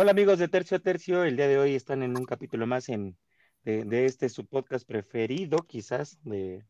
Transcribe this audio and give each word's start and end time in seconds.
Hola 0.00 0.12
amigos 0.12 0.38
de 0.38 0.46
Tercio 0.46 0.76
a 0.76 0.80
Tercio, 0.80 1.24
el 1.24 1.36
día 1.36 1.48
de 1.48 1.58
hoy 1.58 1.74
están 1.74 2.04
en 2.04 2.16
un 2.16 2.24
capítulo 2.24 2.68
más 2.68 2.88
en, 2.88 3.18
de, 3.64 4.04
este 4.04 4.28
su 4.28 4.46
podcast 4.46 4.86
preferido 4.86 5.58
quizás 5.66 6.20
de, 6.22 6.64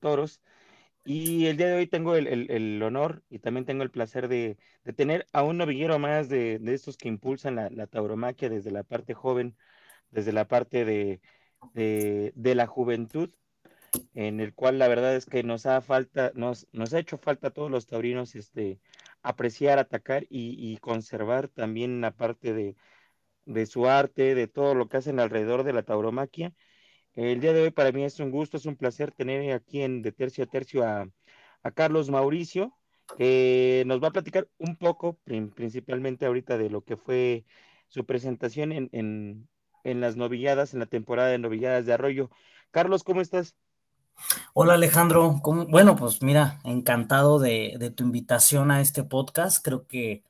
toros. 0.00 0.40
Y 1.04 1.44
el 1.44 1.58
día 1.58 1.66
de 1.66 1.74
hoy 1.74 1.86
tengo 1.88 2.16
el, 2.16 2.82
honor 2.82 3.22
y 3.28 3.40
también 3.40 3.66
tengo 3.66 3.82
el 3.82 3.90
placer 3.90 4.28
de, 4.28 4.56
tener 4.96 5.28
a 5.34 5.42
un 5.42 5.58
novillero 5.58 5.98
más 5.98 6.30
de, 6.30 6.58
estos 6.68 6.96
que 6.96 7.08
impulsan 7.08 7.56
la, 7.56 7.86
tauromaquia 7.86 8.48
desde 8.48 8.70
la 8.70 8.82
parte 8.82 9.12
joven, 9.12 9.58
desde 10.10 10.32
la 10.32 10.48
parte 10.48 10.86
de, 10.86 11.20
de, 11.74 12.54
la 12.54 12.66
juventud, 12.66 13.28
en 14.14 14.40
el 14.40 14.54
cual 14.54 14.78
la 14.78 14.88
verdad 14.88 15.14
es 15.16 15.26
que 15.26 15.42
nos 15.42 15.66
ha 15.66 15.82
falta, 15.82 16.32
nos 16.34 16.94
ha 16.94 16.98
hecho 16.98 17.18
falta 17.18 17.48
a 17.48 17.52
todos 17.52 17.70
los 17.70 17.86
taurinos 17.86 18.34
este, 18.34 18.80
apreciar, 19.22 19.78
atacar 19.78 20.26
y, 20.30 20.76
conservar 20.78 21.48
también 21.48 22.00
la 22.00 22.12
parte 22.12 22.52
de, 23.46 23.66
su 23.66 23.86
arte, 23.88 24.34
de 24.34 24.48
todo 24.48 24.74
lo 24.74 24.88
que 24.88 24.98
hacen 24.98 25.20
alrededor 25.20 25.64
de 25.64 25.72
la 25.72 25.82
tauromaquia. 25.82 26.52
El 27.14 27.40
día 27.40 27.52
de 27.52 27.62
hoy 27.62 27.70
para 27.70 27.92
mí 27.92 28.04
es 28.04 28.20
un 28.20 28.30
gusto, 28.30 28.56
es 28.56 28.66
un 28.66 28.76
placer 28.76 29.12
tener 29.12 29.52
aquí 29.52 29.82
en 29.82 30.02
De 30.02 30.12
Tercio 30.12 30.44
a 30.44 30.46
Tercio 30.48 30.84
a, 30.86 31.08
Carlos 31.74 32.10
Mauricio, 32.10 32.74
que 33.18 33.84
nos 33.86 34.02
va 34.02 34.08
a 34.08 34.12
platicar 34.12 34.48
un 34.58 34.76
poco, 34.76 35.18
principalmente 35.24 36.26
ahorita, 36.26 36.58
de 36.58 36.70
lo 36.70 36.82
que 36.82 36.96
fue 36.96 37.44
su 37.88 38.06
presentación 38.06 38.72
en, 38.72 38.88
en, 38.92 39.48
en 39.84 40.00
las 40.00 40.16
novilladas, 40.16 40.74
en 40.74 40.80
la 40.80 40.86
temporada 40.86 41.30
de 41.30 41.38
novilladas 41.38 41.86
de 41.86 41.92
Arroyo. 41.92 42.30
Carlos, 42.70 43.04
¿cómo 43.04 43.20
estás? 43.20 43.56
Hola 44.54 44.74
Alejandro, 44.74 45.40
bueno, 45.68 45.96
pues 45.96 46.22
mira, 46.22 46.60
encantado 46.64 47.38
de, 47.38 47.92
tu 47.96 48.04
invitación 48.04 48.70
a 48.70 48.80
este 48.80 49.04
podcast. 49.04 49.64
Creo 49.64 49.86
que 49.86 50.24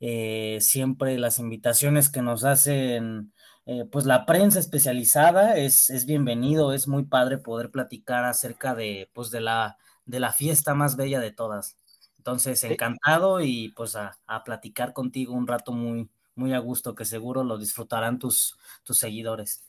eh, 0.00 0.58
siempre 0.60 1.18
las 1.18 1.38
invitaciones 1.38 2.10
que 2.10 2.22
nos 2.22 2.44
hacen, 2.44 3.32
eh, 3.66 3.84
pues 3.90 4.04
la 4.04 4.26
prensa 4.26 4.58
especializada 4.58 5.56
es, 5.56 5.90
es, 5.90 6.06
bienvenido, 6.06 6.72
es 6.72 6.88
muy 6.88 7.04
padre 7.04 7.38
poder 7.38 7.70
platicar 7.70 8.24
acerca 8.24 8.74
de, 8.74 9.10
pues 9.14 9.30
de 9.30 9.40
la, 9.40 9.78
de 10.04 10.20
la 10.20 10.32
fiesta 10.32 10.74
más 10.74 10.96
bella 10.96 11.20
de 11.20 11.32
todas. 11.32 11.76
Entonces, 12.18 12.62
encantado 12.64 13.40
y 13.40 13.70
pues 13.70 13.96
a, 13.96 14.18
a 14.26 14.44
platicar 14.44 14.92
contigo 14.92 15.34
un 15.34 15.46
rato 15.46 15.72
muy, 15.72 16.10
muy 16.34 16.52
a 16.52 16.58
gusto, 16.58 16.94
que 16.94 17.04
seguro 17.04 17.44
lo 17.44 17.58
disfrutarán 17.58 18.18
tus, 18.18 18.56
tus 18.84 18.98
seguidores. 18.98 19.64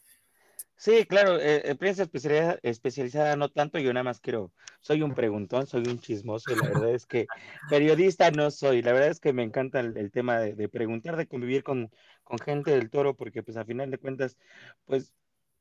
Sí, 0.75 1.05
claro, 1.05 1.39
eh, 1.39 1.61
eh, 1.63 1.75
prensa 1.75 2.03
especializada, 2.03 3.35
no 3.35 3.49
tanto, 3.49 3.79
yo 3.79 3.93
nada 3.93 4.03
más 4.03 4.19
quiero, 4.19 4.51
soy 4.81 5.01
un 5.01 5.13
preguntón, 5.13 5.65
soy 5.65 5.83
un 5.87 5.99
chismoso 5.99 6.51
y 6.51 6.55
la 6.55 6.67
verdad 6.67 6.93
es 6.93 7.05
que 7.05 7.25
periodista 7.69 8.31
no 8.31 8.51
soy, 8.51 8.81
la 8.81 8.91
verdad 8.91 9.09
es 9.09 9.19
que 9.19 9.31
me 9.33 9.43
encanta 9.43 9.79
el, 9.79 10.11
tema 10.11 10.39
de, 10.39 10.67
preguntar, 10.69 11.15
de 11.15 11.27
convivir 11.27 11.63
con, 11.63 11.89
con 12.23 12.37
gente 12.39 12.71
del 12.71 12.89
toro, 12.89 13.15
porque 13.15 13.43
pues 13.43 13.55
a 13.57 13.65
final 13.65 13.91
de 13.91 13.97
cuentas, 13.97 14.37
pues 14.85 15.13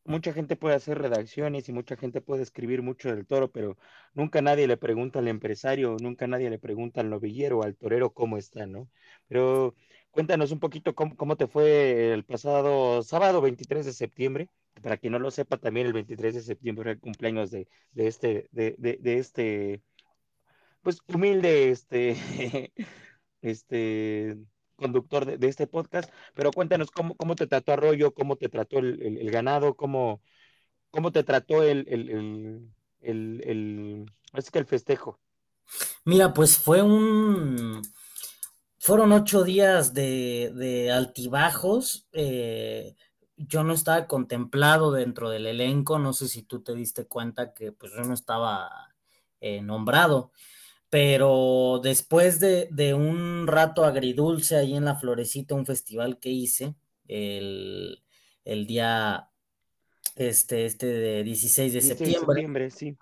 mucha 0.04 0.32
gente 0.32 0.56
puede 0.56 0.74
hacer 0.74 0.98
redacciones 0.98 1.68
y 1.68 1.72
mucha 1.72 1.96
gente 1.96 2.20
puede 2.20 2.42
escribir 2.42 2.82
mucho 2.82 3.14
del 3.14 3.26
toro, 3.26 3.50
pero 3.50 3.76
nunca 4.14 4.42
nadie 4.42 4.66
le 4.66 4.76
pregunta 4.76 5.20
al 5.20 5.28
empresario, 5.28 5.96
nunca 6.00 6.26
nadie 6.26 6.50
le 6.50 6.58
pregunta 6.58 7.00
al 7.00 7.10
novillero 7.10 7.62
al 7.62 7.76
torero 7.76 8.12
cómo 8.12 8.36
está, 8.38 8.66
¿no? 8.66 8.88
Pero 9.28 9.74
cuéntanos 10.12 10.52
un 10.52 10.60
poquito 10.60 10.94
cómo, 10.94 11.16
cómo 11.16 11.36
te 11.36 11.48
fue 11.48 12.12
el 12.12 12.24
pasado 12.24 13.02
sábado 13.02 13.40
23 13.40 13.84
de 13.84 13.92
septiembre 13.92 14.48
para 14.80 14.96
quien 14.96 15.12
no 15.12 15.18
lo 15.18 15.30
sepa, 15.30 15.58
también 15.58 15.86
el 15.86 15.92
23 15.92 16.34
de 16.34 16.40
septiembre 16.40 16.90
es 16.90 16.96
el 16.96 17.00
cumpleaños 17.00 17.50
de, 17.50 17.68
este, 17.94 18.48
de, 18.52 19.00
este, 19.18 19.82
pues 20.82 20.98
humilde, 21.06 21.70
este, 21.70 22.16
este 23.42 24.38
conductor 24.76 25.38
de, 25.38 25.48
este 25.48 25.66
podcast, 25.66 26.10
pero 26.34 26.50
cuéntanos 26.50 26.90
cómo, 26.90 27.14
cómo 27.16 27.36
te 27.36 27.46
trató 27.46 27.72
Arroyo, 27.72 28.12
cómo 28.14 28.36
te 28.36 28.48
trató 28.48 28.78
el, 28.78 29.30
ganado, 29.30 29.74
cómo, 29.74 30.22
cómo 30.90 31.12
te 31.12 31.22
trató 31.22 31.62
el, 31.62 31.86
el, 31.88 32.68
el, 33.00 34.06
que 34.50 34.58
el 34.58 34.66
festejo. 34.66 35.20
Mira, 36.04 36.34
pues 36.34 36.58
fue 36.58 36.82
un, 36.82 37.80
fueron 38.82 39.12
ocho 39.12 39.44
días 39.44 39.94
de, 39.94 40.90
altibajos, 40.92 42.08
eh, 42.12 42.96
yo 43.36 43.62
no 43.62 43.74
estaba 43.74 44.08
contemplado 44.08 44.90
dentro 44.90 45.30
del 45.30 45.46
elenco, 45.46 46.00
no 46.00 46.12
sé 46.12 46.26
si 46.26 46.42
tú 46.42 46.64
te 46.64 46.74
diste 46.74 47.06
cuenta 47.06 47.54
que 47.54 47.70
pues 47.70 47.92
yo 47.92 48.02
no 48.02 48.12
estaba 48.12 48.92
eh, 49.40 49.62
nombrado, 49.62 50.32
pero 50.90 51.80
después 51.80 52.40
de, 52.40 52.94
un 52.94 53.46
rato 53.46 53.84
agridulce 53.84 54.56
ahí 54.56 54.74
en 54.74 54.84
la 54.84 54.96
Florecita, 54.96 55.54
un 55.54 55.64
festival 55.64 56.18
que 56.18 56.30
hice 56.30 56.74
el, 57.06 58.02
día 58.66 59.28
este, 60.16 60.66
este 60.66 60.86
de 60.86 61.22
16 61.22 61.72
de 61.72 61.80
septiembre. 61.80 62.70
sí. 62.70 62.96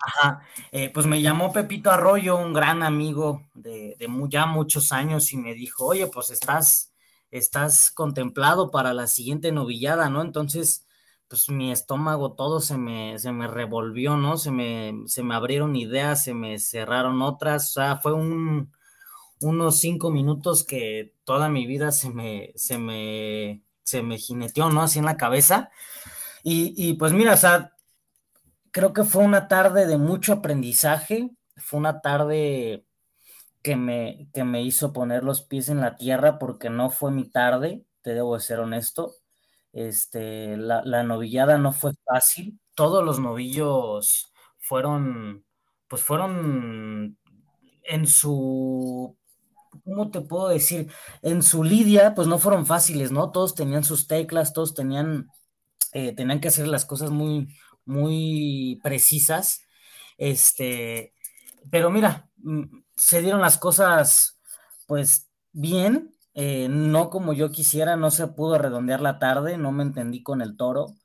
Eh, 0.71 0.89
pues 0.93 1.05
me 1.05 1.21
llamó 1.21 1.51
Pepito 1.51 1.91
Arroyo, 1.91 2.37
un 2.37 2.53
gran 2.53 2.83
amigo 2.83 3.43
de, 3.53 3.95
de 3.99 4.07
ya 4.29 4.45
muchos 4.45 4.91
años, 4.91 5.33
y 5.33 5.37
me 5.37 5.53
dijo, 5.53 5.85
oye, 5.85 6.07
pues 6.07 6.29
estás 6.31 6.91
estás 7.31 7.91
contemplado 7.91 8.71
para 8.71 8.93
la 8.93 9.07
siguiente 9.07 9.51
novillada, 9.51 10.09
¿no? 10.09 10.21
Entonces, 10.21 10.85
pues 11.29 11.49
mi 11.49 11.71
estómago 11.71 12.33
todo 12.33 12.59
se 12.59 12.77
me, 12.77 13.17
se 13.17 13.31
me 13.31 13.47
revolvió, 13.47 14.17
¿no? 14.17 14.37
Se 14.37 14.51
me, 14.51 14.93
se 15.07 15.23
me 15.23 15.33
abrieron 15.33 15.75
ideas, 15.75 16.23
se 16.25 16.33
me 16.33 16.59
cerraron 16.59 17.21
otras, 17.21 17.69
o 17.69 17.73
sea, 17.73 17.97
fue 17.97 18.13
un, 18.13 18.71
unos 19.39 19.79
cinco 19.79 20.11
minutos 20.11 20.65
que 20.65 21.15
toda 21.23 21.49
mi 21.49 21.65
vida 21.65 21.91
se 21.91 22.09
me, 22.09 22.51
se 22.55 22.77
me, 22.77 23.63
se 23.83 24.03
me 24.03 24.17
jineteó, 24.17 24.69
¿no? 24.69 24.81
Así 24.81 24.99
en 24.99 25.05
la 25.05 25.17
cabeza. 25.17 25.71
Y, 26.43 26.73
y 26.77 26.93
pues 26.95 27.13
mira, 27.13 27.33
o 27.33 27.37
sea, 27.37 27.71
creo 28.71 28.93
que 28.93 29.03
fue 29.03 29.23
una 29.23 29.47
tarde 29.47 29.87
de 29.87 29.97
mucho 29.97 30.33
aprendizaje, 30.33 31.29
fue 31.57 31.79
una 31.79 32.01
tarde 32.01 32.85
que 33.63 33.75
me, 33.75 34.29
que 34.33 34.43
me 34.43 34.63
hizo 34.63 34.93
poner 34.93 35.23
los 35.23 35.43
pies 35.43 35.69
en 35.69 35.81
la 35.81 35.97
tierra 35.97 36.39
porque 36.39 36.69
no 36.69 36.89
fue 36.89 37.11
mi 37.11 37.29
tarde, 37.29 37.85
te 38.01 38.13
debo 38.15 38.35
de 38.35 38.41
ser 38.41 38.59
honesto. 38.59 39.13
Este, 39.73 40.57
la, 40.57 40.83
la 40.85 41.03
novillada 41.03 41.57
no 41.57 41.73
fue 41.73 41.93
fácil. 42.05 42.59
Todos 42.75 43.03
los 43.05 43.19
novillos 43.19 44.33
fueron, 44.59 45.45
pues 45.87 46.03
fueron 46.03 47.17
en 47.83 48.07
su, 48.07 49.17
¿cómo 49.83 50.11
te 50.11 50.21
puedo 50.21 50.49
decir? 50.49 50.91
En 51.21 51.41
su 51.43 51.63
lidia, 51.63 52.13
pues 52.15 52.27
no 52.27 52.39
fueron 52.39 52.65
fáciles, 52.65 53.11
¿no? 53.11 53.31
Todos 53.31 53.55
tenían 53.55 53.83
sus 53.83 54.07
teclas, 54.07 54.53
todos 54.53 54.73
tenían, 54.73 55.29
eh, 55.93 56.13
tenían 56.13 56.39
que 56.39 56.49
hacer 56.49 56.67
las 56.67 56.85
cosas 56.85 57.11
muy, 57.11 57.55
muy 57.85 58.79
precisas. 58.83 59.63
Este, 60.17 61.13
pero 61.71 61.89
mira, 61.89 62.29
mm, 62.37 62.63
se 62.95 63.21
dieron 63.21 63.41
las 63.41 63.57
cosas 63.57 64.39
pues 64.87 65.29
bien, 65.53 66.13
eh, 66.33 66.67
no 66.69 67.09
como 67.09 67.33
yo 67.33 67.51
quisiera, 67.51 67.95
no 67.95 68.11
se 68.11 68.27
pudo 68.27 68.57
redondear 68.57 69.01
la 69.01 69.19
tarde, 69.19 69.57
no 69.57 69.71
me 69.71 69.83
entendí 69.83 70.23
con 70.23 70.41
el 70.41 70.57
toro. 70.57 70.95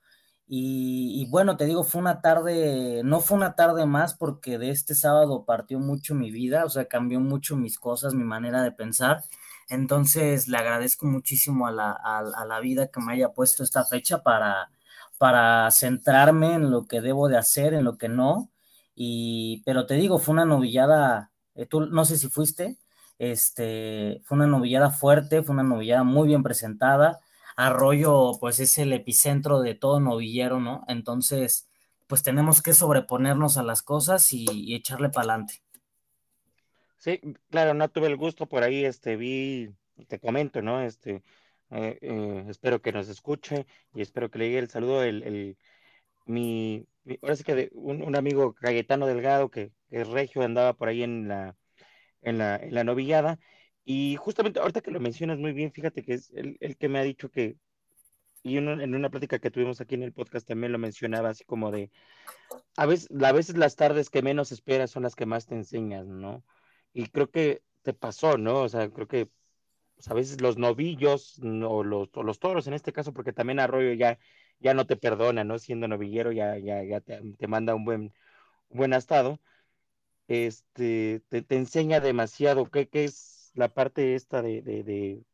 Y, 0.48 1.26
bueno, 1.30 1.56
te 1.56 1.66
digo, 1.66 1.84
fue 1.84 2.00
una 2.00 2.20
tarde, 2.20 3.02
no 3.04 3.20
fue 3.20 3.36
una 3.36 3.54
tarde 3.56 3.86
más 3.86 4.14
porque 4.14 4.58
de 4.58 4.70
este 4.70 4.94
sábado 4.94 5.44
partió 5.44 5.80
mucho 5.80 6.14
mi 6.14 6.30
vida, 6.30 6.64
o 6.64 6.68
sea, 6.70 6.86
cambió 6.86 7.20
mucho 7.20 7.56
mis 7.56 7.78
cosas, 7.78 8.14
mi 8.14 8.24
manera 8.24 8.62
de 8.62 8.72
pensar. 8.72 9.24
Entonces, 9.68 10.48
le 10.48 10.58
agradezco 10.58 11.06
muchísimo 11.06 11.66
a 11.66 11.72
la, 11.72 11.92
a 11.92 12.44
la 12.46 12.60
vida 12.60 12.88
que 12.88 13.00
me 13.00 13.12
haya 13.14 13.32
puesto 13.32 13.64
esta 13.64 13.84
fecha 13.84 14.22
para, 14.22 14.70
para 15.18 15.70
centrarme 15.70 16.54
en 16.54 16.70
lo 16.70 16.86
que 16.86 17.00
debo 17.00 17.28
de 17.28 17.38
hacer, 17.38 17.74
en 17.74 17.84
lo 17.84 17.98
que 17.98 18.08
no. 18.08 18.50
Y, 18.94 19.62
pero 19.66 19.86
te 19.86 19.94
digo, 19.94 20.18
fue 20.18 20.32
una 20.34 20.44
novillada 20.44 21.30
eh, 21.56 21.66
tú 21.66 21.86
no 21.86 22.04
sé 22.04 22.18
si 22.18 22.28
fuiste, 22.28 22.76
este, 23.18 24.20
fue 24.24 24.36
una 24.36 24.46
novillada 24.46 24.90
fuerte, 24.90 25.42
fue 25.42 25.54
una 25.54 25.62
novillada 25.62 26.04
muy 26.04 26.28
bien 26.28 26.42
presentada. 26.42 27.20
Arroyo, 27.56 28.32
pues 28.38 28.60
es 28.60 28.76
el 28.78 28.92
epicentro 28.92 29.60
de 29.60 29.74
todo 29.74 29.98
novillero, 29.98 30.60
¿no? 30.60 30.84
Entonces, 30.88 31.68
pues 32.06 32.22
tenemos 32.22 32.62
que 32.62 32.74
sobreponernos 32.74 33.56
a 33.56 33.62
las 33.62 33.82
cosas 33.82 34.32
y, 34.32 34.74
echarle 34.74 35.08
para 35.08 35.32
adelante. 35.32 35.62
Sí, 36.98 37.20
claro, 37.50 37.72
no 37.72 37.88
tuve 37.88 38.08
el 38.08 38.16
gusto 38.16 38.46
por 38.46 38.62
ahí, 38.62 38.84
este, 38.84 39.16
vi, 39.16 39.74
te 40.08 40.20
comento, 40.20 40.60
¿no? 40.60 40.82
Este, 40.82 41.22
eh, 41.70 41.98
eh, 42.00 42.44
espero 42.48 42.80
que 42.80 42.92
nos 42.92 43.08
escuche 43.08 43.66
y 43.94 44.02
espero 44.02 44.30
que 44.30 44.38
le 44.38 44.46
llegue 44.46 44.58
el 44.60 44.70
saludo, 44.70 45.02
el, 45.02 45.22
el 45.22 45.58
mi, 46.26 46.86
ahora 47.22 47.36
sí 47.36 47.44
que 47.44 47.54
de 47.54 47.70
un, 47.74 48.16
amigo 48.16 48.54
Cayetano 48.54 49.06
Delgado, 49.06 49.50
que, 49.50 49.72
es 49.90 50.08
regio, 50.08 50.42
andaba 50.42 50.74
por 50.74 50.88
ahí 50.88 51.02
en 51.02 51.28
la, 51.28 51.56
en 52.22 52.38
la, 52.38 52.56
en 52.56 52.74
la 52.74 52.84
novillada. 52.84 53.38
Y 53.84 54.16
justamente 54.16 54.60
ahorita 54.60 54.80
que 54.82 54.90
lo 54.90 55.00
mencionas 55.00 55.38
muy 55.38 55.52
bien, 55.52 55.72
fíjate 55.72 56.02
que 56.04 56.14
es 56.14 56.30
el, 56.32 56.56
el 56.60 56.76
que 56.76 56.88
me 56.88 56.98
ha 56.98 57.02
dicho 57.02 57.30
que, 57.30 57.56
y 58.42 58.58
en 58.58 58.94
una 58.94 59.10
plática 59.10 59.38
que 59.40 59.50
tuvimos 59.50 59.80
aquí 59.80 59.96
en 59.96 60.02
el 60.04 60.12
podcast 60.12 60.46
también 60.46 60.72
lo 60.72 60.78
mencionaba, 60.78 61.30
así 61.30 61.44
como 61.44 61.70
de, 61.72 61.90
a 62.76 62.86
veces, 62.86 63.08
a 63.22 63.32
veces 63.32 63.56
las 63.56 63.76
tardes 63.76 64.10
que 64.10 64.22
menos 64.22 64.52
esperas 64.52 64.90
son 64.90 65.02
las 65.04 65.14
que 65.16 65.26
más 65.26 65.46
te 65.46 65.54
enseñan, 65.56 66.20
¿no? 66.20 66.44
Y 66.92 67.08
creo 67.08 67.30
que 67.30 67.62
te 67.82 67.92
pasó, 67.94 68.38
¿no? 68.38 68.62
O 68.62 68.68
sea, 68.68 68.90
creo 68.90 69.08
que 69.08 69.28
pues, 69.96 70.08
a 70.08 70.14
veces 70.14 70.40
los 70.40 70.58
novillos 70.58 71.40
o 71.42 71.84
los, 71.84 72.10
o 72.14 72.22
los 72.22 72.38
toros 72.38 72.66
en 72.68 72.74
este 72.74 72.92
caso, 72.92 73.12
porque 73.12 73.32
también 73.32 73.60
Arroyo 73.60 73.92
ya, 73.94 74.18
ya 74.60 74.74
no 74.74 74.86
te 74.86 74.96
perdona, 74.96 75.44
¿no? 75.44 75.58
Siendo 75.58 75.88
novillero 75.88 76.32
ya, 76.32 76.58
ya, 76.58 76.84
ya 76.84 77.00
te, 77.00 77.20
te 77.38 77.48
manda 77.48 77.74
un 77.74 77.84
buen, 77.84 78.02
un 78.70 78.78
buen 78.78 78.92
estado. 78.94 79.40
Este, 80.28 81.22
te, 81.28 81.42
te 81.42 81.56
enseña 81.56 82.00
demasiado 82.00 82.70
qué, 82.70 82.88
qué 82.88 83.04
es 83.04 83.52
la 83.54 83.72
parte 83.74 84.14
esta 84.16 84.42
de, 84.42 84.62
de, 84.62 84.82
de, 84.84 85.24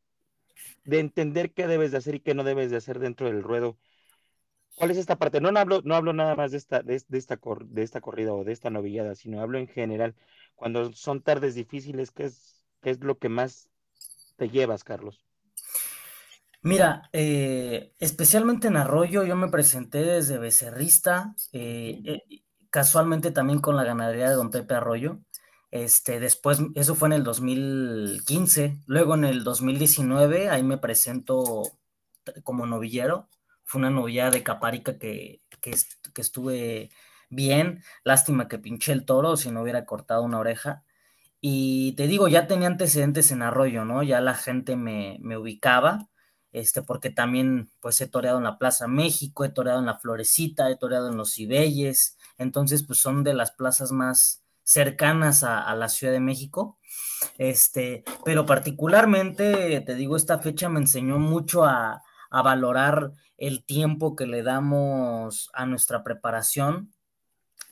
de 0.85 0.99
entender 1.01 1.53
qué 1.53 1.67
debes 1.67 1.93
de 1.93 1.99
hacer 1.99 2.17
y 2.17 2.21
qué 2.21 2.35
no 2.35 2.45
debes 2.45 2.71
de 2.71 2.77
hacer 2.79 2.99
dentro 2.99 3.27
del 3.27 3.43
ruedo. 3.43 3.79
¿Cuál 4.77 4.91
es 4.91 4.99
esta 4.99 5.17
parte? 5.19 5.41
No, 5.41 5.53
no 5.53 5.61
hablo, 5.61 5.83
no 5.85 5.95
hablo 5.95 6.13
nada 6.13 6.35
más 6.35 6.51
de 6.53 6.59
esta, 6.59 6.83
de, 6.83 7.03
de 7.09 7.19
esta, 7.19 7.37
cor, 7.37 7.67
de 7.67 7.83
esta 7.83 8.01
corrida 8.01 8.33
o 8.33 8.45
de 8.45 8.53
esta 8.53 8.71
novillada, 8.71 9.15
sino 9.15 9.41
hablo 9.41 9.59
en 9.59 9.69
general. 9.69 10.17
Cuando 10.55 10.93
son 10.93 11.23
tardes 11.23 11.55
difíciles, 11.55 12.11
¿qué 12.11 12.25
es, 12.25 12.67
qué 12.81 12.91
es 12.91 13.01
lo 13.05 13.19
que 13.19 13.29
más 13.29 13.71
te 14.37 14.49
llevas, 14.49 14.85
Carlos? 14.85 15.25
Mira, 16.65 17.11
eh, 17.13 17.93
especialmente 17.99 18.69
en 18.69 18.77
Arroyo, 18.77 19.25
yo 19.25 19.35
me 19.35 19.49
presenté 19.49 19.99
desde 19.99 20.39
becerrista, 20.39 21.35
eh, 21.53 22.01
eh, 22.05 22.43
casualmente 22.71 23.33
también 23.33 23.61
con 23.61 23.75
la 23.75 23.83
ganadería 23.83 24.29
de 24.31 24.37
Don 24.37 24.51
Pepe 24.51 24.75
Arroyo. 24.75 25.19
Este, 25.73 26.21
después, 26.21 26.61
eso 26.77 26.95
fue 26.95 27.09
en 27.09 27.15
el 27.15 27.25
2015. 27.25 28.79
Luego 28.87 29.15
en 29.15 29.25
el 29.25 29.43
2019, 29.43 30.51
ahí 30.51 30.63
me 30.63 30.79
presento 30.79 31.63
como 32.45 32.67
novillero. 32.67 33.29
Fue 33.65 33.81
una 33.81 33.91
novillada 33.91 34.31
de 34.31 34.43
Caparica 34.45 34.99
que, 34.99 35.43
que, 35.61 35.73
que 36.15 36.21
estuve 36.21 36.91
bien. 37.29 37.83
Lástima 38.05 38.49
que 38.49 38.59
pinché 38.59 38.93
el 38.93 39.05
toro, 39.05 39.37
si 39.37 39.51
no 39.51 39.63
hubiera 39.63 39.85
cortado 39.85 40.23
una 40.23 40.39
oreja. 40.39 40.85
Y 41.45 41.93
te 41.97 42.07
digo, 42.07 42.29
ya 42.29 42.47
tenía 42.47 42.69
antecedentes 42.69 43.33
en 43.33 43.43
Arroyo, 43.43 43.85
¿no? 43.85 44.05
Ya 44.05 44.21
la 44.21 44.35
gente 44.35 44.77
me, 44.77 45.19
me 45.21 45.37
ubicaba, 45.37 46.09
este, 46.53 46.83
porque 46.83 47.11
también 47.11 47.69
pues 47.81 48.01
he 48.01 48.07
toreado 48.07 48.39
en 48.39 48.45
la 48.45 48.59
Plaza 48.59 48.87
México, 48.87 49.45
he 49.45 49.49
toreado 49.49 49.81
en 49.81 49.87
la 49.87 49.99
Florecita, 49.99 50.71
he 50.71 50.77
toreado 50.77 51.09
en 51.11 51.17
los 51.17 51.35
Cibelles, 51.35 52.17
entonces 52.39 52.85
pues 52.85 53.01
son 53.01 53.25
de 53.25 53.35
las 53.35 53.51
plazas 53.51 53.91
más 53.91 54.45
cercanas 54.63 55.43
a, 55.43 55.61
a 55.61 55.75
la 55.75 55.89
Ciudad 55.89 56.13
de 56.13 56.21
México. 56.21 56.79
Este, 57.39 58.05
pero 58.25 58.47
particularmente, 58.47 59.81
te 59.81 59.95
digo, 59.97 60.15
esta 60.17 60.39
fecha 60.39 60.69
me 60.69 60.79
enseñó 60.79 61.19
mucho 61.19 61.65
a, 61.65 62.03
a 62.31 62.43
valorar 62.43 63.15
el 63.37 63.65
tiempo 63.65 64.15
que 64.15 64.27
le 64.27 64.45
damos 64.45 65.51
a 65.55 65.67
nuestra 65.67 66.05
preparación, 66.05 66.93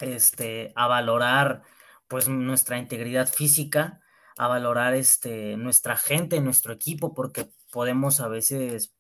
este, 0.01 0.73
a 0.75 0.89
valorar 0.89 1.63
pues 2.11 2.29
nuestra 2.29 2.77
integridad 2.79 3.29
física, 3.29 4.01
a 4.37 4.49
valorar 4.49 4.95
este, 4.95 5.57
nuestra 5.57 5.97
gente, 5.97 6.41
nuestro 6.41 6.73
equipo, 6.73 7.15
porque 7.15 7.53
podemos 7.71 8.19
a 8.21 8.27
veces 8.27 8.93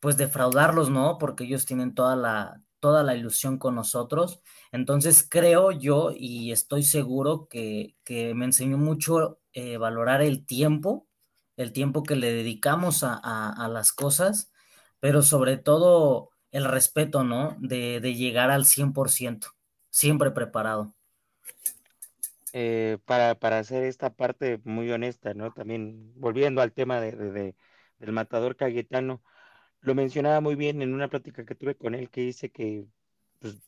pues 0.00 0.16
defraudarlos, 0.16 0.90
¿no? 0.90 1.18
Porque 1.18 1.44
ellos 1.44 1.66
tienen 1.66 1.94
toda 1.94 2.16
la, 2.16 2.60
toda 2.80 3.04
la 3.04 3.14
ilusión 3.14 3.58
con 3.58 3.76
nosotros. 3.76 4.40
Entonces 4.72 5.24
creo 5.28 5.70
yo 5.70 6.10
y 6.16 6.50
estoy 6.50 6.82
seguro 6.82 7.46
que, 7.48 7.94
que 8.02 8.34
me 8.34 8.46
enseñó 8.46 8.76
mucho 8.76 9.38
eh, 9.52 9.76
valorar 9.76 10.20
el 10.20 10.44
tiempo, 10.44 11.06
el 11.56 11.72
tiempo 11.72 12.02
que 12.02 12.16
le 12.16 12.32
dedicamos 12.32 13.04
a, 13.04 13.20
a, 13.22 13.50
a, 13.52 13.68
las 13.68 13.92
cosas, 13.92 14.50
pero 14.98 15.22
sobre 15.22 15.58
todo 15.58 16.30
el 16.50 16.64
respeto, 16.64 17.22
¿no? 17.22 17.56
De, 17.60 18.00
de 18.00 18.14
llegar 18.16 18.50
al 18.50 18.64
100%, 18.64 19.46
siempre 19.90 20.32
preparado 20.32 20.96
eh, 22.52 22.98
para, 23.04 23.34
para, 23.36 23.58
hacer 23.58 23.84
esta 23.84 24.14
parte 24.14 24.60
muy 24.64 24.90
honesta, 24.90 25.34
¿no? 25.34 25.52
También 25.52 26.12
volviendo 26.16 26.62
al 26.62 26.72
tema 26.72 27.00
de, 27.00 27.12
de, 27.12 27.30
de, 27.32 27.56
del 27.98 28.12
matador 28.12 28.56
Cayetano, 28.56 29.22
lo 29.80 29.94
mencionaba 29.94 30.40
muy 30.40 30.54
bien 30.56 30.82
en 30.82 30.94
una 30.94 31.08
plática 31.08 31.44
que 31.44 31.54
tuve 31.54 31.76
con 31.76 31.94
él 31.94 32.10
que 32.10 32.22
dice 32.22 32.50
que 32.50 32.86
pues, 33.40 33.58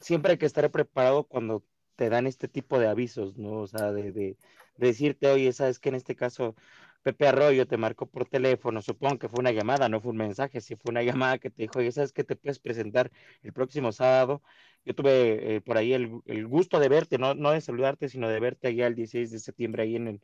siempre 0.00 0.32
hay 0.32 0.38
que 0.38 0.46
estar 0.46 0.70
preparado 0.70 1.24
cuando 1.24 1.64
te 1.96 2.10
dan 2.10 2.26
este 2.26 2.48
tipo 2.48 2.78
de 2.78 2.88
avisos, 2.88 3.36
¿no? 3.38 3.60
O 3.60 3.66
sea, 3.66 3.92
de, 3.92 4.12
de, 4.12 4.36
de 4.76 4.86
decirte, 4.86 5.28
oye, 5.28 5.52
sabes 5.52 5.78
que 5.78 5.88
en 5.90 5.96
este 5.96 6.16
caso 6.16 6.54
Pepe 7.02 7.28
Arroyo 7.28 7.66
te 7.66 7.76
marcó 7.76 8.06
por 8.06 8.26
teléfono, 8.26 8.82
supongo 8.82 9.18
que 9.18 9.28
fue 9.28 9.40
una 9.40 9.52
llamada, 9.52 9.88
no 9.88 10.00
fue 10.00 10.10
un 10.12 10.18
mensaje, 10.18 10.60
si 10.60 10.76
fue 10.76 10.90
una 10.90 11.02
llamada 11.32 11.38
que 11.38 11.50
te 11.50 11.62
dijo, 11.62 11.78
oye, 11.78 11.92
sabes 11.92 12.12
que 12.12 12.24
te 12.24 12.36
puedes 12.36 12.58
presentar 12.58 13.10
el 13.42 13.52
próximo 13.52 13.92
sábado. 13.92 14.42
Yo 14.84 14.94
tuve 14.94 15.56
eh, 15.56 15.60
por 15.60 15.76
ahí 15.76 15.92
el, 15.92 16.20
el, 16.26 16.46
gusto 16.46 16.80
de 16.80 16.88
verte, 16.88 17.18
no, 17.18 17.34
no 17.34 17.50
de 17.50 17.60
saludarte, 17.60 18.08
sino 18.08 18.28
de 18.28 18.40
verte 18.40 18.68
allá 18.68 18.86
el 18.86 18.94
16 18.94 19.30
de 19.30 19.38
septiembre 19.38 19.82
ahí 19.82 19.96
en 19.96 20.08
el, 20.08 20.20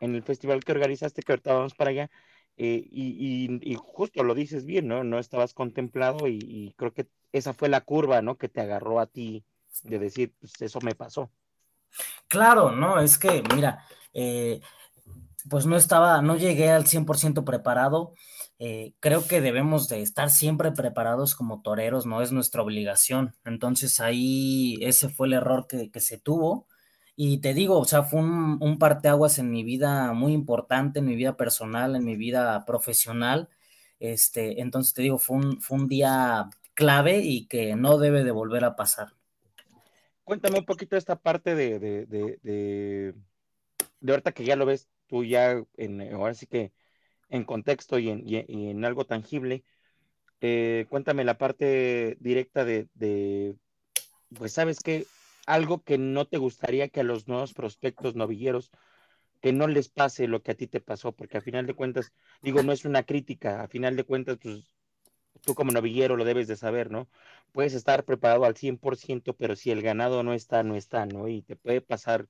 en 0.00 0.14
el 0.14 0.22
festival 0.22 0.64
que 0.64 0.72
organizaste, 0.72 1.22
que 1.22 1.32
ahorita 1.32 1.54
vamos 1.54 1.74
para 1.74 1.90
allá. 1.90 2.10
Eh, 2.56 2.86
y, 2.90 3.48
y, 3.62 3.72
y, 3.72 3.76
justo 3.76 4.22
lo 4.22 4.34
dices 4.34 4.66
bien, 4.66 4.86
¿no? 4.88 5.04
No 5.04 5.18
estabas 5.18 5.54
contemplado 5.54 6.28
y, 6.28 6.38
y, 6.42 6.74
creo 6.76 6.92
que 6.92 7.06
esa 7.32 7.54
fue 7.54 7.68
la 7.68 7.80
curva, 7.80 8.20
¿no? 8.20 8.36
Que 8.36 8.48
te 8.48 8.60
agarró 8.60 9.00
a 9.00 9.06
ti 9.06 9.44
de 9.84 9.98
decir, 9.98 10.34
pues 10.38 10.60
eso 10.60 10.80
me 10.82 10.94
pasó. 10.94 11.30
Claro, 12.28 12.70
no, 12.70 13.00
es 13.00 13.18
que, 13.18 13.42
mira, 13.54 13.84
eh, 14.12 14.60
pues 15.48 15.66
no 15.66 15.76
estaba, 15.76 16.20
no 16.22 16.36
llegué 16.36 16.70
al 16.70 16.84
100% 16.86 17.44
preparado. 17.44 18.14
Eh, 18.58 18.94
creo 19.00 19.26
que 19.26 19.40
debemos 19.40 19.88
de 19.88 20.02
estar 20.02 20.30
siempre 20.30 20.72
preparados 20.72 21.34
como 21.34 21.62
toreros, 21.62 22.06
no 22.06 22.22
es 22.22 22.32
nuestra 22.32 22.62
obligación. 22.62 23.34
Entonces 23.44 24.00
ahí 24.00 24.76
ese 24.82 25.08
fue 25.08 25.28
el 25.28 25.34
error 25.34 25.66
que, 25.68 25.90
que 25.90 26.00
se 26.00 26.18
tuvo. 26.18 26.66
Y 27.16 27.38
te 27.40 27.54
digo, 27.54 27.78
o 27.78 27.84
sea, 27.84 28.02
fue 28.02 28.20
un, 28.20 28.58
un 28.60 28.78
parteaguas 28.78 29.38
en 29.38 29.50
mi 29.50 29.64
vida 29.64 30.12
muy 30.12 30.32
importante, 30.32 31.00
en 31.00 31.06
mi 31.06 31.16
vida 31.16 31.36
personal, 31.36 31.96
en 31.96 32.04
mi 32.04 32.16
vida 32.16 32.64
profesional. 32.66 33.48
Este, 33.98 34.60
entonces 34.60 34.94
te 34.94 35.02
digo, 35.02 35.18
fue 35.18 35.36
un, 35.36 35.60
fue 35.60 35.78
un 35.78 35.88
día 35.88 36.48
clave 36.74 37.20
y 37.20 37.46
que 37.46 37.76
no 37.76 37.98
debe 37.98 38.24
de 38.24 38.30
volver 38.30 38.64
a 38.64 38.76
pasar. 38.76 39.14
Cuéntame 40.24 40.58
un 40.58 40.64
poquito 40.64 40.96
esta 40.96 41.16
parte 41.16 41.54
de, 41.54 41.78
de, 41.78 42.06
de, 42.06 42.38
de, 42.42 43.14
de 44.00 44.12
ahorita 44.12 44.32
que 44.32 44.44
ya 44.44 44.56
lo 44.56 44.66
ves 44.66 44.88
tú 45.10 45.24
ya, 45.24 45.62
en, 45.76 46.00
ahora 46.14 46.34
sí 46.34 46.46
que 46.46 46.72
en 47.28 47.44
contexto 47.44 47.98
y 47.98 48.08
en, 48.10 48.24
en 48.26 48.84
algo 48.84 49.04
tangible, 49.04 49.64
eh, 50.40 50.86
cuéntame 50.88 51.24
la 51.24 51.36
parte 51.36 52.16
directa 52.20 52.64
de, 52.64 52.88
de 52.94 53.56
pues 54.36 54.52
sabes 54.52 54.80
que 54.80 55.06
algo 55.46 55.82
que 55.82 55.98
no 55.98 56.26
te 56.26 56.38
gustaría 56.38 56.88
que 56.88 57.00
a 57.00 57.04
los 57.04 57.28
nuevos 57.28 57.52
prospectos 57.52 58.14
novilleros 58.14 58.70
que 59.40 59.52
no 59.52 59.66
les 59.66 59.88
pase 59.88 60.28
lo 60.28 60.42
que 60.42 60.52
a 60.52 60.54
ti 60.54 60.66
te 60.66 60.80
pasó, 60.80 61.12
porque 61.12 61.38
a 61.38 61.40
final 61.40 61.66
de 61.66 61.74
cuentas, 61.74 62.12
digo, 62.42 62.62
no 62.62 62.72
es 62.72 62.84
una 62.84 63.04
crítica, 63.04 63.62
a 63.62 63.68
final 63.68 63.96
de 63.96 64.04
cuentas, 64.04 64.38
pues 64.40 64.74
tú 65.42 65.54
como 65.54 65.72
novillero 65.72 66.16
lo 66.16 66.24
debes 66.24 66.46
de 66.46 66.56
saber, 66.56 66.90
¿no? 66.90 67.08
Puedes 67.52 67.74
estar 67.74 68.04
preparado 68.04 68.44
al 68.44 68.56
100%, 68.56 69.34
pero 69.34 69.56
si 69.56 69.70
el 69.70 69.82
ganado 69.82 70.22
no 70.22 70.34
está, 70.34 70.62
no 70.62 70.76
está, 70.76 71.06
¿no? 71.06 71.28
Y 71.28 71.42
te 71.42 71.56
puede 71.56 71.80
pasar, 71.80 72.28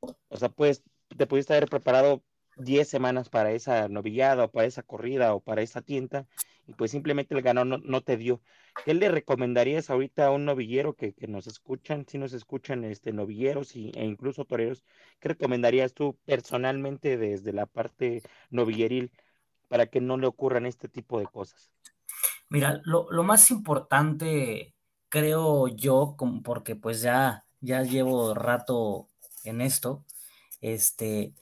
o 0.00 0.36
sea, 0.36 0.48
puedes 0.48 0.82
te 1.16 1.26
pudiste 1.26 1.54
haber 1.54 1.68
preparado 1.68 2.22
10 2.56 2.88
semanas 2.88 3.28
para 3.28 3.52
esa 3.52 3.88
novillada 3.88 4.44
o 4.44 4.50
para 4.50 4.66
esa 4.66 4.82
corrida 4.82 5.34
o 5.34 5.40
para 5.40 5.62
esa 5.62 5.80
tienda 5.80 6.26
y 6.66 6.74
pues 6.74 6.90
simplemente 6.90 7.34
el 7.34 7.42
ganado 7.42 7.64
no, 7.64 7.78
no, 7.78 8.00
te 8.02 8.16
dio. 8.16 8.40
¿Qué 8.84 8.94
le 8.94 9.08
recomendarías 9.08 9.90
ahorita 9.90 10.26
a 10.26 10.30
un 10.30 10.44
novillero 10.44 10.94
que, 10.94 11.12
que 11.14 11.26
nos 11.26 11.46
escuchan, 11.46 12.06
si 12.06 12.18
nos 12.18 12.32
escuchan 12.32 12.84
este, 12.84 13.12
novilleros 13.12 13.74
y, 13.74 13.90
e 13.94 14.04
incluso 14.04 14.44
toreros, 14.44 14.84
qué 15.18 15.30
recomendarías 15.30 15.94
tú 15.94 16.16
personalmente 16.24 17.16
desde 17.16 17.52
la 17.52 17.66
parte 17.66 18.22
novilleril 18.50 19.10
para 19.68 19.86
que 19.86 20.00
no 20.00 20.16
le 20.16 20.28
ocurran 20.28 20.66
este 20.66 20.88
tipo 20.88 21.18
de 21.18 21.26
cosas? 21.26 21.72
Mira, 22.48 22.80
lo, 22.84 23.10
lo 23.10 23.22
más 23.24 23.50
importante 23.50 24.74
creo 25.08 25.66
yo, 25.68 26.16
porque 26.44 26.76
pues 26.76 27.02
ya, 27.02 27.44
ya 27.60 27.82
llevo 27.82 28.32
rato 28.34 29.08
en 29.44 29.60
esto, 29.60 30.04
este, 30.60 31.34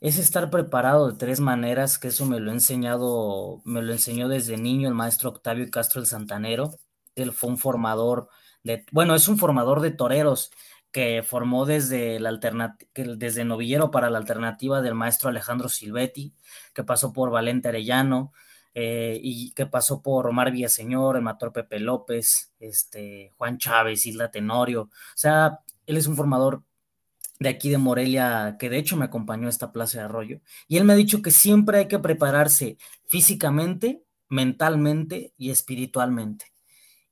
es 0.00 0.18
estar 0.18 0.50
preparado 0.50 1.10
de 1.10 1.18
tres 1.18 1.40
maneras, 1.40 1.98
que 1.98 2.08
eso 2.08 2.26
me 2.26 2.40
lo 2.40 2.50
he 2.50 2.54
enseñado, 2.54 3.62
me 3.64 3.82
lo 3.82 3.92
enseñó 3.92 4.28
desde 4.28 4.56
niño 4.56 4.88
el 4.88 4.94
maestro 4.94 5.30
Octavio 5.30 5.70
Castro 5.70 6.00
el 6.00 6.06
Santanero. 6.06 6.72
Él 7.14 7.32
fue 7.32 7.50
un 7.50 7.58
formador 7.58 8.28
de, 8.64 8.84
bueno, 8.92 9.14
es 9.14 9.28
un 9.28 9.38
formador 9.38 9.80
de 9.80 9.90
toreros 9.92 10.50
que 10.90 11.22
formó 11.22 11.64
desde 11.66 12.20
la 12.20 12.38
desde 12.94 13.44
novillero 13.44 13.90
para 13.90 14.10
la 14.10 14.18
alternativa 14.18 14.82
del 14.82 14.94
maestro 14.94 15.30
Alejandro 15.30 15.68
Silvetti, 15.68 16.34
que 16.74 16.84
pasó 16.84 17.12
por 17.12 17.30
Valente 17.30 17.68
Arellano, 17.68 18.32
eh, 18.74 19.18
y 19.22 19.52
que 19.52 19.66
pasó 19.66 20.02
por 20.02 20.26
Omar 20.26 20.50
Villaseñor, 20.50 21.16
el 21.16 21.22
mator 21.22 21.52
Pepe 21.52 21.78
López, 21.78 22.52
este, 22.58 23.30
Juan 23.36 23.58
Chávez, 23.58 24.06
Isla 24.06 24.30
Tenorio. 24.30 24.82
O 24.82 24.90
sea, 25.14 25.60
él 25.86 25.96
es 25.96 26.06
un 26.06 26.16
formador 26.16 26.62
de 27.42 27.48
aquí 27.48 27.70
de 27.70 27.78
Morelia, 27.78 28.56
que 28.58 28.70
de 28.70 28.78
hecho 28.78 28.96
me 28.96 29.04
acompañó 29.04 29.46
a 29.46 29.50
esta 29.50 29.72
plaza 29.72 29.98
de 29.98 30.04
arroyo, 30.04 30.40
y 30.68 30.76
él 30.78 30.84
me 30.84 30.92
ha 30.92 30.96
dicho 30.96 31.22
que 31.22 31.30
siempre 31.30 31.78
hay 31.78 31.88
que 31.88 31.98
prepararse 31.98 32.78
físicamente, 33.08 34.02
mentalmente 34.28 35.34
y 35.36 35.50
espiritualmente. 35.50 36.46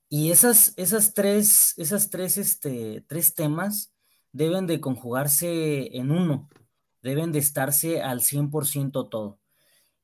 Y 0.08 0.32
esas, 0.32 0.74
esas 0.76 1.14
tres, 1.14 1.74
esas 1.76 2.10
tres, 2.10 2.38
este, 2.38 3.04
tres 3.08 3.34
temas 3.34 3.92
deben 4.32 4.66
de 4.66 4.80
conjugarse 4.80 5.96
en 5.96 6.10
uno, 6.10 6.48
deben 7.02 7.32
de 7.32 7.38
estarse 7.38 8.02
al 8.02 8.20
100% 8.20 9.08
todo. 9.08 9.38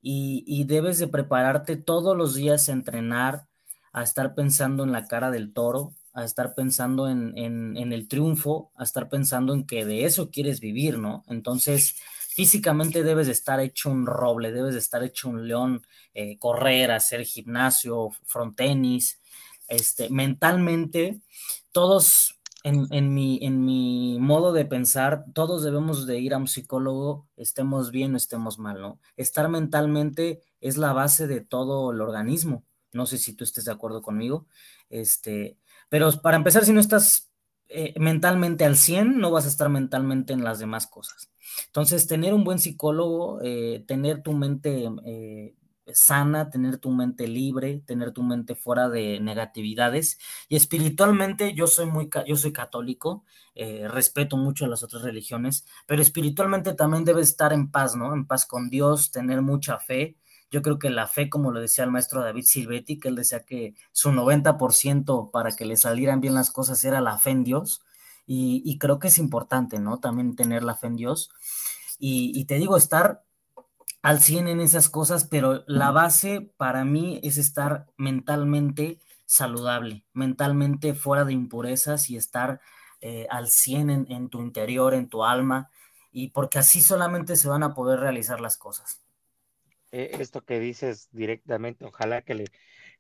y, 0.03 0.65
debes 0.65 0.99
de 1.01 1.09
prepararte 1.09 1.77
todos 1.77 2.17
los 2.17 2.35
días 2.37 2.69
a 2.69 2.73
entrenar, 2.73 3.49
a 3.93 4.03
estar 4.05 4.35
pensando 4.37 4.85
en 4.85 4.93
la 4.93 5.07
cara 5.09 5.33
del 5.33 5.53
toro, 5.53 5.96
a 6.17 6.25
estar 6.25 6.55
pensando 6.55 7.11
en, 7.11 7.37
en, 7.37 7.93
el 7.93 8.09
triunfo, 8.09 8.73
a 8.75 8.85
estar 8.85 9.11
pensando 9.11 9.53
en 9.53 9.67
que 9.67 9.85
de 9.85 10.07
eso 10.07 10.31
quieres 10.31 10.61
vivir, 10.61 10.99
¿no? 10.99 11.25
Entonces, 11.29 11.97
físicamente 12.31 13.03
debes 13.03 13.27
de 13.27 13.35
estar 13.35 13.61
hecho 13.61 13.91
un 13.91 14.07
roble, 14.07 14.51
debes 14.51 14.73
de 14.73 14.79
estar 14.81 15.05
hecho 15.05 15.29
un 15.29 15.47
león, 15.47 15.87
eh, 16.15 16.39
correr, 16.39 16.91
hacer 16.91 17.23
gimnasio, 17.25 18.13
frontenis, 18.25 19.21
este, 19.69 20.09
mentalmente, 20.09 21.21
todos 21.71 22.41
en, 22.63 23.15
mi, 23.15 23.39
en 23.43 23.65
mi 23.67 24.17
modo 24.19 24.55
de 24.55 24.65
pensar, 24.65 25.27
todos 25.35 25.63
debemos 25.63 26.07
de 26.07 26.19
ir 26.19 26.33
a 26.33 26.39
un 26.39 26.49
psicólogo, 26.49 27.29
estemos 27.37 27.91
bien 27.91 28.15
o 28.15 28.17
estemos 28.17 28.59
mal, 28.59 28.81
¿no? 28.81 29.01
Estar 29.19 29.51
mentalmente 29.51 30.41
es 30.63 30.79
la 30.79 30.95
base 30.95 31.27
de 31.27 31.43
todo 31.43 31.93
el 31.93 32.01
organismo. 32.01 32.65
No 32.93 33.05
sé 33.05 33.19
si 33.19 33.35
tú 33.35 33.45
estés 33.45 33.67
de 33.67 33.73
acuerdo 33.73 34.01
conmigo. 34.01 34.47
Este, 34.89 35.59
pero 35.89 36.11
para 36.23 36.37
empezar, 36.37 36.65
si 36.65 36.73
no 36.73 36.81
estás 36.81 37.31
eh, 37.69 37.95
mentalmente 37.99 38.65
al 38.65 38.77
100, 38.77 39.19
no 39.19 39.31
vas 39.31 39.45
a 39.45 39.49
estar 39.49 39.69
mentalmente 39.69 40.33
en 40.33 40.45
las 40.45 40.59
demás 40.59 40.87
cosas. 40.87 41.31
Entonces, 41.67 42.07
tener 42.07 42.35
un 42.35 42.45
buen 42.45 42.59
psicólogo, 42.59 43.41
eh, 43.43 43.85
tener 43.87 44.23
tu 44.23 44.33
mente 44.33 44.89
eh, 45.05 45.55
sana, 45.93 46.51
tener 46.51 46.79
tu 46.79 46.91
mente 46.91 47.29
libre, 47.29 47.83
tener 47.87 48.13
tu 48.13 48.23
mente 48.23 48.55
fuera 48.55 48.89
de 48.89 49.21
negatividades. 49.21 50.19
Y 50.49 50.57
espiritualmente 50.57 51.55
yo 51.55 51.67
soy 51.67 51.87
muy, 51.87 52.09
yo 52.27 52.37
soy 52.37 52.53
católico, 52.53 53.25
respeto 53.55 54.37
mucho 54.37 54.67
a 54.67 54.69
las 54.69 54.83
otras 54.83 55.03
religiones, 55.03 55.65
pero 55.87 56.03
espiritualmente 56.03 56.75
también 56.75 57.05
debes 57.05 57.29
estar 57.31 57.53
en 57.53 57.71
paz, 57.71 57.97
¿no? 57.97 58.13
En 58.15 58.27
paz 58.27 58.45
con 58.47 58.69
Dios, 58.69 59.11
tener 59.11 59.41
mucha 59.43 59.79
fe. 59.79 60.17
Yo 60.51 60.63
creo 60.63 60.79
que 60.79 60.91
la 60.91 61.07
fe, 61.07 61.29
como 61.29 61.51
lo 61.51 61.61
decía 61.61 61.85
el 61.85 61.91
maestro 61.91 62.23
David 62.23 62.45
Silvetti, 62.45 62.99
que 62.99 63.09
él 63.09 63.17
decía 63.17 63.45
que 63.45 63.75
su 63.93 64.11
90% 64.13 65.31
para 65.31 65.53
que 65.53 65.67
le 65.67 65.77
salieran 65.77 66.21
bien 66.21 66.35
las 66.35 66.51
cosas 66.51 66.85
era 66.85 67.01
la 67.01 67.19
fe 67.19 67.31
en 67.31 67.45
Dios. 67.45 67.83
Y, 68.29 68.79
creo 68.79 68.99
que 68.99 69.09
es 69.09 69.19
importante, 69.19 69.79
¿no? 69.79 70.01
También 70.01 70.35
tener 70.35 70.65
la 70.65 70.75
fe 70.75 70.89
en 70.89 70.97
Dios. 70.97 71.31
Y, 71.99 72.45
te 72.47 72.57
digo, 72.57 72.77
estar 72.77 73.25
al 74.03 74.21
100 74.21 74.49
en 74.49 74.61
esas 74.61 74.89
cosas, 74.89 75.25
pero 75.25 75.65
la 75.67 75.91
base 75.93 76.53
para 76.57 76.85
mí 76.85 77.21
es 77.23 77.39
estar 77.39 77.87
mentalmente 77.97 79.01
saludable, 79.27 80.05
mentalmente 80.13 80.95
fuera 80.95 81.25
de 81.25 81.33
impurezas 81.33 82.11
y 82.11 82.17
estar 82.17 82.61
eh, 83.01 83.27
al 83.31 83.49
100 83.49 84.07
en, 84.09 84.29
tu 84.29 84.41
interior, 84.41 84.95
en 84.95 85.09
tu 85.09 85.25
alma, 85.25 85.71
y 86.11 86.31
porque 86.31 86.59
así 86.59 86.83
solamente 86.83 87.37
se 87.37 87.49
van 87.49 87.63
a 87.63 87.75
poder 87.75 88.01
realizar 88.01 88.41
las 88.41 88.57
cosas. 88.57 89.06
Eh, 89.97 90.11
esto 90.21 90.43
que 90.45 90.61
dices 90.61 91.09
directamente, 91.13 91.85
ojalá 91.85 92.23
que, 92.23 92.35
le, 92.35 92.45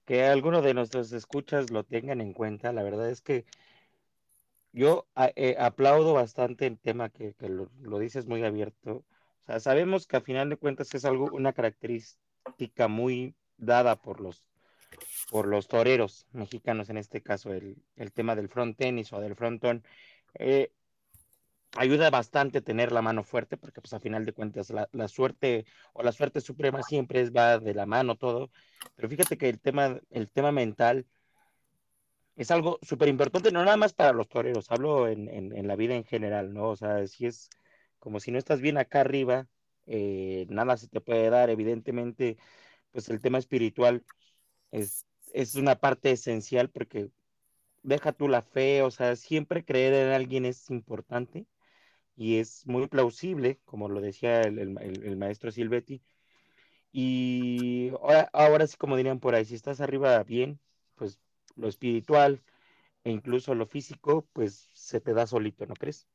que 0.04 0.24
alguno 0.24 0.62
de 0.62 0.74
nuestros 0.74 1.12
escuchas 1.12 1.70
lo 1.70 1.84
tengan 1.84 2.20
en 2.20 2.32
cuenta. 2.32 2.72
La 2.72 2.82
verdad 2.82 3.10
es 3.10 3.20
que 3.20 3.44
yo 4.72 5.06
eh, 5.36 5.56
aplaudo 5.58 6.14
bastante 6.14 6.66
el 6.66 6.78
tema 6.78 7.10
que, 7.10 7.34
lo, 7.40 7.70
lo 7.80 7.98
dices 7.98 8.26
muy 8.26 8.44
abierto 8.44 9.04
sea, 9.46 9.60
sabemos 9.60 10.06
que 10.06 10.16
a 10.16 10.20
final 10.20 10.50
de 10.50 10.56
cuentas 10.56 10.92
es 10.94 11.04
algo, 11.04 11.28
una 11.32 11.52
característica 11.52 12.88
muy 12.88 13.34
dada 13.56 13.96
por 13.96 14.20
los, 14.20 14.44
por 15.30 15.46
los 15.46 15.68
toreros 15.68 16.26
mexicanos, 16.32 16.90
en 16.90 16.98
este 16.98 17.22
caso, 17.22 17.52
el, 17.52 17.76
tema 18.12 18.34
del 18.34 18.48
front 18.48 18.76
tenis 18.76 19.12
o 19.12 19.20
del 19.20 19.36
frontón. 19.36 19.84
Eh, 20.34 20.72
ayuda 21.76 22.10
bastante 22.10 22.60
tener 22.62 22.92
la 22.92 23.02
mano 23.02 23.22
fuerte, 23.24 23.56
porque 23.56 23.80
pues 23.80 23.92
a 23.94 24.00
final 24.00 24.24
de 24.24 24.32
cuentas 24.32 24.70
la, 24.70 25.08
suerte 25.08 25.66
o 25.92 26.02
la 26.02 26.12
suerte 26.12 26.40
suprema 26.40 26.82
siempre 26.82 27.20
es, 27.20 27.32
va 27.32 27.58
de 27.58 27.74
la 27.74 27.86
mano 27.86 28.16
todo, 28.16 28.50
pero 28.94 29.08
fíjate 29.08 29.38
que 29.38 29.48
el 29.48 29.60
tema, 29.60 30.00
el 30.10 30.30
tema 30.30 30.52
mental 30.52 31.06
es 32.36 32.50
algo 32.50 32.78
súper 32.82 33.08
importante, 33.08 33.50
no 33.52 33.64
nada 33.64 33.76
más 33.76 33.94
para 33.94 34.12
los 34.12 34.28
toreros, 34.28 34.70
hablo 34.70 35.08
en, 35.08 35.28
en, 35.28 35.66
la 35.66 35.76
vida 35.76 35.94
en 35.94 36.04
general, 36.04 36.52
¿no? 36.52 36.68
O 36.70 36.76
sea, 36.76 37.06
si 37.06 37.26
es 37.26 37.48
como 37.98 38.20
si 38.20 38.30
no 38.30 38.38
estás 38.38 38.60
bien 38.60 38.78
acá 38.78 39.00
arriba, 39.00 39.48
eh, 39.86 40.46
nada 40.50 40.76
se 40.76 40.88
te 40.88 41.00
puede 41.00 41.30
dar, 41.30 41.50
evidentemente, 41.50 42.36
pues 42.92 43.08
el 43.08 43.20
tema 43.20 43.38
espiritual 43.38 44.04
es, 44.72 45.06
es 45.32 45.54
una 45.56 45.76
parte 45.76 46.12
esencial 46.12 46.70
porque 46.70 47.10
deja 47.82 48.12
tú 48.12 48.28
la 48.28 48.42
fe, 48.42 48.82
o 48.82 48.90
sea, 48.90 49.16
siempre 49.16 49.64
creer 49.64 49.94
en 49.94 50.12
alguien 50.12 50.44
es 50.46 50.70
importante 50.70 51.46
y 52.16 52.38
es 52.38 52.66
muy 52.66 52.88
plausible, 52.88 53.60
como 53.64 53.88
lo 53.88 54.00
decía 54.00 54.40
el, 54.40 55.16
maestro 55.16 55.52
Silvetti. 55.52 56.02
Y 56.90 57.90
ahora, 57.90 58.30
ahora 58.32 58.66
sí, 58.66 58.76
como 58.76 58.96
dirían 58.96 59.20
por 59.20 59.34
ahí, 59.34 59.44
si 59.44 59.54
estás 59.54 59.80
arriba 59.80 60.22
bien, 60.24 60.58
pues 60.94 61.20
lo 61.54 61.68
espiritual 61.68 62.42
e 63.04 63.10
incluso 63.10 63.54
lo 63.54 63.66
físico, 63.66 64.26
pues 64.32 64.70
se 64.72 65.00
te 65.00 65.12
da 65.12 65.26
solito, 65.26 65.66
¿no 65.66 65.74
crees? 65.74 66.08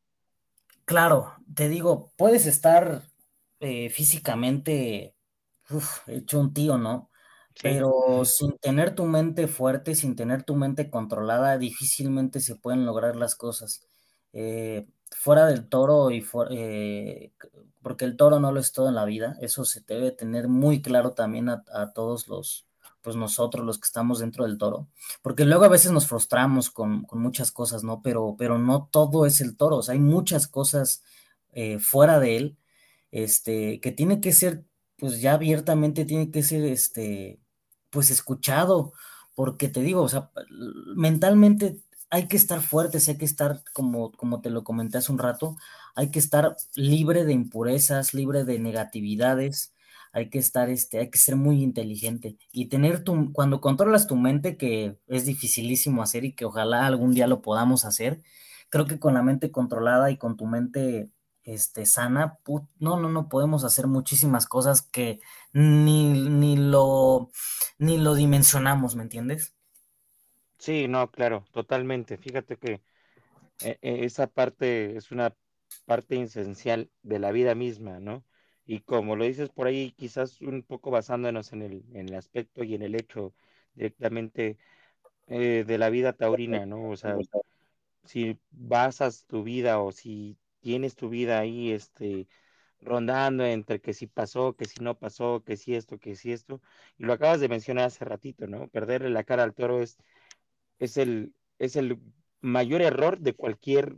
Claro, 0.86 1.36
te 1.54 1.70
digo, 1.70 2.12
puedes 2.18 2.48
estar 2.48 3.04
eh, 3.60 3.90
físicamente 3.90 5.16
hecho 6.08 6.40
un 6.40 6.54
tío, 6.54 6.78
¿no? 6.78 7.10
Pero 7.62 8.26
sin 8.26 8.58
tener 8.58 8.96
tu 8.96 9.06
mente 9.06 9.48
fuerte, 9.48 9.94
sin 9.94 10.16
tener 10.16 10.44
tu 10.44 10.56
mente 10.56 10.90
controlada, 10.90 11.58
difícilmente 11.58 12.40
se 12.40 12.56
pueden 12.56 12.86
lograr 12.86 13.16
las 13.16 13.36
cosas. 13.36 13.88
Eh, 14.34 14.88
fuera 15.12 15.46
del 15.46 15.68
toro 15.70 16.12
y 16.12 16.26
eh, 16.50 17.34
porque 17.82 18.06
el 18.06 18.18
toro 18.18 18.40
no 18.40 18.52
lo 18.52 18.60
es 18.60 18.72
todo 18.72 18.90
en 18.90 18.96
la 18.96 19.06
vida, 19.06 19.38
eso 19.42 19.66
se 19.66 19.82
debe 19.82 20.12
tener 20.12 20.48
muy 20.48 20.82
claro 20.82 21.14
también 21.14 21.50
a 21.50 21.94
todos 21.94 22.28
los, 22.28 22.68
pues 23.02 23.16
nosotros 23.16 23.66
los 23.66 23.80
que 23.80 23.86
estamos 23.86 24.20
dentro 24.20 24.46
del 24.46 24.58
toro, 24.58 24.88
porque 25.22 25.46
luego 25.46 25.66
a 25.66 25.70
veces 25.70 25.92
nos 25.92 26.08
frustramos 26.08 26.70
con, 26.70 27.06
muchas 27.14 27.52
cosas, 27.52 27.84
¿no? 27.84 28.02
Pero, 28.02 28.36
pero 28.38 28.58
no 28.58 28.88
todo 28.92 29.26
es 29.26 29.42
el 29.42 29.58
toro, 29.58 29.82
hay 29.88 30.00
muchas 30.00 30.48
cosas 30.48 31.04
eh, 31.52 31.80
fuera 31.80 32.20
de 32.20 32.38
él, 32.38 32.58
este, 33.12 33.80
que 33.82 33.92
tiene 33.92 34.22
que 34.22 34.32
ser, 34.34 34.66
pues 34.98 35.22
ya 35.22 35.34
abiertamente 35.34 36.06
tiene 36.06 36.32
que 36.32 36.44
ser, 36.44 36.64
este, 36.64 37.40
pues 37.90 38.10
escuchado, 38.12 38.94
porque 39.36 39.68
te 39.70 39.82
digo, 39.82 40.04
o 40.04 40.10
sea, 40.10 40.32
mentalmente 40.96 41.82
hay 42.12 42.28
que 42.28 42.38
estar 42.38 42.62
fuertes, 42.62 43.08
hay 43.10 43.18
que 43.18 43.26
estar, 43.26 43.64
como, 43.74 44.12
como 44.12 44.42
te 44.42 44.50
lo 44.50 44.64
comenté 44.64 44.98
hace 44.98 45.12
un 45.12 45.18
rato, 45.20 45.58
hay 45.96 46.12
que 46.12 46.20
estar 46.20 46.58
libre 46.76 47.24
de 47.26 47.34
impurezas, 47.34 48.14
libre 48.14 48.44
de 48.44 48.60
negatividades, 48.60 49.74
hay 50.14 50.30
que 50.30 50.40
estar, 50.40 50.70
este, 50.70 51.00
hay 51.00 51.10
que 51.10 51.18
ser 51.18 51.38
muy 51.38 51.64
inteligente 51.64 52.38
y 52.52 52.68
tener 52.68 53.04
tu, 53.04 53.32
cuando 53.34 53.62
controlas 53.62 54.08
tu 54.08 54.18
mente, 54.18 54.58
que 54.58 54.98
es 55.08 55.26
dificilísimo 55.26 56.04
hacer 56.04 56.26
y 56.26 56.34
que 56.36 56.46
ojalá 56.46 56.86
algún 56.86 57.14
día 57.14 57.28
lo 57.28 57.42
podamos 57.42 57.86
hacer, 57.86 58.22
creo 58.70 58.86
que 58.88 59.00
con 59.00 59.14
la 59.14 59.24
mente 59.24 59.52
controlada 59.52 60.12
y 60.12 60.18
con 60.18 60.36
tu 60.38 60.48
mente 60.48 61.10
este, 61.44 61.86
sana, 61.86 62.40
no, 62.80 63.00
no, 63.00 63.10
no 63.10 63.30
podemos 63.30 63.64
hacer 63.64 63.88
muchísimas 63.88 64.48
cosas 64.48 64.82
que 64.82 65.22
ni, 65.54 66.10
ni, 66.30 66.58
lo, 66.58 67.32
ni 67.80 67.98
lo 67.98 68.16
dimensionamos, 68.16 68.96
¿me 68.96 69.04
entiendes? 69.04 69.56
Sí, 70.62 70.88
no, 70.88 71.10
claro, 71.12 71.44
totalmente. 71.52 72.18
Fíjate 72.20 72.58
que 72.58 72.74
eh, 73.62 73.80
eh, 73.82 74.06
esa 74.06 74.28
parte 74.28 74.98
es 74.98 75.12
una 75.12 75.36
parte 75.86 76.22
esencial 76.22 76.92
de 77.04 77.20
la 77.20 77.32
vida 77.32 77.56
misma, 77.56 78.00
¿no? 78.00 78.26
Y 78.66 78.82
como 78.82 79.16
lo 79.18 79.26
dices 79.26 79.50
por 79.50 79.68
ahí, 79.68 79.94
quizás 79.94 80.42
un 80.42 80.64
poco 80.64 80.92
basándonos 80.92 81.54
en 81.54 81.64
el, 81.64 81.86
en 81.96 82.10
el 82.10 82.16
aspecto 82.16 82.64
y 82.64 82.76
en 82.76 82.84
el 82.84 82.96
hecho 82.96 83.36
directamente 83.76 84.58
eh, 85.28 85.66
de 85.68 85.78
la 85.80 85.90
vida 85.92 86.14
taurina, 86.14 86.66
¿no? 86.66 86.90
O 86.90 86.98
sea, 86.98 87.18
si 88.06 88.40
basas 88.52 89.26
tu 89.26 89.44
vida 89.44 89.80
o 89.80 89.92
si 89.92 90.38
tienes 90.62 90.96
tu 90.96 91.10
vida 91.10 91.40
ahí, 91.40 91.72
este, 91.72 92.28
rondando 92.82 93.46
entre 93.46 93.82
que 93.82 93.94
si 93.94 94.08
pasó, 94.08 94.56
que 94.56 94.66
si 94.66 94.82
no 94.84 94.98
pasó, 95.00 95.44
que 95.44 95.58
si 95.58 95.76
esto, 95.76 96.00
que 96.00 96.16
si 96.16 96.32
esto, 96.34 96.62
y 96.98 97.06
lo 97.06 97.14
acabas 97.14 97.40
de 97.40 97.50
mencionar 97.50 97.86
hace 97.86 98.06
ratito, 98.06 98.48
¿no? 98.48 98.68
Perderle 98.70 99.10
la 99.10 99.24
cara 99.24 99.44
al 99.44 99.54
toro 99.54 99.82
es, 99.82 99.98
es, 100.82 100.98
el, 100.98 101.34
es 101.60 101.76
el 101.76 102.00
mayor 102.42 102.82
error 102.82 103.20
de 103.20 103.34
cualquier, 103.34 103.96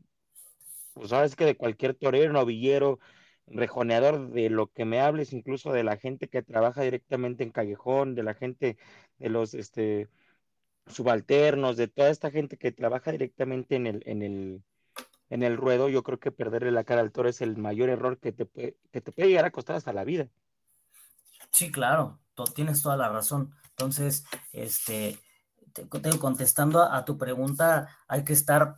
pues 0.93 1.09
sabes 1.09 1.35
que 1.35 1.45
de 1.45 1.55
cualquier 1.55 1.95
torero, 1.95 2.33
novillero, 2.33 2.99
rejoneador 3.47 4.29
de 4.31 4.49
lo 4.49 4.67
que 4.67 4.85
me 4.85 4.99
hables, 4.99 5.33
incluso 5.33 5.71
de 5.71 5.83
la 5.83 5.97
gente 5.97 6.27
que 6.27 6.43
trabaja 6.43 6.81
directamente 6.81 7.43
en 7.43 7.51
Callejón, 7.51 8.15
de 8.15 8.23
la 8.23 8.33
gente, 8.33 8.77
de 9.17 9.29
los 9.29 9.53
este, 9.53 10.09
subalternos, 10.87 11.77
de 11.77 11.87
toda 11.87 12.09
esta 12.09 12.31
gente 12.31 12.57
que 12.57 12.73
trabaja 12.73 13.11
directamente 13.11 13.75
en 13.75 13.87
el, 13.87 14.03
en 14.05 14.21
el, 14.21 14.63
en 15.29 15.43
el 15.43 15.55
ruedo, 15.55 15.87
yo 15.87 16.03
creo 16.03 16.19
que 16.19 16.31
perderle 16.31 16.71
la 16.71 16.83
cara 16.83 17.01
al 17.01 17.13
toro 17.13 17.29
es 17.29 17.41
el 17.41 17.55
mayor 17.55 17.89
error 17.89 18.19
que 18.19 18.33
te, 18.33 18.45
puede, 18.45 18.75
que 18.91 18.99
te 18.99 19.11
puede 19.13 19.29
llegar 19.29 19.45
a 19.45 19.51
costar 19.51 19.77
hasta 19.77 19.93
la 19.93 20.03
vida. 20.03 20.27
Sí, 21.49 21.71
claro, 21.71 22.19
tienes 22.53 22.81
toda 22.81 22.97
la 22.97 23.09
razón. 23.09 23.55
Entonces, 23.69 24.25
este, 24.51 25.17
te, 25.73 25.87
contestando 26.19 26.81
a, 26.81 26.97
a 26.97 27.05
tu 27.05 27.17
pregunta, 27.17 27.89
hay 28.07 28.23
que 28.23 28.33
estar, 28.33 28.75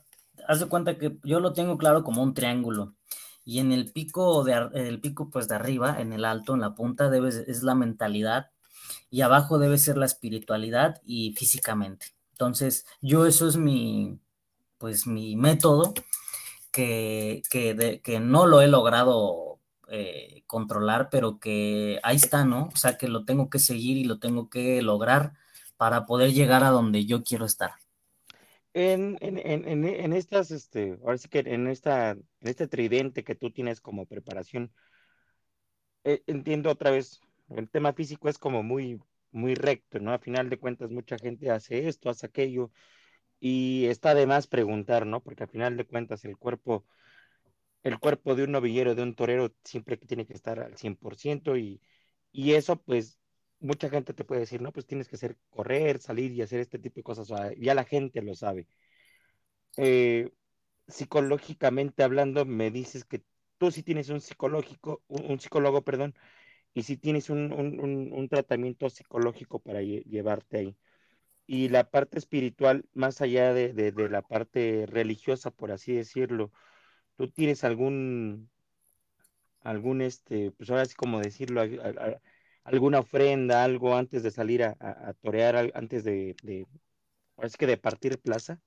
haz 0.48 0.60
de 0.60 0.68
cuenta 0.68 0.98
que 0.98 1.18
yo 1.24 1.40
lo 1.40 1.54
tengo 1.54 1.78
claro 1.78 2.04
como 2.04 2.24
un 2.24 2.34
triángulo 2.34 2.96
y 3.46 3.60
en 3.60 3.72
el 3.72 3.92
pico 3.92 4.44
de 4.44 4.70
el 4.74 5.00
pico 5.00 5.30
pues 5.30 5.48
de 5.48 5.56
arriba, 5.56 6.02
en 6.02 6.14
el 6.14 6.25
alto, 6.25 6.56
en 6.56 6.62
la 6.62 6.75
punta 6.75 7.10
debe, 7.10 7.30
es 7.30 7.64
la 7.64 7.75
mentalidad 7.75 8.52
y 9.10 9.22
abajo 9.22 9.60
debe 9.60 9.78
ser 9.78 9.98
la 9.98 10.08
espiritualidad 10.08 11.02
y 11.06 11.34
físicamente. 11.34 12.08
Entonces, 12.32 12.86
yo 13.02 13.25
eso 13.28 13.48
es 13.48 13.58
mi 13.58 14.20
pues 14.78 15.08
mi 15.08 15.36
método 15.36 15.94
que, 16.72 17.42
que, 17.50 18.20
no 18.20 18.48
lo 18.48 18.62
he 18.62 18.68
logrado 18.68 19.60
eh, 19.90 20.44
controlar, 20.48 21.10
pero 21.10 21.40
que 21.40 22.00
ahí 22.04 22.18
está, 22.18 22.46
¿no? 22.46 22.70
O 22.74 22.78
sea, 22.78 22.98
que 22.98 23.08
lo 23.08 23.25
tengo 23.25 23.50
que 23.50 23.60
seguir 23.60 23.98
y 23.98 24.04
lo 24.04 24.20
tengo 24.20 24.50
que 24.50 24.82
lograr 24.82 25.34
para 25.77 26.05
poder 26.05 26.32
llegar 26.34 26.63
a 26.63 26.70
donde 26.70 27.05
yo 27.05 27.24
quiero 27.24 27.46
estar. 27.46 27.72
En, 28.74 29.17
en, 29.22 29.38
en, 29.39 29.86
en, 29.86 30.13
estas, 30.13 30.51
este, 30.51 30.98
ahora 31.01 31.17
sí 31.17 31.29
que 31.29 31.39
en 31.39 31.67
esta, 31.67 32.12
en 32.12 32.25
este 32.41 32.67
tridente 32.67 33.24
que 33.24 33.36
tú 33.36 33.50
tienes 33.51 33.79
como 33.79 34.05
preparación, 34.05 34.72
eh, 36.03 36.22
entiendo 36.27 36.70
otra 36.70 36.91
vez, 36.91 37.22
el 37.50 37.70
tema 37.70 37.94
físico 37.94 38.27
es 38.29 38.38
como 38.38 38.63
muy, 38.63 39.00
muy 39.32 39.55
recto, 39.55 40.00
¿no? 40.00 40.13
A 40.13 40.20
final 40.20 40.50
de 40.50 40.60
cuentas, 40.60 40.91
mucha 40.91 41.17
gente 41.17 41.51
hace 41.51 41.88
esto, 41.88 42.10
hace 42.10 42.25
aquello, 42.27 42.72
y 43.39 43.86
está 43.88 44.13
de 44.15 44.27
más 44.27 44.48
preguntar, 44.48 45.05
¿no? 45.05 45.22
Porque 45.24 45.44
a 45.46 45.48
final 45.48 45.77
de 45.77 45.86
cuentas, 45.86 46.25
el 46.25 46.38
cuerpo, 46.38 46.86
el 47.84 48.00
cuerpo 48.00 48.36
de 48.36 48.44
un 48.44 48.51
novillero, 48.51 48.96
de 48.96 49.03
un 49.03 49.15
torero, 49.15 49.53
siempre 49.63 49.98
tiene 49.98 50.25
que 50.25 50.34
estar 50.34 50.60
al 50.60 50.77
100%, 50.77 51.58
y, 51.58 51.82
y 52.32 52.53
eso, 52.53 52.77
pues, 52.82 53.20
mucha 53.60 53.90
gente 53.90 54.14
te 54.14 54.24
puede 54.26 54.42
decir, 54.42 54.62
no, 54.62 54.72
pues 54.72 54.86
tienes 54.86 55.08
que 55.08 55.16
hacer 55.16 55.38
correr, 55.50 56.00
salir 56.00 56.32
y 56.32 56.42
hacer 56.42 56.60
este 56.60 56.80
tipo 56.80 56.96
de 56.98 57.04
cosas, 57.04 57.30
ya 57.58 57.76
la 57.76 57.84
gente 57.86 58.22
lo 58.22 58.36
sabe. 58.36 58.68
Eh, 59.78 60.32
psicológicamente 60.88 62.04
hablando, 62.04 62.46
me 62.46 62.72
dices 62.72 63.06
que 63.06 63.24
tú 63.58 63.72
sí 63.72 63.84
tienes 63.84 64.10
un 64.10 64.22
psicológico, 64.22 65.04
un, 65.08 65.40
psicólogo, 65.40 65.84
perdón, 65.84 66.16
y 66.74 66.84
sí 66.84 66.98
tienes 66.98 67.30
un, 67.30 67.52
un, 67.54 68.30
tratamiento 68.30 68.90
psicológico 68.90 69.60
para 69.60 69.82
llevarte 69.82 70.58
ahí. 70.60 70.78
Y 71.48 71.70
la 71.70 71.90
parte 71.92 72.20
espiritual, 72.20 72.86
más 72.94 73.22
allá 73.22 73.54
de, 73.54 73.74
de, 73.74 74.10
la 74.10 74.22
parte 74.24 74.86
religiosa, 74.88 75.52
por 75.52 75.72
así 75.72 75.94
decirlo, 75.96 76.52
¿tú 77.18 77.30
tienes 77.32 77.64
algún, 77.64 78.50
algún, 79.62 80.02
este, 80.02 80.52
pues 80.52 80.70
ahora 80.70 80.86
sí 80.86 80.96
como 80.96 81.20
decirlo, 81.22 81.62
alguna 82.66 83.00
ofrenda, 83.00 83.64
algo 83.64 83.96
antes 83.96 84.24
de 84.24 84.32
salir 84.32 84.64
a, 84.64 85.14
torear, 85.22 85.72
antes 85.76 86.04
de, 86.04 86.36
de, 86.44 86.68
que 87.58 87.68
de 87.68 87.78
partir 87.78 88.20
plaza? 88.20 88.60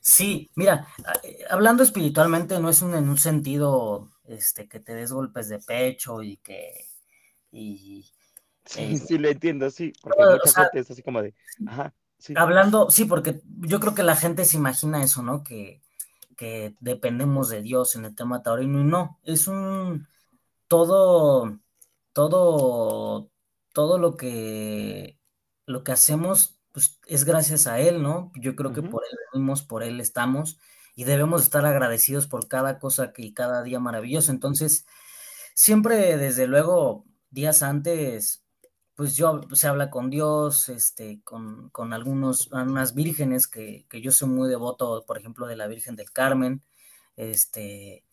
Sí, 0.00 0.48
mira, 0.54 0.86
eh, 1.24 1.44
hablando 1.50 1.82
espiritualmente 1.82 2.58
no 2.60 2.70
es 2.70 2.80
un, 2.82 2.94
en 2.94 3.08
un 3.08 3.18
sentido 3.18 4.08
este, 4.24 4.68
que 4.68 4.78
te 4.78 4.94
des 4.94 5.12
golpes 5.12 5.48
de 5.48 5.58
pecho 5.58 6.22
y 6.22 6.36
que... 6.36 6.86
Y, 7.50 8.08
sí, 8.64 8.80
eh, 8.80 8.96
sí, 8.96 9.18
lo 9.18 9.28
entiendo, 9.28 9.68
sí, 9.70 9.92
porque 10.00 10.22
mucha 10.24 10.62
gente 10.62 10.78
es 10.78 10.90
así 10.92 11.02
como 11.02 11.20
de... 11.20 11.34
Ajá, 11.66 11.92
sí. 12.18 12.34
Hablando, 12.36 12.92
sí, 12.92 13.06
porque 13.06 13.40
yo 13.44 13.80
creo 13.80 13.94
que 13.94 14.04
la 14.04 14.14
gente 14.14 14.44
se 14.44 14.56
imagina 14.56 15.02
eso, 15.02 15.22
¿no? 15.22 15.42
Que, 15.42 15.82
que 16.36 16.76
dependemos 16.78 17.48
de 17.48 17.62
Dios 17.62 17.96
en 17.96 18.04
el 18.04 18.14
tema 18.14 18.42
taurino 18.42 18.80
y 18.80 18.84
no, 18.84 19.18
es 19.24 19.48
un... 19.48 20.06
Todo 20.68 21.60
todo, 22.16 23.30
todo 23.74 23.98
lo 23.98 24.16
que, 24.16 25.20
lo 25.66 25.84
que 25.84 25.92
hacemos 25.92 26.58
pues, 26.72 26.98
es 27.06 27.24
gracias 27.24 27.66
a 27.66 27.78
Él, 27.78 28.02
¿no? 28.02 28.32
Yo 28.36 28.56
creo 28.56 28.72
que 28.72 28.80
por 28.80 29.04
Él 29.04 29.18
venimos, 29.34 29.62
por 29.62 29.82
Él 29.82 30.00
estamos 30.00 30.58
y 30.94 31.04
debemos 31.04 31.42
estar 31.42 31.66
agradecidos 31.66 32.26
por 32.26 32.48
cada 32.48 32.78
cosa 32.78 33.12
que 33.12 33.34
cada 33.34 33.62
día 33.62 33.80
maravilloso. 33.80 34.32
Entonces, 34.32 34.86
siempre, 35.54 36.16
desde 36.16 36.46
luego, 36.46 37.04
días 37.28 37.62
antes, 37.62 38.42
pues 38.94 39.14
yo 39.14 39.42
se 39.52 39.68
habla 39.68 39.90
con 39.90 40.08
Dios, 40.08 40.70
este, 40.70 41.20
con, 41.22 41.68
con 41.68 41.92
algunos, 41.92 42.46
unas 42.50 42.94
vírgenes 42.94 43.46
que, 43.46 43.84
que, 43.90 44.00
yo 44.00 44.10
soy 44.10 44.30
muy 44.30 44.48
devoto, 44.48 45.04
por 45.06 45.18
ejemplo, 45.18 45.46
de 45.46 45.56
la 45.56 45.66
Virgen 45.66 45.96
del 45.96 46.10
Carmen, 46.12 46.62
este, 47.16 48.06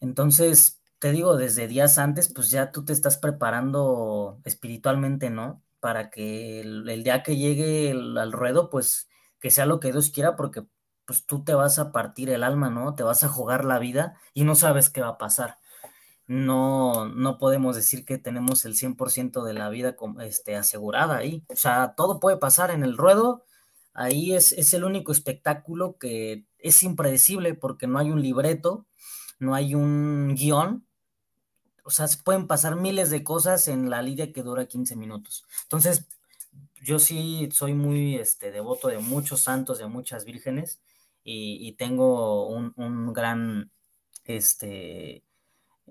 entonces, 0.00 0.80
te 1.04 1.12
digo, 1.12 1.36
desde 1.36 1.68
días 1.68 1.98
antes, 1.98 2.32
pues 2.32 2.48
ya 2.48 2.72
tú 2.72 2.86
te 2.86 2.94
estás 2.94 3.18
preparando 3.18 4.40
espiritualmente, 4.44 5.28
¿no? 5.28 5.62
Para 5.78 6.08
que 6.08 6.62
el, 6.62 7.04
día 7.04 7.22
que 7.22 7.36
llegue 7.36 7.90
al 7.90 8.32
ruedo, 8.32 8.70
pues 8.70 9.10
que 9.38 9.50
sea 9.50 9.66
lo 9.66 9.80
que 9.80 9.92
Dios 9.92 10.08
quiera, 10.08 10.34
porque 10.34 10.64
pues 11.04 11.26
tú 11.26 11.44
te 11.44 11.52
vas 11.52 11.78
a 11.78 11.92
partir 11.92 12.30
el 12.30 12.42
alma, 12.42 12.70
¿no? 12.70 12.94
Te 12.94 13.02
vas 13.02 13.22
a 13.22 13.28
jugar 13.28 13.66
la 13.66 13.78
vida 13.78 14.18
y 14.32 14.44
no 14.44 14.54
sabes 14.54 14.88
qué 14.88 15.02
va 15.02 15.08
a 15.08 15.18
pasar. 15.18 15.58
No, 16.26 17.04
no 17.04 17.36
podemos 17.36 17.76
decir 17.76 18.06
que 18.06 18.16
tenemos 18.16 18.64
el 18.64 18.74
100% 18.74 19.44
de 19.44 19.52
la 19.52 19.68
vida 19.68 19.96
este, 20.22 20.56
asegurada 20.56 21.18
ahí. 21.18 21.44
O 21.48 21.56
sea, 21.56 21.92
todo 21.98 22.18
puede 22.18 22.38
pasar 22.38 22.70
en 22.70 22.82
el 22.82 22.96
ruedo. 22.96 23.44
Ahí 23.92 24.34
es, 24.34 24.52
es 24.52 24.72
el 24.72 24.84
único 24.84 25.12
espectáculo 25.12 25.98
que 25.98 26.46
es 26.58 26.82
impredecible 26.82 27.52
porque 27.52 27.86
no 27.86 27.98
hay 27.98 28.10
un 28.10 28.22
libreto, 28.22 28.86
no 29.38 29.54
hay 29.54 29.74
un 29.74 30.34
guion, 30.34 30.86
o 31.84 31.90
sea, 31.90 32.08
se 32.08 32.22
pueden 32.22 32.46
pasar 32.46 32.76
miles 32.76 33.10
de 33.10 33.22
cosas 33.22 33.68
en 33.68 33.90
la 33.90 34.02
lidia 34.02 34.32
que 34.32 34.42
dura 34.42 34.66
15 34.66 34.96
minutos. 34.96 35.44
Entonces, 35.64 36.08
yo 36.82 36.98
sí 36.98 37.48
soy 37.52 37.74
muy 37.74 38.16
este, 38.16 38.50
devoto 38.50 38.88
de 38.88 38.98
muchos 38.98 39.42
santos, 39.42 39.78
de 39.78 39.86
muchas 39.86 40.24
vírgenes, 40.24 40.80
y, 41.26 41.72
tengo 41.76 42.48
un, 42.48 43.12
gran 43.14 43.70
este, 44.24 45.24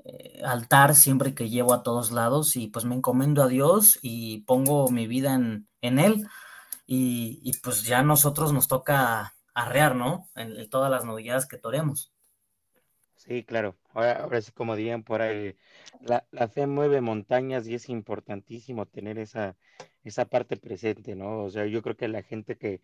eh, 0.06 0.41
altar 0.45 0.95
siempre 0.95 1.34
que 1.34 1.49
llevo 1.49 1.73
a 1.73 1.82
todos 1.84 2.12
lados, 2.12 2.56
y 2.56 2.67
pues 2.67 2.86
me 2.86 2.95
encomendo 2.95 3.41
a 3.41 3.47
Dios 3.47 3.97
y 4.03 4.41
pongo 4.41 4.89
mi 4.89 5.08
vida 5.08 5.34
en, 5.34 5.99
Él, 5.99 6.27
y, 6.86 7.51
pues 7.63 7.84
ya 7.84 8.03
nosotros 8.03 8.53
nos 8.53 8.67
toca 8.67 9.36
arrear, 9.56 9.95
¿no? 9.95 10.29
En, 10.36 10.69
todas 10.69 10.91
las 10.91 11.06
novedades 11.06 11.47
que 11.47 11.58
toremos. 11.58 12.12
Sí, 13.25 13.43
claro. 13.43 13.77
Ahora, 13.93 14.13
ahora 14.23 14.41
sí, 14.41 14.51
como 14.51 14.75
dirían 14.75 15.03
por 15.03 15.21
ahí, 15.21 15.55
la, 16.01 16.25
la, 16.31 16.47
fe 16.49 16.67
mueve 16.67 16.99
montañas 16.99 17.67
y 17.67 17.75
es 17.75 17.88
importantísimo 17.89 18.86
tener 18.86 19.17
esa, 19.17 19.55
esa 20.03 20.25
parte 20.25 20.57
presente, 20.57 21.15
¿no? 21.15 21.43
O 21.45 21.49
sea, 21.49 21.65
yo 21.65 21.81
creo 21.81 21.95
que 21.95 22.09
la 22.09 22.23
gente 22.23 22.57
que, 22.57 22.81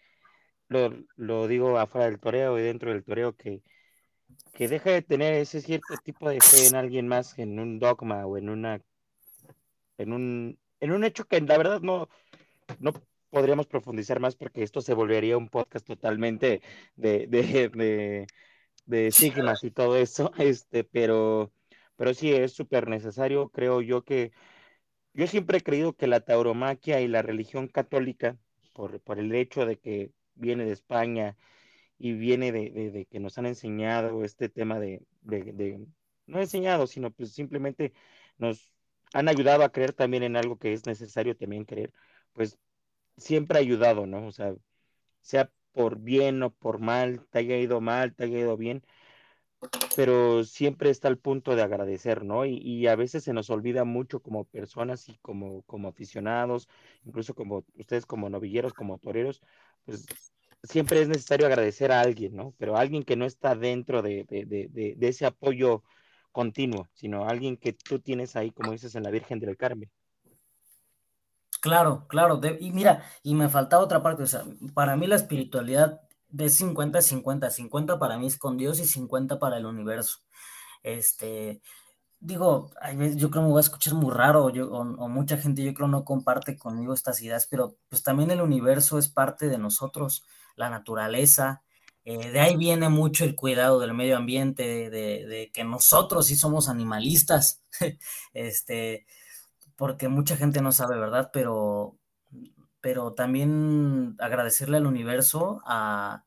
lo, 0.69 0.93
lo 1.17 1.47
digo 1.47 1.77
afuera 1.79 2.07
del 2.07 2.19
toreo 2.19 2.57
y 2.59 2.63
dentro 2.63 2.91
del 2.91 3.03
toreo, 3.03 3.35
que, 3.35 3.61
que 4.53 4.67
deja 4.69 4.91
de 4.91 5.01
tener 5.01 5.33
ese 5.35 5.61
cierto 5.61 5.95
tipo 6.03 6.29
de 6.29 6.39
fe 6.41 6.67
en 6.67 6.75
alguien 6.75 7.07
más, 7.07 7.37
en 7.39 7.59
un 7.59 7.79
dogma 7.79 8.25
o 8.25 8.37
en 8.37 8.49
una, 8.49 8.81
en 9.97 10.13
un, 10.13 10.59
en 10.79 10.91
un 10.91 11.03
hecho 11.03 11.25
que 11.25 11.41
la 11.41 11.57
verdad 11.57 11.81
no, 11.81 12.09
no 12.79 12.93
podríamos 13.29 13.67
profundizar 13.67 14.19
más 14.19 14.35
porque 14.35 14.63
esto 14.63 14.81
se 14.81 14.93
volvería 14.93 15.37
un 15.37 15.49
podcast 15.49 15.85
totalmente 15.85 16.61
de, 16.95 17.27
de, 17.27 17.69
de 17.69 18.27
de 18.89 19.11
sigmas 19.11 19.63
y 19.63 19.71
todo 19.71 19.97
eso, 19.97 20.31
este, 20.39 20.83
pero, 20.83 21.51
pero 21.95 22.13
sí 22.13 22.33
es 22.33 22.53
súper 22.53 22.87
necesario, 22.89 23.49
creo 23.49 23.81
yo 23.81 24.03
que 24.03 24.31
yo 25.13 25.27
siempre 25.27 25.59
he 25.59 25.61
creído 25.61 25.93
que 25.93 26.07
la 26.07 26.21
tauromaquia 26.21 27.01
y 27.01 27.07
la 27.07 27.21
religión 27.21 27.67
católica, 27.67 28.37
por, 28.73 28.99
por 29.01 29.19
el 29.19 29.33
hecho 29.35 29.65
de 29.65 29.77
que 29.77 30.11
viene 30.35 30.65
de 30.65 30.71
España 30.73 31.37
y 31.99 32.13
viene 32.13 32.51
de, 32.51 33.07
que 33.11 33.19
nos 33.19 33.37
han 33.37 33.45
enseñado 33.45 34.23
este 34.23 34.49
tema 34.49 34.79
de, 34.79 35.05
no 36.27 36.39
enseñado, 36.39 36.87
sino 36.87 37.11
pues 37.11 37.33
simplemente 37.33 37.93
nos 38.37 38.73
han 39.13 39.27
ayudado 39.27 39.63
a 39.63 39.71
creer 39.71 39.93
también 39.93 40.23
en 40.23 40.35
algo 40.37 40.57
que 40.57 40.73
es 40.73 40.85
necesario 40.85 41.35
también 41.35 41.65
creer, 41.65 41.91
pues 42.33 42.57
siempre 43.17 43.57
ha 43.59 43.61
ayudado, 43.61 44.07
¿no? 44.07 44.27
O 44.27 44.31
sea, 44.31 44.55
sea 45.21 45.51
por 45.71 45.99
bien 45.99 46.43
o 46.43 46.51
por 46.51 46.79
mal, 46.79 47.25
te 47.31 47.39
haya 47.39 47.57
ido 47.57 47.81
mal, 47.81 48.15
te 48.15 48.25
haya 48.25 48.39
ido 48.39 48.57
bien, 48.57 48.83
pero 49.95 50.43
siempre 50.43 50.89
está 50.89 51.07
el 51.07 51.17
punto 51.17 51.55
de 51.55 51.61
agradecer, 51.61 52.23
¿no? 52.23 52.45
Y, 52.45 52.87
a 52.87 52.95
veces 52.95 53.23
se 53.23 53.33
nos 53.33 53.49
olvida 53.49 53.83
mucho 53.83 54.21
como 54.21 54.45
personas 54.45 55.09
y 55.09 55.17
como, 55.17 55.63
como 55.63 55.89
aficionados, 55.89 56.69
incluso 57.03 57.35
como 57.35 57.65
ustedes 57.75 58.05
como 58.05 58.29
novilleros, 58.29 58.73
como 58.73 58.97
toreros, 58.99 59.41
pues 59.85 60.05
siempre 60.63 61.01
es 61.01 61.07
necesario 61.09 61.47
agradecer 61.47 61.91
a 61.91 62.01
alguien, 62.01 62.35
¿no? 62.35 62.53
Pero 62.57 62.77
alguien 62.77 63.03
que 63.03 63.15
no 63.15 63.25
está 63.25 63.55
dentro 63.55 64.01
de, 64.01 64.25
de, 64.29 64.45
de, 64.45 64.95
de 64.97 65.07
ese 65.07 65.25
apoyo 65.25 65.83
continuo, 66.31 66.87
sino 66.93 67.25
alguien 67.27 67.57
que 67.57 67.73
tú 67.73 67.99
tienes 67.99 68.35
ahí, 68.35 68.51
como 68.51 68.71
dices, 68.71 68.95
en 68.95 69.03
la 69.03 69.11
Virgen 69.11 69.39
del 69.39 69.57
Carmen. 69.57 69.89
Claro, 71.61 72.07
claro. 72.07 72.39
y 72.59 72.71
mira, 72.71 73.03
y 73.23 73.35
me 73.35 73.49
faltaba 73.49 73.83
otra 73.83 74.01
parte. 74.01 74.23
O 74.23 74.27
sea, 74.27 74.43
para 74.73 74.95
mí 74.95 75.07
la 75.07 75.15
espiritualidad 75.15 76.01
de 76.29 76.49
50-50. 76.49 77.49
50 77.51 77.99
para 77.99 78.17
mí 78.17 78.27
es 78.27 78.37
con 78.37 78.57
Dios 78.57 78.79
y 78.79 78.85
50 78.85 79.39
para 79.39 79.57
el 79.57 79.65
universo. 79.65 80.19
Este, 80.83 81.61
digo, 82.19 82.71
yo 83.15 83.29
creo 83.29 83.31
que 83.31 83.39
me 83.39 83.47
voy 83.47 83.59
a 83.59 83.61
escuchar 83.61 83.93
muy 83.95 84.13
raro, 84.13 84.49
yo, 84.49 84.71
o, 84.71 85.09
mucha 85.09 85.37
gente 85.37 85.63
yo 85.63 85.73
creo 85.73 85.87
no 85.87 86.05
comparte 86.05 86.57
conmigo 86.57 86.93
estas 86.93 87.21
ideas, 87.21 87.47
pero 87.49 87.77
pues 87.89 88.03
también 88.03 88.31
el 88.31 88.41
universo 88.41 88.99
es 88.99 89.09
parte 89.09 89.49
de 89.49 89.57
nosotros, 89.57 90.23
la 90.55 90.69
naturaleza, 90.69 91.63
Eh, 92.05 92.31
de 92.31 92.39
ahí 92.39 92.57
viene 92.57 92.89
mucho 92.89 93.25
el 93.25 93.35
cuidado 93.35 93.79
del 93.79 93.93
medio 93.93 94.17
ambiente, 94.17 94.89
de, 94.89 95.51
que 95.53 95.63
nosotros 95.63 96.27
sí 96.27 96.35
somos 96.35 96.69
animalistas, 96.69 97.63
este, 98.33 99.05
porque 99.79 100.09
mucha 100.09 100.35
gente 100.35 100.61
no 100.61 100.73
sabe, 100.73 100.99
¿verdad? 100.99 101.31
Pero, 101.31 101.97
pero 102.81 103.13
también 103.13 104.17
agradecerle 104.19 104.75
al 104.75 104.85
universo, 104.85 105.61
a, 105.65 106.25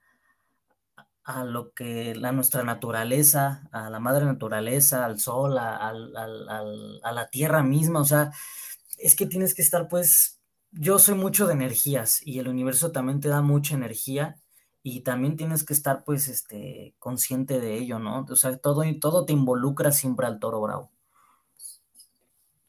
a 1.25 1.45
lo 1.45 1.75
que 1.75 2.15
la 2.15 2.33
nuestra 2.33 2.65
naturaleza, 2.65 3.69
a 3.71 3.91
la 3.91 4.01
madre 4.01 4.25
naturaleza, 4.25 5.05
al 5.05 5.21
sol, 5.21 5.59
a, 5.59 5.77
a 5.77 7.13
la 7.13 7.29
tierra 7.31 7.63
misma, 7.63 8.01
o 8.01 8.05
sea, 8.07 8.33
es 8.99 9.17
que 9.17 9.27
tienes 9.27 9.55
que 9.55 9.63
estar 9.63 9.89
pues, 9.89 10.41
yo 10.71 10.99
soy 10.99 11.15
mucho 11.17 11.47
de 11.47 11.55
energías 11.55 12.27
y 12.27 12.39
el 12.39 12.49
universo 12.49 12.93
también 12.93 13.21
te 13.21 13.29
da 13.29 13.43
mucha 13.43 13.75
energía 13.75 14.37
y 14.83 15.03
también 15.03 15.37
tienes 15.37 15.65
que 15.65 15.75
estar 15.75 16.05
pues 16.05 16.29
este 16.29 16.95
consciente 16.99 17.61
de 17.61 17.77
ello, 17.77 17.99
¿no? 17.99 18.25
O 18.31 18.37
sea, 18.37 18.57
todo, 18.57 18.83
todo 19.01 19.27
te 19.27 19.35
involucra 19.35 19.93
siempre 19.93 20.27
al 20.27 20.41
toro 20.41 20.63
bravo. 20.63 20.92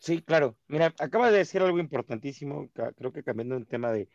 Sí, 0.04 0.22
claro. 0.22 0.58
Mira, 0.68 0.94
acaba 1.00 1.32
de 1.32 1.38
decir 1.38 1.62
algo 1.62 1.80
importantísimo, 1.80 2.70
creo 2.98 3.13
que 3.13 3.24
cambiando 3.24 3.56
un 3.56 3.66
tema 3.66 3.89
de, 3.94 4.10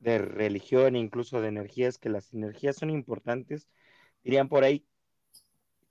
de 0.00 0.18
religión 0.18 0.96
e 0.96 1.00
incluso 1.00 1.40
de 1.40 1.48
energías, 1.48 1.98
que 1.98 2.10
las 2.10 2.34
energías 2.34 2.76
son 2.76 2.90
importantes, 2.90 3.70
dirían 4.22 4.50
por 4.50 4.64
ahí, 4.64 4.86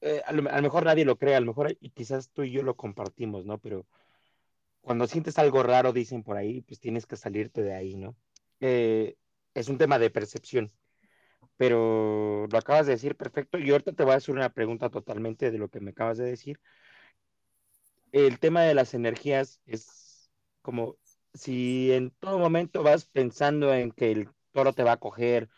eh, 0.02 0.22
a, 0.26 0.34
lo, 0.34 0.43
mejor 0.43 0.86
nadie 0.86 1.06
lo 1.06 1.17
cree, 1.17 1.36
a 1.36 1.39
lo 1.39 1.48
mejor 1.48 1.76
y 1.82 1.89
quizás 1.91 2.30
tú 2.30 2.43
y 2.43 2.52
yo 2.52 2.62
lo 2.63 2.76
compartimos, 2.76 3.46
¿no? 3.46 3.58
Pero 3.60 3.88
cuando 4.82 5.08
sientes 5.08 5.39
algo 5.39 5.63
raro, 5.63 5.93
dicen 5.93 6.24
por 6.24 6.38
ahí, 6.38 6.62
pues 6.62 6.80
tienes 6.80 7.08
que 7.08 7.17
salirte 7.17 7.63
de 7.63 7.74
ahí, 7.76 7.96
¿no? 7.96 8.15
Eh, 8.60 9.17
es 9.56 9.69
un 9.69 9.80
tema 9.80 10.00
de 10.00 10.12
percepción, 10.12 10.72
pero 11.58 12.48
lo 12.52 12.58
acabas 12.60 12.86
de 12.88 12.93
decir 12.93 13.15
perfecto 13.17 13.58
y 13.60 13.72
ahorita 13.72 13.93
te 13.93 14.04
voy 14.04 14.13
a 14.13 14.17
hacer 14.17 14.36
una 14.36 14.50
pregunta 14.54 14.89
totalmente 14.89 15.52
de 15.52 15.58
lo 15.58 15.69
que 15.69 15.80
me 15.80 15.91
acabas 15.91 16.17
de 16.19 16.26
decir. 16.26 16.60
El 18.13 18.39
tema 18.39 18.62
de 18.62 18.76
las 18.76 18.93
energías 18.93 19.60
es 19.65 20.32
como 20.62 20.97
si 21.34 21.91
en 21.91 22.12
todo 22.12 22.38
momento 22.39 22.84
vas 22.84 23.06
pensando 23.06 23.73
en 23.73 23.91
que 23.91 24.12
el 24.12 24.30
toro 24.52 24.71
te 24.71 24.84
va 24.84 24.93
a 24.93 24.97
coger 24.99 25.49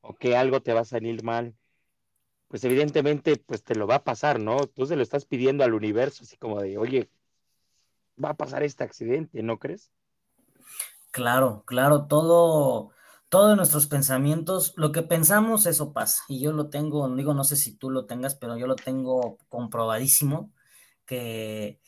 o 0.00 0.14
que 0.14 0.36
algo 0.36 0.62
te 0.62 0.72
va 0.72 0.80
a 0.80 0.84
salir 0.84 1.24
mal, 1.24 1.56
pues 2.46 2.62
evidentemente 2.62 3.36
pues 3.36 3.64
te 3.64 3.74
lo 3.74 3.88
va 3.88 3.96
a 3.96 4.04
pasar, 4.04 4.38
¿no? 4.38 4.68
Tú 4.68 4.86
se 4.86 4.94
lo 4.94 5.02
estás 5.02 5.24
pidiendo 5.24 5.64
al 5.64 5.74
universo, 5.74 6.22
así 6.22 6.36
como 6.36 6.60
de, 6.62 6.78
oye, 6.78 7.10
va 8.22 8.30
a 8.30 8.36
pasar 8.36 8.62
este 8.62 8.84
accidente, 8.84 9.42
¿no 9.42 9.58
crees? 9.58 9.90
Claro, 11.10 11.64
claro, 11.66 12.06
todo, 12.06 12.90
todos 13.28 13.56
nuestros 13.56 13.88
pensamientos, 13.88 14.72
lo 14.76 14.92
que 14.92 15.02
pensamos, 15.02 15.66
eso 15.66 15.92
pasa. 15.92 16.22
Y 16.28 16.40
yo 16.40 16.52
lo 16.52 16.70
tengo, 16.70 17.08
digo, 17.16 17.34
no 17.34 17.42
sé 17.42 17.56
si 17.56 17.76
tú 17.76 17.90
lo 17.90 18.06
tengas, 18.06 18.36
pero 18.36 18.56
yo 18.56 18.68
lo 18.68 18.76
tengo 18.76 19.38
comprobadísimo, 19.48 20.52
que 21.04 21.80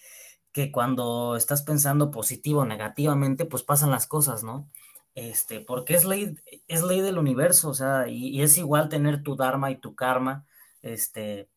que 0.56 0.72
cuando 0.72 1.36
estás 1.36 1.60
pensando 1.60 2.10
positivo 2.10 2.62
o 2.62 2.64
negativamente, 2.64 3.44
pues 3.44 3.62
pasan 3.62 3.90
las 3.90 4.06
cosas, 4.06 4.42
¿no? 4.42 4.70
Este, 5.14 5.60
porque 5.60 5.92
es 5.92 6.06
ley, 6.06 6.34
es 6.66 6.82
ley 6.82 7.02
del 7.02 7.18
universo, 7.18 7.68
o 7.68 7.74
sea, 7.74 8.08
y, 8.08 8.40
es 8.40 8.56
igual 8.56 8.88
tener 8.88 9.22
tu 9.22 9.36
dharma 9.36 9.70
y 9.70 9.76
tu 9.76 9.94
karma, 9.94 10.46
este, 10.80 11.50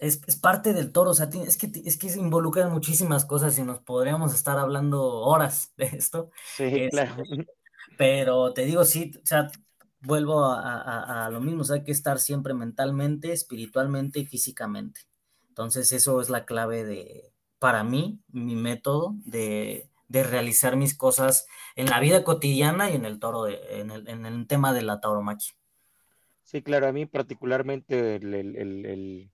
es, 0.00 0.18
parte 0.36 0.74
del 0.74 0.92
toro, 0.92 1.12
o 1.12 1.14
sea, 1.14 1.30
es 1.46 1.56
que, 1.56 1.72
es 1.82 1.96
que 1.96 2.10
se 2.10 2.20
involucran 2.20 2.70
muchísimas 2.70 3.24
cosas 3.24 3.58
y 3.58 3.62
nos 3.62 3.80
podríamos 3.80 4.34
estar 4.34 4.58
hablando 4.58 5.02
horas 5.02 5.72
de 5.78 5.86
esto. 5.86 6.30
Sí, 6.58 6.64
este, 6.64 6.90
claro. 6.90 7.16
Pero 7.96 8.52
te 8.52 8.66
digo, 8.66 8.84
sí, 8.84 9.12
o 9.16 9.24
sea, 9.24 9.50
vuelvo 10.02 10.44
a, 10.44 11.24
a, 11.24 11.30
lo 11.30 11.40
mismo, 11.40 11.62
o 11.62 11.64
sea, 11.64 11.76
hay 11.76 11.84
que 11.84 11.92
estar 11.92 12.20
siempre 12.20 12.52
mentalmente, 12.52 13.32
espiritualmente 13.32 14.20
y 14.20 14.26
físicamente. 14.26 15.00
Entonces, 15.54 15.92
eso 15.92 16.20
es 16.20 16.30
la 16.30 16.46
clave 16.46 16.82
de, 16.82 17.30
para 17.60 17.84
mí, 17.84 18.18
mi 18.32 18.56
método 18.56 19.14
de, 19.24 19.88
realizar 20.08 20.74
mis 20.74 20.96
cosas 20.96 21.46
en 21.76 21.86
la 21.86 22.00
vida 22.00 22.24
cotidiana 22.24 22.90
y 22.90 22.96
en 22.96 23.04
el 23.04 23.20
toro, 23.20 23.46
en, 23.46 23.92
el, 23.92 24.46
tema 24.48 24.72
de 24.72 24.82
la 24.82 25.00
tauromaquia. 25.00 25.54
Sí, 26.42 26.60
claro, 26.60 26.88
a 26.88 26.92
mí 26.92 27.06
particularmente 27.06 28.16
el, 28.16 29.30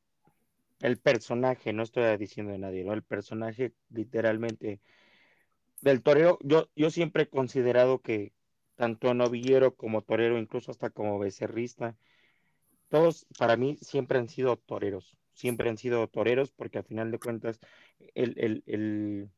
personaje, 1.03 1.73
no 1.73 1.83
estoy 1.83 2.15
diciendo 2.19 2.53
de 2.53 2.59
nadie, 2.59 2.85
¿no? 2.85 2.93
El 2.93 3.03
personaje 3.03 3.73
literalmente 3.89 4.79
del 5.81 6.03
torero, 6.03 6.39
yo, 6.43 6.69
yo 6.77 6.91
siempre 6.91 7.23
he 7.23 7.29
considerado 7.31 8.01
que 8.03 8.35
tanto 8.75 9.15
novillero 9.15 9.75
como 9.75 10.03
torero, 10.03 10.39
incluso 10.39 10.71
hasta 10.71 10.91
como 10.91 11.19
becerrista, 11.19 11.97
todos 12.91 13.27
para 13.39 13.57
mí 13.57 13.79
siempre 13.81 14.19
han 14.19 14.29
sido 14.29 14.59
toreros 14.59 15.17
siempre 15.41 15.71
han 15.71 15.79
sido 15.79 16.07
toreros, 16.09 16.53
porque 16.53 16.79
al 16.79 16.85
final 16.85 17.11
de 17.11 17.19
cuentas 17.19 17.59
el, 18.15 18.63
el, 18.67 19.31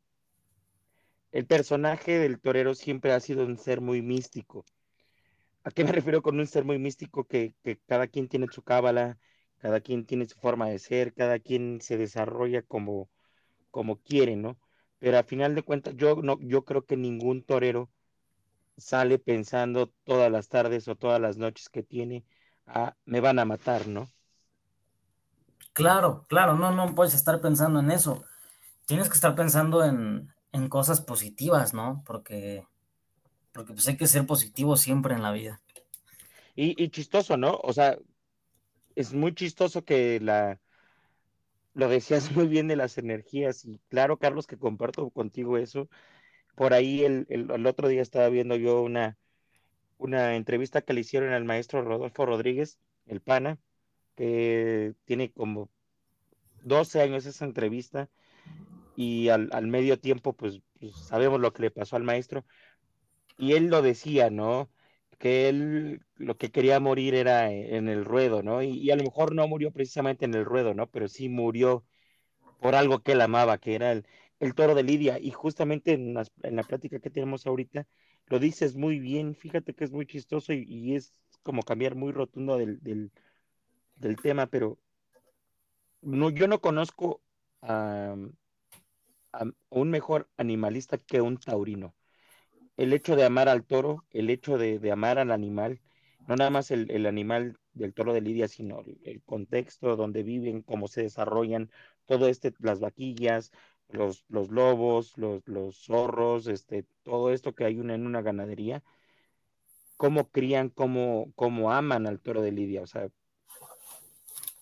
personaje 1.47 2.19
del 2.19 2.41
torero 2.41 2.75
siempre 2.75 3.13
ha 3.13 3.21
sido 3.21 3.47
un 3.47 3.57
ser 3.57 3.81
muy 3.81 4.03
místico. 4.03 4.65
¿A 5.65 5.71
qué 5.71 5.85
me 5.85 5.93
refiero 5.93 6.23
con 6.23 6.39
un 6.41 6.47
ser 6.47 6.65
muy 6.65 6.79
místico? 6.79 7.25
Que, 7.25 7.55
cada 7.87 8.09
quien 8.09 8.29
tiene 8.29 8.47
su 8.51 8.63
cábala, 8.63 9.19
cada 9.59 9.81
quien 9.81 10.07
tiene 10.07 10.27
su 10.27 10.39
forma 10.39 10.69
de 10.69 10.79
ser, 10.79 11.15
cada 11.15 11.39
quien 11.39 11.81
se 11.81 11.97
desarrolla 11.97 12.63
como, 12.63 13.09
como 13.71 13.97
quiere, 14.03 14.37
¿no? 14.37 14.59
Pero 14.99 15.19
al 15.19 15.25
final 15.25 15.55
de 15.55 15.63
cuentas, 15.63 15.95
yo, 15.97 16.17
no, 16.23 16.39
yo 16.41 16.65
creo 16.65 16.85
que 16.85 16.97
ningún 16.97 17.45
torero 17.45 17.91
sale 18.77 19.19
pensando 19.19 19.89
todas 20.05 20.31
las 20.33 20.49
tardes 20.49 20.89
o 20.89 20.97
todas 20.97 21.21
las 21.21 21.37
noches 21.39 21.69
que 21.69 21.83
tiene, 21.83 22.25
a, 22.67 22.97
me 23.05 23.21
van 23.21 23.39
a 23.39 23.45
matar, 23.45 23.89
¿no? 23.89 24.09
Claro, 25.73 26.27
claro, 26.29 26.55
no, 26.55 26.71
no 26.73 26.95
puedes 26.95 27.15
estar 27.15 27.41
pensando 27.41 27.81
en 27.81 27.91
eso. 27.91 28.25
Tienes 28.87 29.09
que 29.09 29.15
estar 29.15 29.35
pensando 29.35 29.85
en, 29.85 30.29
cosas 30.69 31.01
positivas, 31.01 31.73
¿no? 31.73 32.03
Porque, 32.07 32.67
porque 33.53 33.73
pues 33.73 33.89
hay 33.89 33.97
que 33.97 34.07
ser 34.07 34.27
positivo 34.27 34.77
siempre 34.77 35.15
en 35.15 35.23
la 35.23 35.33
vida. 35.33 35.61
Y, 36.55 36.91
chistoso, 36.91 37.37
¿no? 37.39 37.59
O 37.63 37.73
sea, 37.73 37.97
es 38.95 39.15
muy 39.15 39.35
chistoso 39.35 39.85
que 39.85 40.21
la, 40.21 40.61
lo 41.75 41.89
decías 41.89 42.31
muy 42.37 42.47
bien 42.49 42.69
de 42.69 42.77
las 42.77 42.99
energías 42.99 43.65
y 43.65 43.81
claro, 43.89 44.19
Carlos, 44.19 44.47
que 44.47 44.59
comparto 44.59 45.11
contigo 45.11 45.57
eso. 45.59 45.89
Por 46.55 46.75
ahí 46.75 47.05
el, 47.05 47.27
el, 47.31 47.67
otro 47.67 47.89
día 47.89 48.03
estaba 48.03 48.29
viendo 48.29 48.57
yo 48.57 48.83
una, 48.83 49.19
una 49.99 50.37
entrevista 50.37 50.83
que 50.83 50.93
le 50.95 51.01
hicieron 51.01 51.33
al 51.33 51.45
maestro 51.45 51.83
Rodolfo 51.83 52.27
Rodríguez, 52.27 52.79
el 53.07 53.21
PANA, 53.23 53.59
que 54.15 54.95
tiene 55.05 55.33
como 55.33 55.71
12 56.63 57.01
años 57.03 57.27
esa 57.27 57.45
entrevista 57.45 58.09
y 58.97 59.29
al, 59.29 59.67
medio 59.67 59.99
tiempo 59.99 60.35
pues, 60.35 60.61
pues, 60.79 60.97
sabemos 60.97 61.41
lo 61.41 61.53
que 61.53 61.63
le 61.63 61.71
pasó 61.71 61.97
al 61.97 62.05
maestro 62.05 62.45
y 63.39 63.53
él 63.55 63.67
lo 63.69 63.83
decía, 63.83 64.31
¿no? 64.31 64.71
Que 65.19 65.49
él 65.49 66.01
lo 66.17 66.37
que 66.37 66.51
quería 66.51 66.81
morir 66.81 67.15
era 67.15 67.51
en 67.53 67.89
el 67.89 68.05
ruedo, 68.05 68.43
¿no? 68.43 68.63
Y, 68.63 68.91
a 68.91 68.97
lo 68.97 69.05
mejor 69.05 69.35
no 69.35 69.49
murió 69.49 69.73
precisamente 69.73 70.25
en 70.25 70.35
el 70.35 70.45
ruedo, 70.45 70.75
¿no? 70.75 70.89
Pero 70.91 71.09
sí 71.09 71.29
murió 71.29 71.85
por 72.61 72.75
algo 72.75 73.03
que 73.03 73.13
él 73.13 73.21
amaba, 73.21 73.59
que 73.59 73.75
era 73.75 73.93
el, 73.93 74.05
toro 74.55 74.75
de 74.75 74.83
Lidia. 74.85 75.19
Y 75.19 75.31
justamente 75.31 75.93
en, 75.93 76.15
la 76.15 76.63
plática 76.65 77.01
que 77.01 77.11
tenemos 77.11 77.47
ahorita, 77.47 77.87
lo 78.27 78.39
dices 78.39 78.77
muy 78.77 78.99
bien, 79.01 79.35
fíjate 79.35 79.75
que 79.75 79.85
es 79.85 79.93
muy 79.93 80.07
chistoso 80.07 80.53
y, 80.53 80.95
es 80.95 81.13
como 81.43 81.63
cambiar 81.63 81.97
muy 81.97 82.13
rotundo 82.13 82.59
del 82.59 83.11
tema, 84.21 84.47
pero 84.47 84.79
no, 86.03 86.31
yo 86.31 86.49
no 86.49 86.61
conozco 86.61 87.23
a, 87.63 88.17
un 89.71 89.91
mejor 89.91 90.29
animalista 90.37 90.99
que 90.99 91.21
un 91.21 91.39
taurino. 91.39 91.95
El 92.77 92.93
hecho 92.93 93.17
de 93.17 93.25
amar 93.25 93.49
al 93.49 93.65
toro, 93.65 94.05
el 94.11 94.31
hecho 94.31 94.59
de, 94.59 94.91
amar 94.91 95.19
al 95.19 95.31
animal, 95.31 95.81
no 96.29 96.37
nada 96.37 96.51
más 96.51 96.71
el, 96.71 97.07
animal 97.07 97.59
del 97.75 97.95
toro 97.95 98.13
de 98.13 98.21
Lidia, 98.21 98.49
sino 98.49 98.83
el, 99.05 99.23
contexto 99.23 99.97
donde 99.97 100.23
viven, 100.23 100.63
cómo 100.63 100.89
se 100.89 101.03
desarrollan, 101.03 101.71
todo 102.07 102.29
este, 102.29 102.53
las 102.61 102.81
vaquillas, 102.81 103.53
los, 103.89 104.25
los 104.29 104.51
lobos, 104.51 105.17
los, 105.19 105.47
los, 105.47 105.85
zorros, 105.85 106.47
este, 106.47 106.85
todo 107.03 107.33
esto 107.33 107.55
que 107.55 107.65
hay 107.65 107.79
una, 107.79 107.95
en 107.95 108.07
una 108.07 108.23
ganadería, 108.23 108.83
cómo 109.97 110.31
crían, 110.31 110.69
cómo, 110.69 111.33
cómo 111.37 111.73
aman 111.73 112.07
al 112.07 112.21
toro 112.21 112.43
de 112.43 112.53
Lidia. 112.53 112.83
O 112.83 112.87
sea, 112.87 113.09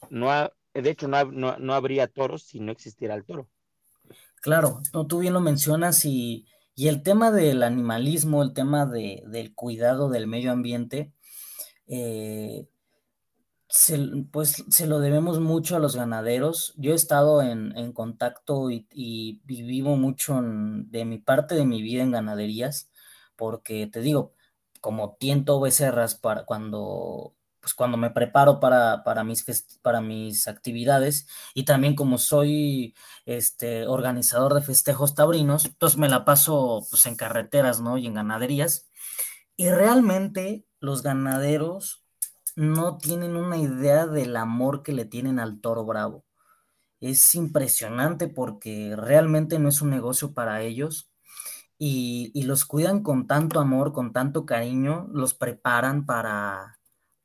no 0.09 0.31
de 0.75 0.91
hecho, 0.91 1.09
no, 1.09 1.75
habría 1.75 2.07
toros 2.07 2.45
si 2.45 2.61
no 2.61 2.73
existiera 2.73 3.15
el 3.15 3.25
toro. 3.25 3.49
Claro, 4.41 4.81
no, 4.93 5.07
tú 5.07 5.19
bien 5.19 5.35
lo 5.35 5.41
mencionas 5.41 6.05
y, 6.05 6.47
el 6.77 7.03
tema 7.03 7.31
del 7.31 7.63
animalismo, 7.63 8.43
el 8.43 8.55
tema 8.55 8.87
del 8.87 9.55
cuidado 9.55 10.09
del 10.09 10.27
medio 10.27 10.51
ambiente, 10.51 11.13
eh, 11.87 12.67
se, 13.69 13.99
pues 14.33 14.65
se 14.69 14.87
lo 14.87 14.99
debemos 15.01 15.41
mucho 15.41 15.77
a 15.77 15.79
los 15.79 15.95
ganaderos. 15.95 16.73
Yo 16.77 16.93
he 16.93 16.95
estado 16.95 17.43
en, 17.43 17.93
contacto 17.93 18.71
y, 18.71 19.41
vivo 19.45 19.97
mucho 19.97 20.41
de 20.43 21.05
mi 21.05 21.19
parte 21.19 21.55
de 21.55 21.67
mi 21.67 21.83
vida 21.83 22.03
en 22.03 22.13
ganaderías, 22.13 22.91
porque 23.37 23.87
te 23.87 24.01
digo, 24.01 24.35
como 24.81 25.17
tiento 25.17 25.61
becerras 25.61 26.15
para 26.15 26.47
cuando 26.47 27.35
pues 27.61 27.75
cuando 27.75 27.97
me 27.97 28.11
preparo 28.11 28.59
para, 28.59 29.05
para, 29.05 29.23
mis, 29.23 29.45
para 29.83 30.01
mis 30.01 30.49
actividades 30.49 31.27
y 31.55 31.65
también 31.65 31.95
como 31.95 32.19
soy 32.19 32.95
este, 33.27 33.87
organizador 33.87 34.55
de 34.55 34.63
festejos 34.63 35.15
taurinos, 35.15 35.67
entonces 35.67 35.99
me 35.99 36.09
la 36.09 36.25
paso 36.25 36.87
pues, 36.91 37.07
en 37.07 37.17
carreteras, 37.17 37.81
¿no? 37.81 37.99
Y 37.99 38.07
en 38.07 38.15
ganaderías. 38.15 38.89
Y 39.57 39.69
realmente 39.71 40.65
los 40.81 41.03
ganaderos 41.03 42.05
no 42.57 42.99
tienen 42.99 43.37
una 43.37 43.59
idea 43.59 44.07
del 44.07 44.37
amor 44.37 44.83
que 44.83 44.93
le 44.93 45.05
tienen 45.05 45.39
al 45.39 45.61
toro 45.61 45.85
bravo. 45.85 46.25
Es 47.01 47.35
impresionante 47.35 48.29
porque 48.29 48.95
realmente 48.97 49.59
no 49.59 49.69
es 49.69 49.83
un 49.83 49.91
negocio 49.91 50.35
para 50.35 50.63
ellos 50.63 51.11
y, 51.79 52.31
y 52.35 52.45
los 52.45 52.65
cuidan 52.67 53.03
con 53.03 53.27
tanto 53.27 53.61
amor, 53.61 53.93
con 53.93 54.13
tanto 54.13 54.47
cariño, 54.47 55.09
los 55.13 55.35
preparan 55.35 56.07
para, 56.07 56.80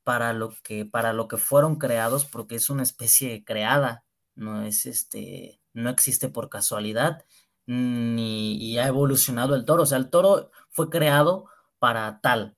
para 0.05 0.33
lo 0.33 0.53
que, 0.63 0.85
para 0.85 1.13
lo 1.13 1.27
que 1.27 1.37
fueron 1.37 1.77
creados, 1.77 2.25
porque 2.25 2.55
es 2.55 2.69
una 2.69 2.83
especie 2.83 3.43
creada, 3.43 4.05
no 4.35 4.63
es 4.63 4.85
este, 4.85 5.61
no 5.73 5.89
existe 5.89 6.29
por 6.29 6.49
casualidad, 6.49 7.25
ni 7.65 8.55
y 8.57 8.77
ha 8.79 8.87
evolucionado 8.87 9.55
el 9.55 9.65
toro. 9.65 9.83
O 9.83 9.85
sea, 9.87 9.97
el 9.97 10.09
toro 10.09 10.51
fue 10.69 10.89
creado 10.89 11.47
para 11.79 12.21
tal, 12.21 12.55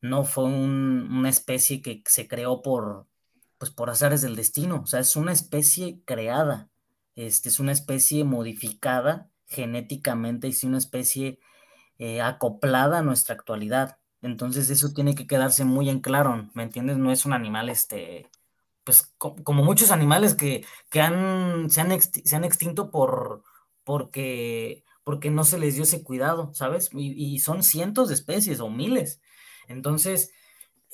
no 0.00 0.24
fue 0.24 0.44
una 0.44 1.28
especie 1.28 1.82
que 1.82 2.02
se 2.06 2.28
creó 2.28 2.62
por, 2.62 3.06
pues 3.58 3.70
por 3.70 3.90
azares 3.90 4.22
del 4.22 4.36
destino. 4.36 4.82
O 4.82 4.86
sea, 4.86 5.00
es 5.00 5.16
una 5.16 5.32
especie 5.32 6.02
creada, 6.04 6.70
este, 7.14 7.50
es 7.50 7.60
una 7.60 7.72
especie 7.72 8.24
modificada 8.24 9.30
genéticamente, 9.46 10.48
es 10.48 10.64
una 10.64 10.78
especie 10.78 11.40
eh, 11.98 12.20
acoplada 12.22 12.98
a 12.98 13.02
nuestra 13.02 13.34
actualidad. 13.34 13.98
Entonces 14.26 14.70
eso 14.70 14.92
tiene 14.92 15.14
que 15.14 15.26
quedarse 15.26 15.64
muy 15.64 15.88
en 15.88 16.00
claro, 16.00 16.50
¿me 16.54 16.64
entiendes? 16.64 16.98
No 16.98 17.12
es 17.12 17.24
un 17.26 17.32
animal, 17.32 17.68
este, 17.68 18.28
pues 18.84 19.14
como 19.18 19.64
muchos 19.64 19.90
animales 19.90 20.34
que, 20.34 20.64
que 20.90 21.00
han, 21.00 21.70
se, 21.70 21.80
han 21.80 22.00
se 22.00 22.36
han 22.36 22.44
extinto 22.44 22.90
por, 22.90 23.42
porque, 23.84 24.84
porque 25.04 25.30
no 25.30 25.44
se 25.44 25.58
les 25.58 25.74
dio 25.74 25.84
ese 25.84 26.02
cuidado, 26.02 26.52
¿sabes? 26.54 26.90
Y, 26.92 27.38
son 27.40 27.62
cientos 27.62 28.08
de 28.08 28.14
especies 28.14 28.60
o 28.60 28.68
miles. 28.68 29.20
Entonces, 29.68 30.32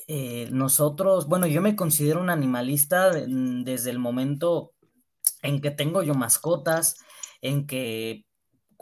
eh, 0.07 0.47
nosotros, 0.51 1.27
bueno, 1.27 1.47
yo 1.47 1.61
me 1.61 1.75
considero 1.75 2.21
un 2.21 2.29
animalista 2.29 3.11
desde 3.11 3.89
el 3.89 3.99
momento 3.99 4.73
en 5.41 5.61
que 5.61 5.71
tengo 5.71 6.03
yo 6.03 6.13
mascotas, 6.13 6.97
en 7.41 7.67
que 7.67 8.25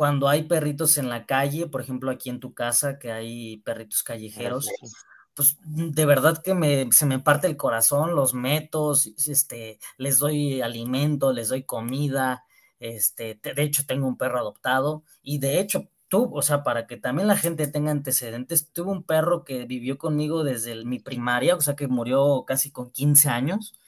cuando 0.01 0.27
hay 0.27 0.45
perritos 0.45 0.97
en 0.97 1.09
la 1.09 1.27
calle, 1.27 1.67
por 1.67 1.79
ejemplo, 1.79 2.09
aquí 2.09 2.31
en 2.31 2.39
tu 2.39 2.55
casa, 2.55 2.97
que 2.97 3.11
hay 3.11 3.57
perritos 3.57 4.01
callejeros, 4.01 4.67
pues 5.35 5.59
de 5.63 6.05
verdad 6.07 6.41
que 6.41 6.55
me, 6.55 6.91
se 6.91 7.05
me 7.05 7.19
parte 7.19 7.45
el 7.45 7.55
corazón, 7.55 8.15
los 8.15 8.33
meto, 8.33 8.93
este, 9.27 9.77
les 9.97 10.17
doy 10.17 10.59
alimento, 10.63 11.31
les 11.31 11.49
doy 11.49 11.65
comida, 11.65 12.45
este, 12.79 13.39
de 13.43 13.61
hecho 13.61 13.85
tengo 13.85 14.07
un 14.07 14.17
perro 14.17 14.39
adoptado 14.39 15.03
y 15.21 15.37
de 15.37 15.59
hecho 15.59 15.87
tú, 16.07 16.31
o 16.33 16.41
sea, 16.41 16.63
para 16.63 16.87
que 16.87 16.97
también 16.97 17.27
la 17.27 17.37
gente 17.37 17.67
tenga 17.67 17.91
antecedentes, 17.91 18.71
tuve 18.73 18.89
un 18.89 19.03
perro 19.03 19.43
que 19.43 19.67
vivió 19.67 19.99
conmigo 19.99 20.43
desde 20.43 20.83
mi 20.83 20.97
primaria, 20.97 21.55
o 21.55 21.61
sea, 21.61 21.75
que 21.75 21.87
murió 21.87 22.43
casi 22.47 22.71
con 22.71 22.89
15 22.89 23.29
años, 23.29 23.79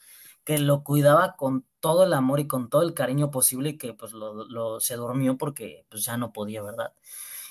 que 0.43 0.59
lo 0.59 0.83
cuidaba 0.83 1.35
con 1.35 1.65
todo 1.79 2.03
el 2.03 2.13
amor 2.13 2.39
y 2.39 2.47
con 2.47 2.69
todo 2.69 2.81
el 2.83 2.93
cariño 2.93 3.31
posible 3.31 3.69
y 3.69 3.77
que 3.77 3.93
pues 3.93 4.13
lo, 4.13 4.79
se 4.79 4.95
durmió 4.95 5.37
porque 5.37 5.85
pues 5.89 6.05
ya 6.05 6.17
no 6.17 6.31
podía, 6.31 6.61
¿verdad? 6.61 6.93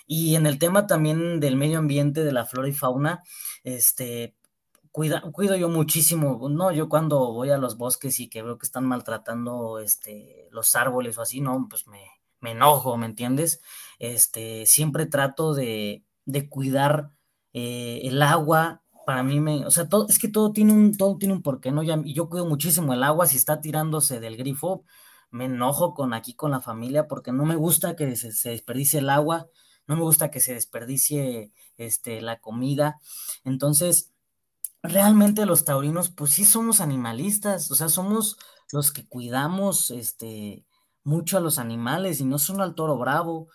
Y 0.06 0.34
en 0.36 0.46
el 0.46 0.58
tema 0.58 0.86
también 0.86 1.40
del 1.40 1.56
medio 1.56 1.78
ambiente, 1.78 2.24
de 2.24 2.32
la 2.32 2.44
flora 2.46 2.68
y 2.68 2.72
fauna, 2.72 3.22
este, 3.64 4.34
cuida, 4.90 5.22
cuido 5.32 5.56
yo 5.56 5.68
muchísimo, 5.68 6.48
no, 6.48 6.72
yo 6.72 6.88
cuando 6.88 7.32
voy 7.32 7.50
a 7.50 7.58
los 7.58 7.76
bosques 7.76 8.20
y 8.20 8.28
que 8.28 8.42
veo 8.42 8.58
que 8.58 8.66
están 8.66 8.84
maltratando 8.86 9.78
este, 9.78 10.48
los 10.50 10.74
árboles 10.74 11.18
o 11.18 11.22
así, 11.22 11.40
no, 11.40 11.66
pues 11.68 11.86
me, 11.86 12.02
me 12.40 12.52
enojo, 12.52 12.96
¿me 12.96 13.06
entiendes? 13.06 13.62
Este, 13.98 14.66
siempre 14.66 15.06
trato 15.06 15.54
de, 15.54 16.04
de 16.24 16.48
cuidar 16.48 17.10
eh, 17.52 18.00
el 18.04 18.20
agua, 18.22 18.82
para 19.06 19.22
mí 19.22 19.40
me, 19.40 19.66
o 19.66 19.70
sea, 19.70 19.88
todo, 19.88 20.08
es 20.08 20.18
que 20.18 20.28
todo 20.28 20.52
tiene 20.52 20.72
un, 20.72 20.96
todo 20.96 21.16
tiene 21.18 21.34
un 21.34 21.42
porqué, 21.42 21.72
¿no? 21.72 21.82
y 21.82 22.14
yo 22.14 22.28
cuido 22.28 22.46
muchísimo 22.46 22.92
el 22.92 23.02
agua, 23.02 23.26
si 23.26 23.36
está 23.36 23.60
tirándose 23.60 24.20
del 24.20 24.36
grifo, 24.36 24.84
me 25.32 25.46
enojo 25.46 25.94
con 25.94 26.12
aquí 26.14 26.34
con 26.34 26.50
la 26.52 26.60
familia 26.60 27.08
porque 27.08 27.32
no 27.32 27.44
me 27.44 27.56
gusta 27.56 27.96
que 27.96 28.14
se, 28.16 28.50
desperdicie 28.50 29.00
el 29.00 29.10
agua, 29.10 29.48
no 29.86 29.96
me 29.96 30.02
gusta 30.02 30.30
que 30.30 30.40
se 30.40 30.54
desperdicie 30.54 31.52
este, 31.78 32.20
la 32.20 32.38
comida. 32.38 33.00
Entonces, 33.44 34.12
realmente 34.82 35.46
los 35.46 35.64
taurinos, 35.64 36.10
pues 36.10 36.32
sí 36.32 36.44
somos 36.44 36.80
animalistas, 36.80 37.70
o 37.70 37.74
sea, 37.74 37.88
somos 37.88 38.36
los 38.72 38.92
que 38.92 39.08
cuidamos 39.08 39.90
este, 39.90 40.66
mucho 41.02 41.38
a 41.38 41.40
los 41.40 41.58
animales 41.58 42.20
y 42.20 42.24
no 42.26 42.38
solo 42.38 42.62
al 42.62 42.74
toro 42.74 42.98
bravo. 42.98 43.48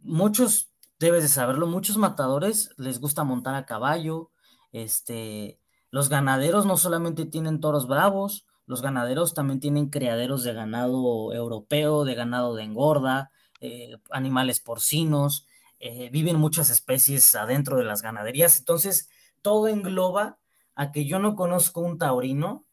Muchos, 0.00 0.70
debes 0.98 1.22
de 1.22 1.28
saberlo, 1.28 1.66
muchos 1.66 1.98
matadores 1.98 2.70
les 2.78 3.00
gusta 3.00 3.22
montar 3.22 3.54
a 3.54 3.66
caballo, 3.66 4.30
este, 4.72 5.58
los 5.90 6.08
ganaderos 6.08 6.66
no 6.66 6.76
solamente 6.76 7.26
tienen 7.26 7.60
toros 7.60 7.86
bravos, 7.86 8.46
los 8.66 8.82
ganaderos 8.82 9.34
también 9.34 9.60
tienen 9.60 9.90
criaderos 9.90 10.44
de 10.44 10.54
ganado 10.54 11.32
europeo, 11.32 12.04
de 12.04 12.14
ganado 12.14 12.54
de 12.54 12.64
engorda, 12.64 13.30
eh, 13.60 13.96
animales 14.10 14.60
porcinos, 14.60 15.46
eh, 15.78 16.10
viven 16.10 16.36
muchas 16.36 16.70
especies 16.70 17.34
adentro 17.34 17.76
de 17.76 17.84
las 17.84 18.02
ganaderías. 18.02 18.58
Entonces, 18.58 19.08
todo 19.42 19.68
engloba 19.68 20.38
a 20.74 20.92
que 20.92 21.04
yo 21.04 21.18
no 21.18 21.36
conozco 21.36 21.80
un 21.80 21.98
taurino 21.98 22.66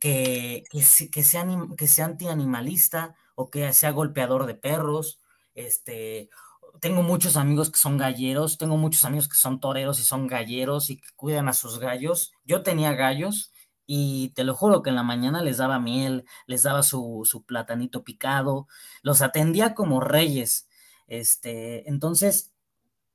que, 0.00 0.64
que, 0.70 0.80
que 1.10 1.22
sea, 1.22 1.46
que 1.76 1.86
sea 1.86 2.04
antianimalista 2.06 3.14
o 3.34 3.50
que 3.50 3.72
sea 3.72 3.92
golpeador 3.92 4.46
de 4.46 4.54
perros, 4.54 5.20
este, 5.54 6.30
tengo 6.86 7.02
muchos 7.02 7.36
amigos 7.36 7.72
que 7.72 7.80
son 7.80 7.98
galleros, 7.98 8.58
tengo 8.58 8.76
muchos 8.76 9.04
amigos 9.04 9.28
que 9.28 9.34
son 9.34 9.58
toreros 9.58 9.98
y 9.98 10.04
son 10.04 10.28
galleros 10.28 10.88
y 10.88 10.98
que 10.98 11.08
cuidan 11.16 11.48
a 11.48 11.52
sus 11.52 11.80
gallos. 11.80 12.30
Yo 12.44 12.62
tenía 12.62 12.92
gallos 12.94 13.52
y 13.86 14.28
te 14.36 14.44
lo 14.44 14.54
juro 14.54 14.84
que 14.84 14.90
en 14.90 14.96
la 14.96 15.02
mañana 15.02 15.42
les 15.42 15.56
daba 15.56 15.80
miel, 15.80 16.26
les 16.46 16.62
daba 16.62 16.84
su, 16.84 17.22
su 17.24 17.42
platanito 17.44 18.04
picado, 18.04 18.68
los 19.02 19.20
atendía 19.20 19.74
como 19.74 19.98
reyes. 19.98 20.68
Este, 21.08 21.88
entonces, 21.88 22.52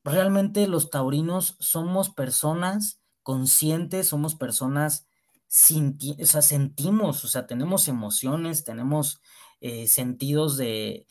realmente 0.03 0.67
los 0.67 0.89
taurinos 0.89 1.55
somos 1.61 2.09
personas 2.09 2.99
conscientes, 3.23 4.09
somos 4.09 4.35
personas 4.35 5.07
o 5.47 6.25
sea, 6.25 6.41
sentimos, 6.41 7.23
o 7.23 7.27
sea, 7.29 7.47
tenemos 7.47 7.87
emociones, 7.87 8.65
tenemos 8.65 9.21
eh, 9.61 9.87
sentidos 9.87 10.57
de, 10.57 11.07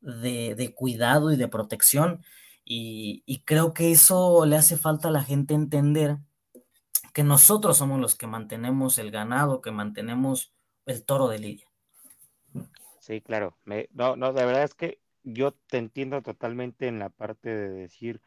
de, 0.00 0.74
cuidado 0.74 1.32
y 1.32 1.36
de 1.36 1.48
protección. 1.48 2.24
Y, 2.64 3.42
creo 3.44 3.74
que 3.74 3.90
eso 3.90 4.46
le 4.46 4.56
hace 4.56 4.76
falta 4.76 5.08
a 5.08 5.12
la 5.12 5.24
gente 5.24 5.54
entender 5.54 6.18
que 7.12 7.24
nosotros 7.24 7.78
somos 7.78 8.00
los 8.00 8.14
que 8.14 8.26
mantenemos 8.26 8.98
el 8.98 9.10
ganado, 9.10 9.60
que 9.60 9.72
mantenemos 9.72 10.52
el 10.86 11.04
toro 11.04 11.28
de 11.28 11.38
lidia. 11.38 11.66
Sí, 13.00 13.20
claro. 13.20 13.56
no, 13.92 14.16
no, 14.16 14.32
de 14.32 14.44
verdad 14.44 14.64
es 14.64 14.74
que 14.74 15.00
yo 15.24 15.52
te 15.52 15.78
entiendo 15.78 16.22
totalmente 16.22 16.86
en 16.86 16.98
la 16.98 17.08
parte 17.08 17.48
de 17.48 17.70
decir, 17.70 18.20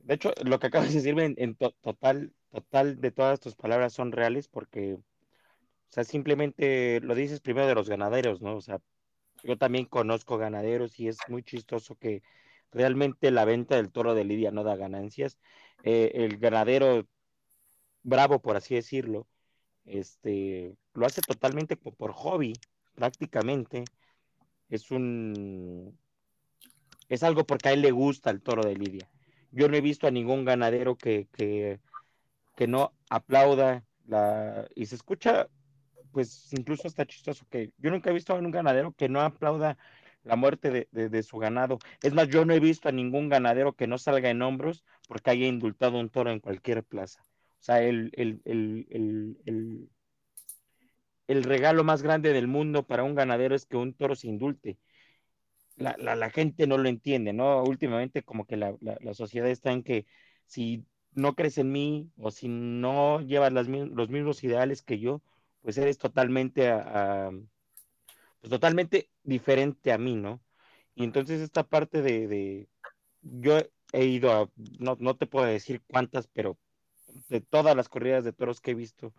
de 0.00 0.14
hecho, 0.14 0.32
lo 0.44 0.58
que 0.58 0.66
acabas 0.66 0.88
de 0.88 0.94
decirme 0.96 1.34
en, 1.36 1.54
total, 1.54 2.32
total 2.50 3.00
de 3.00 3.10
todas 3.12 3.40
tus 3.40 3.54
palabras 3.54 3.92
son 3.92 4.12
reales 4.12 4.48
porque, 4.48 4.94
o 4.94 5.02
sea, 5.88 6.04
simplemente 6.04 7.00
lo 7.00 7.14
dices 7.14 7.40
primero 7.40 7.66
de 7.68 7.74
los 7.74 7.88
ganaderos, 7.88 8.42
¿no? 8.42 8.56
O 8.56 8.60
sea, 8.60 8.80
yo 9.42 9.58
también 9.58 9.86
conozco 9.86 10.38
ganaderos 10.38 10.98
y 10.98 11.08
es 11.08 11.18
muy 11.28 11.42
chistoso 11.42 11.96
que 11.96 12.22
realmente 12.70 13.30
la 13.30 13.44
venta 13.44 13.76
del 13.76 13.90
toro 13.90 14.14
de 14.14 14.24
Lidia 14.24 14.50
no 14.50 14.64
da 14.64 14.76
ganancias. 14.76 15.38
Eh, 15.82 16.12
el 16.14 16.38
ganadero 16.38 17.06
bravo, 18.02 18.40
por 18.40 18.56
así 18.56 18.74
decirlo, 18.74 19.26
este, 19.84 20.76
lo 20.94 21.06
hace 21.06 21.20
totalmente 21.22 21.76
por 21.76 22.12
hobby, 22.12 22.54
prácticamente. 22.94 23.84
Es 24.68 24.90
un, 24.90 25.98
es 27.08 27.22
algo 27.22 27.44
porque 27.44 27.68
a 27.68 27.72
él 27.72 27.82
le 27.82 27.90
gusta 27.90 28.30
el 28.30 28.42
toro 28.42 28.62
de 28.62 28.76
Lidia. 28.76 29.08
Yo 29.50 29.68
no 29.68 29.76
he 29.76 29.80
visto 29.82 30.06
a 30.06 30.10
ningún 30.10 30.44
ganadero 30.44 30.96
que, 30.96 31.28
que, 31.32 31.80
que 32.56 32.66
no 32.66 32.94
aplauda 33.10 33.84
la, 34.06 34.66
y 34.74 34.86
se 34.86 34.94
escucha 34.94 35.48
pues 36.12 36.52
incluso 36.52 36.88
está 36.88 37.06
chistoso 37.06 37.46
que 37.50 37.72
yo 37.78 37.90
nunca 37.90 38.10
he 38.10 38.14
visto 38.14 38.32
a 38.34 38.38
un 38.38 38.50
ganadero 38.50 38.92
que 38.92 39.08
no 39.08 39.20
aplauda 39.20 39.78
la 40.24 40.36
muerte 40.36 40.88
de, 40.92 41.22
su 41.24 41.38
ganado. 41.38 41.78
Es 42.02 42.14
más, 42.14 42.28
yo 42.28 42.44
no 42.44 42.54
he 42.54 42.60
visto 42.60 42.88
a 42.88 42.92
ningún 42.92 43.28
ganadero 43.28 43.74
que 43.74 43.86
no 43.88 43.98
salga 43.98 44.30
en 44.30 44.42
hombros 44.42 44.84
porque 45.08 45.30
haya 45.30 45.46
indultado 45.46 45.98
un 45.98 46.10
toro 46.10 46.30
en 46.30 46.40
cualquier 46.40 46.84
plaza. 46.84 47.22
O 47.60 47.64
sea, 47.64 47.82
el, 47.82 48.12
el, 48.14 48.40
el, 48.44 49.88
el 51.32 51.44
regalo 51.44 51.84
más 51.84 52.02
grande 52.02 52.32
del 52.32 52.48
mundo 52.48 52.86
para 52.86 53.04
un 53.04 53.14
ganadero 53.14 53.54
es 53.54 53.66
que 53.66 53.76
un 53.76 53.94
toro 53.94 54.14
se 54.14 54.28
indulte. 54.28 54.78
La, 55.76 56.30
gente 56.30 56.66
no 56.66 56.78
lo 56.78 56.88
entiende, 56.88 57.32
¿no? 57.32 57.62
Últimamente 57.64 58.22
como 58.22 58.46
que 58.46 58.56
la, 58.56 58.76
la, 58.80 59.14
sociedad 59.14 59.48
está 59.48 59.72
en 59.72 59.82
que 59.82 60.06
si 60.46 60.84
no 61.12 61.34
crees 61.34 61.58
en 61.58 61.72
mí 61.72 62.10
o 62.18 62.30
si 62.30 62.48
no 62.48 63.20
llevas 63.20 63.52
las, 63.52 63.66
los 63.68 64.08
mismos 64.10 64.44
ideales 64.44 64.82
que 64.82 64.98
yo, 65.00 65.22
pues 65.62 65.78
eres 65.78 65.98
totalmente, 65.98 66.70
a, 66.70 67.30
pues 68.40 68.50
totalmente 68.50 69.10
diferente 69.22 69.92
a 69.92 69.98
mí, 69.98 70.16
¿no? 70.16 70.42
Y 70.94 71.04
entonces 71.04 71.40
esta 71.40 71.64
parte 71.64 72.02
de, 72.02 72.28
de 72.28 72.68
yo 73.22 73.58
he 73.92 74.04
ido 74.06 74.32
a, 74.32 74.50
no, 74.78 74.96
no 75.00 75.16
te 75.16 75.26
puedo 75.26 75.46
decir 75.46 75.82
cuántas, 75.88 76.28
pero 76.28 76.58
de 77.28 77.40
todas 77.40 77.76
las 77.76 77.88
corridas 77.88 78.24
de 78.24 78.32
toros 78.32 78.60
que 78.60 78.72
he 78.72 78.74
visto, 78.74 79.14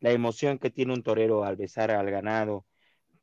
la 0.00 0.12
emoción 0.12 0.58
que 0.58 0.70
tiene 0.70 0.94
un 0.94 1.02
torero 1.02 1.44
al 1.44 1.56
besar 1.56 1.90
al 1.90 2.10
ganado, 2.10 2.66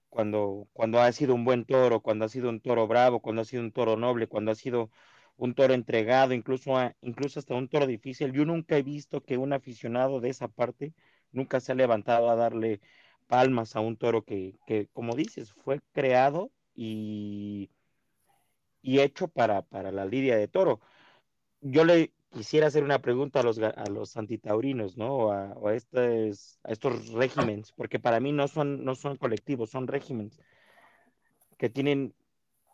cuando, 0.09 0.67
cuando 0.73 0.99
ha 1.01 1.11
sido 1.11 1.35
un 1.35 1.45
buen 1.45 1.65
toro, 1.65 2.01
cuando 2.01 2.25
ha 2.25 2.29
sido 2.29 2.49
un 2.49 2.61
toro 2.61 2.87
bravo, 2.87 3.21
cuando 3.21 3.41
ha 3.41 3.45
sido 3.45 3.63
un 3.63 3.71
toro 3.71 3.97
noble, 3.97 4.27
cuando 4.27 4.51
ha 4.51 4.55
sido 4.55 4.91
un 5.37 5.55
toro 5.55 5.73
entregado, 5.73 6.33
incluso, 6.33 6.73
incluso 7.01 7.39
hasta 7.39 7.55
un 7.55 7.67
toro 7.69 7.87
difícil. 7.87 8.31
Yo 8.33 8.45
nunca 8.45 8.77
he 8.77 8.83
visto 8.83 9.23
que 9.23 9.37
un 9.37 9.53
aficionado 9.53 10.19
de 10.21 10.29
esa 10.29 10.47
parte 10.47 10.93
nunca 11.33 11.59
se 11.59 11.71
ha 11.73 11.75
levantado 11.75 12.29
a 12.29 12.35
darle 12.35 12.81
palmas 13.27 13.75
a 13.75 13.81
un 13.81 13.97
toro 13.97 14.23
que, 14.23 14.55
que 14.67 14.87
como 14.93 15.15
dices, 15.15 15.51
fue 15.51 15.81
creado 15.93 16.51
y, 16.75 17.69
y 18.81 18.99
hecho 18.99 19.27
para, 19.27 19.63
para 19.63 19.91
la 19.91 20.05
lidia 20.05 20.37
de 20.37 20.47
toro. 20.47 20.79
Yo 21.61 21.85
le 21.85 22.13
quisiera 22.29 22.67
hacer 22.67 22.83
una 22.83 22.99
pregunta 22.99 23.39
a 23.39 23.43
los, 23.43 23.59
a 23.59 23.85
los 23.89 24.17
antitaurinos, 24.17 24.97
¿no? 24.97 25.15
O 25.15 25.31
a, 25.31 25.53
a, 25.53 25.75
estos, 25.75 27.09
regímenes, 27.13 27.71
porque 27.71 27.99
para 27.99 28.19
mí 28.19 28.31
no 28.31 28.47
son, 28.47 28.83
no 28.83 28.95
son 28.95 29.17
colectivos, 29.17 29.69
son 29.69 29.87
regímenes 29.87 30.39
que 31.57 31.69
tienen 31.69 32.13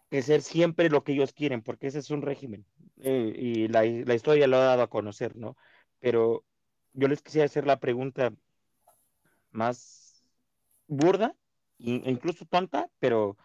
que 0.10 0.24
ser 0.24 0.42
siempre 0.42 0.90
lo 0.90 1.04
que 1.04 1.14
ellos 1.14 1.34
quieren, 1.34 1.62
porque 1.62 1.88
ese 1.88 2.00
es 2.00 2.10
un 2.10 2.22
régimen. 2.22 2.66
Eh, 3.02 3.34
y 3.36 3.68
la, 3.68 3.84
la, 3.84 4.16
historia 4.16 4.48
lo 4.48 4.58
ha 4.58 4.62
dado 4.62 4.82
a 4.82 4.90
conocer, 4.90 5.36
¿no? 5.36 5.56
Pero 6.00 6.44
yo 6.94 7.08
les 7.08 7.22
quisiera 7.22 7.46
hacer 7.46 7.68
la 7.68 7.80
pregunta 7.80 8.34
más 9.52 10.24
burda, 10.88 11.36
e 11.80 12.10
incluso 12.12 12.46
tonta, 12.46 12.90
pero 13.00 13.38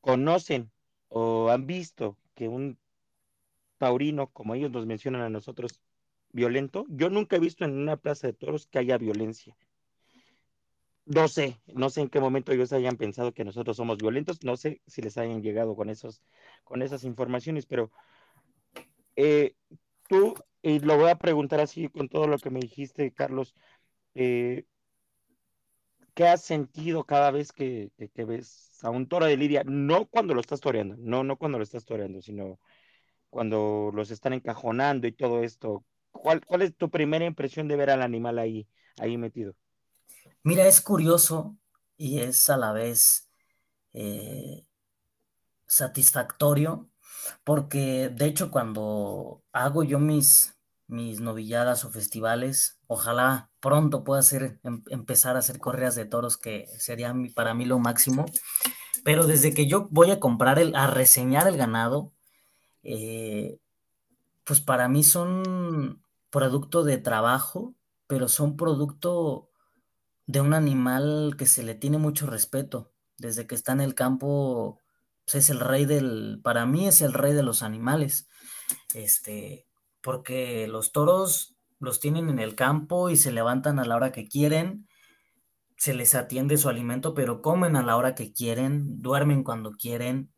conocen 0.00 0.70
o 1.08 1.50
han 1.50 1.66
visto 1.66 2.16
que 2.34 2.48
un 2.48 2.78
taurino, 3.78 4.28
como 4.28 4.54
ellos 4.54 4.70
nos 4.70 4.86
mencionan 4.86 5.22
a 5.22 5.30
nosotros, 5.30 5.80
violento. 6.32 6.86
Yo 6.88 7.10
nunca 7.10 7.36
he 7.36 7.40
visto 7.40 7.64
en 7.64 7.72
una 7.72 7.96
plaza 7.96 8.26
de 8.26 8.32
toros 8.32 8.66
que 8.66 8.78
haya 8.78 8.98
violencia. 8.98 9.56
No 11.06 11.26
sé, 11.28 11.60
no 11.66 11.90
sé 11.90 12.02
en 12.02 12.08
qué 12.08 12.20
momento 12.20 12.52
ellos 12.52 12.72
hayan 12.72 12.96
pensado 12.96 13.32
que 13.32 13.44
nosotros 13.44 13.76
somos 13.76 13.98
violentos, 13.98 14.44
no 14.44 14.56
sé 14.56 14.80
si 14.86 15.02
les 15.02 15.18
hayan 15.18 15.42
llegado 15.42 15.74
con, 15.74 15.90
esos, 15.90 16.22
con 16.62 16.82
esas 16.82 17.04
informaciones, 17.04 17.66
pero 17.66 17.90
eh, 19.16 19.54
tú, 20.08 20.34
y 20.62 20.78
lo 20.78 20.96
voy 20.96 21.10
a 21.10 21.18
preguntar 21.18 21.58
así 21.60 21.88
con 21.88 22.08
todo 22.08 22.28
lo 22.28 22.38
que 22.38 22.50
me 22.50 22.60
dijiste, 22.60 23.12
Carlos, 23.12 23.54
eh, 24.14 24.66
¿qué 26.14 26.26
has 26.26 26.42
sentido 26.42 27.04
cada 27.04 27.30
vez 27.30 27.52
que, 27.52 27.90
ves 28.14 28.70
a 28.82 28.90
un 28.90 29.08
toro 29.08 29.26
de 29.26 29.36
lidia? 29.36 29.62
No 29.64 30.06
cuando 30.06 30.34
lo 30.34 30.40
estás 30.40 30.60
toreando, 30.60 30.96
no, 30.98 31.24
no 31.24 31.36
cuando 31.36 31.58
lo 31.58 31.64
estás 31.64 31.84
toreando, 31.84 32.22
sino 32.22 32.58
cuando 33.28 33.90
los 33.94 34.10
están 34.10 34.32
encajonando 34.32 35.06
y 35.06 35.12
todo 35.12 35.42
esto. 35.42 35.84
¿Cuál, 36.10 36.44
cuál 36.44 36.62
es 36.62 36.76
tu 36.76 36.90
primera 36.90 37.24
impresión 37.24 37.68
de 37.68 37.76
ver 37.76 37.90
al 37.90 38.02
animal 38.02 38.38
ahí, 38.38 38.66
ahí 38.98 39.16
metido? 39.16 39.54
Mira, 40.42 40.66
es 40.66 40.80
curioso 40.80 41.56
y 41.96 42.20
es 42.20 42.48
a 42.50 42.56
la 42.56 42.72
vez 42.72 43.30
eh, 43.92 44.64
satisfactorio, 45.66 46.90
porque 47.44 48.08
de 48.08 48.26
hecho 48.26 48.50
cuando 48.50 49.44
hago 49.52 49.84
yo 49.84 49.98
mis, 49.98 50.58
mis 50.86 51.20
novilladas 51.20 51.84
o 51.84 51.90
festivales, 51.90 52.79
ojalá 52.92 53.52
pronto 53.60 54.02
pueda 54.02 54.18
hacer, 54.18 54.58
em, 54.64 54.82
empezar 54.90 55.36
a 55.36 55.38
hacer 55.38 55.60
correas 55.60 55.94
de 55.94 56.06
toros, 56.06 56.36
que 56.36 56.66
sería 56.76 57.14
para 57.36 57.54
mí 57.54 57.64
lo 57.64 57.78
máximo. 57.78 58.26
Pero 59.04 59.28
desde 59.28 59.54
que 59.54 59.68
yo 59.68 59.86
voy 59.92 60.10
a 60.10 60.18
comprar, 60.18 60.58
el, 60.58 60.74
a 60.74 60.88
reseñar 60.88 61.46
el 61.46 61.56
ganado, 61.56 62.12
eh, 62.82 63.60
pues 64.42 64.60
para 64.60 64.88
mí 64.88 65.04
son 65.04 66.02
producto 66.30 66.82
de 66.82 66.98
trabajo, 66.98 67.76
pero 68.08 68.28
son 68.28 68.56
producto 68.56 69.50
de 70.26 70.40
un 70.40 70.52
animal 70.52 71.36
que 71.38 71.46
se 71.46 71.62
le 71.62 71.76
tiene 71.76 71.98
mucho 71.98 72.26
respeto. 72.26 72.92
Desde 73.18 73.46
que 73.46 73.54
está 73.54 73.70
en 73.70 73.82
el 73.82 73.94
campo, 73.94 74.80
pues 75.24 75.36
es 75.36 75.50
el 75.50 75.60
rey 75.60 75.84
del, 75.84 76.40
para 76.42 76.66
mí 76.66 76.88
es 76.88 77.02
el 77.02 77.12
rey 77.12 77.34
de 77.34 77.44
los 77.44 77.62
animales. 77.62 78.28
Este, 78.94 79.68
porque 80.00 80.66
los 80.66 80.90
toros 80.90 81.56
los 81.80 81.98
tienen 81.98 82.28
en 82.28 82.38
el 82.38 82.54
campo 82.54 83.10
y 83.10 83.16
se 83.16 83.32
levantan 83.32 83.78
a 83.78 83.84
la 83.84 83.96
hora 83.96 84.12
que 84.12 84.28
quieren, 84.28 84.86
se 85.76 85.94
les 85.94 86.14
atiende 86.14 86.58
su 86.58 86.68
alimento, 86.68 87.14
pero 87.14 87.40
comen 87.40 87.74
a 87.74 87.82
la 87.82 87.96
hora 87.96 88.14
que 88.14 88.32
quieren, 88.32 89.00
duermen 89.00 89.42
cuando 89.42 89.72
quieren, 89.72 90.30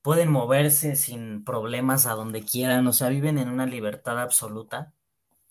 pueden 0.00 0.30
moverse 0.30 0.96
sin 0.96 1.44
problemas 1.44 2.06
a 2.06 2.14
donde 2.14 2.42
quieran, 2.42 2.86
o 2.86 2.92
sea, 2.94 3.10
viven 3.10 3.38
en 3.38 3.50
una 3.50 3.66
libertad 3.66 4.18
absoluta, 4.18 4.94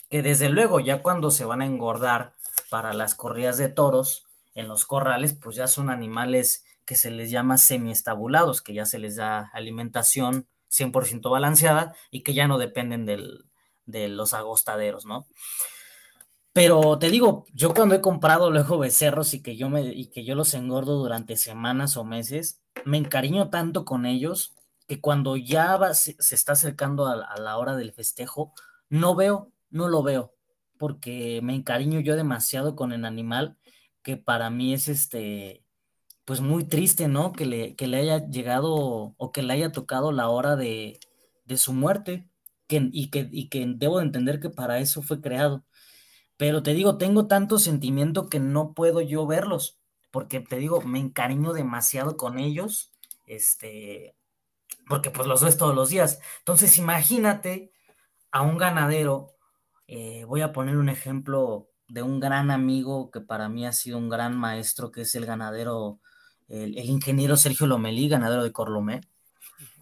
que 0.09 0.23
desde 0.23 0.49
luego 0.49 0.79
ya 0.79 1.03
cuando 1.03 1.29
se 1.29 1.45
van 1.45 1.61
a 1.61 1.67
engordar 1.67 2.33
para 2.71 2.93
las 2.93 3.13
corridas 3.13 3.57
de 3.57 3.69
toros 3.69 4.25
en 4.55 4.67
los 4.67 4.85
corrales, 4.85 5.33
pues 5.33 5.55
ya 5.55 5.67
son 5.67 5.89
animales 5.89 6.65
que 6.83 6.95
se 6.95 7.11
les 7.11 7.29
llama 7.29 7.57
semiestabulados, 7.57 8.61
que 8.61 8.73
ya 8.73 8.85
se 8.85 8.97
les 8.97 9.17
da 9.17 9.51
alimentación 9.53 10.47
100% 10.71 11.29
balanceada 11.29 11.95
y 12.09 12.23
que 12.23 12.33
ya 12.33 12.47
no 12.47 12.57
dependen 12.57 13.05
del, 13.05 13.45
de 13.91 14.07
los 14.09 14.33
agostaderos, 14.33 15.05
¿no? 15.05 15.27
Pero 16.53 16.99
te 16.99 17.09
digo, 17.09 17.45
yo 17.53 17.73
cuando 17.73 17.95
he 17.95 18.01
comprado 18.01 18.51
luego 18.51 18.77
becerros 18.77 19.33
y 19.33 19.41
que 19.41 19.55
yo 19.55 19.69
me 19.69 19.83
y 19.83 20.07
que 20.07 20.25
yo 20.25 20.35
los 20.35 20.53
engordo 20.53 20.97
durante 20.97 21.37
semanas 21.37 21.95
o 21.95 22.03
meses, 22.03 22.61
me 22.83 22.97
encariño 22.97 23.49
tanto 23.49 23.85
con 23.85 24.05
ellos 24.05 24.53
que 24.87 24.99
cuando 24.99 25.37
ya 25.37 25.77
va, 25.77 25.93
se, 25.93 26.15
está 26.19 26.53
acercando 26.53 27.07
a, 27.07 27.13
a, 27.13 27.39
la 27.39 27.57
hora 27.57 27.75
del 27.77 27.93
festejo, 27.93 28.53
no 28.89 29.15
veo, 29.15 29.53
no 29.69 29.87
lo 29.87 30.03
veo, 30.03 30.33
porque 30.77 31.39
me 31.43 31.55
encariño 31.55 32.01
yo 32.01 32.17
demasiado 32.17 32.75
con 32.75 32.91
el 32.91 33.05
animal, 33.05 33.57
que 34.03 34.17
para 34.17 34.49
mí 34.49 34.73
es 34.73 34.89
este, 34.89 35.63
pues 36.25 36.41
muy 36.41 36.65
triste, 36.65 37.07
¿no? 37.07 37.31
Que 37.33 37.45
le, 37.45 37.75
que 37.75 37.87
le 37.87 37.97
haya 37.97 38.27
llegado 38.27 39.13
o 39.17 39.31
que 39.31 39.43
le 39.43 39.53
haya 39.53 39.71
tocado 39.71 40.11
la 40.11 40.29
hora 40.29 40.55
de, 40.55 40.99
de 41.45 41.57
su 41.57 41.73
muerte, 41.73 42.29
y, 42.77 43.09
que, 43.09 43.29
y 43.31 43.49
que 43.49 43.65
debo 43.75 43.97
de 43.99 44.05
entender 44.05 44.39
que 44.39 44.49
para 44.49 44.79
eso 44.79 45.01
fue 45.01 45.21
creado 45.21 45.65
pero 46.41 46.63
te 46.63 46.73
digo, 46.73 46.97
tengo 46.97 47.27
tanto 47.27 47.59
sentimiento 47.59 48.27
que 48.27 48.39
no 48.39 48.73
puedo 48.73 48.99
yo 48.99 49.27
verlos, 49.27 49.79
porque 50.09 50.39
te 50.39 50.55
digo, 50.55 50.81
me 50.81 50.97
encariño 50.97 51.53
demasiado 51.53 52.17
con 52.17 52.39
ellos, 52.39 52.91
este, 53.27 54.15
porque 54.89 55.11
pues 55.11 55.27
los 55.27 55.43
ves 55.43 55.55
todos 55.55 55.75
los 55.75 55.89
días. 55.91 56.19
Entonces, 56.39 56.79
imagínate 56.79 57.71
a 58.31 58.41
un 58.41 58.57
ganadero, 58.57 59.35
eh, 59.85 60.25
voy 60.25 60.41
a 60.41 60.51
poner 60.51 60.77
un 60.77 60.89
ejemplo 60.89 61.69
de 61.87 62.01
un 62.01 62.19
gran 62.19 62.49
amigo 62.49 63.11
que 63.11 63.21
para 63.21 63.47
mí 63.47 63.67
ha 63.67 63.71
sido 63.71 63.99
un 63.99 64.09
gran 64.09 64.35
maestro, 64.35 64.91
que 64.91 65.01
es 65.01 65.13
el 65.13 65.27
ganadero, 65.27 65.99
el, 66.47 66.75
el 66.75 66.89
ingeniero 66.89 67.37
Sergio 67.37 67.67
Lomelí, 67.67 68.09
ganadero 68.09 68.43
de 68.43 68.51
Corlomé. 68.51 69.01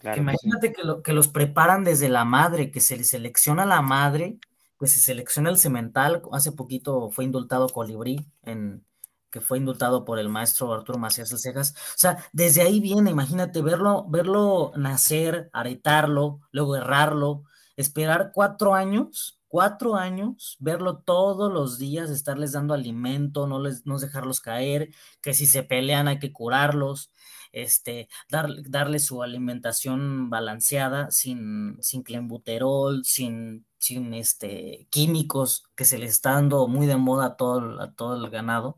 Que 0.01 0.19
imagínate 0.19 0.73
que, 0.73 0.81
que 1.03 1.13
los 1.13 1.27
preparan 1.27 1.83
desde 1.83 2.09
la 2.09 2.25
madre, 2.25 2.71
que 2.71 2.79
se 2.79 2.97
les 2.97 3.09
selecciona 3.09 3.65
la 3.65 3.81
madre 3.81 4.39
pues 4.79 4.93
se 4.93 5.01
selecciona 5.01 5.49
el 5.49 5.57
cemental. 5.57 6.23
Hace 6.31 6.53
poquito 6.53 7.11
fue 7.11 7.25
indultado 7.25 7.67
Colibrí, 7.67 8.25
en, 8.43 8.85
que 9.29 9.41
fue 9.41 9.57
indultado 9.57 10.05
por 10.05 10.19
el 10.19 10.29
maestro 10.29 10.73
Arturo 10.73 10.97
Macías 10.97 11.29
Cejas. 11.29 11.73
O 11.95 11.97
sea, 11.97 12.25
desde 12.31 12.61
ahí 12.61 12.79
viene, 12.79 13.11
imagínate, 13.11 13.61
verlo, 13.61 14.05
verlo 14.07 14.71
nacer, 14.77 15.49
aretarlo, 15.51 16.39
luego 16.51 16.77
errarlo, 16.77 17.43
esperar 17.75 18.31
cuatro 18.33 18.73
años, 18.73 19.37
cuatro 19.49 19.95
años, 19.95 20.55
verlo 20.61 20.99
todos 20.99 21.51
los 21.51 21.77
días, 21.77 22.09
estarles 22.09 22.53
dando 22.53 22.73
alimento, 22.73 23.47
no, 23.47 23.59
les, 23.59 23.85
no 23.85 23.99
dejarlos 23.99 24.39
caer, 24.39 24.91
que 25.21 25.33
si 25.33 25.45
se 25.45 25.63
pelean 25.63 26.07
hay 26.07 26.19
que 26.19 26.31
curarlos, 26.31 27.11
este, 27.51 28.09
dar, 28.29 28.49
darle 28.63 28.99
su 28.99 29.23
alimentación 29.23 30.29
balanceada, 30.29 31.11
sin, 31.11 31.77
sin 31.81 32.03
clenbuterol, 32.03 33.03
sin 33.05 33.65
sin 33.79 34.13
este, 34.13 34.87
químicos 34.91 35.63
que 35.75 35.85
se 35.85 35.97
le 35.97 36.05
está 36.05 36.33
dando 36.33 36.67
muy 36.67 36.85
de 36.85 36.97
moda 36.97 37.25
a 37.27 37.35
todo, 37.37 37.81
a 37.81 37.91
todo 37.93 38.23
el 38.23 38.29
ganado. 38.29 38.77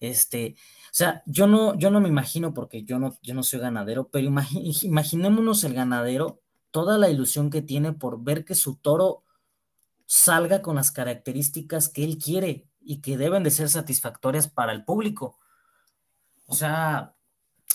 Este, 0.00 0.54
o 0.86 0.94
sea, 0.94 1.22
yo 1.26 1.46
no, 1.46 1.76
yo 1.76 1.90
no 1.90 2.00
me 2.00 2.08
imagino, 2.08 2.54
porque 2.54 2.84
yo 2.84 2.98
no, 2.98 3.18
yo 3.20 3.34
no 3.34 3.42
soy 3.42 3.60
ganadero, 3.60 4.08
pero 4.08 4.26
imagi 4.26 4.72
imaginémonos 4.86 5.64
el 5.64 5.74
ganadero, 5.74 6.40
toda 6.70 6.98
la 6.98 7.10
ilusión 7.10 7.50
que 7.50 7.62
tiene 7.62 7.92
por 7.92 8.22
ver 8.22 8.44
que 8.44 8.54
su 8.54 8.76
toro 8.76 9.24
salga 10.06 10.62
con 10.62 10.76
las 10.76 10.92
características 10.92 11.88
que 11.88 12.04
él 12.04 12.18
quiere 12.18 12.66
y 12.80 13.00
que 13.00 13.18
deben 13.18 13.42
de 13.42 13.50
ser 13.50 13.68
satisfactorias 13.68 14.48
para 14.48 14.72
el 14.72 14.84
público. 14.84 15.36
O 16.46 16.54
sea, 16.54 17.14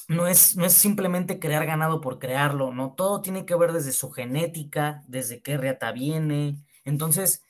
no 0.08 0.28
es, 0.28 0.56
no 0.58 0.66
es 0.66 0.74
simplemente 0.74 1.39
crear 1.39 1.66
ganado 1.66 2.01
por 2.01 2.20
crearlo, 2.20 2.74
¿no? 2.74 2.93
Todo 2.93 3.22
tiene 3.22 3.45
que 3.45 3.56
ver 3.56 3.72
desde 3.74 3.91
su 3.91 4.12
genética, 4.12 5.04
desde 5.08 5.41
qué 5.41 5.58
reata 5.58 5.91
viene, 5.91 6.58
Entonces, 6.86 7.43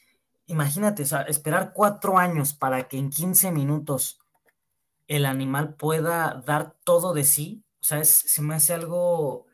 imagínate, 0.47 1.04
o 1.04 1.06
sea, 1.06 1.22
esperar 1.24 1.74
cuatro 1.74 2.18
años 2.18 2.54
para 2.54 2.88
que 2.88 2.97
en 2.97 3.10
15 3.10 3.51
minutos 3.51 4.20
el 5.08 5.26
animal 5.26 5.76
pueda 5.76 6.43
dar 6.45 6.76
todo 6.84 7.14
de 7.14 7.24
sí, 7.24 7.64
o 7.82 7.84
sea, 7.84 7.99
es, 7.99 8.10
se 8.10 8.41
me 8.41 8.56
hace 8.56 8.74
algo 8.74 9.47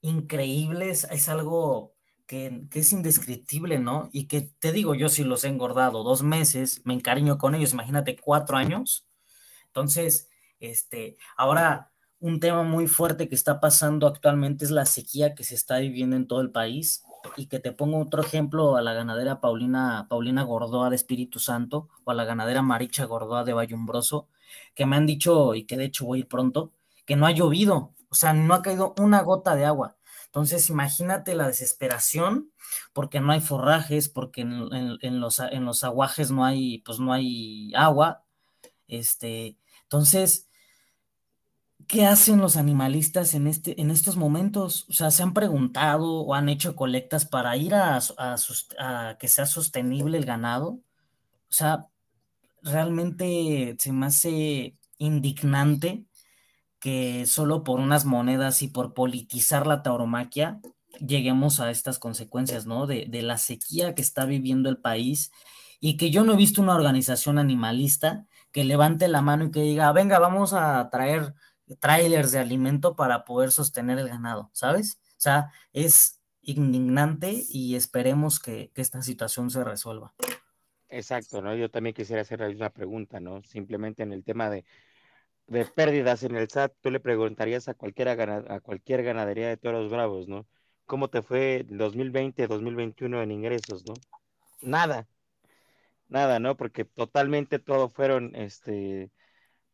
increíble, 0.00 0.90
es, 0.90 1.04
es 1.04 1.28
algo 1.28 1.94
que, 2.26 2.66
que, 2.70 2.80
es 2.80 2.92
indescriptible, 2.92 3.78
¿no? 3.78 4.08
Y 4.12 4.26
que 4.26 4.42
te 4.42 4.72
digo, 4.72 4.94
yo 4.94 5.08
si 5.08 5.24
los 5.24 5.44
he 5.44 5.48
engordado 5.48 6.02
dos 6.02 6.22
meses, 6.22 6.82
me 6.84 6.94
encariño 6.94 7.38
con 7.38 7.54
ellos, 7.54 7.72
imagínate 7.72 8.16
cuatro 8.16 8.56
años. 8.56 9.06
Entonces, 9.68 10.28
este, 10.60 11.18
ahora 11.36 11.92
un 12.20 12.40
tema 12.40 12.62
muy 12.62 12.86
fuerte 12.86 13.28
que 13.28 13.34
está 13.34 13.60
pasando 13.60 14.06
actualmente 14.06 14.64
es 14.64 14.70
la 14.70 14.86
sequía 14.86 15.34
que 15.34 15.44
se 15.44 15.54
está 15.54 15.78
viviendo 15.78 16.16
en 16.16 16.26
todo 16.26 16.40
el 16.40 16.50
país 16.50 17.04
y 17.36 17.46
que 17.46 17.58
te 17.58 17.72
pongo 17.72 18.00
otro 18.00 18.22
ejemplo 18.22 18.76
a 18.76 18.82
la 18.82 18.94
ganadera 18.94 19.40
Paulina, 19.40 20.06
Paulina 20.08 20.42
Gordoa 20.42 20.90
de 20.90 20.96
Espíritu 20.96 21.38
Santo 21.38 21.88
o 22.04 22.10
a 22.10 22.14
la 22.14 22.24
ganadera 22.24 22.62
Maricha 22.62 23.04
Gordoa 23.04 23.44
de 23.44 23.52
Vallumbroso, 23.52 24.28
que 24.74 24.86
me 24.86 24.96
han 24.96 25.06
dicho, 25.06 25.54
y 25.54 25.64
que 25.64 25.76
de 25.76 25.86
hecho 25.86 26.06
voy 26.06 26.18
a 26.18 26.20
ir 26.20 26.28
pronto, 26.28 26.72
que 27.04 27.16
no 27.16 27.26
ha 27.26 27.32
llovido, 27.32 27.94
o 28.08 28.14
sea, 28.14 28.32
no 28.32 28.54
ha 28.54 28.62
caído 28.62 28.94
una 28.98 29.22
gota 29.22 29.54
de 29.54 29.64
agua. 29.64 29.96
Entonces, 30.26 30.68
imagínate 30.68 31.34
la 31.34 31.46
desesperación 31.46 32.52
porque 32.92 33.20
no 33.20 33.32
hay 33.32 33.40
forrajes, 33.40 34.08
porque 34.08 34.42
en, 34.42 34.68
en, 35.00 35.20
los, 35.20 35.38
en 35.40 35.64
los 35.64 35.82
aguajes 35.84 36.30
no 36.30 36.44
hay, 36.44 36.78
pues 36.78 36.98
no 37.00 37.12
hay 37.12 37.72
agua. 37.74 38.24
Este, 38.86 39.58
entonces, 39.84 40.48
¿qué 41.86 42.06
hacen 42.06 42.40
los 42.40 42.56
animalistas 42.56 43.34
en, 43.34 43.46
este, 43.46 43.80
en 43.80 43.90
estos 43.90 44.16
momentos? 44.16 44.86
O 44.88 44.92
sea, 44.92 45.10
¿se 45.10 45.22
han 45.22 45.34
preguntado 45.34 46.20
o 46.20 46.34
han 46.34 46.48
hecho 46.48 46.76
colectas 46.76 47.24
para 47.26 47.56
ir 47.56 47.74
a, 47.74 48.00
que 49.18 49.28
sea 49.28 49.46
sostenible 49.46 50.18
el 50.18 50.24
ganado? 50.24 50.80
O 51.48 51.52
sea, 51.52 51.86
realmente 52.62 53.76
se 53.78 53.92
me 53.92 54.06
hace 54.06 54.76
indignante 54.98 56.04
que 56.80 57.26
solo 57.26 57.64
por 57.64 57.80
unas 57.80 58.04
monedas 58.04 58.62
y 58.62 58.68
por 58.68 58.94
politizar 58.94 59.66
la 59.66 59.82
tauromaquia 59.82 60.60
lleguemos 61.00 61.60
a 61.60 61.70
estas 61.70 61.98
consecuencias, 61.98 62.66
¿no? 62.66 62.86
De 62.86 63.22
la 63.22 63.38
sequía 63.38 63.94
que 63.94 64.02
está 64.02 64.24
viviendo 64.24 64.68
el 64.68 64.78
país 64.78 65.30
y 65.80 65.96
que 65.96 66.10
yo 66.10 66.24
no 66.24 66.34
he 66.34 66.36
visto 66.36 66.62
una 66.62 66.74
organización 66.74 67.38
animalista 67.38 68.26
que 68.52 68.64
levante 68.64 69.08
la 69.08 69.20
mano 69.20 69.44
y 69.44 69.50
que 69.50 69.60
diga, 69.60 69.92
venga, 69.92 70.18
vamos 70.18 70.54
a 70.54 70.88
traer 70.90 71.34
trailers 71.74 72.32
de 72.32 72.38
alimento 72.38 72.96
para 72.96 73.24
poder 73.24 73.50
sostener 73.52 73.98
el 73.98 74.08
ganado, 74.08 74.50
¿sabes? 74.52 75.00
O 75.12 75.20
sea, 75.20 75.50
es 75.72 76.20
indignante 76.42 77.44
y 77.48 77.74
esperemos 77.74 78.38
que, 78.38 78.70
esta 78.74 79.02
situación 79.02 79.50
se 79.50 79.64
resuelva. 79.64 80.14
Exacto, 80.88 81.42
¿no? 81.42 81.54
Yo 81.56 81.70
también 81.70 81.94
quisiera 81.94 82.22
hacer 82.22 82.40
misma 82.46 82.70
pregunta, 82.70 83.18
¿no? 83.18 83.42
Simplemente 83.42 84.04
en 84.04 84.12
el 84.12 84.22
tema 84.22 84.48
de, 84.48 84.64
de 85.48 85.64
pérdidas 85.64 86.22
en 86.22 86.36
el 86.36 86.48
SAT, 86.48 86.72
tú 86.80 86.90
le 86.90 87.00
preguntarías 87.00 87.68
a, 87.68 87.74
cualquiera, 87.74 88.12
a 88.48 88.60
cualquier 88.60 89.02
ganadería 89.02 89.48
de 89.48 89.56
toros 89.56 89.90
bravos, 89.90 90.28
¿no? 90.28 90.46
¿Cómo 90.84 91.08
te 91.08 91.22
fue 91.22 91.66
2020, 91.68 92.46
2021 92.46 93.22
en 93.22 93.32
ingresos, 93.32 93.84
¿no? 93.84 93.94
Nada, 94.60 95.08
nada, 96.08 96.38
¿no? 96.38 96.56
Porque 96.56 96.84
totalmente 96.84 97.58
todo 97.58 97.88
fueron, 97.88 98.34
este, 98.36 99.10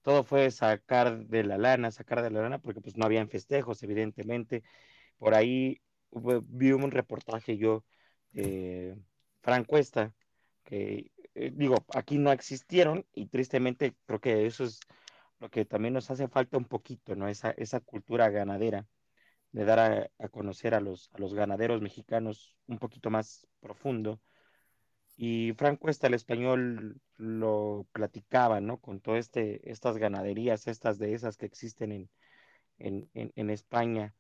todo 0.02 0.24
fue 0.24 0.50
sacar 0.50 1.26
de 1.26 1.44
la 1.44 1.58
lana, 1.58 1.90
sacar 1.90 2.22
de 2.22 2.30
la 2.30 2.42
lana, 2.42 2.58
porque 2.58 2.80
pues 2.80 2.96
no 2.96 3.04
habían 3.06 3.28
festejos, 3.28 3.82
evidentemente. 3.82 4.62
Por 5.18 5.34
ahí 5.34 5.82
vi 6.12 6.72
un 6.72 6.90
reportaje 6.90 7.56
yo, 7.58 7.84
eh, 8.34 8.96
Fran 9.42 9.64
Cuesta, 9.64 10.14
que 10.64 11.12
eh, 11.34 11.52
digo, 11.54 11.76
aquí 11.94 12.18
no 12.18 12.32
existieron 12.32 13.06
y 13.12 13.26
tristemente 13.28 13.96
creo 14.06 14.20
que 14.20 14.46
eso 14.46 14.64
es 14.64 14.80
lo 15.40 15.50
que 15.50 15.64
también 15.64 15.94
nos 15.94 16.10
hace 16.10 16.28
falta 16.28 16.58
un 16.58 16.66
poquito, 16.66 17.16
¿no? 17.16 17.28
Esa, 17.28 17.50
esa 17.52 17.80
cultura 17.80 18.30
ganadera, 18.30 18.86
de 19.52 19.64
dar 19.64 19.78
a, 19.80 20.10
a 20.18 20.28
conocer 20.28 20.74
a 20.74 20.80
los, 20.80 21.10
a 21.14 21.18
los 21.18 21.34
ganaderos 21.34 21.82
mexicanos 21.82 22.56
un 22.66 22.78
poquito 22.78 23.10
más 23.10 23.46
profundo 23.60 24.20
y 25.16 25.52
Franco 25.52 25.82
Cuesta, 25.82 26.06
el 26.06 26.14
español, 26.14 27.00
lo 27.16 27.86
platicaba, 27.92 28.60
¿no? 28.60 28.78
Con 28.78 29.00
todas 29.00 29.20
este, 29.20 29.70
estas 29.70 29.98
ganaderías, 29.98 30.66
estas 30.66 30.98
de 30.98 31.14
esas 31.14 31.36
que 31.36 31.46
existen 31.46 31.92
en, 31.92 32.10
en, 32.78 33.10
en, 33.14 33.32
en 33.36 33.50
España, 33.50 34.14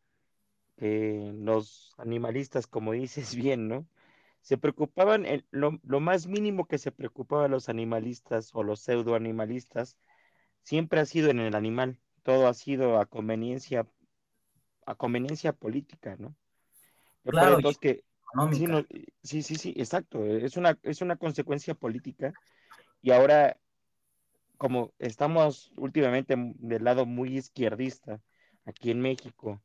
que 0.76 1.32
los 1.34 1.94
animalistas, 1.98 2.66
como 2.66 2.92
dices 2.92 3.34
bien, 3.34 3.68
¿no? 3.68 3.86
Se 4.40 4.58
preocupaban, 4.58 5.24
en 5.24 5.46
lo, 5.50 5.78
lo, 5.84 6.00
más 6.00 6.26
mínimo 6.26 6.66
que 6.66 6.78
se 6.78 6.90
preocupaban 6.90 7.52
los 7.52 7.68
animalistas 7.68 8.50
o 8.54 8.64
los 8.64 8.80
pseudoanimalistas, 8.80 9.96
siempre 10.62 11.00
ha 11.00 11.06
sido 11.06 11.30
en 11.30 11.38
el 11.38 11.54
animal, 11.54 12.00
todo 12.24 12.48
ha 12.48 12.54
sido 12.54 12.98
a 12.98 13.06
conveniencia, 13.06 13.86
a 14.84 14.94
conveniencia 14.96 15.52
política, 15.52 16.16
¿no? 16.18 16.34
Claro, 17.24 17.56
entonces 17.56 17.78
que 17.78 18.04
Sí, 18.48 18.66
no, 18.66 18.84
sí, 19.22 19.42
sí, 19.42 19.56
sí, 19.56 19.74
exacto. 19.76 20.24
Es 20.26 20.56
una, 20.56 20.78
es 20.82 21.00
una 21.00 21.16
consecuencia 21.16 21.74
política 21.74 22.34
y 23.02 23.12
ahora, 23.12 23.58
como 24.56 24.94
estamos 24.98 25.72
últimamente 25.76 26.34
del 26.38 26.84
lado 26.84 27.06
muy 27.06 27.36
izquierdista 27.38 28.20
aquí 28.64 28.90
en 28.90 29.00
México 29.00 29.62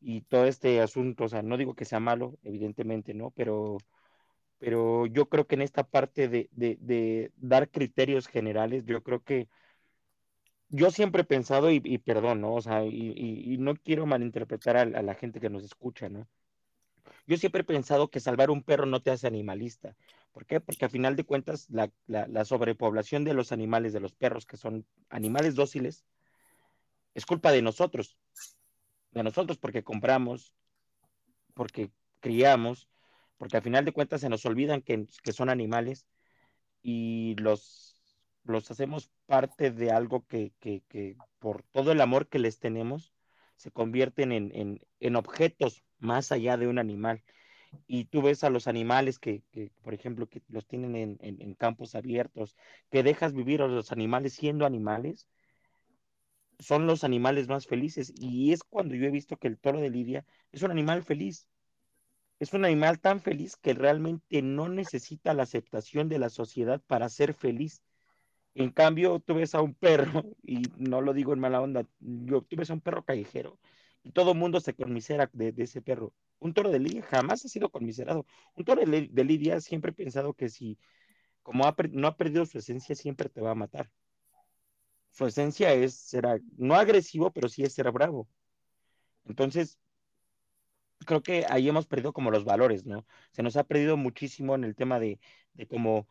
y 0.00 0.22
todo 0.22 0.46
este 0.46 0.80
asunto, 0.82 1.24
o 1.24 1.28
sea, 1.28 1.42
no 1.42 1.56
digo 1.58 1.74
que 1.74 1.84
sea 1.86 2.00
malo, 2.00 2.38
evidentemente, 2.44 3.14
¿no? 3.14 3.30
Pero, 3.32 3.78
pero 4.58 5.06
yo 5.06 5.28
creo 5.28 5.46
que 5.46 5.56
en 5.56 5.62
esta 5.62 5.84
parte 5.84 6.28
de, 6.28 6.48
de, 6.52 6.78
de 6.80 7.32
dar 7.36 7.70
criterios 7.70 8.28
generales, 8.28 8.84
yo 8.86 9.02
creo 9.02 9.22
que 9.22 9.48
yo 10.68 10.90
siempre 10.90 11.22
he 11.22 11.24
pensado, 11.24 11.70
y, 11.70 11.80
y 11.84 11.98
perdón, 11.98 12.40
¿no? 12.40 12.54
O 12.54 12.60
sea, 12.62 12.84
y, 12.84 12.90
y, 13.16 13.54
y 13.54 13.58
no 13.58 13.74
quiero 13.76 14.06
malinterpretar 14.06 14.76
a, 14.76 14.82
a 14.82 15.02
la 15.02 15.14
gente 15.14 15.40
que 15.40 15.50
nos 15.50 15.64
escucha, 15.64 16.08
¿no? 16.08 16.28
Yo 17.26 17.36
siempre 17.36 17.62
he 17.62 17.64
pensado 17.64 18.10
que 18.10 18.20
salvar 18.20 18.50
un 18.50 18.62
perro 18.62 18.86
no 18.86 19.02
te 19.02 19.10
hace 19.10 19.26
animalista. 19.26 19.96
¿Por 20.32 20.46
qué? 20.46 20.60
Porque 20.60 20.84
a 20.84 20.88
final 20.88 21.16
de 21.16 21.24
cuentas 21.24 21.68
la, 21.70 21.90
la, 22.06 22.26
la, 22.26 22.44
sobrepoblación 22.44 23.24
de 23.24 23.34
los 23.34 23.52
animales, 23.52 23.92
de 23.92 24.00
los 24.00 24.12
perros, 24.12 24.46
que 24.46 24.56
son 24.56 24.86
animales 25.10 25.54
dóciles, 25.54 26.04
es 27.14 27.26
culpa 27.26 27.52
de 27.52 27.62
nosotros. 27.62 28.16
De 29.12 29.22
nosotros 29.22 29.58
porque 29.58 29.84
compramos, 29.84 30.54
porque 31.54 31.90
criamos, 32.20 32.88
porque 33.36 33.56
a 33.56 33.62
final 33.62 33.84
de 33.84 33.92
cuentas 33.92 34.20
se 34.20 34.28
nos 34.28 34.46
olvidan 34.46 34.82
que, 34.82 35.06
que 35.22 35.32
son 35.32 35.50
animales 35.50 36.06
y 36.82 37.34
los, 37.36 38.00
los 38.44 38.70
hacemos 38.70 39.10
parte 39.26 39.70
de 39.70 39.90
algo 39.90 40.26
que, 40.26 40.52
que, 40.60 40.82
que, 40.88 41.16
por 41.38 41.62
todo 41.64 41.92
el 41.92 42.00
amor 42.00 42.28
que 42.28 42.38
les 42.38 42.58
tenemos, 42.58 43.11
se 43.62 43.70
convierten 43.70 44.32
en, 44.32 44.50
en, 44.54 44.80
en 44.98 45.16
objetos 45.16 45.84
más 46.00 46.32
allá 46.32 46.56
de 46.56 46.66
un 46.66 46.78
animal. 46.80 47.22
Y 47.86 48.06
tú 48.06 48.20
ves 48.22 48.42
a 48.42 48.50
los 48.50 48.66
animales 48.66 49.20
que, 49.20 49.44
que 49.52 49.70
por 49.82 49.94
ejemplo, 49.94 50.28
que 50.28 50.42
los 50.48 50.66
tienen 50.66 50.96
en, 50.96 51.18
en, 51.20 51.54
campos 51.54 51.94
abiertos, 51.94 52.56
que 52.90 53.04
dejas 53.04 53.32
vivir 53.32 53.62
a 53.62 53.68
los 53.68 53.92
animales 53.92 54.34
siendo 54.34 54.66
animales, 54.66 55.28
son 56.58 56.86
los 56.86 57.04
animales 57.04 57.48
más 57.48 57.66
felices. 57.68 58.12
Y 58.16 58.52
es 58.52 58.64
cuando 58.64 58.96
yo 58.96 59.06
he 59.06 59.10
visto 59.10 59.36
que 59.36 59.46
el 59.48 59.58
toro 59.58 59.80
de 59.80 59.90
Lidia 59.90 60.26
es 60.50 60.62
un 60.62 60.72
animal 60.72 61.04
feliz. 61.04 61.46
Es 62.40 62.52
un 62.52 62.64
animal 62.64 62.98
tan 63.00 63.20
feliz 63.20 63.56
que 63.56 63.74
realmente 63.74 64.42
no 64.42 64.68
necesita 64.68 65.34
la 65.34 65.44
aceptación 65.44 66.08
de 66.08 66.18
la 66.18 66.30
sociedad 66.30 66.82
para 66.88 67.08
ser 67.08 67.32
feliz. 67.32 67.84
En 68.54 68.70
cambio, 68.70 69.20
tú 69.20 69.34
ves 69.34 69.54
a 69.54 69.62
un 69.62 69.74
perro, 69.74 70.22
y 70.42 70.62
no 70.76 71.00
lo 71.00 71.12
digo 71.14 71.32
en 71.32 71.40
mala 71.40 71.60
onda, 71.60 71.86
yo, 72.00 72.42
tú 72.42 72.56
ves 72.56 72.70
a 72.70 72.74
un 72.74 72.80
perro 72.80 73.04
callejero 73.04 73.58
y 74.04 74.10
todo 74.12 74.32
el 74.32 74.38
mundo 74.38 74.60
se 74.60 74.74
conmisera 74.74 75.30
de, 75.32 75.54
ese 75.56 75.80
perro. 75.80 76.12
Un 76.40 76.54
toro 76.54 76.70
de 76.70 76.80
Lidia 76.80 77.02
jamás 77.02 77.44
ha 77.44 77.48
sido 77.48 77.70
conmiserado. 77.70 78.26
Un 78.54 78.64
toro 78.64 78.84
de, 78.84 79.08
de 79.08 79.24
Lidia 79.24 79.60
siempre 79.60 79.92
he 79.92 79.94
pensado 79.94 80.34
que 80.34 80.48
si, 80.48 80.78
como 81.42 81.64
no 81.92 82.08
ha 82.08 82.16
perdido 82.16 82.46
su 82.46 82.58
esencia, 82.58 82.94
siempre 82.94 83.28
te 83.28 83.40
va 83.40 83.52
a 83.52 83.54
matar. 83.54 83.90
Su 85.10 85.26
esencia 85.26 85.72
es 85.74 85.94
ser, 85.94 86.24
no 86.56 86.74
agresivo, 86.74 87.30
pero 87.32 87.48
sí 87.48 87.62
es 87.62 87.74
ser 87.74 87.90
bravo. 87.92 88.28
Entonces, 89.24 89.78
creo 91.06 91.22
que 91.22 91.44
ahí 91.48 91.68
hemos 91.68 91.86
perdido 91.86 92.12
como 92.12 92.30
los 92.30 92.44
valores, 92.44 92.86
¿no? 92.86 93.06
Se 93.30 93.42
nos 93.42 93.56
ha 93.56 93.64
perdido 93.64 93.96
muchísimo 93.96 94.54
en 94.54 94.64
el 94.64 94.74
tema 94.74 94.98
de, 94.98 95.20
de 95.54 95.66
cómo, 95.66 96.08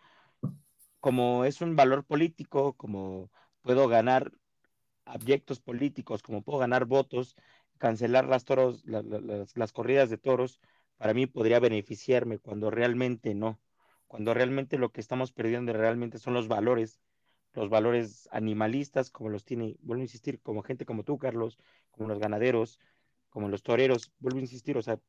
como 1.02 1.46
es 1.46 1.62
un 1.62 1.76
valor 1.76 2.06
político, 2.06 2.74
como 2.74 3.32
puedo 3.64 3.88
ganar 3.90 4.32
abyectos 5.06 5.60
políticos, 5.60 6.24
como 6.24 6.44
puedo 6.44 6.60
ganar 6.60 6.86
votos, 6.86 7.36
cancelar 7.80 8.26
las 8.28 8.46
toros, 8.46 8.86
la, 8.86 9.02
la, 9.02 9.20
las, 9.20 9.58
las, 9.58 9.74
corridas 9.74 10.10
de 10.10 10.18
toros, 10.18 10.62
para 10.98 11.14
mí 11.14 11.28
podría 11.28 11.60
beneficiarme 11.60 12.40
cuando 12.40 12.72
realmente 12.72 13.34
no, 13.36 13.60
cuando 14.08 14.34
realmente 14.34 14.78
lo 14.78 14.92
que 14.92 15.02
estamos 15.02 15.32
perdiendo 15.32 15.74
realmente 15.74 16.20
son 16.20 16.34
los 16.36 16.48
valores, 16.48 17.02
los 17.54 17.70
valores 17.70 18.30
animalistas, 18.32 19.10
como 19.10 19.30
los 19.30 19.44
tiene, 19.44 19.78
vuelvo 19.82 20.02
a 20.02 20.06
insistir, 20.06 20.40
como 20.42 20.62
gente 20.64 20.86
como 20.86 21.04
tú, 21.04 21.18
Carlos, 21.18 21.58
como 21.92 22.08
los 22.08 22.20
ganaderos, 22.20 22.80
como 23.30 23.50
los 23.50 23.64
toreros, 23.64 24.12
vuelvo 24.20 24.38
a 24.38 24.42
insistir, 24.42 24.78
o 24.78 24.82
sea, 24.82 25.00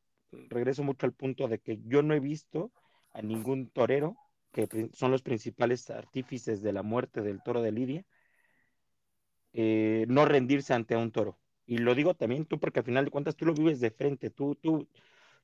regreso 0.49 0.83
mucho 0.83 1.05
al 1.05 1.13
punto 1.13 1.47
de 1.47 1.59
que 1.59 1.79
yo 1.85 2.01
no 2.01 2.15
he 2.15 2.19
visto 2.19 2.71
a 3.11 3.21
ningún 3.21 3.69
torero, 3.69 4.17
que 4.53 4.89
son 4.93 5.11
los 5.11 5.23
principales 5.23 5.89
artífices 5.89 6.61
de 6.61 6.73
la 6.73 6.83
muerte 6.83 7.21
del 7.21 7.41
toro 7.43 7.61
de 7.61 7.71
Lidia, 7.73 8.05
eh, 9.53 10.05
no 10.09 10.25
rendirse 10.25 10.73
ante 10.73 10.95
un 10.95 11.11
toro. 11.11 11.39
Y 11.65 11.77
lo 11.79 11.95
digo 11.95 12.15
también 12.15 12.45
tú, 12.45 12.59
porque 12.59 12.79
al 12.79 12.85
final 12.85 13.05
de 13.05 13.11
cuentas 13.11 13.35
tú 13.35 13.45
lo 13.45 13.53
vives 13.53 13.79
de 13.79 13.91
frente, 13.91 14.29
tú, 14.29 14.55
tú, 14.55 14.87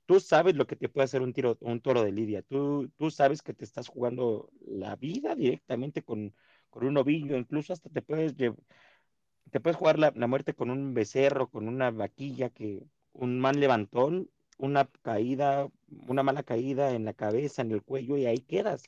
tú 0.05 0.19
sabes 0.19 0.55
lo 0.55 0.67
que 0.67 0.75
te 0.75 0.89
puede 0.89 1.05
hacer 1.05 1.21
un, 1.21 1.33
tiro, 1.33 1.57
un 1.61 1.81
toro 1.81 2.03
de 2.03 2.11
lidia, 2.11 2.41
tú, 2.43 2.89
tú 2.97 3.11
sabes 3.11 3.41
que 3.41 3.53
te 3.53 3.65
estás 3.65 3.87
jugando 3.87 4.49
la 4.61 4.95
vida 4.95 5.35
directamente 5.35 6.03
con, 6.03 6.33
con 6.69 6.85
un 6.85 6.97
ovillo, 6.97 7.37
incluso 7.37 7.73
hasta 7.73 7.89
te 7.89 8.01
puedes, 8.01 8.35
te 8.35 9.59
puedes 9.59 9.77
jugar 9.77 9.99
la, 9.99 10.11
la, 10.15 10.27
muerte 10.27 10.53
con 10.53 10.69
un 10.69 10.93
becerro, 10.93 11.49
con 11.49 11.67
una 11.67 11.91
vaquilla, 11.91 12.49
que 12.49 12.83
un 13.13 13.39
man 13.39 13.59
levantón, 13.59 14.29
una 14.59 14.87
caída, 15.01 15.67
una 16.07 16.21
mala 16.21 16.43
caída 16.43 16.91
en 16.91 17.05
la 17.05 17.13
cabeza, 17.13 17.61
en 17.63 17.71
el 17.71 17.81
cuello, 17.81 18.17
y 18.17 18.25
ahí 18.25 18.39
quedas. 18.39 18.83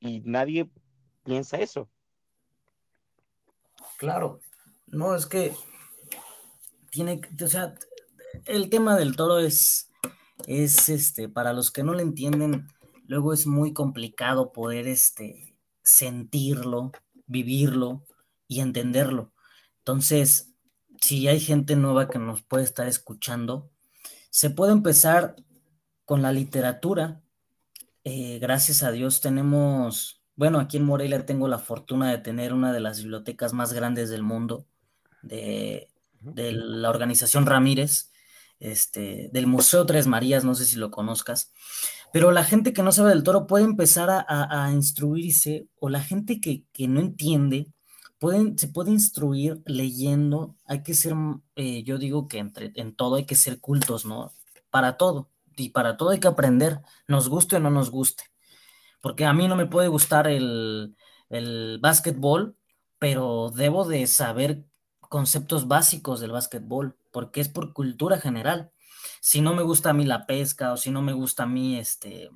Y 0.00 0.20
nadie 0.20 0.68
piensa 1.24 1.56
eso. 1.58 1.88
Claro, 3.96 4.40
no, 4.88 5.14
es 5.14 5.26
que 5.26 5.54
tiene, 6.90 7.20
o 7.42 7.46
sea, 7.46 7.74
el 8.44 8.68
tema 8.68 8.96
del 8.96 9.16
toro 9.16 9.38
es, 9.38 9.90
es 10.46 10.88
este, 10.88 11.28
para 11.28 11.52
los 11.52 11.70
que 11.70 11.82
no 11.82 11.94
lo 11.94 12.00
entienden, 12.00 12.66
luego 13.06 13.32
es 13.32 13.46
muy 13.46 13.72
complicado 13.72 14.52
poder 14.52 14.88
este, 14.88 15.56
sentirlo, 15.82 16.92
vivirlo 17.26 18.04
y 18.48 18.60
entenderlo. 18.60 19.32
Entonces, 19.78 20.54
si 21.00 21.28
hay 21.28 21.40
gente 21.40 21.76
nueva 21.76 22.08
que 22.08 22.18
nos 22.18 22.42
puede 22.42 22.64
estar 22.64 22.88
escuchando, 22.88 23.70
se 24.34 24.50
puede 24.50 24.72
empezar 24.72 25.36
con 26.04 26.20
la 26.20 26.32
literatura. 26.32 27.22
Eh, 28.02 28.40
gracias 28.40 28.82
a 28.82 28.90
Dios 28.90 29.20
tenemos, 29.20 30.24
bueno, 30.34 30.58
aquí 30.58 30.78
en 30.78 30.84
Morelia 30.84 31.24
tengo 31.24 31.46
la 31.46 31.60
fortuna 31.60 32.10
de 32.10 32.18
tener 32.18 32.52
una 32.52 32.72
de 32.72 32.80
las 32.80 32.98
bibliotecas 32.98 33.52
más 33.52 33.72
grandes 33.72 34.10
del 34.10 34.24
mundo 34.24 34.66
de, 35.22 35.88
de 36.18 36.50
la 36.50 36.90
organización 36.90 37.46
Ramírez, 37.46 38.10
este, 38.58 39.30
del 39.32 39.46
Museo 39.46 39.86
Tres 39.86 40.08
Marías, 40.08 40.42
no 40.42 40.56
sé 40.56 40.64
si 40.64 40.78
lo 40.78 40.90
conozcas, 40.90 41.52
pero 42.12 42.32
la 42.32 42.42
gente 42.42 42.72
que 42.72 42.82
no 42.82 42.90
sabe 42.90 43.10
del 43.10 43.22
toro 43.22 43.46
puede 43.46 43.64
empezar 43.64 44.24
a, 44.26 44.70
instruirse 44.72 45.68
o 45.78 45.88
la 45.88 46.02
gente 46.02 46.40
que, 46.40 46.64
no 46.88 46.98
entiende 46.98 47.68
se 48.56 48.68
puede 48.68 48.90
instruir 48.90 49.62
leyendo, 49.66 50.56
hay 50.66 50.82
que 50.82 50.94
ser, 50.94 51.14
eh, 51.56 51.82
yo 51.84 51.98
digo 51.98 52.28
que 52.28 52.38
entre, 52.38 52.72
en 52.74 52.94
todo 52.94 53.16
hay 53.16 53.24
que 53.24 53.34
ser 53.34 53.60
cultos, 53.60 54.04
¿no? 54.04 54.32
Para 54.70 54.96
todo, 54.96 55.30
y 55.56 55.70
para 55.70 55.96
todo 55.96 56.10
hay 56.10 56.20
que 56.20 56.28
aprender, 56.28 56.80
nos 57.08 57.28
guste 57.28 57.56
o 57.56 57.60
no 57.60 57.70
nos 57.70 57.90
guste, 57.90 58.24
porque 59.00 59.24
a 59.24 59.32
mí 59.32 59.48
no 59.48 59.56
me 59.56 59.66
puede 59.66 59.88
gustar 59.88 60.26
el, 60.26 60.96
el 61.28 61.78
básquetbol, 61.80 62.56
pero 62.98 63.50
debo 63.54 63.84
de 63.86 64.06
saber 64.06 64.64
conceptos 65.00 65.68
básicos 65.68 66.20
del 66.20 66.32
básquetbol, 66.32 66.96
porque 67.12 67.40
es 67.40 67.48
por 67.48 67.72
cultura 67.72 68.18
general. 68.18 68.72
Si 69.20 69.40
no 69.40 69.54
me 69.54 69.62
gusta 69.62 69.90
a 69.90 69.94
mí 69.94 70.04
la 70.04 70.26
pesca 70.26 70.72
o 70.72 70.76
si 70.76 70.90
no 70.90 71.02
me 71.02 71.12
gusta 71.12 71.44
a 71.44 71.46
mí 71.46 71.78
este, 71.78 72.30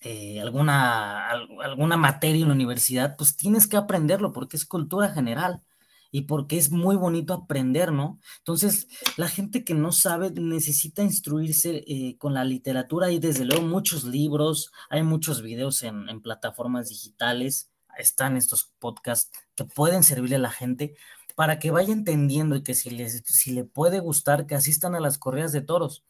eh, 0.00 0.40
alguna, 0.40 1.28
alguna 1.28 1.96
materia 1.96 2.42
en 2.42 2.48
la 2.48 2.54
universidad, 2.54 3.16
pues 3.16 3.36
tienes 3.36 3.66
que 3.66 3.76
aprenderlo 3.76 4.32
porque 4.32 4.56
es 4.56 4.64
cultura 4.64 5.10
general 5.10 5.62
y 6.10 6.22
porque 6.22 6.56
es 6.56 6.70
muy 6.70 6.96
bonito 6.96 7.34
aprender, 7.34 7.92
¿no? 7.92 8.18
Entonces, 8.38 8.88
la 9.16 9.28
gente 9.28 9.64
que 9.64 9.74
no 9.74 9.92
sabe 9.92 10.30
necesita 10.30 11.02
instruirse 11.02 11.84
eh, 11.86 12.16
con 12.18 12.34
la 12.34 12.44
literatura. 12.44 13.08
Hay 13.08 13.18
desde 13.18 13.44
luego 13.44 13.62
muchos 13.62 14.04
libros, 14.04 14.72
hay 14.88 15.02
muchos 15.02 15.42
videos 15.42 15.82
en, 15.82 16.08
en 16.08 16.22
plataformas 16.22 16.88
digitales, 16.88 17.70
están 17.98 18.36
estos 18.36 18.72
podcasts 18.78 19.30
que 19.54 19.64
pueden 19.64 20.02
servirle 20.04 20.36
a 20.36 20.40
la 20.40 20.50
gente, 20.50 20.94
para 21.38 21.60
que 21.60 21.70
vaya 21.70 21.92
entendiendo 21.92 22.56
y 22.56 22.64
que 22.64 22.74
si, 22.74 22.90
si 23.20 23.52
le 23.52 23.62
puede 23.62 24.00
gustar, 24.00 24.46
que 24.46 24.56
asistan 24.56 24.96
a 24.96 25.00
las 25.00 25.18
corridas 25.18 25.52
de 25.52 25.60
toros. 25.60 26.02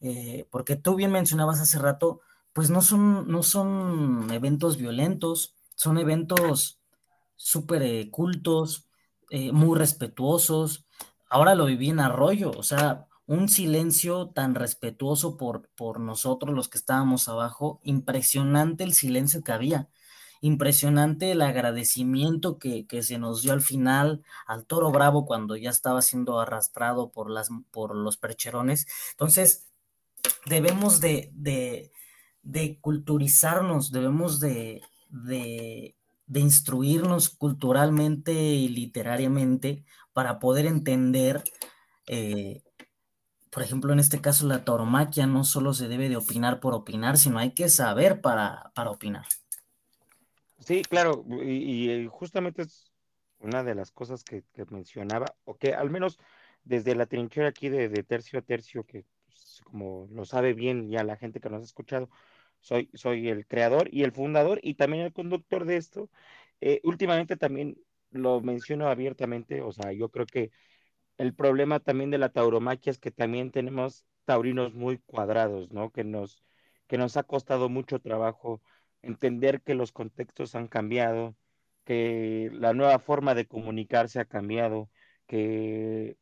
Eh, 0.00 0.46
porque 0.50 0.74
tú 0.74 0.96
bien 0.96 1.12
mencionabas 1.12 1.60
hace 1.60 1.78
rato, 1.78 2.22
pues 2.58 2.70
no 2.70 2.82
son, 2.82 3.30
no 3.30 3.44
son 3.44 4.32
eventos 4.32 4.78
violentos, 4.78 5.54
son 5.76 5.96
eventos 5.96 6.80
súper 7.36 7.82
eh, 7.82 8.10
cultos, 8.10 8.88
eh, 9.30 9.52
muy 9.52 9.78
respetuosos. 9.78 10.84
Ahora 11.30 11.54
lo 11.54 11.66
viví 11.66 11.90
en 11.90 12.00
Arroyo, 12.00 12.50
o 12.50 12.64
sea, 12.64 13.06
un 13.26 13.48
silencio 13.48 14.30
tan 14.30 14.56
respetuoso 14.56 15.36
por, 15.36 15.68
por 15.76 16.00
nosotros 16.00 16.52
los 16.52 16.68
que 16.68 16.78
estábamos 16.78 17.28
abajo, 17.28 17.78
impresionante 17.84 18.82
el 18.82 18.92
silencio 18.92 19.44
que 19.44 19.52
había 19.52 19.88
impresionante 20.40 21.30
el 21.30 21.42
agradecimiento 21.42 22.58
que, 22.58 22.86
se 23.02 23.18
nos 23.18 23.42
dio 23.42 23.52
al 23.52 23.62
final 23.62 24.24
al 24.48 24.66
toro 24.66 24.90
bravo 24.90 25.26
cuando 25.26 25.54
ya 25.54 25.70
estaba 25.70 26.02
siendo 26.02 26.40
arrastrado 26.40 27.12
por, 27.12 27.30
las, 27.30 27.50
por 27.70 27.94
los 27.94 28.16
percherones. 28.16 28.88
Entonces, 29.12 29.68
debemos 30.46 31.00
de, 31.00 31.30
de, 31.34 31.92
culturizarnos, 32.80 33.92
debemos 33.92 34.40
de, 34.40 34.82
de, 35.10 35.94
instruirnos 36.34 37.28
culturalmente 37.30 38.32
y 38.32 38.68
literariamente 38.68 39.84
para 40.12 40.38
poder 40.38 40.66
entender, 40.66 41.42
eh, 42.06 42.62
por 43.50 43.62
ejemplo, 43.62 43.92
en 43.92 43.98
este 43.98 44.20
caso 44.20 44.46
la 44.46 44.64
tauromaquia 44.64 45.26
no 45.26 45.44
solo 45.44 45.74
se 45.74 45.88
debe 45.88 46.08
de 46.08 46.16
opinar 46.16 46.60
por 46.60 46.74
opinar, 46.74 47.18
sino 47.18 47.38
hay 47.38 47.52
que 47.52 47.68
saber 47.68 48.20
para, 48.20 48.70
para 48.74 48.90
opinar. 48.90 49.26
Sí, 50.60 50.82
claro, 50.82 51.24
y, 51.42 51.88
eh, 51.88 52.08
justamente 52.08 52.62
es 52.62 52.92
una 53.38 53.62
de 53.62 53.74
las 53.74 53.90
cosas 53.90 54.24
que, 54.24 54.44
mencionaba, 54.70 55.26
o 55.44 55.56
que 55.56 55.72
al 55.72 55.90
menos 55.90 56.18
desde 56.64 56.94
la 56.94 57.06
trinchera 57.06 57.48
aquí 57.48 57.68
de, 57.68 57.88
tercio 58.02 58.38
a 58.38 58.42
tercio, 58.42 58.84
que 58.84 59.04
pues, 59.26 59.62
como 59.64 60.08
lo 60.10 60.24
sabe 60.24 60.52
bien 60.54 60.90
ya 60.90 61.04
la 61.04 61.16
gente 61.16 61.40
que 61.40 61.48
nos 61.48 61.62
ha 61.62 61.64
escuchado, 61.64 62.10
soy, 62.60 62.90
soy 62.94 63.28
el 63.28 63.46
creador 63.46 63.88
y 63.92 64.02
el 64.04 64.12
fundador 64.12 64.60
y 64.62 64.74
también 64.74 65.04
el 65.04 65.12
conductor 65.12 65.64
de 65.64 65.76
esto. 65.76 66.10
Eh, 66.60 66.80
últimamente 66.84 67.36
también 67.36 67.76
lo 68.10 68.40
menciono 68.40 68.88
abiertamente, 68.88 69.62
o 69.62 69.72
sea, 69.72 69.92
yo 69.92 70.10
creo 70.10 70.26
que 70.26 70.50
el 71.18 71.34
problema 71.34 71.80
también 71.80 72.10
de 72.10 72.18
la 72.18 72.30
tauromaquia 72.30 72.90
es 72.90 72.98
que 72.98 73.10
también 73.10 73.50
tenemos 73.50 74.06
taurinos 74.24 74.74
muy 74.74 74.98
cuadrados, 74.98 75.72
¿no? 75.72 75.90
Que 75.92 76.04
nos, 76.04 76.44
que 76.86 76.98
nos 76.98 77.16
ha 77.16 77.24
costado 77.24 77.68
mucho 77.68 78.00
trabajo 78.00 78.62
entender 79.02 79.62
que 79.62 79.74
los 79.74 79.92
contextos 79.92 80.54
han 80.54 80.68
cambiado, 80.68 81.36
que 81.84 82.50
la 82.52 82.74
nueva 82.74 82.98
forma 82.98 83.34
de 83.34 83.46
comunicarse 83.46 84.20
ha 84.20 84.24
cambiado, 84.26 84.90
que 85.26 86.18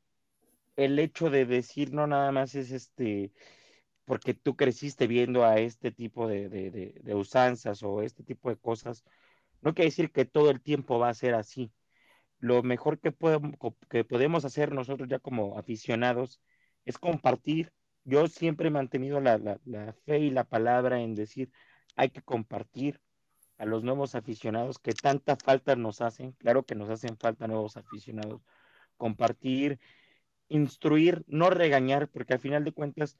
el 0.76 0.99
hecho 0.99 1.30
de 1.30 1.47
decir 1.47 1.93
no 1.93 2.07
nada 2.07 2.32
más 2.32 2.55
es 2.55 2.70
este, 2.72 3.32
porque 4.07 4.35
tú 4.35 4.57
creciste 4.57 5.07
viendo 5.07 5.45
a 5.45 5.59
este 5.59 5.91
tipo 5.93 6.29
de, 6.29 6.49
de, 6.49 7.15
usanzas 7.15 7.83
o 7.83 8.03
este 8.03 8.23
tipo 8.23 8.49
de 8.51 8.57
cosas, 8.57 9.05
no 9.63 9.75
quiere 9.75 9.91
decir 9.91 10.13
que 10.13 10.25
todo 10.25 10.51
el 10.51 10.63
tiempo 10.63 10.99
va 10.99 11.11
a 11.11 11.15
ser 11.15 11.35
así. 11.35 11.73
Lo 12.39 12.63
mejor 12.63 13.01
que, 13.01 13.13
podemos, 13.13 13.57
que 13.91 14.05
podemos 14.05 14.45
hacer 14.45 14.73
nosotros 14.73 15.09
ya 15.09 15.19
como 15.19 15.59
aficionados 15.59 16.41
es 16.85 16.99
compartir. 16.99 17.73
Yo 18.05 18.29
siempre 18.29 18.69
he 18.69 18.71
mantenido 18.71 19.21
la, 19.21 19.39
la 19.65 19.93
fe 20.05 20.21
y 20.21 20.31
la 20.31 20.45
palabra 20.45 21.01
en 21.03 21.15
decir, 21.15 21.51
hay 21.97 22.11
que 22.11 22.23
compartir 22.23 23.01
a 23.59 23.67
los 23.67 23.83
nuevos 23.83 24.15
aficionados 24.15 24.79
que 24.79 24.93
tanta 24.93 25.37
falta 25.37 25.75
nos 25.77 26.01
hacen, 26.01 26.33
claro 26.33 26.65
que 26.65 26.75
nos 26.77 26.91
hacen 26.91 27.17
falta 27.19 27.49
nuevos 27.49 27.77
aficionados, 27.77 28.43
compartir, 28.97 29.81
instruir, 30.49 31.25
no 31.27 31.51
regañar, 31.51 32.09
porque 32.09 32.35
al 32.35 32.41
final 32.41 32.65
de 32.65 32.73
cuentas 32.73 33.19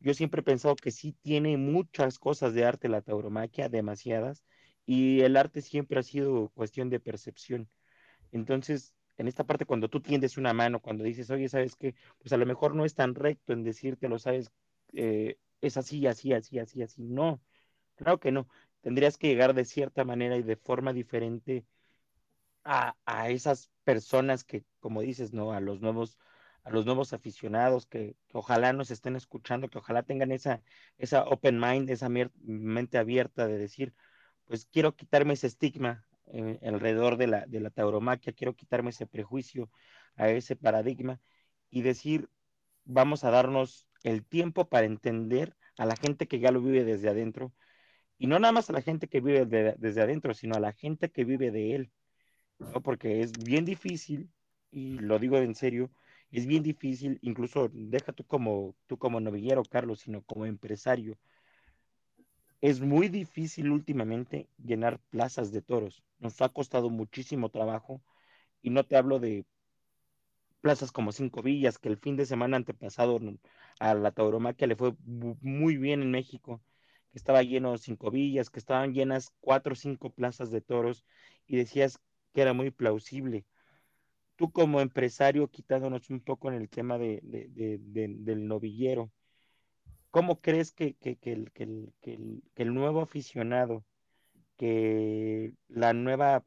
yo 0.00 0.14
siempre 0.14 0.40
he 0.40 0.44
pensado 0.44 0.76
que 0.76 0.90
sí 0.90 1.12
tiene 1.22 1.56
muchas 1.56 2.18
cosas 2.18 2.54
de 2.54 2.64
arte 2.64 2.88
la 2.88 3.02
tauromaquia, 3.02 3.68
demasiadas, 3.68 4.44
y 4.86 5.20
el 5.22 5.36
arte 5.36 5.62
siempre 5.62 6.00
ha 6.00 6.02
sido 6.02 6.50
cuestión 6.54 6.90
de 6.90 7.00
percepción. 7.00 7.68
Entonces, 8.32 8.94
en 9.18 9.28
esta 9.28 9.44
parte, 9.44 9.66
cuando 9.66 9.88
tú 9.88 10.00
tiendes 10.00 10.38
una 10.38 10.52
mano, 10.54 10.80
cuando 10.80 11.04
dices, 11.04 11.30
oye, 11.30 11.48
¿sabes 11.48 11.76
qué? 11.76 11.94
Pues 12.18 12.32
a 12.32 12.36
lo 12.38 12.46
mejor 12.46 12.74
no 12.74 12.84
es 12.84 12.94
tan 12.94 13.14
recto 13.14 13.52
en 13.52 13.64
decírtelo, 13.64 14.18
¿sabes? 14.18 14.50
Eh, 14.92 15.38
es 15.60 15.76
así, 15.76 16.06
así, 16.06 16.32
así, 16.32 16.58
así, 16.58 16.82
así. 16.82 17.02
No, 17.04 17.40
Claro 17.96 18.20
que 18.20 18.32
no. 18.32 18.48
Tendrías 18.82 19.18
que 19.18 19.28
llegar 19.28 19.54
de 19.54 19.64
cierta 19.64 20.04
manera 20.04 20.36
y 20.36 20.42
de 20.42 20.56
forma 20.56 20.92
diferente 20.92 21.66
a, 22.64 22.94
esas 23.30 23.70
personas 23.84 24.44
que, 24.44 24.64
como 24.80 25.00
dices, 25.02 25.32
¿no? 25.32 25.52
A 25.52 25.60
los 25.60 25.80
nuevos, 25.80 26.18
a 26.68 26.70
los 26.72 26.84
nuevos 26.86 27.12
aficionados 27.14 27.86
que, 27.86 28.16
ojalá 28.32 28.72
nos 28.72 28.90
estén 28.90 29.16
escuchando, 29.16 29.68
que 29.68 29.78
ojalá 29.78 30.02
tengan 30.02 30.32
esa, 30.32 30.62
esa 30.98 31.24
open 31.24 31.58
mind, 31.58 31.90
esa 31.90 32.08
mente 32.08 32.98
abierta 32.98 33.46
de 33.46 33.58
decir, 33.58 33.94
pues 34.44 34.66
quiero 34.66 34.94
quitarme 34.94 35.34
ese 35.34 35.46
estigma 35.46 36.04
eh, 36.26 36.58
alrededor 36.62 37.16
de 37.16 37.26
la, 37.28 37.46
de 37.46 37.60
la 37.60 37.70
tauromaquia, 37.70 38.34
quiero 38.34 38.54
quitarme 38.54 38.90
ese 38.90 39.06
prejuicio, 39.06 39.70
a 40.16 40.28
ese 40.30 40.56
paradigma 40.56 41.20
y 41.70 41.82
decir, 41.82 42.28
vamos 42.84 43.24
a 43.24 43.30
darnos 43.30 43.88
el 44.04 44.24
tiempo 44.24 44.68
para 44.68 44.86
entender 44.86 45.56
a 45.78 45.86
la 45.86 45.96
gente 45.96 46.28
que 46.28 46.40
ya 46.40 46.52
lo 46.52 46.60
vive 46.60 46.84
desde 46.84 47.08
adentro, 47.08 47.54
Y 48.18 48.26
no 48.28 48.38
nada 48.40 48.52
más 48.52 48.70
a 48.70 48.74
la 48.74 48.82
gente 48.82 49.08
que 49.08 49.20
vive 49.20 49.46
desde 49.46 50.02
adentro, 50.02 50.34
sino 50.34 50.56
a 50.56 50.60
la 50.60 50.72
gente 50.72 51.10
que 51.10 51.24
vive 51.24 51.50
de 51.52 51.76
él, 51.76 51.92
¿no? 52.58 52.82
Porque 52.82 53.22
es 53.22 53.32
bien 53.32 53.64
difícil, 53.64 54.30
y 54.70 54.98
lo 55.00 55.18
digo 55.18 55.38
en 55.38 55.54
serio, 55.54 55.90
es 56.30 56.46
bien 56.46 56.62
difícil, 56.62 57.18
incluso 57.22 57.70
deja 57.72 58.12
tú 58.12 58.24
como, 58.24 58.74
tú 58.86 58.98
como 58.98 59.20
novillero, 59.20 59.62
Carlos, 59.64 60.00
sino 60.00 60.22
como 60.22 60.46
empresario. 60.46 61.18
Es 62.60 62.80
muy 62.80 63.08
difícil 63.08 63.70
últimamente 63.70 64.48
llenar 64.62 65.00
plazas 65.10 65.52
de 65.52 65.62
toros. 65.62 66.02
Nos 66.18 66.40
ha 66.42 66.48
costado 66.48 66.90
muchísimo 66.90 67.50
trabajo 67.50 68.00
y 68.62 68.70
no 68.70 68.84
te 68.84 68.96
hablo 68.96 69.18
de 69.20 69.46
plazas 70.60 70.92
como 70.92 71.12
Cinco 71.12 71.42
Villas, 71.42 71.78
que 71.78 71.88
el 71.88 71.96
fin 71.96 72.16
de 72.16 72.26
semana 72.26 72.56
antepasado 72.56 73.18
a 73.80 73.94
la 73.94 74.10
tauromaquia 74.12 74.66
le 74.66 74.76
fue 74.76 74.94
muy 75.04 75.76
bien 75.76 76.02
en 76.02 76.10
México, 76.10 76.60
que 77.12 77.18
estaba 77.18 77.42
lleno 77.42 77.78
Cinco 77.78 78.10
Villas, 78.10 78.50
que 78.50 78.58
estaban 78.58 78.92
llenas 78.92 79.32
cuatro 79.40 79.72
o 79.72 79.76
cinco 79.76 80.10
plazas 80.10 80.50
de 80.50 80.60
toros 80.60 81.04
y 81.46 81.56
decías 81.56 82.00
que 82.34 82.42
era 82.42 82.52
muy 82.52 82.70
plausible 82.70 83.46
tú 84.38 84.52
como 84.52 84.80
empresario, 84.80 85.48
quitándonos 85.48 86.10
un 86.10 86.20
poco 86.20 86.48
en 86.48 86.54
el 86.54 86.68
tema 86.68 86.96
de, 86.96 87.20
del 87.24 88.46
novillero, 88.46 89.10
¿cómo 90.12 90.40
crees 90.40 90.70
que, 90.70 90.96
el, 91.22 91.52
el, 92.54 92.74
nuevo 92.74 93.00
aficionado, 93.00 93.84
que 94.56 95.54
la 95.66 95.92
nueva 95.92 96.44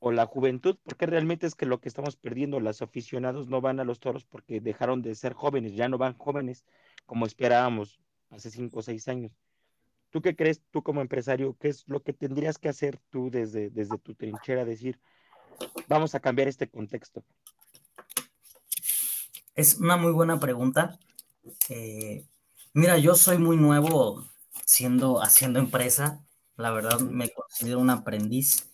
o 0.00 0.10
la 0.10 0.26
juventud, 0.26 0.76
porque 0.82 1.06
realmente 1.06 1.46
es 1.46 1.54
que 1.54 1.64
lo 1.64 1.80
que 1.80 1.88
estamos 1.88 2.16
perdiendo, 2.16 2.58
los 2.58 2.82
aficionados 2.82 3.48
no 3.48 3.60
van 3.60 3.78
a 3.78 3.84
los 3.84 4.00
toros 4.00 4.24
porque 4.24 4.60
dejaron 4.60 5.00
de 5.00 5.14
ser 5.14 5.32
jóvenes, 5.32 5.74
ya 5.76 5.88
no 5.88 5.98
van 5.98 6.14
jóvenes 6.14 6.64
como 7.06 7.24
esperábamos 7.24 8.00
hace 8.30 8.50
cinco 8.50 8.80
o 8.80 8.82
seis 8.82 9.06
años. 9.06 9.30
¿Tú 10.10 10.22
qué 10.22 10.34
crees, 10.34 10.60
tú 10.72 10.82
como 10.82 11.02
empresario, 11.02 11.56
qué 11.60 11.68
es 11.68 11.84
lo 11.86 12.02
que 12.02 12.12
tendrías 12.12 12.58
que 12.58 12.68
hacer 12.68 12.98
tú 13.10 13.30
desde, 13.30 13.70
desde 13.70 13.96
tu 13.98 14.14
trinchera? 14.16 14.64
Decir, 14.64 14.98
vamos 15.88 16.14
a 16.14 16.20
cambiar 16.20 16.48
este 16.48 16.68
contexto? 16.68 17.22
Es 19.54 19.76
una 19.76 19.96
muy 19.96 20.12
buena 20.12 20.38
pregunta. 20.38 20.98
Eh, 21.68 22.26
mira, 22.74 22.98
yo 22.98 23.14
soy 23.14 23.38
muy 23.38 23.56
nuevo 23.56 24.28
siendo, 24.66 25.22
haciendo 25.22 25.58
empresa. 25.58 26.22
La 26.56 26.70
verdad 26.70 27.00
me 27.00 27.30
considero 27.30 27.78
un 27.78 27.90
aprendiz, 27.90 28.70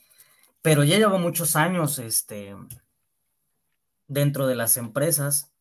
pero 0.61 0.85
ya 0.85 0.99
llevo 0.99 1.18
muchos 1.18 1.57
años 1.57 1.99
este, 1.99 2.57
dentro 4.09 4.47
de 4.47 4.57
las 4.57 4.76
empresas. 4.76 5.53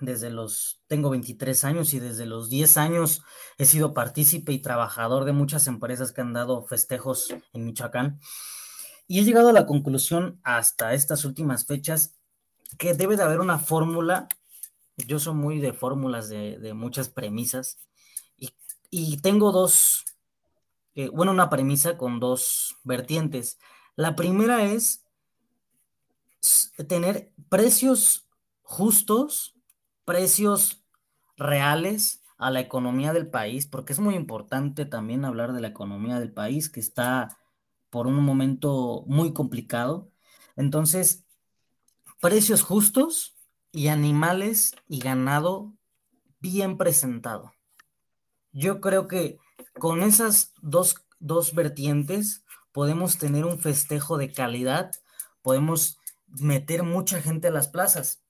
Desde 0.00 0.30
los, 0.30 0.80
tengo 0.86 1.10
23 1.10 1.64
años 1.64 1.92
y 1.92 1.98
desde 1.98 2.24
los 2.24 2.48
10 2.48 2.76
años 2.76 3.22
he 3.56 3.64
sido 3.64 3.94
partícipe 3.94 4.52
y 4.52 4.60
trabajador 4.60 5.24
de 5.24 5.32
muchas 5.32 5.66
empresas 5.66 6.12
que 6.12 6.20
han 6.20 6.32
dado 6.32 6.64
festejos 6.64 7.34
en 7.52 7.64
Michoacán. 7.64 8.20
Y 9.08 9.20
he 9.20 9.24
llegado 9.24 9.48
a 9.48 9.52
la 9.54 9.66
conclusión 9.66 10.38
hasta 10.44 10.92
estas 10.92 11.24
últimas 11.24 11.64
fechas 11.64 12.14
que 12.76 12.92
debe 12.92 13.16
de 13.16 13.22
haber 13.22 13.40
una 13.40 13.58
fórmula. 13.58 14.28
Yo 14.98 15.18
soy 15.18 15.34
muy 15.34 15.60
de 15.60 15.72
fórmulas 15.72 16.28
de, 16.28 16.72
muchas 16.74 17.08
premisas 17.08 17.78
y, 18.90 19.18
tengo 19.18 19.52
dos, 19.52 20.04
eh, 20.94 21.08
bueno, 21.08 21.32
una 21.32 21.50
premisa 21.50 21.96
con 21.96 22.20
dos 22.20 22.76
vertientes. 22.84 23.58
La 23.96 24.14
primera 24.14 24.64
es 24.64 25.04
tener 26.86 27.32
precios 27.48 28.26
justos, 28.62 29.54
precios 30.04 30.84
reales 31.36 32.22
a 32.36 32.50
la 32.50 32.60
economía 32.60 33.12
del 33.12 33.28
país, 33.28 33.66
porque 33.66 33.92
es 33.92 33.98
muy 33.98 34.14
importante 34.14 34.84
también 34.84 35.24
hablar 35.24 35.52
de 35.52 35.60
la 35.60 35.68
economía 35.68 36.20
del 36.20 36.32
país 36.32 36.68
que 36.68 36.80
está 36.80 37.36
por 37.90 38.06
un 38.06 38.22
momento 38.22 39.04
muy 39.06 39.32
complicado. 39.32 40.10
Entonces, 40.56 41.24
precios 42.20 42.62
justos 42.62 43.36
y 43.72 43.88
animales 43.88 44.74
y 44.88 44.98
ganado 44.98 45.74
bien 46.40 46.76
presentado. 46.76 47.52
Yo 48.52 48.80
creo 48.80 49.08
que 49.08 49.38
con 49.78 50.02
esas 50.02 50.52
dos, 50.60 50.96
dos 51.18 51.54
vertientes 51.54 52.44
podemos 52.72 53.18
tener 53.18 53.44
un 53.44 53.58
festejo 53.58 54.18
de 54.18 54.32
calidad, 54.32 54.92
podemos 55.42 55.98
meter 56.26 56.82
mucha 56.82 57.20
gente 57.20 57.48
a 57.48 57.52
las 57.52 57.68
plazas. 57.68 58.22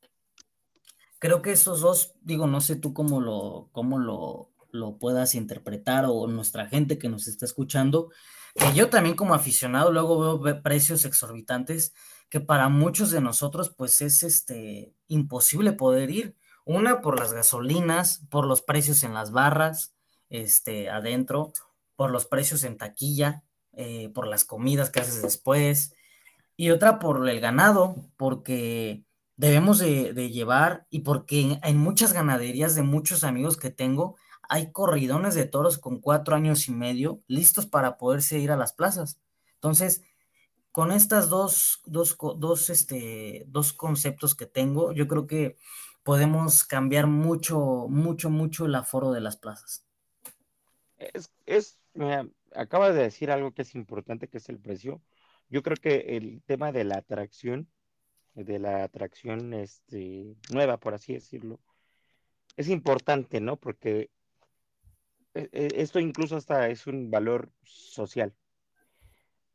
Creo 1.19 1.43
que 1.43 1.53
esos 1.53 1.81
dos, 1.81 2.15
digo, 2.21 2.47
no 2.47 2.61
sé 2.61 2.77
tú 2.77 2.95
cómo 2.95 3.21
lo, 3.21 3.69
cómo 3.73 3.99
lo, 3.99 4.51
lo 4.71 4.99
puedas 4.99 5.35
interpretar 5.35 6.05
o 6.07 6.27
nuestra 6.29 6.67
gente 6.67 6.99
que 6.99 7.09
nos 7.09 7.27
está 7.27 7.45
escuchando, 7.45 8.11
que 8.55 8.75
yo 8.75 8.89
también 8.89 9.17
como 9.17 9.35
aficionado 9.35 9.93
luego 9.93 10.39
veo 10.39 10.63
precios 10.63 11.05
exorbitantes 11.05 11.95
que 12.29 12.41
para 12.41 12.69
muchos 12.69 13.11
de 13.11 13.21
nosotros 13.21 13.75
pues 13.77 14.01
es 14.01 14.23
este 14.23 14.93
imposible 15.07 15.73
poder 15.73 16.11
ir. 16.11 16.37
Una 16.65 17.01
por 17.01 17.19
las 17.19 17.33
gasolinas, 17.33 18.27
por 18.29 18.47
los 18.47 18.61
precios 18.61 19.03
en 19.03 19.15
las 19.15 19.33
barras, 19.33 19.95
este, 20.29 20.91
adentro, 20.91 21.53
por 21.97 22.11
los 22.11 22.27
precios 22.27 22.65
en 22.65 22.77
taquilla, 22.77 23.43
eh, 23.73 24.11
por 24.11 24.27
las 24.27 24.45
comidas 24.45 24.91
que 24.91 25.01
haces 25.01 25.23
después, 25.23 25.95
y 26.57 26.71
otra 26.71 26.99
por 26.99 27.27
el 27.29 27.41
ganado, 27.41 27.97
porque 28.17 29.05
debemos 29.37 29.79
de, 29.79 30.13
llevar 30.31 30.87
y 30.91 31.01
porque 31.01 31.59
en 31.63 31.79
muchas 31.79 32.13
ganaderías 32.13 32.75
de 32.75 32.83
muchos 32.83 33.25
amigos 33.25 33.57
que 33.57 33.71
tengo, 33.71 34.17
hay 34.49 34.73
corridones 34.73 35.35
de 35.35 35.47
toros 35.47 35.79
con 35.79 36.01
cuatro 36.01 36.35
años 36.35 36.69
y 36.69 36.73
medio 36.73 37.23
listos 37.27 37.67
para 37.67 37.99
poderse 37.99 38.39
ir 38.39 38.51
a 38.51 38.57
las 38.57 38.73
plazas. 38.73 39.21
Entonces, 39.55 40.03
con 40.73 40.91
estas 40.91 41.29
dos, 41.29 41.83
dos, 41.87 42.71
este, 42.71 43.45
dos 43.49 43.73
conceptos 43.73 44.35
que 44.35 44.47
tengo, 44.47 44.93
yo 44.93 45.07
creo 45.07 45.27
que 45.27 45.57
podemos 46.03 46.65
cambiar 46.65 47.07
mucho, 47.07 47.87
mucho, 47.89 48.31
mucho 48.31 48.67
el 48.67 48.75
aforo 48.75 49.13
de 49.13 49.21
las 49.21 49.37
plazas. 49.37 49.85
Es, 50.97 51.31
es 51.45 51.79
acabas 52.55 52.95
de 52.95 53.03
decir 53.03 53.31
algo 53.31 53.53
que 53.53 53.63
es 53.63 53.75
importante, 53.75 54.29
que 54.29 54.39
es 54.39 54.49
el 54.49 54.59
precio. 54.59 55.03
Yo 55.51 55.63
creo 55.63 55.77
que 55.77 56.17
el 56.17 56.43
tema 56.47 56.73
de 56.73 56.85
la 56.85 56.97
atracción, 56.99 57.69
de 58.35 58.59
la 58.59 58.85
atracción 58.85 59.53
este, 59.53 60.37
nueva, 60.51 60.79
por 60.79 60.95
así 60.95 61.13
decirlo, 61.13 61.61
es 62.57 62.69
importante, 62.69 63.41
¿no? 63.41 63.57
Porque 63.57 64.11
esto 65.35 66.01
incluso 66.01 66.37
hasta 66.37 66.69
es 66.69 66.87
un 66.87 67.11
valor 67.11 67.51
social. 67.63 68.35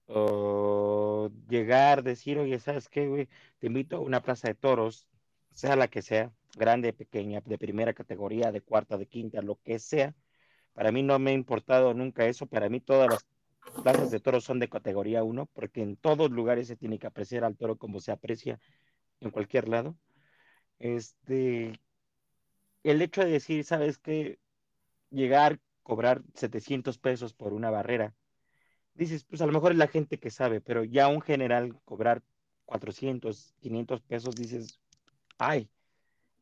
O 0.08 1.30
llegar, 1.48 2.04
decir, 2.04 2.38
oye, 2.38 2.60
¿sabes 2.60 2.90
qué? 2.90 3.28
Te 3.60 3.68
invito 3.68 3.98
a 3.98 4.00
una 4.00 4.22
plaza 4.22 4.48
de 4.50 4.56
toros, 4.56 5.08
sea 5.52 5.76
la 5.76 5.88
que 5.88 6.02
sea, 6.02 6.32
grande, 6.56 6.94
pequeña, 6.94 7.42
de 7.46 7.58
primera 7.58 7.94
categoría, 7.94 8.52
de 8.52 8.62
cuarta, 8.62 8.98
de 8.98 9.08
quinta, 9.08 9.42
lo 9.42 9.60
que 9.64 9.80
sea. 9.80 10.16
Para 10.74 10.92
mí 10.92 11.04
no 11.04 11.18
me 11.20 11.32
ha 11.32 11.34
importado 11.34 11.94
nunca 11.94 12.26
eso. 12.26 12.48
Para 12.48 12.70
mí 12.70 12.80
todas 12.82 13.10
las 13.10 13.26
plazas 13.82 14.12
de 14.12 14.20
toros 14.20 14.44
son 14.44 14.60
de 14.60 14.70
categoría 14.70 15.24
1, 15.24 15.48
porque 15.54 15.82
en 15.82 15.96
todos 15.98 16.32
lugares 16.32 16.68
se 16.68 16.76
tiene 16.76 17.00
que 17.00 17.08
apreciar 17.08 17.44
al 17.44 17.58
toro 17.58 17.78
como 17.78 18.00
se 18.00 18.12
aprecia 18.12 18.60
en 19.22 19.32
cualquier 19.32 19.70
lado. 19.70 19.96
Este, 20.80 21.74
el 22.84 23.02
hecho 23.02 23.24
de 23.24 23.32
decir, 23.32 23.64
¿sabes 23.64 23.98
qué? 23.98 24.40
Llegar 25.14 25.60
cobrar 25.84 26.24
700 26.34 26.98
pesos 26.98 27.34
por 27.34 27.54
una 27.54 27.70
barrera. 27.70 28.14
Dices, 28.96 29.24
pues 29.24 29.42
a 29.42 29.46
lo 29.46 29.52
mejor 29.52 29.72
es 29.72 29.78
la 29.78 29.88
gente 29.88 30.20
que 30.20 30.32
sabe, 30.32 30.60
pero 30.60 30.84
ya 30.84 31.08
un 31.08 31.22
general 31.22 31.80
cobrar 31.86 32.24
400, 32.66 33.54
500 33.60 34.02
pesos, 34.02 34.36
dices, 34.36 34.80
ay, 35.38 35.70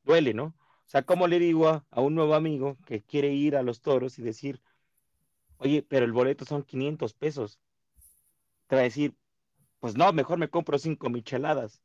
duele, 0.04 0.34
¿no? 0.34 0.46
O 0.46 0.90
sea, 0.92 1.04
¿cómo 1.04 1.28
le 1.28 1.40
digo 1.40 1.68
a, 1.68 2.02
un 2.02 2.16
nuevo 2.16 2.36
amigo 2.36 2.78
que 2.86 3.02
quiere 3.02 3.34
ir 3.34 3.56
a 3.56 3.64
los 3.64 3.82
toros 3.82 4.20
y 4.20 4.22
decir, 4.22 4.62
oye, 5.58 5.84
pero 5.84 6.06
el 6.06 6.12
boleto 6.12 6.46
son 6.46 6.64
500 6.64 7.14
pesos? 7.14 7.60
Te 8.68 8.76
va 8.76 8.82
a 8.82 8.86
decir, 8.86 9.16
pues 9.80 9.96
no, 9.96 10.12
mejor 10.14 10.38
me 10.38 10.50
compro 10.50 10.78
cinco 10.78 11.10
micheladas. 11.10 11.82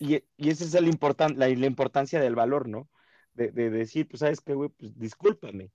Y, 0.00 0.24
y 0.36 0.50
esa 0.50 0.64
es 0.64 0.74
el 0.74 0.88
important, 0.88 1.38
la, 1.38 1.48
la, 1.48 1.66
importancia 1.66 2.20
del 2.20 2.34
valor, 2.34 2.68
¿no? 2.68 2.88
De, 3.34 3.50
de 3.50 3.70
decir, 3.70 4.08
pues, 4.08 4.20
¿sabes 4.20 4.40
qué, 4.40 4.54
güey? 4.54 4.68
Pues 4.70 4.98
discúlpame, 4.98 5.70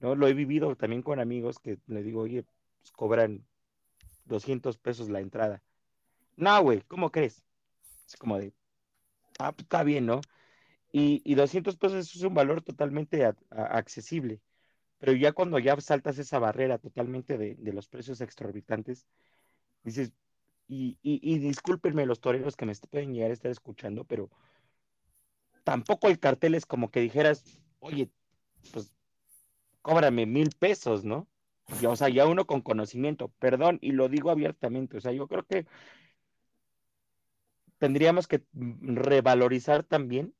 ¿no? 0.00 0.14
Lo 0.14 0.26
he 0.26 0.34
vivido 0.34 0.74
también 0.76 1.02
con 1.02 1.20
amigos 1.20 1.58
que 1.58 1.78
le 1.86 2.02
digo, 2.02 2.22
oye, 2.22 2.44
pues 2.80 2.92
cobran 2.92 3.44
200 4.24 4.78
pesos 4.78 5.10
la 5.10 5.20
entrada. 5.20 5.62
No, 6.36 6.62
güey, 6.62 6.82
¿cómo 6.88 7.10
crees? 7.10 7.42
Es 8.06 8.16
como 8.16 8.38
de, 8.38 8.52
ah, 9.38 9.52
pues 9.52 9.64
está 9.64 9.82
bien, 9.82 10.06
¿no? 10.06 10.20
Y, 10.92 11.22
y 11.24 11.34
200 11.34 11.76
pesos 11.76 12.14
es 12.14 12.22
un 12.22 12.34
valor 12.34 12.62
totalmente 12.62 13.24
accesible. 13.50 14.40
Pero 14.98 15.14
ya 15.14 15.32
cuando 15.32 15.58
ya 15.58 15.78
saltas 15.80 16.18
esa 16.18 16.38
barrera 16.38 16.78
totalmente 16.78 17.36
de, 17.38 17.56
de 17.56 17.72
los 17.72 17.88
precios 17.88 18.20
exorbitantes, 18.20 19.06
dices, 19.82 20.12
y, 20.68 20.98
y, 21.02 21.20
y, 21.22 21.38
discúlpenme 21.38 22.06
los 22.06 22.20
toreros 22.20 22.56
que 22.56 22.66
me 22.66 22.74
pueden 22.90 23.12
llegar 23.12 23.30
a 23.30 23.34
estar 23.34 23.50
escuchando, 23.50 24.04
pero 24.04 24.30
tampoco 25.64 26.08
el 26.08 26.18
cartel 26.18 26.54
es 26.54 26.66
como 26.66 26.90
que 26.90 27.00
dijeras, 27.00 27.44
oye, 27.80 28.10
pues 28.72 28.92
cóbrame 29.82 30.26
mil 30.26 30.50
pesos, 30.58 31.04
¿no? 31.04 31.28
Ya, 31.80 31.90
o 31.90 31.96
sea, 31.96 32.08
ya 32.08 32.26
uno 32.26 32.46
con 32.46 32.60
conocimiento, 32.62 33.28
perdón, 33.38 33.78
y 33.82 33.92
lo 33.92 34.08
digo 34.08 34.30
abiertamente, 34.30 34.96
o 34.98 35.00
sea, 35.00 35.12
yo 35.12 35.28
creo 35.28 35.44
que 35.46 35.66
tendríamos 37.78 38.28
que 38.28 38.44
revalorizar 38.52 39.82
también 39.84 40.34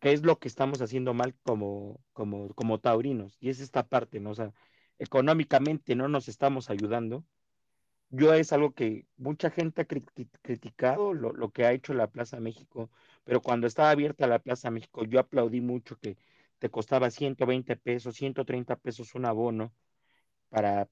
qué 0.00 0.12
es 0.12 0.22
lo 0.22 0.38
que 0.38 0.48
estamos 0.48 0.80
haciendo 0.82 1.14
mal 1.14 1.34
como, 1.42 2.00
como, 2.12 2.54
como 2.54 2.80
taurinos, 2.80 3.36
y 3.40 3.50
es 3.50 3.60
esta 3.60 3.86
parte, 3.88 4.20
¿no? 4.20 4.30
O 4.30 4.34
sea, 4.34 4.52
económicamente 4.98 5.94
no 5.96 6.08
nos 6.08 6.28
estamos 6.28 6.70
ayudando. 6.70 7.24
Yo 8.10 8.34
es 8.34 8.52
algo 8.52 8.72
que 8.72 9.06
mucha 9.16 9.50
gente 9.50 9.82
ha 9.82 9.86
criticado 9.86 11.14
lo, 11.14 11.32
lo, 11.32 11.50
que 11.50 11.66
ha 11.66 11.72
hecho 11.72 11.94
la 11.94 12.10
Plaza 12.10 12.40
México, 12.40 12.90
pero 13.28 13.42
cuando 13.42 13.66
estaba 13.66 13.90
abierta 13.90 14.26
la 14.26 14.38
Plaza 14.38 14.70
México, 14.70 15.04
yo 15.04 15.20
aplaudí 15.20 15.60
mucho 15.60 15.98
que 15.98 16.16
te 16.58 16.70
costaba 16.70 17.10
120 17.10 17.76
pesos, 17.76 18.16
130 18.16 18.76
pesos 18.76 19.14
un 19.14 19.26
abono 19.26 19.74
para 20.48 20.88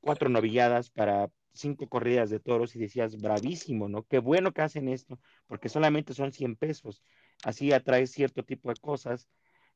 cuatro 0.00 0.28
novilladas, 0.28 0.90
para 0.90 1.32
cinco 1.52 1.88
corridas 1.88 2.30
de 2.30 2.38
toros 2.38 2.76
y 2.76 2.78
decías, 2.78 3.16
bravísimo, 3.20 3.88
¿no? 3.88 4.04
Qué 4.04 4.20
bueno 4.20 4.52
que 4.52 4.62
hacen 4.62 4.86
esto, 4.86 5.18
porque 5.48 5.68
solamente 5.68 6.14
son 6.14 6.32
100 6.32 6.54
pesos. 6.54 7.02
Así 7.42 7.72
atrae 7.72 8.06
cierto 8.06 8.44
tipo 8.44 8.68
de 8.68 8.76
cosas. 8.80 9.28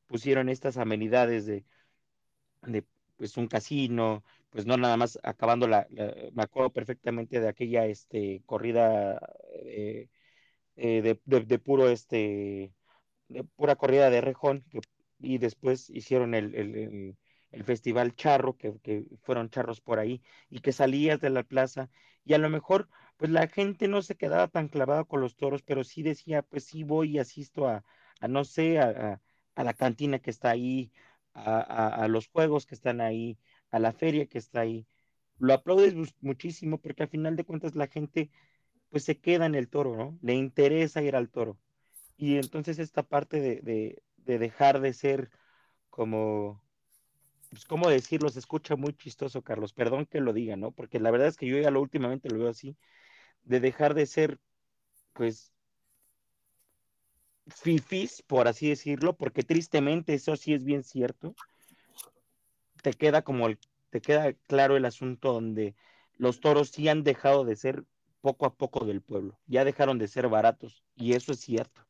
Pusieron 0.07 0.47
estas 0.47 0.77
amenidades 0.77 1.45
de, 1.45 1.65
pues 3.17 3.35
un 3.35 3.47
casino, 3.47 4.23
pues 4.49 4.65
no 4.65 4.77
nada 4.77 4.95
más 4.95 5.19
acabando 5.23 5.67
la, 5.67 5.85
la 5.89 6.13
me 6.31 6.43
acuerdo 6.43 6.71
perfectamente 6.71 7.41
de 7.41 7.49
aquella 7.49 7.85
este 7.87 8.41
corrida 8.45 9.19
eh, 9.65 10.07
eh, 10.79 11.01
de, 11.01 11.41
de, 11.45 11.59
puro 11.59 11.89
este 11.89 12.73
de 13.29 13.43
pura 13.43 13.75
corrida 13.75 14.09
de 14.09 14.21
rejón 14.21 14.65
y 15.19 15.37
después 15.37 15.89
hicieron 15.89 16.33
el, 16.33 16.55
el, 16.55 17.17
el 17.51 17.63
festival 17.63 18.15
charro, 18.15 18.57
que, 18.57 18.79
que, 18.81 19.05
fueron 19.21 19.49
charros 19.49 19.81
por 19.81 19.99
ahí, 19.99 20.21
y 20.49 20.59
que 20.59 20.71
salías 20.71 21.19
de 21.19 21.29
la 21.29 21.43
plaza, 21.43 21.89
y 22.25 22.33
a 22.33 22.37
lo 22.37 22.49
mejor, 22.49 22.89
pues 23.17 23.31
la 23.31 23.47
gente 23.47 23.87
no 23.87 24.01
se 24.01 24.15
quedaba 24.15 24.47
tan 24.47 24.67
clavada 24.67 25.03
con 25.05 25.21
los 25.21 25.35
toros, 25.35 25.63
pero 25.63 25.83
sí 25.83 26.03
decía, 26.03 26.41
pues 26.43 26.65
sí 26.65 26.83
voy 26.83 27.11
y 27.15 27.19
asisto 27.19 27.67
a, 27.67 27.83
a 28.19 28.27
no 28.27 28.43
sé, 28.45 28.79
a, 28.79 29.21
a, 29.55 29.63
la 29.63 29.73
cantina 29.73 30.19
que 30.19 30.29
está 30.29 30.51
ahí, 30.51 30.91
a, 31.33 32.03
a, 32.03 32.07
los 32.07 32.27
juegos 32.27 32.65
que 32.65 32.75
están 32.75 33.01
ahí, 33.01 33.37
a 33.71 33.79
la 33.79 33.91
feria 33.93 34.27
que 34.27 34.37
está 34.37 34.61
ahí. 34.61 34.87
Lo 35.39 35.53
aplaudes 35.53 35.95
muchísimo 36.21 36.79
porque 36.79 37.03
al 37.03 37.09
final 37.09 37.35
de 37.35 37.45
cuentas 37.45 37.75
la 37.75 37.87
gente 37.87 38.29
pues 38.89 39.03
se 39.03 39.19
queda 39.19 39.45
en 39.45 39.55
el 39.55 39.69
toro, 39.69 39.95
¿no? 39.95 40.17
Le 40.21 40.33
interesa 40.33 41.01
ir 41.01 41.15
al 41.15 41.29
toro. 41.29 41.57
Y 42.17 42.37
entonces 42.37 42.79
esta 42.79 43.03
parte 43.03 43.39
de, 43.39 43.61
de, 43.61 44.03
de 44.17 44.39
dejar 44.39 44.81
de 44.81 44.93
ser 44.93 45.29
como, 45.89 46.61
pues, 47.49 47.65
¿cómo 47.65 47.89
decirlo? 47.89 48.29
Se 48.29 48.39
escucha 48.39 48.75
muy 48.75 48.93
chistoso, 48.93 49.41
Carlos. 49.41 49.73
Perdón 49.73 50.05
que 50.05 50.21
lo 50.21 50.33
diga, 50.33 50.55
¿no? 50.55 50.71
Porque 50.71 50.99
la 50.99 51.11
verdad 51.11 51.27
es 51.27 51.37
que 51.37 51.47
yo 51.47 51.57
ya 51.59 51.71
lo 51.71 51.81
últimamente 51.81 52.29
lo 52.29 52.39
veo 52.39 52.49
así, 52.49 52.75
de 53.43 53.59
dejar 53.59 53.93
de 53.93 54.05
ser, 54.05 54.39
pues, 55.13 55.53
fifis, 57.47 58.21
por 58.21 58.47
así 58.47 58.69
decirlo, 58.69 59.15
porque 59.17 59.43
tristemente 59.43 60.13
eso 60.13 60.35
sí 60.35 60.53
es 60.53 60.63
bien 60.63 60.83
cierto. 60.83 61.35
Te 62.81 62.93
queda 62.93 63.23
como 63.23 63.47
el, 63.47 63.59
te 63.89 64.01
queda 64.01 64.33
claro 64.47 64.77
el 64.77 64.85
asunto 64.85 65.33
donde 65.33 65.75
los 66.17 66.39
toros 66.39 66.69
sí 66.69 66.87
han 66.87 67.03
dejado 67.03 67.45
de 67.45 67.55
ser 67.55 67.83
poco 68.21 68.45
a 68.45 68.53
poco 68.53 68.85
del 68.85 69.01
pueblo, 69.01 69.39
ya 69.47 69.63
dejaron 69.63 69.97
de 69.97 70.07
ser 70.07 70.27
baratos, 70.27 70.83
y 70.95 71.13
eso 71.13 71.31
es 71.31 71.39
cierto. 71.39 71.81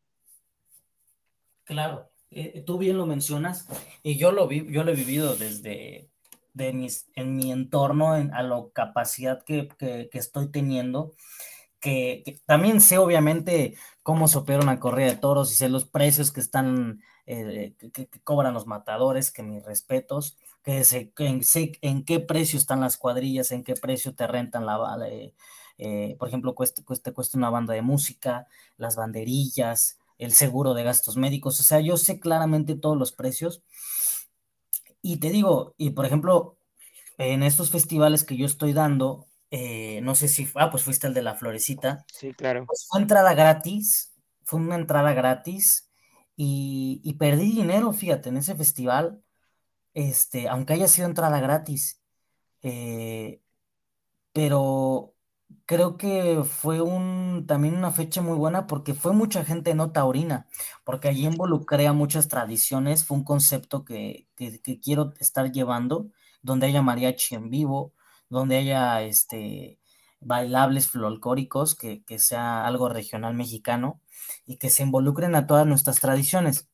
Claro, 1.63 2.09
eh, 2.31 2.63
tú 2.65 2.77
bien 2.77 2.97
lo 2.97 3.05
mencionas, 3.05 3.67
y 4.03 4.17
yo 4.17 4.31
lo, 4.31 4.47
vi, 4.47 4.71
yo 4.71 4.83
lo 4.83 4.91
he 4.91 4.95
vivido 4.95 5.35
desde 5.35 6.09
de 6.53 6.73
mis, 6.73 7.07
en 7.15 7.35
mi 7.35 7.51
entorno, 7.51 8.15
en, 8.15 8.33
a 8.33 8.43
la 8.43 8.63
capacidad 8.73 9.43
que, 9.43 9.67
que, 9.77 10.09
estoy 10.13 10.49
teniendo, 10.49 11.13
que, 11.79 12.23
que, 12.25 12.39
también 12.45 12.81
sé 12.81 12.97
obviamente 12.97 13.75
cómo 14.03 14.27
se 14.27 14.37
opera 14.39 14.61
una 14.61 14.79
corrida 14.79 15.07
de 15.07 15.15
toros 15.15 15.51
y 15.51 15.55
sé 15.55 15.69
los 15.69 15.85
precios 15.85 16.31
que 16.31 16.41
están, 16.41 17.01
eh, 17.25 17.75
que, 17.93 18.07
cobran 18.23 18.53
los 18.53 18.67
matadores, 18.67 19.31
que 19.31 19.43
mis 19.43 19.63
respetos, 19.63 20.37
que 20.63 20.83
sé, 20.83 21.13
en, 21.17 21.43
sé 21.43 21.71
en 21.81 22.03
qué 22.03 22.19
precio 22.19 22.59
están 22.59 22.81
las 22.81 22.97
cuadrillas, 22.97 23.51
en 23.51 23.63
qué 23.63 23.73
precio 23.75 24.13
te 24.13 24.27
rentan 24.27 24.65
la... 24.65 24.97
Eh, 25.07 25.33
eh, 25.79 26.15
por 26.19 26.27
ejemplo, 26.27 26.53
cuesta, 26.53 26.83
cuesta, 26.83 27.13
cuesta 27.13 27.37
una 27.37 27.49
banda 27.49 27.73
de 27.73 27.81
música, 27.81 28.47
las 28.77 28.95
banderillas, 28.95 29.97
el 30.17 30.33
seguro 30.33 30.73
de 30.73 30.83
gastos 30.83 31.17
médicos, 31.17 31.59
o 31.59 31.63
sea, 31.63 31.79
yo 31.79 31.97
sé 31.97 32.19
claramente 32.19 32.75
todos 32.75 32.97
los 32.97 33.13
precios. 33.13 33.63
Y 35.01 35.17
te 35.17 35.29
digo, 35.29 35.73
y 35.77 35.91
por 35.91 36.05
ejemplo, 36.05 36.57
en 37.17 37.41
estos 37.41 37.71
festivales 37.71 38.25
que 38.25 38.35
yo 38.35 38.45
estoy 38.45 38.73
dando, 38.73 39.27
eh, 39.51 40.01
no 40.01 40.15
sé 40.15 40.27
si, 40.27 40.47
ah, 40.55 40.69
pues 40.69 40.83
fuiste 40.83 41.07
el 41.07 41.13
de 41.13 41.21
la 41.21 41.35
florecita. 41.35 42.05
Sí, 42.13 42.33
claro. 42.33 42.65
Pues 42.67 42.85
fue 42.89 42.99
entrada 43.01 43.33
gratis, 43.33 44.13
fue 44.43 44.59
una 44.59 44.75
entrada 44.75 45.13
gratis 45.13 45.89
y, 46.35 47.01
y, 47.03 47.13
perdí 47.13 47.53
dinero, 47.53 47.93
fíjate, 47.93 48.29
en 48.29 48.37
ese 48.37 48.55
festival, 48.55 49.23
este, 49.93 50.49
aunque 50.49 50.73
haya 50.73 50.87
sido 50.87 51.07
entrada 51.07 51.39
gratis. 51.39 52.01
Eh, 52.61 53.41
pero 54.33 55.15
creo 55.65 55.97
que 55.97 56.43
fue 56.43 56.81
un, 56.81 57.45
también 57.47 57.75
una 57.75 57.91
fecha 57.91 58.21
muy 58.21 58.37
buena 58.37 58.67
porque 58.67 58.93
fue 58.93 59.13
mucha 59.13 59.45
gente 59.45 59.75
no 59.75 59.91
taurina, 59.91 60.47
porque 60.83 61.09
allí 61.09 61.25
involucré 61.25 61.87
a 61.87 61.93
muchas 61.93 62.27
tradiciones, 62.27 63.05
fue 63.05 63.17
un 63.17 63.23
concepto 63.23 63.85
que, 63.85 64.27
que, 64.35 64.61
que 64.61 64.79
quiero 64.79 65.13
estar 65.19 65.51
llevando, 65.51 66.09
donde 66.41 66.67
haya 66.67 66.81
mariachi 66.81 67.35
en 67.35 67.49
vivo, 67.49 67.93
donde 68.29 68.57
haya 68.57 69.01
este, 69.03 69.79
bailables 70.21 70.87
folclóricos, 70.89 71.75
que, 71.75 72.03
que 72.03 72.19
sea 72.19 72.65
algo 72.65 72.89
regional 72.89 73.33
mexicano 73.35 74.01
y 74.45 74.57
que 74.57 74.69
se 74.69 74.83
involucren 74.83 75.35
a 75.35 75.47
todas 75.47 75.67
nuestras 75.67 75.99
tradiciones. 75.99 76.69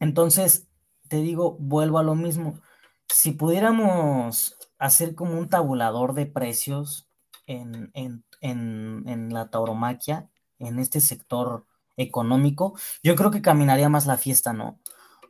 Entonces, 0.00 0.68
te 1.08 1.18
digo, 1.18 1.56
vuelvo 1.60 1.98
a 1.98 2.02
lo 2.02 2.14
mismo. 2.14 2.60
Si 3.08 3.32
pudiéramos 3.32 4.56
hacer 4.78 5.14
como 5.14 5.38
un 5.38 5.48
tabulador 5.48 6.14
de 6.14 6.26
precios, 6.26 7.08
en, 7.46 7.90
en, 7.94 8.24
en, 8.40 9.04
en 9.06 9.32
la 9.34 9.50
tauromaquia, 9.50 10.28
en 10.58 10.78
este 10.78 11.00
sector 11.00 11.66
económico, 11.96 12.74
yo 13.02 13.16
creo 13.16 13.30
que 13.30 13.42
caminaría 13.42 13.88
más 13.88 14.06
la 14.06 14.16
fiesta, 14.16 14.52
¿no? 14.52 14.78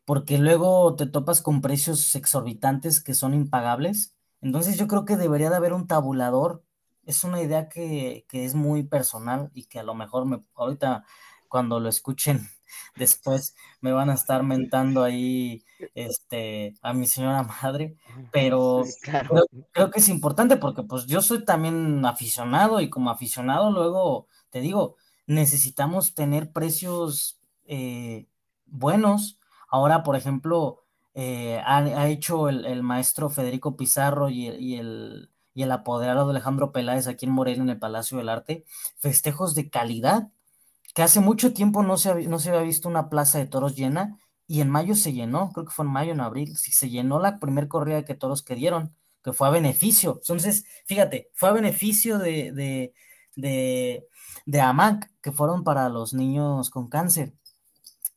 Porque 0.04 0.38
luego 0.38 0.94
te 0.96 1.06
topas 1.06 1.42
con 1.42 1.60
precios 1.60 2.14
exorbitantes 2.14 3.00
que 3.02 3.14
son 3.14 3.34
impagables. 3.34 4.14
Entonces 4.40 4.76
yo 4.78 4.88
creo 4.88 5.04
que 5.04 5.16
debería 5.16 5.50
de 5.50 5.56
haber 5.56 5.72
un 5.72 5.86
tabulador. 5.86 6.64
Es 7.04 7.24
una 7.24 7.40
idea 7.40 7.68
que, 7.68 8.26
que 8.28 8.44
es 8.44 8.54
muy 8.54 8.84
personal 8.84 9.50
y 9.54 9.64
que 9.66 9.78
a 9.80 9.84
lo 9.84 9.94
mejor 9.94 10.26
me, 10.26 10.42
ahorita 10.54 11.04
cuando 11.48 11.80
lo 11.80 11.88
escuchen 11.88 12.48
después 12.96 13.54
me 13.80 13.92
van 13.92 14.10
a 14.10 14.14
estar 14.14 14.42
mentando 14.42 15.02
ahí 15.02 15.64
este, 15.94 16.74
a 16.82 16.92
mi 16.92 17.06
señora 17.06 17.42
madre, 17.42 17.96
pero 18.30 18.84
sí, 18.84 18.92
claro. 19.02 19.28
creo, 19.30 19.46
creo, 19.72 19.90
que 19.90 20.00
es 20.00 20.08
importante 20.08 20.56
porque 20.56 20.82
pues 20.82 21.06
yo 21.06 21.22
soy 21.22 21.44
también 21.44 22.04
aficionado 22.04 22.80
y 22.80 22.90
como 22.90 23.10
aficionado 23.10 23.70
luego 23.70 24.26
te 24.50 24.60
digo, 24.60 24.96
necesitamos 25.26 26.14
tener 26.14 26.52
precios 26.52 27.40
eh, 27.64 28.26
buenos. 28.66 29.38
Ahora, 29.68 30.02
por 30.02 30.14
ejemplo, 30.14 30.84
eh, 31.14 31.60
ha, 31.64 31.78
ha, 31.78 32.08
hecho 32.08 32.50
el, 32.50 32.66
el, 32.66 32.82
maestro 32.82 33.30
Federico 33.30 33.76
Pizarro 33.76 34.28
y 34.28 34.48
el, 34.48 34.60
y 34.60 34.76
el, 34.76 35.30
y 35.54 35.62
el 35.62 35.72
apoderado 35.72 36.26
de 36.26 36.32
Alejandro 36.32 36.70
Peláez 36.70 37.06
aquí 37.06 37.26
en 37.26 37.32
Morelia, 37.32 37.62
en 37.62 37.70
el 37.70 37.78
Palacio 37.78 38.18
del 38.18 38.28
Arte, 38.28 38.64
festejos 38.98 39.54
de 39.54 39.70
calidad 39.70 40.28
que 40.93 41.03
hace 41.03 41.20
mucho 41.20 41.53
tiempo 41.53 41.82
no 41.82 41.97
se, 41.97 42.28
no 42.28 42.38
se 42.38 42.51
había 42.51 42.62
visto 42.62 42.88
una 42.88 43.09
plaza 43.09 43.38
de 43.38 43.47
toros 43.47 43.76
llena 43.76 44.18
y 44.47 44.61
en 44.61 44.70
mayo 44.70 44.95
se 44.95 45.12
llenó, 45.12 45.51
creo 45.53 45.66
que 45.66 45.72
fue 45.72 45.84
en 45.84 45.93
mayo, 45.93 46.12
en 46.12 46.20
abril, 46.20 46.57
se 46.57 46.90
llenó 46.90 47.18
la 47.20 47.38
primer 47.38 47.68
corrida 47.68 48.05
que 48.05 48.14
toros 48.14 48.43
que 48.43 48.55
dieron, 48.55 48.95
que 49.24 49.32
fue 49.32 49.49
a 49.49 49.51
beneficio. 49.51 50.18
Entonces, 50.20 50.64
fíjate, 50.86 51.30
fue 51.34 51.49
a 51.49 51.53
beneficio 51.53 52.18
de, 52.18 52.53
de, 52.53 52.93
de, 53.36 54.07
de 54.45 54.61
AMAC, 54.61 55.11
que 55.22 55.32
fueron 55.32 55.64
para 55.64 55.88
los 55.88 56.12
niños 56.12 56.70
con 56.70 56.88
cáncer. 56.88 57.34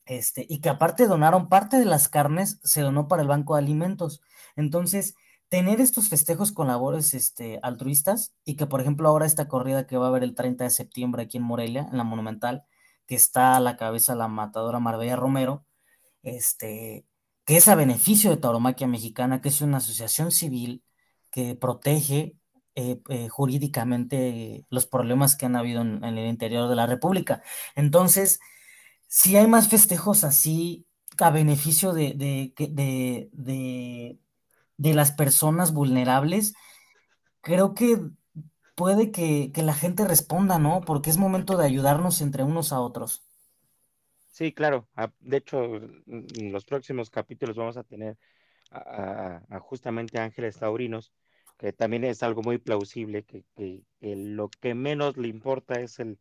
Este, 0.04 0.46
y 0.48 0.60
que 0.60 0.68
aparte 0.68 1.06
donaron 1.06 1.48
parte 1.48 1.78
de 1.78 1.84
las 1.84 2.08
carnes, 2.08 2.60
se 2.62 2.80
donó 2.80 3.08
para 3.08 3.22
el 3.22 3.28
Banco 3.28 3.54
de 3.54 3.62
Alimentos. 3.62 4.20
Entonces, 4.54 5.14
tener 5.48 5.80
estos 5.80 6.08
festejos 6.08 6.52
con 6.52 6.68
labores 6.68 7.14
este, 7.14 7.60
altruistas 7.62 8.34
y 8.44 8.56
que, 8.56 8.66
por 8.66 8.80
ejemplo, 8.80 9.08
ahora 9.08 9.26
esta 9.26 9.48
corrida 9.48 9.86
que 9.86 9.96
va 9.96 10.06
a 10.06 10.08
haber 10.08 10.24
el 10.24 10.34
30 10.34 10.64
de 10.64 10.70
septiembre 10.70 11.22
aquí 11.22 11.36
en 11.38 11.44
Morelia, 11.44 11.88
en 11.90 11.98
la 11.98 12.04
Monumental, 12.04 12.64
que 13.06 13.14
está 13.14 13.56
a 13.56 13.60
la 13.60 13.76
cabeza 13.76 14.14
la 14.14 14.28
matadora 14.28 14.80
Marbella 14.80 15.16
Romero, 15.16 15.64
este, 16.22 17.06
que 17.44 17.56
es 17.56 17.68
a 17.68 17.76
beneficio 17.76 18.30
de 18.30 18.38
Tauromaquia 18.38 18.88
Mexicana, 18.88 19.40
que 19.40 19.48
es 19.50 19.60
una 19.60 19.78
asociación 19.78 20.32
civil 20.32 20.82
que 21.30 21.54
protege 21.54 22.36
eh, 22.74 23.00
eh, 23.08 23.28
jurídicamente 23.28 24.66
los 24.70 24.86
problemas 24.86 25.36
que 25.36 25.46
han 25.46 25.56
habido 25.56 25.82
en, 25.82 26.02
el 26.04 26.18
interior 26.26 26.68
de 26.68 26.76
la 26.76 26.86
República. 26.86 27.42
Entonces, 27.76 28.40
si 29.06 29.36
hay 29.36 29.46
más 29.46 29.68
festejos 29.68 30.24
así, 30.24 30.86
a 31.18 31.30
beneficio 31.30 31.94
de 31.94 32.52
de 34.78 34.94
las 34.94 35.12
personas 35.12 35.72
vulnerables, 35.72 36.54
creo 37.42 37.74
que 37.74 38.00
puede 38.76 39.12
que, 39.12 39.52
que 39.54 39.62
la 39.62 39.74
gente 39.74 40.06
responda, 40.06 40.58
¿no? 40.58 40.82
Porque 40.82 41.10
es 41.10 41.18
momento 41.18 41.56
de 41.58 41.66
ayudarnos 41.66 42.20
entre 42.22 42.44
unos 42.44 42.72
a 42.72 42.80
otros. 42.80 43.24
Sí, 44.28 44.52
claro. 44.52 44.88
ah, 44.96 45.10
De 45.20 45.38
hecho, 45.38 45.76
en 46.06 46.52
los 46.52 46.64
próximos 46.64 47.10
capítulos 47.10 47.56
vamos 47.56 47.76
a 47.76 47.84
tener 47.84 48.18
a, 48.70 49.42
a- 49.50 49.56
a 49.56 50.22
ángeles 50.24 50.58
taurinos, 50.58 51.12
que 51.58 51.72
también 51.72 52.04
es 52.04 52.22
algo 52.22 52.42
muy 52.42 52.58
plausible, 52.58 53.24
que, 53.24 53.44
que- 53.56 53.82
que 54.00 54.16
lo 54.16 54.50
que 54.60 54.74
menos 54.74 55.16
le 55.18 55.28
importa 55.28 55.80
es 55.80 56.00
el, 56.00 56.18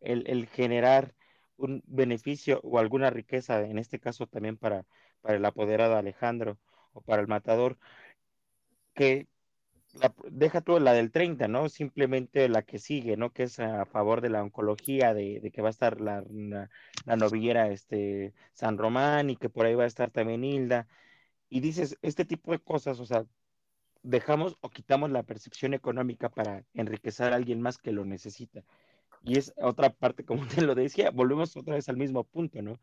el, 0.00 0.24
el 0.28 0.46
generar 0.48 1.14
un 1.58 1.82
beneficio 1.86 2.60
o 2.64 2.78
alguna 2.78 3.10
riqueza, 3.10 3.62
en 3.62 3.78
este 3.78 4.00
caso 4.00 4.26
también 4.26 4.56
para, 4.58 4.86
para 5.22 5.36
el 5.38 5.44
apoderado 5.46 5.96
Alejandro 5.96 6.58
para 7.02 7.22
el 7.22 7.28
matador, 7.28 7.78
que 8.94 9.28
la- 9.94 10.14
deja 10.30 10.60
tú 10.62 10.80
la 10.80 10.92
del 10.94 11.12
30, 11.12 11.48
¿no? 11.48 11.68
Simplemente 11.68 12.48
la 12.48 12.62
que 12.62 12.78
sigue, 12.78 13.16
¿no? 13.16 13.32
Que 13.32 13.44
es 13.44 13.60
a 13.60 13.86
favor 13.86 14.20
de 14.20 14.30
la 14.30 14.42
oncología, 14.42 15.14
de, 15.14 15.40
de 15.40 15.50
que 15.52 15.62
va 15.62 15.68
a 15.68 15.72
estar 15.72 16.00
la, 16.00 16.24
la, 16.30 16.70
la 17.06 17.16
novillera 17.16 17.68
este, 17.70 18.34
San 18.54 18.78
Román 18.78 19.30
y 19.30 19.36
que 19.36 19.50
por 19.50 19.66
ahí 19.66 19.74
va 19.76 19.84
a 19.84 19.86
estar 19.88 20.10
también 20.12 20.44
Hilda. 20.44 20.88
Y 21.50 21.60
dices, 21.60 21.98
este 22.02 22.24
tipo 22.26 22.52
de 22.52 22.60
cosas, 22.60 23.00
o 23.00 23.06
sea, 23.06 23.26
dejamos 24.02 24.56
o 24.60 24.70
quitamos 24.70 25.10
la 25.10 25.22
percepción 25.24 25.74
económica 25.74 26.30
para 26.30 26.64
enriquecer 26.74 27.32
a 27.32 27.36
alguien 27.36 27.60
más 27.60 27.78
que 27.78 27.92
lo 27.92 28.04
necesita. 28.04 28.64
Y 29.22 29.38
es 29.38 29.52
otra 29.58 29.90
parte, 29.90 30.24
como 30.24 30.46
te 30.48 30.62
lo 30.62 30.74
decía, 30.74 31.10
volvemos 31.10 31.56
otra 31.56 31.74
vez 31.76 31.88
al 31.88 31.96
mismo 31.96 32.24
punto, 32.24 32.62
¿no? 32.62 32.80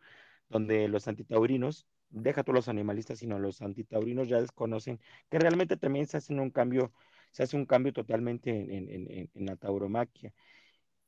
Donde 0.49 0.88
los 0.88 1.07
antitaurinos, 1.07 1.88
deja 2.09 2.43
tú 2.43 2.53
los 2.53 2.67
animalistas, 2.69 3.19
sino 3.19 3.39
los 3.39 3.61
antitaurinos 3.61 4.27
ya 4.27 4.41
desconocen 4.41 4.99
que 5.29 5.39
realmente 5.39 5.77
también 5.77 6.07
se 6.07 6.17
hacen 6.17 6.39
un 6.39 6.51
cambio, 6.51 6.93
se 7.31 7.43
hace 7.43 7.57
un 7.57 7.65
cambio 7.65 7.93
totalmente 7.93 8.49
en, 8.51 8.71
en, 8.71 9.29
en, 9.33 9.45
la 9.45 9.55
tauromaquia. 9.55 10.33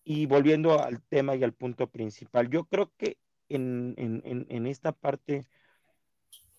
Y 0.04 0.26
volviendo 0.26 0.82
al 0.82 1.02
tema 1.04 1.36
y 1.36 1.44
al 1.44 1.54
punto 1.54 1.90
principal, 1.90 2.50
yo 2.50 2.66
creo 2.66 2.94
que 2.98 3.18
en, 3.50 3.94
en, 3.98 4.68
esta 4.68 4.92
parte, 4.94 5.46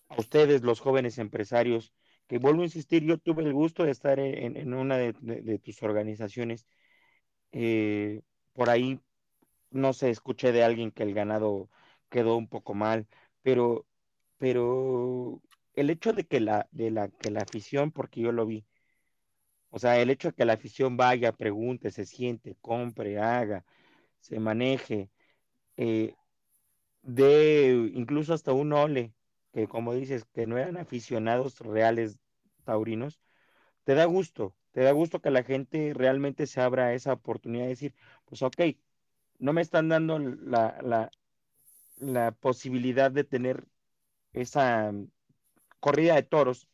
a 0.09 0.19
ustedes, 0.19 0.61
los 0.63 0.79
jóvenes 0.79 1.17
empresarios, 1.17 1.93
que 2.27 2.37
vuelvo 2.39 2.61
a 2.61 2.65
insistir, 2.65 3.03
yo 3.03 3.17
tuve 3.17 3.43
el 3.43 3.53
gusto 3.53 3.83
de 3.83 3.91
estar 3.91 4.19
en, 4.19 4.57
en 4.57 4.73
una 4.73 4.97
de 4.97 5.59
tus 5.63 5.81
organizaciones, 5.83 6.67
eh, 7.51 8.21
por 8.53 8.69
ahí 8.69 8.99
no 9.71 9.93
sé, 9.93 10.09
escuché 10.09 10.51
de 10.51 10.63
alguien 10.63 10.91
que 10.91 11.03
el 11.03 11.13
ganado 11.13 11.69
quedó 12.09 12.35
un 12.37 12.47
poco 12.47 12.73
mal, 12.73 13.07
pero, 13.41 13.85
pero 14.39 15.43
el 15.75 15.91
hecho 15.91 16.13
de 16.13 16.25
que 16.27 16.41
la, 16.41 16.69
de 16.71 16.91
la, 16.91 17.09
que 17.09 17.31
la 17.31 17.41
afición, 17.43 17.91
porque 17.93 18.21
yo 18.21 18.33
lo 18.33 18.47
vi, 18.47 18.67
o 19.69 19.79
sea, 19.79 19.99
el 20.01 20.09
hecho 20.09 20.29
de 20.29 20.33
que 20.35 20.45
la 20.45 20.53
afición 20.53 20.97
vaya, 20.97 21.31
pregunte, 21.33 21.91
se 21.91 22.05
siente, 22.05 22.57
compre, 22.61 23.19
haga, 23.19 23.65
se 24.19 24.39
maneje, 24.39 25.11
eh, 25.77 26.15
de 27.03 27.91
incluso 27.95 28.33
hasta 28.33 28.53
un 28.53 28.73
ole, 28.73 29.13
que 29.53 29.67
como 29.67 29.93
dices, 29.93 30.25
que 30.25 30.47
no 30.47 30.57
eran 30.57 30.77
aficionados 30.77 31.59
reales 31.59 32.19
taurinos, 32.65 33.21
te 33.85 33.95
da 33.95 34.05
gusto, 34.05 34.55
te 34.71 34.81
da 34.83 34.91
gusto 34.93 35.21
que 35.21 35.31
la 35.31 35.43
gente 35.43 35.93
realmente 35.95 36.47
se 36.47 36.61
abra 36.61 36.93
esa 36.93 37.13
oportunidad 37.13 37.65
de 37.65 37.69
decir, 37.71 37.95
pues 38.25 38.41
ok, 38.43 38.61
no 39.39 39.53
me 39.53 39.61
están 39.61 39.89
dando 39.89 40.19
la, 40.19 40.79
la, 40.83 41.11
la 41.97 42.31
posibilidad 42.33 43.11
de 43.11 43.23
tener 43.23 43.65
esa 44.33 44.91
corrida 45.79 46.15
de 46.15 46.23
toros 46.23 46.67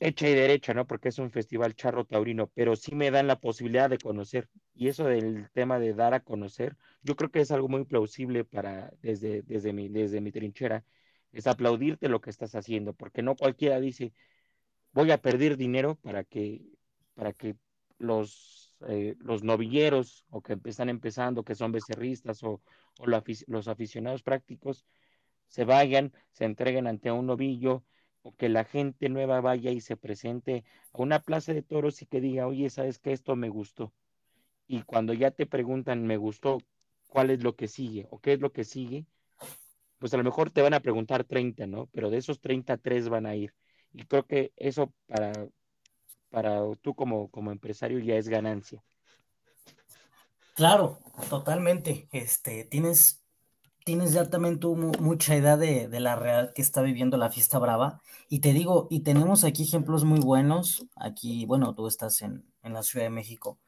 hecha 0.00 0.28
y 0.28 0.34
derecha, 0.34 0.74
¿no? 0.74 0.86
Porque 0.86 1.08
es 1.08 1.18
un 1.18 1.30
festival 1.30 1.74
charro 1.74 2.04
taurino, 2.04 2.48
pero 2.54 2.76
sí 2.76 2.94
me 2.94 3.10
dan 3.10 3.26
la 3.26 3.40
posibilidad 3.40 3.88
de 3.88 3.98
conocer. 3.98 4.48
Y 4.74 4.88
eso 4.88 5.04
del 5.04 5.50
tema 5.52 5.78
de 5.78 5.94
dar 5.94 6.14
a 6.14 6.20
conocer, 6.20 6.76
yo 7.02 7.16
creo 7.16 7.30
que 7.30 7.40
es 7.40 7.50
algo 7.50 7.68
muy 7.68 7.84
plausible 7.84 8.44
para, 8.44 8.92
desde, 9.00 9.42
desde 9.42 9.72
mi, 9.72 9.88
desde 9.88 10.20
mi 10.20 10.32
trinchera, 10.32 10.84
es 11.32 11.46
aplaudirte 11.46 12.08
lo 12.08 12.20
que 12.20 12.30
estás 12.30 12.54
haciendo, 12.54 12.92
porque 12.94 13.22
no 13.22 13.36
cualquiera 13.36 13.80
dice, 13.80 14.12
voy 14.92 15.10
a 15.10 15.20
perder 15.20 15.56
dinero 15.56 15.96
para 15.96 16.24
que, 16.24 16.62
para 17.14 17.32
que 17.32 17.56
los, 17.98 18.74
eh, 18.88 19.16
los 19.20 19.42
novilleros 19.42 20.24
o 20.30 20.42
que 20.42 20.58
están 20.64 20.88
empezando, 20.88 21.44
que 21.44 21.54
son 21.54 21.72
becerristas 21.72 22.42
o, 22.42 22.60
los 23.46 23.68
aficionados 23.68 24.22
prácticos, 24.22 24.86
se 25.48 25.64
vayan, 25.64 26.12
se 26.32 26.44
entreguen 26.44 26.86
ante 26.86 27.10
un 27.10 27.26
novillo 27.26 27.84
o 28.22 28.34
que 28.34 28.48
la 28.48 28.64
gente 28.64 29.08
nueva 29.08 29.40
vaya 29.40 29.70
y 29.70 29.80
se 29.80 29.96
presente 29.96 30.64
a 30.92 31.02
una 31.02 31.20
plaza 31.20 31.52
de 31.52 31.62
toros 31.62 32.02
y 32.02 32.06
que 32.06 32.20
diga, 32.20 32.46
oye, 32.46 32.68
¿sabes 32.70 32.98
qué? 32.98 33.12
Esto 33.12 33.36
me 33.36 33.48
gustó. 33.48 33.92
Y 34.66 34.82
cuando 34.82 35.12
ya 35.12 35.30
te 35.30 35.46
preguntan, 35.46 36.06
me 36.06 36.16
gustó, 36.16 36.58
¿cuál 37.06 37.30
es 37.30 37.42
lo 37.42 37.54
que 37.54 37.68
sigue 37.68 38.06
o 38.10 38.18
qué 38.18 38.32
es 38.32 38.40
lo 38.40 38.52
que 38.52 38.64
sigue? 38.64 39.06
Pues 39.98 40.12
a 40.12 40.16
lo 40.16 40.24
mejor 40.24 40.50
te 40.50 40.62
van 40.62 40.74
a 40.74 40.80
preguntar 40.80 41.24
30, 41.24 41.66
¿no? 41.66 41.86
Pero 41.92 42.10
de 42.10 42.18
esos 42.18 42.40
30, 42.40 42.76
tres 42.76 43.08
van 43.08 43.26
a 43.26 43.36
ir. 43.36 43.54
Y 43.92 44.04
creo 44.04 44.26
que 44.26 44.52
eso 44.56 44.92
para, 45.06 45.32
para 46.30 46.60
tú 46.82 46.94
como, 46.94 47.30
como 47.30 47.52
empresario 47.52 47.98
ya 48.00 48.16
es 48.16 48.28
ganancia. 48.28 48.82
Claro, 50.54 51.00
totalmente. 51.28 52.08
Este, 52.12 52.64
tienes, 52.64 53.22
tienes 53.86 54.12
ya 54.12 54.28
también 54.28 54.58
tú 54.58 54.74
mucha 54.74 55.36
idea 55.36 55.56
de, 55.56 55.86
de, 55.86 56.00
la 56.00 56.16
real 56.16 56.52
que 56.56 56.60
está 56.60 56.82
viviendo 56.82 57.16
la 57.16 57.30
fiesta 57.30 57.60
brava. 57.60 58.02
Y 58.28 58.40
te 58.40 58.52
digo, 58.52 58.88
y 58.90 59.00
tenemos 59.04 59.44
aquí 59.44 59.62
ejemplos 59.62 60.04
muy 60.04 60.18
buenos. 60.18 60.88
Aquí, 60.96 61.46
bueno, 61.46 61.72
tú 61.72 61.86
estás 61.86 62.20
en, 62.22 62.44
en 62.64 62.72
la 62.72 62.82
Ciudad 62.82 63.06
de 63.06 63.10
México, 63.10 63.60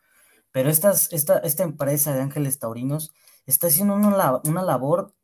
pero 0.50 0.70
esta, 0.70 0.90
esta 0.90 1.62
empresa 1.62 2.12
de 2.12 2.22
Ángeles 2.22 2.58
Taurinos 2.58 3.12
está 3.46 3.68
haciendo 3.68 3.94
una, 3.94 4.40
una 4.42 4.62
labor 4.64 5.14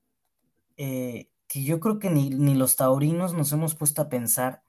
eh, 0.77 1.29
que 1.49 1.65
yo 1.65 1.81
creo 1.81 1.99
que 1.99 2.11
ni, 2.11 2.31
ni 2.31 2.55
los 2.55 2.77
taurinos 2.77 3.35
nos 3.35 3.51
hemos 3.51 3.75
puesto 3.75 4.01
a 4.01 4.09
pensar 4.09 4.63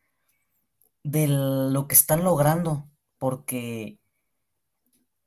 de 1.03 1.27
lo 1.27 1.87
que 1.87 1.93
están 1.93 2.23
logrando, 2.23 2.89
porque 3.19 3.99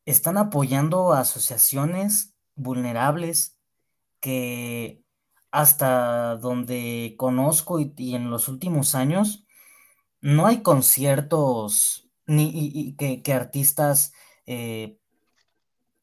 están 0.07 0.39
apoyando 0.39 1.13
a 1.13 1.21
asociaciones 1.21 2.35
vulnerables 2.57 3.58
que 4.21 5.05
hasta 5.51 6.37
donde 6.37 7.15
conozco 7.19 7.81
y, 7.81 8.15
en 8.15 8.31
los 8.31 8.49
últimos 8.49 8.95
años 8.95 9.45
no 10.21 10.47
hay 10.47 10.63
conciertos 10.63 12.09
ni 12.27 12.95
que, 12.97 13.33
artistas 13.33 14.13
eh, 14.47 14.99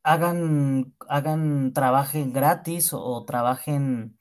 hagan, 0.04 0.94
hagan, 1.10 1.74
trabajen 1.74 2.34
gratis 2.34 2.94
o, 2.94 3.26
trabajen 3.26 4.18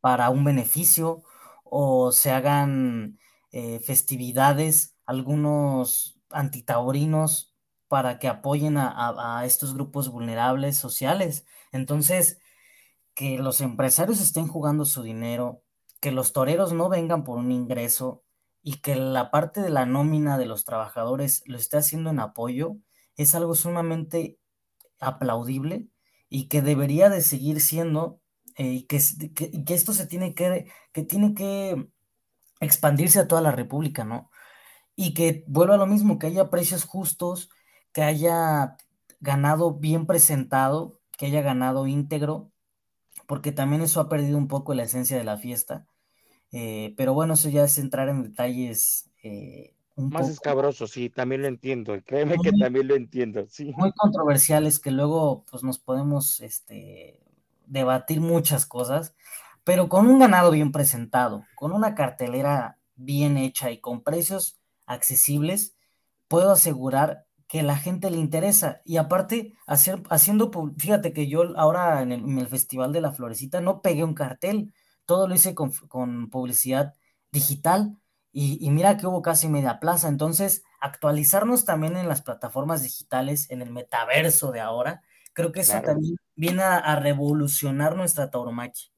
para 0.00 0.30
un 0.30 0.44
beneficio 0.44 1.22
o 1.64 2.12
se 2.12 2.30
hagan 2.32 3.18
eh, 3.52 3.80
festividades, 3.80 4.96
algunos 5.06 6.20
antitaurinos 6.30 7.54
para 7.88 8.18
que 8.18 8.28
apoyen 8.28 8.76
a, 8.78 9.42
estos 9.44 9.74
grupos 9.74 10.10
vulnerables 10.10 10.76
sociales. 10.76 11.46
Entonces, 11.72 12.38
que 13.18 13.36
los 13.36 13.60
empresarios 13.60 14.20
estén 14.20 14.46
jugando 14.46 14.84
su 14.84 15.02
dinero, 15.02 15.64
que 16.00 16.12
los 16.12 16.32
toreros 16.32 16.72
no 16.72 16.88
vengan 16.88 17.24
por 17.24 17.36
un 17.38 17.50
ingreso 17.50 18.22
y 18.62 18.74
que 18.74 18.94
la 18.94 19.32
parte 19.32 19.60
de 19.60 19.70
la 19.70 19.86
nómina 19.86 20.38
de 20.38 20.46
los 20.46 20.64
trabajadores 20.64 21.42
lo 21.46 21.58
esté 21.58 21.78
haciendo 21.78 22.10
en 22.10 22.20
apoyo, 22.20 22.76
es 23.16 23.34
algo 23.34 23.56
sumamente 23.56 24.38
aplaudible 25.00 25.88
y 26.28 26.46
que 26.46 26.62
debería 26.62 27.10
de 27.10 27.20
seguir 27.20 27.60
siendo 27.60 28.20
eh, 28.56 28.66
y 28.66 28.82
que, 28.84 29.00
que, 29.34 29.64
que, 29.64 29.74
esto 29.74 29.94
se 29.94 30.06
tiene 30.06 30.36
que, 30.36 30.70
que 30.92 31.02
tiene 31.02 31.34
que 31.34 31.88
expandirse 32.60 33.18
a 33.18 33.26
toda 33.26 33.40
la 33.40 33.50
República, 33.50 34.04
¿no? 34.04 34.30
Y 34.94 35.12
que 35.14 35.42
vuelva 35.48 35.74
a 35.74 35.78
lo 35.78 35.86
mismo, 35.86 36.20
que 36.20 36.28
haya 36.28 36.50
precios 36.50 36.84
justos, 36.84 37.50
que 37.92 38.02
haya 38.02 38.76
ganado 39.18 39.74
bien 39.74 40.06
presentado, 40.06 41.00
que 41.16 41.26
haya 41.26 41.42
ganado 41.42 41.88
íntegro, 41.88 42.52
porque 43.28 43.52
también 43.52 43.82
eso 43.82 44.00
ha 44.00 44.08
perdido 44.08 44.38
un 44.38 44.48
poco 44.48 44.72
la 44.72 44.84
esencia 44.84 45.18
de 45.18 45.22
la 45.22 45.36
fiesta. 45.36 45.86
Eh, 46.50 46.94
pero 46.96 47.12
bueno, 47.12 47.34
eso 47.34 47.50
ya 47.50 47.62
es 47.62 47.76
entrar 47.76 48.08
en 48.08 48.22
detalles 48.22 49.10
eh, 49.22 49.74
un 49.96 50.08
más 50.08 50.22
poco, 50.22 50.32
escabroso, 50.32 50.86
sí, 50.86 51.10
también 51.10 51.42
lo 51.42 51.48
entiendo. 51.48 51.94
Créeme 52.06 52.36
muy, 52.36 52.50
que 52.50 52.56
también 52.56 52.88
lo 52.88 52.96
entiendo, 52.96 53.44
sí. 53.46 53.74
Muy 53.76 53.92
controversiales 53.92 54.80
que 54.80 54.90
luego 54.90 55.44
pues 55.50 55.62
nos 55.62 55.78
podemos 55.78 56.40
este, 56.40 57.20
debatir 57.66 58.22
muchas 58.22 58.64
cosas, 58.64 59.14
pero 59.62 59.90
con 59.90 60.06
un 60.06 60.18
ganado 60.18 60.50
bien 60.50 60.72
presentado, 60.72 61.44
con 61.54 61.72
una 61.72 61.94
cartelera 61.94 62.78
bien 62.96 63.36
hecha 63.36 63.70
y 63.70 63.78
con 63.78 64.02
precios 64.02 64.58
accesibles, 64.86 65.76
puedo 66.28 66.50
asegurar 66.50 67.26
que 67.48 67.62
la 67.62 67.76
gente 67.76 68.10
le 68.10 68.18
interesa. 68.18 68.82
Y 68.84 68.98
aparte, 68.98 69.54
hacer, 69.66 70.02
haciendo, 70.10 70.50
fíjate 70.76 71.12
que 71.12 71.28
yo 71.28 71.58
ahora 71.58 72.02
en 72.02 72.12
el, 72.12 72.20
en 72.20 72.38
el, 72.38 72.46
Festival 72.46 72.92
de 72.92 73.00
la 73.00 73.12
Florecita 73.12 73.60
no 73.60 73.80
pegué 73.80 74.04
un 74.04 74.14
cartel, 74.14 74.72
todo 75.06 75.26
lo 75.26 75.34
hice 75.34 75.54
con, 75.54 75.72
con 75.88 76.28
publicidad 76.28 76.94
digital 77.32 77.96
y, 78.30 78.70
mira 78.70 78.98
que 78.98 79.06
hubo 79.06 79.22
casi 79.22 79.48
media 79.48 79.80
plaza. 79.80 80.08
Entonces, 80.08 80.62
actualizarnos 80.80 81.64
también 81.64 81.96
en 81.96 82.06
las 82.06 82.22
plataformas 82.22 82.82
digitales, 82.82 83.50
en 83.50 83.62
el 83.62 83.70
metaverso 83.70 84.52
de 84.52 84.60
ahora, 84.60 85.02
creo 85.32 85.50
que 85.50 85.60
eso 85.60 85.80
también 85.80 86.16
viene 86.36 86.62
a, 86.62 86.96
revolucionar 86.96 87.96
nuestra 87.96 88.30
tauromaquia. 88.30 88.88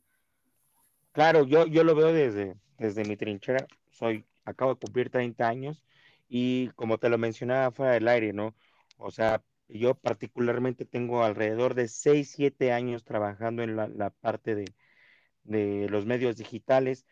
Claro, 1.13 1.45
yo, 1.45 1.67
yo 1.67 1.85
lo 1.85 1.95
veo 1.95 2.13
desde, 2.13 2.57
desde 2.79 3.05
mi 3.05 3.17
trinchera. 3.17 3.67
Soy, 3.91 4.27
acabo 4.45 4.75
de 4.75 4.81
cumplir 4.81 5.11
30 5.11 5.47
años 5.47 5.83
y 6.31 6.69
como 6.71 6.99
te 6.99 7.11
lo 7.11 7.19
mencionaba 7.19 7.73
fuera 7.73 7.93
del 7.95 8.09
aire, 8.09 8.33
¿no? 8.33 8.55
O 8.99 9.11
sea, 9.11 9.45
yo 9.69 9.95
particularmente 9.97 10.87
tengo 10.87 11.25
alrededor 11.25 11.75
de 11.75 11.89
6, 11.89 12.33
7 12.37 12.73
años 12.73 13.05
trabajando 13.05 13.63
en 13.63 13.77
la, 13.77 14.11
parte 14.21 14.55
de, 14.55 14.67
de 15.45 15.89
los 15.91 16.07
medios 16.07 16.37
digitales 16.37 17.07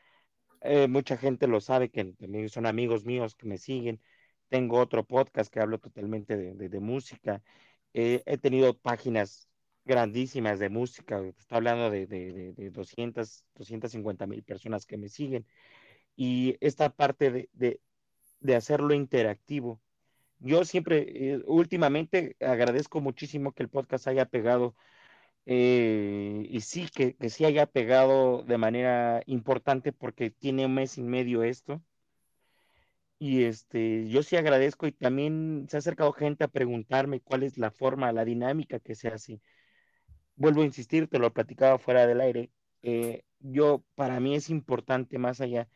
eh, 0.61 0.89
mucha 0.89 1.17
gente 1.17 1.47
lo 1.47 1.61
sabe, 1.61 1.91
que 1.91 2.05
también 2.05 2.49
son 2.49 2.67
amigos 2.67 3.05
míos 3.05 3.35
que 3.35 3.47
me 3.47 3.59
siguen. 3.59 4.01
Tengo 4.49 4.79
otro 4.79 5.05
podcast 5.05 5.53
que 5.53 5.61
hablo 5.61 5.79
totalmente 5.79 6.37
de, 6.37 6.81
música. 6.81 7.43
Eh, 7.95 8.23
he 8.27 8.39
tenido 8.39 8.77
páginas 8.79 9.49
grandísimas 9.85 10.59
de 10.59 10.69
música. 10.71 11.21
Estoy 11.39 11.57
hablando 11.57 11.91
de, 11.91 12.07
de, 12.07 12.71
200, 12.71 13.45
250 13.55 14.27
mil 14.27 14.43
personas 14.43 14.87
que 14.87 14.97
me 14.99 15.09
siguen. 15.09 15.47
Y 16.17 16.57
esta 16.61 16.91
parte 16.91 17.49
de, 17.53 17.81
hacerlo 18.57 18.95
interactivo. 18.95 19.81
Yo 20.41 20.65
siempre, 20.65 21.35
eh, 21.35 21.43
últimamente, 21.47 22.37
agradezco 22.41 23.01
muchísimo 23.01 23.53
que 23.53 23.63
el 23.65 23.69
podcast 23.71 24.09
haya 24.09 24.27
pegado 24.27 24.77
eh, 25.47 26.47
y 26.51 26.61
sí, 26.61 26.89
que, 26.95 27.17
que, 27.17 27.31
sí 27.31 27.45
haya 27.47 27.67
pegado 27.67 28.43
de 28.45 28.59
manera 28.59 29.23
importante 29.27 29.93
porque 29.93 30.31
tiene 30.31 30.67
un 30.67 30.75
mes 30.75 30.99
y 30.99 31.03
medio 31.03 31.43
esto. 31.43 31.83
Y 33.21 33.45
este, 33.45 34.09
yo 34.09 34.23
sí 34.23 34.37
agradezco 34.37 34.87
y 34.87 34.93
también 34.93 35.67
se 35.69 35.77
ha 35.77 35.79
acercado 35.79 36.13
gente 36.13 36.45
a 36.45 36.49
preguntarme 36.49 37.21
cuál 37.21 37.43
es 37.43 37.59
la 37.59 37.71
forma, 37.71 38.13
la 38.13 38.25
dinámica 38.25 38.79
que 38.79 38.95
se 38.95 39.09
hace. 39.09 39.41
Vuelvo 40.37 40.63
a 40.63 40.67
insistir, 40.67 41.09
te 41.09 41.19
lo 41.19 41.33
platicaba 41.33 41.79
fuera 41.79 42.07
del 42.07 42.21
aire. 42.21 42.51
Eh, 42.83 43.25
yo, 43.41 43.85
para 43.97 44.21
mí 44.21 44.35
es 44.37 44.51
importante 44.51 45.19
más 45.19 45.41
allá. 45.41 45.69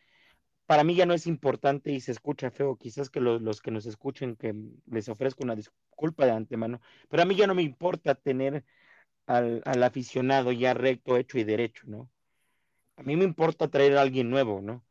Para 0.66 0.84
mí 0.84 0.94
ya 0.94 1.06
no 1.06 1.14
es 1.14 1.26
importante 1.26 1.92
y 1.92 2.00
se 2.00 2.12
escucha 2.12 2.50
feo, 2.50 2.76
quizás 2.76 3.10
que 3.10 3.20
los, 3.20 3.42
los 3.42 3.60
que 3.60 3.70
nos 3.70 3.86
escuchen, 3.86 4.36
que 4.36 4.54
les 4.86 5.08
ofrezco 5.08 5.44
una 5.44 5.56
disculpa 5.56 6.24
de 6.24 6.32
antemano, 6.32 6.80
pero 7.08 7.22
a 7.22 7.26
mí 7.26 7.34
ya 7.34 7.46
no 7.46 7.54
me 7.54 7.62
importa 7.62 8.14
tener 8.14 8.64
al, 9.26 9.62
al, 9.64 9.82
aficionado 9.82 10.52
ya 10.52 10.74
recto, 10.74 11.16
hecho 11.16 11.38
y 11.38 11.44
derecho, 11.44 11.84
¿no? 11.86 12.10
A 12.96 13.02
mí 13.02 13.16
me 13.16 13.24
importa 13.24 13.68
traer 13.68 13.96
a 13.96 14.02
alguien 14.02 14.30
nuevo, 14.30 14.60
¿no? 14.62 14.84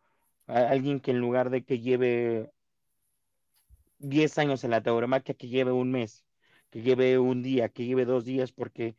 A 0.47 0.69
alguien 0.69 0.99
que 0.99 1.11
en 1.11 1.19
lugar 1.19 1.49
de 1.49 1.63
que 1.63 1.79
lleve 1.79 2.51
10 3.99 4.37
años 4.37 4.63
en 4.63 4.71
la 4.71 4.83
tauromaquia, 4.83 5.35
que 5.35 5.47
lleve 5.47 5.71
un 5.71 5.91
mes, 5.91 6.25
que 6.69 6.81
lleve 6.81 7.19
un 7.19 7.43
día, 7.43 7.69
que 7.69 7.85
lleve 7.85 8.05
dos 8.05 8.25
días, 8.25 8.51
porque 8.51 8.95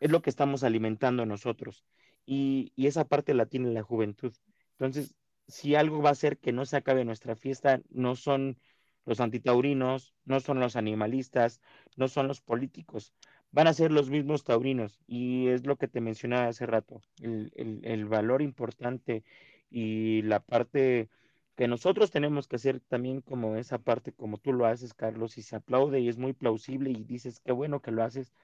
es 0.00 0.10
lo 0.10 0.22
que 0.22 0.30
estamos 0.30 0.64
alimentando 0.64 1.26
nosotros. 1.26 1.84
Y, 2.26 2.72
y 2.76 2.86
esa 2.88 3.06
parte 3.06 3.34
la 3.34 3.46
tiene 3.46 3.70
la 3.72 3.82
juventud. 3.82 4.34
Entonces, 4.72 5.14
si 5.48 5.74
algo 5.74 6.02
va 6.02 6.10
a 6.10 6.12
hacer 6.12 6.38
que 6.38 6.52
no 6.52 6.64
se 6.66 6.76
acabe 6.76 7.04
nuestra 7.04 7.36
fiesta, 7.36 7.80
no 7.90 8.16
son 8.16 8.58
los 9.04 9.20
antitaurinos, 9.20 10.14
no 10.24 10.40
son 10.40 10.60
los 10.60 10.76
animalistas, 10.76 11.60
no 11.96 12.08
son 12.08 12.28
los 12.28 12.40
políticos, 12.40 13.14
van 13.52 13.68
a 13.68 13.72
ser 13.72 13.92
los 13.92 14.10
mismos 14.10 14.44
taurinos. 14.44 15.00
Y 15.06 15.48
es 15.48 15.66
lo 15.66 15.76
que 15.76 15.88
te 15.88 16.00
mencionaba 16.00 16.48
hace 16.48 16.66
rato, 16.66 17.00
el, 17.22 18.04
valor 18.06 18.42
importante 18.42 19.24
y 19.70 20.22
la 20.22 20.40
parte 20.40 21.08
que 21.56 21.68
nosotros 21.68 22.10
tenemos 22.10 22.48
que 22.48 22.56
hacer 22.56 22.80
también 22.80 23.22
como 23.22 23.56
esa 23.56 23.78
parte, 23.78 24.12
como 24.12 24.38
tú 24.38 24.52
lo 24.52 24.66
haces, 24.66 24.94
Carlos, 24.94 25.38
y 25.38 25.42
se 25.42 25.56
aplaude 25.56 26.00
y 26.00 26.08
es 26.08 26.18
muy 26.18 26.32
plausible 26.34 26.90
y 26.90 27.04
dices, 27.04 27.40
qué 27.40 27.52
bueno 27.52 27.80
que 27.80 27.92
lo 27.92 28.02
haces, 28.02 28.34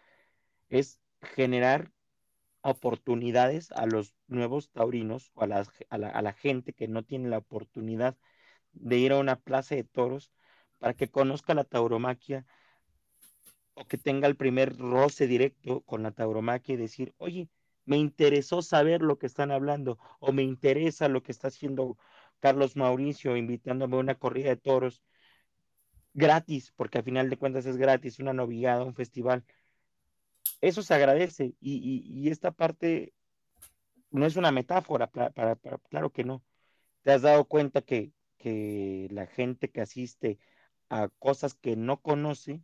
es 0.70 1.00
generar 1.20 1.90
oportunidades 2.62 3.72
a 3.72 3.86
los 3.86 4.14
nuevos 4.28 4.70
taurinos 4.70 5.30
o 5.34 5.42
a, 5.44 5.64
a, 5.90 5.98
la, 5.98 6.08
a 6.08 6.32
gente 6.32 6.72
que 6.72 6.88
no 6.88 7.02
tiene 7.04 7.28
la 7.28 7.38
oportunidad 7.38 8.16
de 8.72 8.98
ir 8.98 9.12
a 9.12 9.18
una 9.18 9.36
plaza 9.36 9.74
de 9.74 9.84
toros 9.84 10.32
para 10.78 10.94
que 10.94 11.10
conozca 11.10 11.54
la 11.54 11.64
tauromaquia, 11.64 12.46
o 13.74 13.86
que 13.86 13.98
tenga 13.98 14.28
el 14.28 14.36
primer 14.36 14.76
roce 14.76 15.26
directo 15.26 15.80
con 15.82 16.02
la 16.02 16.10
tauromaquia 16.12 16.74
y 16.74 16.76
decir, 16.78 17.14
oye, 17.18 17.48
me 17.84 17.96
interesó 17.96 18.62
saber 18.62 19.02
lo 19.02 19.18
que 19.18 19.26
están 19.26 19.50
hablando 19.50 19.98
o 20.20 20.32
me 20.32 20.42
interesa 20.42 21.08
lo 21.08 21.22
que 21.22 21.32
está 21.32 21.48
haciendo 21.48 21.96
Carlos 22.40 22.76
Mauricio 22.76 23.36
invitándome 23.36 23.96
a 23.96 24.00
una 24.00 24.14
corrida 24.16 24.50
de 24.50 24.56
toros 24.56 25.02
gratis, 26.14 26.72
porque 26.76 26.98
al 26.98 27.04
final 27.04 27.30
de 27.30 27.36
cuentas 27.38 27.66
es 27.66 27.76
gratis, 27.76 28.18
una 28.18 28.32
novillada, 28.32 28.84
un 28.84 28.94
festival. 28.94 29.44
Eso 30.62 30.82
se 30.82 30.94
agradece 30.94 31.54
y, 31.60 32.30
esta 32.30 32.52
parte 32.52 33.12
no 34.10 34.26
es 34.26 34.36
una 34.36 34.52
metáfora, 34.52 35.08
para, 35.10 35.56
claro 35.90 36.10
que 36.12 36.24
no. 36.24 36.44
Te 37.02 37.12
has 37.12 37.22
dado 37.22 37.46
cuenta 37.46 37.82
que, 37.82 38.12
que 38.38 39.08
la 39.10 39.26
gente 39.26 39.70
que 39.70 39.80
asiste 39.80 40.38
a 40.88 41.08
cosas 41.18 41.54
que 41.54 41.76
no 41.76 42.00
conoce, 42.00 42.62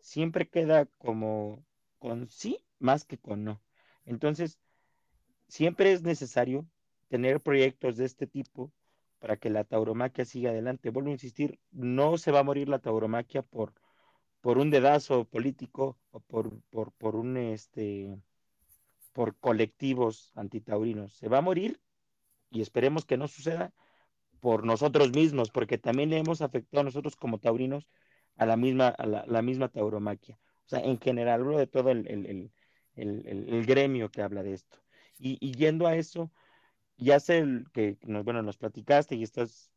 siempre 0.00 0.48
queda 0.48 0.86
como 0.98 1.64
con 1.98 2.28
sí 2.28 2.64
más 2.78 3.04
que 3.04 3.18
con 3.18 3.44
no. 3.44 3.62
Entonces, 4.04 4.58
siempre 5.48 5.92
es 5.92 6.02
necesario 6.02 6.66
tener 7.08 7.40
proyectos 7.40 7.96
de 7.96 8.04
este 8.04 8.26
tipo 8.26 8.72
para 9.20 9.36
que 9.36 9.50
la 9.50 9.64
tauromaquia 9.64 10.24
siga 10.24 10.50
adelante. 10.50 10.90
Vuelvo 10.90 11.10
a 11.10 11.12
insistir, 11.12 11.58
no 11.70 12.18
se 12.18 12.30
va 12.30 12.40
a 12.40 12.44
morir 12.44 12.68
la 12.68 12.78
tauromaquia 12.78 13.42
por, 13.42 13.72
por 14.40 14.58
un 14.58 14.70
dedazo 14.70 15.24
político 15.24 15.98
por, 16.20 16.60
por, 16.70 16.92
por 16.92 17.16
un 17.16 17.36
este 17.36 18.18
por 19.12 19.36
colectivos 19.38 20.32
antitaurinos. 20.36 21.12
Se 21.14 21.28
va 21.28 21.38
a 21.38 21.42
morir 21.42 21.80
y 22.50 22.60
esperemos 22.62 23.04
que 23.04 23.16
no 23.16 23.28
suceda 23.28 23.72
por 24.40 24.64
nosotros 24.64 25.10
mismos, 25.12 25.50
porque 25.50 25.78
también 25.78 26.10
le 26.10 26.18
hemos 26.18 26.42
afectado 26.42 26.82
a 26.82 26.84
nosotros 26.84 27.16
como 27.16 27.38
taurinos 27.38 27.88
a 28.36 28.46
la 28.46 28.56
misma, 28.56 28.88
a 28.88 29.06
la, 29.06 29.42
misma 29.42 29.68
tauromaquia. 29.68 30.38
O 30.66 30.68
sea, 30.68 30.80
en 30.80 31.00
general, 31.00 31.40
hablo 31.40 31.58
de 31.58 31.66
todo 31.66 31.90
el, 31.90 32.06
el, 32.06 32.52
el, 32.94 33.66
gremio 33.66 34.10
que 34.10 34.22
habla 34.22 34.42
de 34.42 34.54
esto. 34.54 34.78
Y, 35.18 35.52
yendo 35.52 35.86
a 35.86 35.96
eso, 35.96 36.30
ya 36.96 37.20
sé 37.20 37.44
que, 37.72 37.98
nos, 38.02 38.24
bueno, 38.24 38.42
nos 38.42 38.58
platicaste 38.58 39.16
y 39.16 39.24
estás 39.24 39.72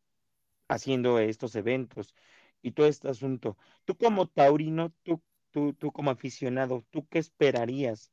haciendo 0.67 1.19
estos 1.19 1.55
eventos 1.55 2.15
y 2.61 2.71
todo 2.71 2.87
este 2.87 3.09
asunto. 3.09 3.57
Tú 3.85 3.97
como 3.97 4.27
taurino, 4.27 4.93
tú, 5.03 5.21
tú, 5.51 5.73
tú 5.73 5.91
como 5.91 6.11
aficionado, 6.11 6.83
¿tú 6.91 7.07
qué 7.07 7.19
esperarías 7.19 8.11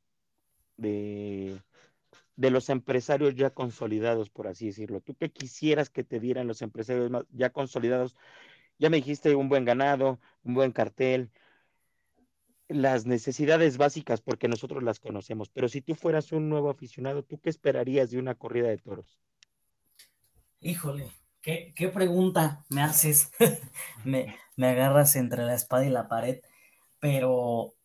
de, 0.77 1.61
de 2.35 2.51
los 2.51 2.69
empresarios 2.69 3.35
ya 3.35 3.49
consolidados, 3.51 4.29
por 4.29 4.47
así 4.47 4.67
decirlo? 4.67 5.01
¿Tú 5.01 5.15
qué 5.15 5.31
quisieras 5.31 5.89
que 5.89 6.03
te 6.03 6.19
dieran 6.19 6.47
los 6.47 6.61
empresarios 6.61 7.11
ya 7.31 7.49
consolidados 7.51 8.15
ya 8.79 8.89
me 8.89 8.97
dijiste 8.97 9.35
un 9.35 9.49
buen 9.49 9.65
ganado, 9.65 10.19
un 10.43 10.53
buen 10.55 10.71
cartel, 10.71 11.29
las 12.69 13.05
necesidades 13.05 13.77
básicas, 13.77 14.21
porque 14.21 14.47
nosotros 14.47 14.81
las 14.83 14.99
conocemos, 14.99 15.49
pero 15.49 15.67
si 15.67 15.81
tú 15.81 15.95
fueras 15.95 16.31
un 16.31 16.49
nuevo 16.49 16.69
aficionado, 16.69 17.23
¿tú 17.23 17.39
qué 17.39 17.49
esperarías 17.49 18.09
de 18.09 18.19
una 18.19 18.35
corrida 18.35 18.69
de 18.69 18.77
toros? 18.77 19.19
Híjole, 20.61 21.11
qué, 21.41 21.91
pregunta 21.93 22.63
me 22.69 22.81
haces. 22.81 23.31
me, 24.05 24.37
agarras 24.57 25.15
entre 25.15 25.43
la 25.43 25.55
espada 25.55 25.85
y 25.85 25.89
la 25.89 26.07
pared, 26.07 26.41
pero 26.99 27.75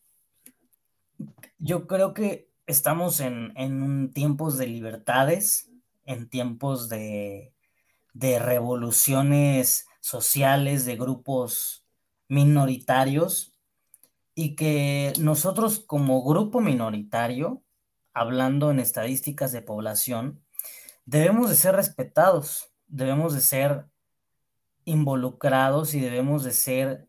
yo 1.58 1.86
creo 1.86 2.14
que 2.14 2.50
estamos 2.66 3.20
en, 3.20 3.52
en 3.56 4.12
tiempos 4.12 4.58
de 4.58 4.66
libertades, 4.66 5.70
en 6.04 6.28
tiempos 6.28 6.88
de, 6.88 7.54
de 8.12 8.38
revoluciones 8.38 9.86
sociales, 10.00 10.84
de 10.84 10.96
grupos 10.96 11.86
minoritarios, 12.28 13.54
y 14.34 14.56
que 14.56 15.12
nosotros 15.18 15.80
como 15.80 16.24
grupo 16.24 16.60
minoritario, 16.60 17.62
hablando 18.12 18.70
en 18.70 18.80
estadísticas 18.80 19.52
de 19.52 19.62
población, 19.62 20.42
debemos 21.04 21.50
de 21.50 21.56
ser 21.56 21.76
respetados, 21.76 22.72
debemos 22.86 23.34
de 23.34 23.40
ser 23.40 23.86
involucrados 24.84 25.94
y 25.94 26.00
debemos 26.00 26.44
de 26.44 26.52
ser 26.52 27.08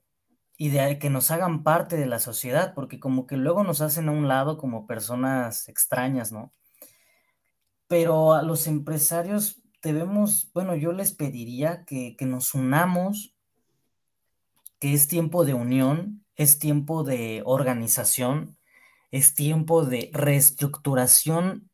y 0.57 0.69
de 0.69 0.99
que 0.99 1.09
nos 1.09 1.31
hagan 1.31 1.63
parte 1.63 1.97
de 1.97 2.05
la 2.05 2.19
sociedad, 2.19 2.73
porque 2.73 2.99
como 2.99 3.27
que 3.27 3.37
luego 3.37 3.63
nos 3.63 3.81
hacen 3.81 4.07
a 4.07 4.13
un 4.13 4.27
lado 4.27 4.57
como 4.57 4.87
personas 4.87 5.67
extrañas, 5.67 6.31
¿no? 6.31 6.53
Pero 7.87 8.33
a 8.33 8.41
los 8.41 8.67
empresarios 8.67 9.61
debemos, 9.81 10.51
bueno, 10.53 10.75
yo 10.75 10.91
les 10.93 11.11
pediría 11.11 11.85
que, 11.85 12.15
nos 12.21 12.55
unamos, 12.55 13.35
que 14.79 14.93
es 14.93 15.07
tiempo 15.07 15.45
de 15.45 15.53
unión, 15.53 16.25
es 16.35 16.57
tiempo 16.57 17.03
de 17.03 17.43
organización, 17.45 18.57
es 19.11 19.35
tiempo 19.35 19.85
de 19.85 20.09
reestructuración 20.13 21.69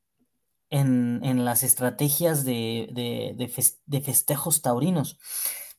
en, 0.69 1.45
las 1.45 1.63
estrategias 1.63 2.45
de, 2.45 2.89
de, 3.35 4.01
festejos 4.01 4.61
taurinos. 4.61 5.19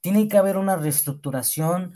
tiene 0.00 0.28
que 0.28 0.38
haber 0.38 0.56
una 0.56 0.76
reestructuración 0.76 1.94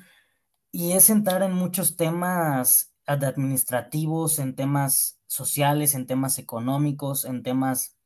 y 0.76 0.92
es 0.92 1.08
entrar 1.08 1.42
en 1.42 1.54
muchos 1.54 1.96
temas 1.96 2.92
administrativos, 3.06 4.38
en 4.38 4.54
temas 4.54 5.18
sociales, 5.26 5.94
en 5.94 6.06
temas 6.06 6.38
económicos, 6.38 7.24
en 7.24 7.42
temas 7.42 7.96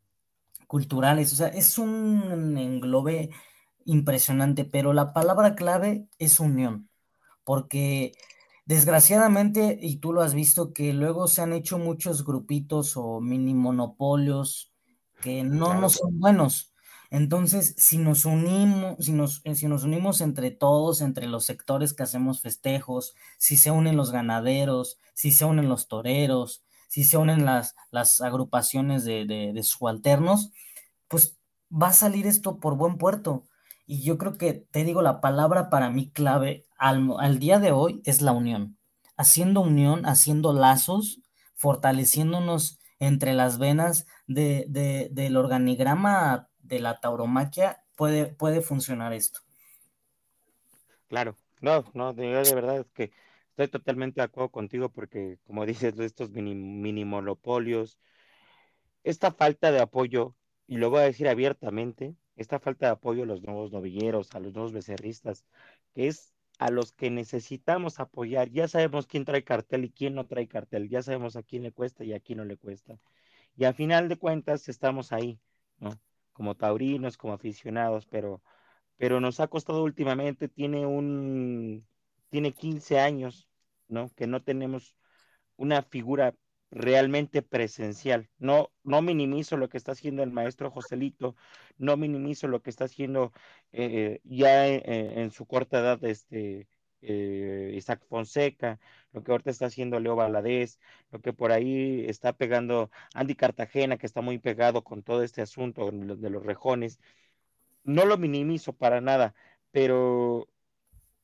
culturales. 0.68 1.32
O 1.32 1.36
sea, 1.36 1.48
es 1.48 1.78
un 1.78 2.56
englobe 2.56 3.30
impresionante, 3.86 4.64
pero 4.64 4.92
la 4.92 5.12
palabra 5.12 5.56
clave 5.56 6.06
es 6.20 6.38
unión, 6.38 6.88
porque 7.42 8.12
desgraciadamente, 8.66 9.76
y 9.82 9.96
tú 9.96 10.12
lo 10.12 10.22
has 10.22 10.34
visto, 10.34 10.72
que 10.72 10.92
luego 10.92 11.26
se 11.26 11.42
han 11.42 11.52
hecho 11.52 11.76
muchos 11.76 12.24
grupitos 12.24 12.96
o 12.96 13.20
mini 13.20 13.52
monopolios 13.52 14.72
que 15.20 15.42
no, 15.42 15.74
no 15.74 15.90
son 15.90 16.20
buenos. 16.20 16.69
Entonces, 17.10 17.74
si 17.76 17.98
nos 17.98 18.24
unimos, 18.24 19.04
si 19.04 19.12
nos, 19.12 19.40
eh, 19.44 19.56
si 19.56 19.66
nos 19.66 19.82
unimos 19.82 20.20
entre 20.20 20.52
todos, 20.52 21.00
entre 21.00 21.26
los 21.26 21.44
sectores 21.44 21.92
que 21.92 22.04
hacemos 22.04 22.40
festejos, 22.40 23.14
si 23.36 23.56
se 23.56 23.72
unen 23.72 23.96
los 23.96 24.12
ganaderos, 24.12 24.98
si 25.14 25.32
se 25.32 25.44
unen 25.44 25.68
los 25.68 25.88
toreros, 25.88 26.64
si 26.88 27.04
se 27.04 27.16
unen 27.16 27.44
las, 27.44 27.74
las 27.90 28.20
agrupaciones 28.20 29.04
de, 29.04 29.24
de, 29.26 29.62
subalternos, 29.62 30.52
pues 31.08 31.38
va 31.70 31.88
a 31.88 31.92
salir 31.92 32.26
esto 32.26 32.58
por 32.60 32.76
buen 32.76 32.96
puerto. 32.96 33.44
Y 33.86 34.02
yo 34.02 34.16
creo 34.18 34.38
que, 34.38 34.52
te 34.54 34.84
digo, 34.84 35.02
la 35.02 35.20
palabra 35.20 35.68
para 35.70 35.90
mí 35.90 36.10
clave 36.10 36.66
al, 36.78 37.08
al 37.18 37.38
día 37.40 37.58
de 37.58 37.72
hoy 37.72 38.02
es 38.04 38.22
la 38.22 38.32
unión. 38.32 38.78
Haciendo 39.16 39.60
unión, 39.62 40.06
haciendo 40.06 40.52
lazos, 40.52 41.22
fortaleciéndonos 41.54 42.78
entre 43.00 43.34
las 43.34 43.58
venas 43.58 44.06
de, 44.26 44.66
de, 44.68 45.08
del 45.12 45.36
organigrama 45.36 46.49
de 46.70 46.78
la 46.78 47.00
tauromaquia 47.00 47.84
puede, 47.96 48.26
puede 48.26 48.62
funcionar 48.62 49.12
esto. 49.12 49.40
Claro, 51.08 51.36
no, 51.60 51.84
no, 51.94 52.14
de, 52.14 52.28
de 52.28 52.54
verdad 52.54 52.78
es 52.78 52.90
que 52.92 53.12
estoy 53.50 53.68
totalmente 53.68 54.20
de 54.20 54.24
acuerdo 54.24 54.50
contigo 54.50 54.88
porque, 54.90 55.38
como 55.44 55.66
dices, 55.66 55.98
estos 55.98 56.30
mini, 56.30 56.54
mini 56.54 57.04
monopolios, 57.04 57.98
esta 59.02 59.32
falta 59.32 59.72
de 59.72 59.80
apoyo, 59.80 60.36
y 60.68 60.76
lo 60.76 60.90
voy 60.90 61.00
a 61.00 61.04
decir 61.04 61.28
abiertamente, 61.28 62.14
esta 62.36 62.60
falta 62.60 62.86
de 62.86 62.92
apoyo 62.92 63.24
a 63.24 63.26
los 63.26 63.42
nuevos 63.42 63.72
novilleros, 63.72 64.34
a 64.34 64.40
los 64.40 64.54
nuevos 64.54 64.72
becerristas, 64.72 65.44
que 65.94 66.06
es 66.06 66.32
a 66.58 66.70
los 66.70 66.92
que 66.92 67.10
necesitamos 67.10 67.98
apoyar. 68.00 68.50
Ya 68.50 68.68
sabemos 68.68 69.06
quién 69.06 69.24
trae 69.24 69.42
cartel 69.44 69.84
y 69.84 69.90
quién 69.90 70.14
no 70.14 70.26
trae 70.26 70.46
cartel, 70.46 70.88
ya 70.88 71.02
sabemos 71.02 71.34
a 71.36 71.42
quién 71.42 71.64
le 71.64 71.72
cuesta 71.72 72.04
y 72.04 72.12
a 72.12 72.20
quién 72.20 72.38
no 72.38 72.44
le 72.44 72.56
cuesta. 72.56 72.98
Y 73.56 73.64
a 73.64 73.72
final 73.72 74.08
de 74.08 74.16
cuentas 74.16 74.68
estamos 74.68 75.12
ahí, 75.12 75.40
¿no? 75.78 75.90
Como 76.40 76.56
taurinos, 76.56 77.18
como 77.18 77.34
aficionados, 77.34 78.06
pero, 78.06 78.42
pero 78.96 79.20
nos 79.20 79.40
ha 79.40 79.48
costado 79.48 79.84
últimamente, 79.84 80.48
tiene 80.48 80.86
un, 80.86 81.86
tiene 82.30 82.52
15 82.52 82.98
años, 82.98 83.46
¿no? 83.88 84.08
Que 84.16 84.26
no 84.26 84.42
tenemos 84.42 84.96
una 85.56 85.82
figura 85.82 86.34
realmente 86.70 87.42
presencial. 87.42 88.30
No, 88.38 88.70
no 88.84 89.02
minimizo 89.02 89.58
lo 89.58 89.68
que 89.68 89.76
está 89.76 89.92
haciendo 89.92 90.22
el 90.22 90.30
maestro 90.32 90.70
Joselito, 90.70 91.36
no 91.76 91.98
minimizo 91.98 92.48
lo 92.48 92.62
que 92.62 92.70
está 92.70 92.84
haciendo 92.86 93.32
eh, 93.72 94.20
ya 94.24 94.66
en, 94.66 95.30
su 95.32 95.44
corta 95.44 95.80
edad 95.80 96.02
este, 96.04 96.68
eh, 97.02 97.72
Isaac 97.74 98.02
Fonseca, 98.08 98.78
lo 99.12 99.22
que 99.22 99.32
ahorita 99.32 99.50
está 99.50 99.66
haciendo 99.66 100.00
Leo 100.00 100.16
Valadez, 100.16 100.78
lo 101.10 101.20
que 101.20 101.32
por 101.32 101.52
ahí 101.52 102.04
está 102.08 102.32
pegando 102.34 102.90
Andy 103.14 103.34
Cartagena, 103.34 103.98
que 103.98 104.06
está 104.06 104.20
muy 104.20 104.38
pegado 104.38 104.84
con 104.84 105.02
todo 105.02 105.22
este 105.22 105.42
asunto 105.42 105.90
de 105.90 106.30
los 106.30 106.44
rejones. 106.44 107.00
No 107.84 108.04
lo 108.06 108.18
minimizo 108.18 108.74
para 108.74 109.00
nada, 109.00 109.34
pero, 109.70 110.48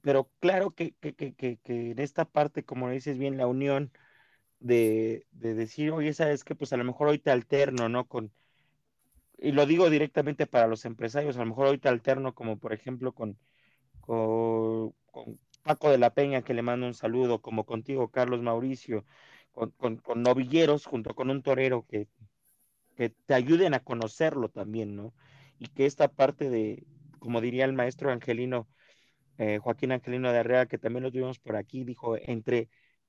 pero 0.02 0.30
claro 0.40 0.72
que, 0.74 0.94
que, 0.96 1.14
que, 1.14 1.34
que 1.36 1.90
en 1.92 1.98
esta 2.00 2.24
parte, 2.26 2.64
como 2.64 2.90
dices 2.90 3.18
bien, 3.18 3.36
la 3.38 3.46
unión 3.46 3.92
de, 4.60 5.26
de 5.32 5.54
decir, 5.54 5.92
oye, 5.92 6.14
sabes 6.14 6.44
que 6.44 6.54
pues 6.56 6.72
a 6.72 6.76
lo 6.78 6.84
mejor 6.84 7.08
hoy 7.08 7.18
te 7.20 7.30
alterno, 7.30 7.88
¿no? 7.88 8.08
Con, 8.08 8.32
y 9.38 9.52
lo 9.52 9.66
digo 9.66 9.90
directamente 9.90 10.46
para 10.46 10.66
los 10.66 10.84
empresarios, 10.84 11.36
a 11.36 11.40
lo 11.40 11.46
mejor 11.46 11.66
hoy 11.68 11.78
te 11.78 11.88
alterno 11.88 12.34
como 12.34 12.58
por 12.58 12.72
ejemplo 12.72 13.12
con, 13.14 13.38
con, 14.00 14.94
con 15.12 15.40
Paco 15.66 15.90
de 15.90 15.98
la 15.98 16.14
Peña, 16.14 16.42
que 16.42 16.54
le 16.54 16.62
mando 16.62 16.86
un 16.86 16.94
saludo, 16.94 17.42
como 17.42 17.66
contigo, 17.66 18.08
Carlos 18.12 18.40
Mauricio, 18.40 19.04
con, 19.50 19.72
con, 19.72 20.22
novilleros, 20.22 20.86
junto 20.86 21.14
con 21.16 21.28
un 21.28 21.42
torero 21.42 21.84
que, 21.88 22.08
que 22.96 23.10
te 23.10 23.34
ayuden 23.34 23.74
a 23.74 23.80
conocerlo 23.80 24.48
también, 24.48 24.94
¿no? 24.94 25.12
Y 25.58 25.66
que 25.68 25.86
esta 25.86 26.06
parte 26.06 26.50
de, 26.50 26.86
como 27.18 27.40
diría 27.40 27.64
el 27.64 27.72
maestro 27.72 28.12
Angelino, 28.12 28.68
eh, 29.38 29.58
Joaquín 29.58 29.90
Angelino 29.90 30.30
de 30.30 30.38
Arrea, 30.38 30.66
que 30.66 30.78
también 30.78 31.02
lo 31.02 31.10
tuvimos 31.10 31.40
por 31.40 31.56
aquí, 31.56 31.82
dijo, 31.84 32.16
entre, 32.16 32.68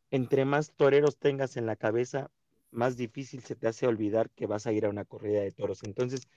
entre 0.10 0.44
más 0.46 0.74
toreros 0.76 1.20
tengas 1.20 1.58
en 1.58 1.68
la 1.68 1.76
cabeza, 1.76 2.32
más 2.72 2.98
difícil 2.98 3.44
se 3.44 3.56
te 3.56 3.68
hace 3.68 3.86
olvidar 3.86 4.32
que 4.32 4.48
vas 4.48 4.66
a 4.66 4.72
ir 4.74 4.86
a 4.86 4.90
una 4.90 5.06
corrida 5.06 5.42
de 5.42 5.52
toros. 5.52 5.84
Entonces, 5.84 6.28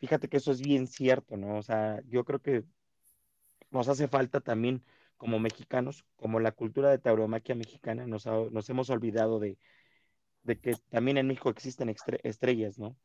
fíjate 0.00 0.28
que 0.28 0.36
eso 0.36 0.52
es 0.52 0.60
bien 0.60 0.86
cierto, 0.86 1.38
¿no? 1.38 1.56
O 1.56 1.62
sea, 1.62 2.02
yo 2.08 2.24
creo 2.26 2.40
que 2.42 2.64
nos 3.70 3.88
hace 3.88 4.08
falta 4.08 4.40
también 4.40 4.84
como 5.16 5.38
mexicanos, 5.38 6.04
como 6.16 6.40
la 6.40 6.52
cultura 6.52 6.90
de 6.90 6.98
tauromaquia 6.98 7.54
mexicana, 7.54 8.06
nos, 8.06 8.26
nos 8.26 8.70
hemos 8.70 8.90
olvidado 8.90 9.38
de, 9.40 9.58
de, 10.44 10.58
que 10.58 10.74
también 10.90 11.18
en 11.18 11.26
México 11.26 11.50
existen 11.50 11.94
estrellas, 12.22 12.78
¿no? 12.78 12.96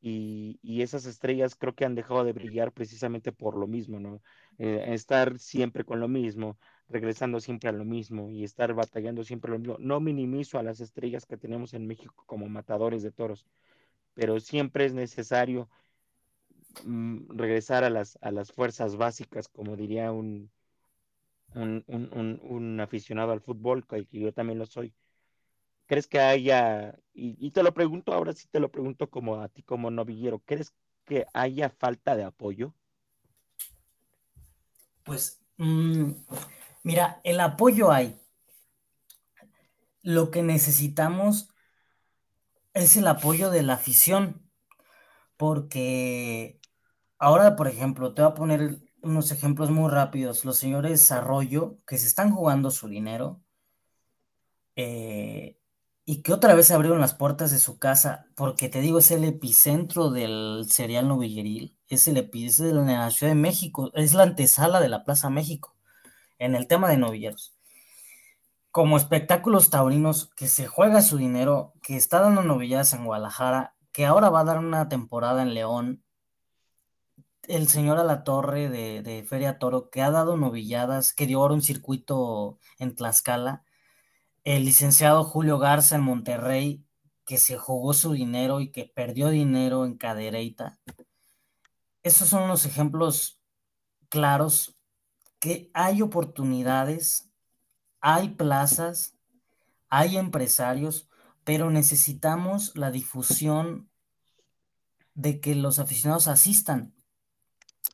Y, 0.00 0.58
y, 0.62 0.82
esas 0.82 1.06
estrellas 1.06 1.56
creo 1.56 1.74
que 1.74 1.84
han 1.84 1.94
dejado 1.94 2.24
de 2.24 2.32
brillar 2.32 2.72
precisamente 2.72 3.32
por 3.32 3.56
lo 3.56 3.66
mismo, 3.66 3.98
¿no? 3.98 4.22
Eh, 4.58 4.84
estar 4.94 5.38
siempre 5.38 5.84
con 5.84 6.00
lo 6.00 6.08
mismo, 6.08 6.58
regresando 6.88 7.40
siempre 7.40 7.70
a 7.70 7.72
lo 7.72 7.84
mismo 7.84 8.30
y 8.30 8.44
estar 8.44 8.74
batallando 8.74 9.24
siempre 9.24 9.50
lo 9.52 9.58
mismo. 9.58 9.76
No 9.80 10.00
minimizo 10.00 10.58
a 10.58 10.62
las 10.62 10.80
estrellas 10.80 11.26
que 11.26 11.36
tenemos 11.36 11.74
en 11.74 11.86
México 11.86 12.24
como 12.26 12.48
matadores 12.48 13.02
de 13.02 13.12
toros, 13.12 13.46
pero 14.14 14.40
siempre 14.40 14.86
es 14.86 14.94
necesario 14.94 15.68
mm, 16.84 17.36
regresar 17.36 17.84
a 17.84 17.90
las, 17.90 18.18
a 18.22 18.30
las 18.30 18.52
fuerzas 18.52 18.96
básicas, 18.96 19.48
como 19.48 19.76
diría 19.76 20.12
un, 20.12 20.50
un, 21.54 22.80
aficionado 22.80 23.32
al 23.32 23.40
fútbol, 23.40 23.86
que 23.86 24.06
yo 24.10 24.32
también 24.32 24.58
lo 24.58 24.66
soy, 24.66 24.94
¿crees 25.86 26.06
que 26.06 26.20
haya, 26.20 26.98
y, 27.14 27.50
te 27.50 27.62
lo 27.62 27.72
pregunto 27.72 28.12
ahora 28.12 28.32
sí 28.32 28.46
te 28.50 28.60
lo 28.60 28.70
pregunto 28.70 29.08
como 29.08 29.40
a 29.40 29.48
ti 29.48 29.62
como 29.62 29.90
novillero, 29.90 30.40
¿crees 30.44 30.74
que 31.04 31.26
haya 31.32 31.70
falta 31.70 32.16
de 32.16 32.24
apoyo? 32.24 32.74
Pues, 35.04 35.40
mm, 35.56 36.10
mira, 36.82 37.20
el 37.22 37.38
apoyo 37.40 37.92
hay. 37.92 38.18
Lo 40.02 40.30
que 40.30 40.42
necesitamos 40.42 41.48
es 42.74 42.96
el 42.96 43.06
apoyo 43.06 43.50
de 43.50 43.62
la 43.62 43.74
afición, 43.74 44.50
porque 45.36 46.60
ahora, 47.18 47.56
por 47.56 47.68
ejemplo, 47.68 48.14
te 48.14 48.22
voy 48.22 48.30
a 48.32 48.34
poner 48.34 48.85
unos 49.06 49.32
ejemplos 49.32 49.70
muy 49.70 49.90
rápidos. 49.90 50.44
Los 50.44 50.58
señores 50.58 51.10
Arroyo, 51.12 51.78
que 51.86 51.98
se 51.98 52.06
están 52.06 52.32
jugando 52.32 52.70
su 52.70 52.88
dinero, 52.88 53.40
eh, 54.76 55.58
y 56.04 56.22
que 56.22 56.32
otra 56.32 56.54
vez 56.54 56.70
abrieron 56.70 57.00
las 57.00 57.14
puertas 57.14 57.50
de 57.50 57.58
su 57.58 57.78
casa, 57.78 58.26
porque 58.36 58.68
te 58.68 58.80
digo, 58.80 58.98
es 59.00 59.10
el 59.10 59.24
epicentro 59.24 60.10
del 60.10 60.66
cereal 60.70 61.08
novilleril, 61.08 61.76
es 61.88 62.06
el 62.06 62.16
epicentro 62.18 62.84
de 62.84 62.92
la 62.92 63.10
Ciudad 63.10 63.32
de 63.32 63.40
México, 63.40 63.90
es 63.94 64.14
la 64.14 64.22
antesala 64.22 64.80
de 64.80 64.88
la 64.88 65.04
Plaza 65.04 65.30
México, 65.30 65.74
en 66.38 66.54
el 66.54 66.68
tema 66.68 66.88
de 66.88 66.96
novilleros. 66.96 67.56
Como 68.70 68.96
espectáculos 68.96 69.70
taurinos, 69.70 70.30
que 70.36 70.48
se 70.48 70.66
juega 70.68 71.02
su 71.02 71.16
dinero, 71.16 71.74
que 71.82 71.96
está 71.96 72.20
dando 72.20 72.42
novilladas 72.42 72.92
en 72.92 73.04
Guadalajara, 73.04 73.74
que 73.90 74.06
ahora 74.06 74.30
va 74.30 74.40
a 74.40 74.44
dar 74.44 74.58
una 74.58 74.88
temporada 74.88 75.42
en 75.42 75.54
León, 75.54 76.04
el 77.48 77.68
señor 77.68 77.98
Alatorre 77.98 78.68
de, 78.68 79.02
de 79.02 79.24
Feria 79.24 79.58
Toro, 79.58 79.90
que 79.90 80.02
ha 80.02 80.10
dado 80.10 80.36
novilladas, 80.36 81.12
que 81.12 81.26
dio 81.26 81.40
ahora 81.40 81.54
un 81.54 81.62
circuito 81.62 82.58
en 82.78 82.94
Tlaxcala, 82.94 83.64
el 84.44 84.64
licenciado 84.64 85.24
Julio 85.24 85.58
Garza 85.58 85.96
en 85.96 86.02
Monterrey, 86.02 86.84
que 87.24 87.38
se 87.38 87.58
jugó 87.58 87.92
su 87.92 88.12
dinero 88.12 88.60
y 88.60 88.70
que 88.70 88.84
perdió 88.84 89.30
dinero 89.30 89.84
en 89.84 89.96
Cadereyta. 89.96 90.78
Esos 92.02 92.28
son 92.28 92.46
los 92.46 92.64
ejemplos 92.64 93.42
claros 94.08 94.76
que 95.40 95.70
hay 95.74 96.02
oportunidades, 96.02 97.30
hay 98.00 98.30
plazas, 98.30 99.16
hay 99.88 100.16
empresarios, 100.16 101.08
pero 101.44 101.70
necesitamos 101.70 102.76
la 102.76 102.90
difusión 102.90 103.90
de 105.14 105.40
que 105.40 105.54
los 105.54 105.78
aficionados 105.78 106.28
asistan 106.28 106.95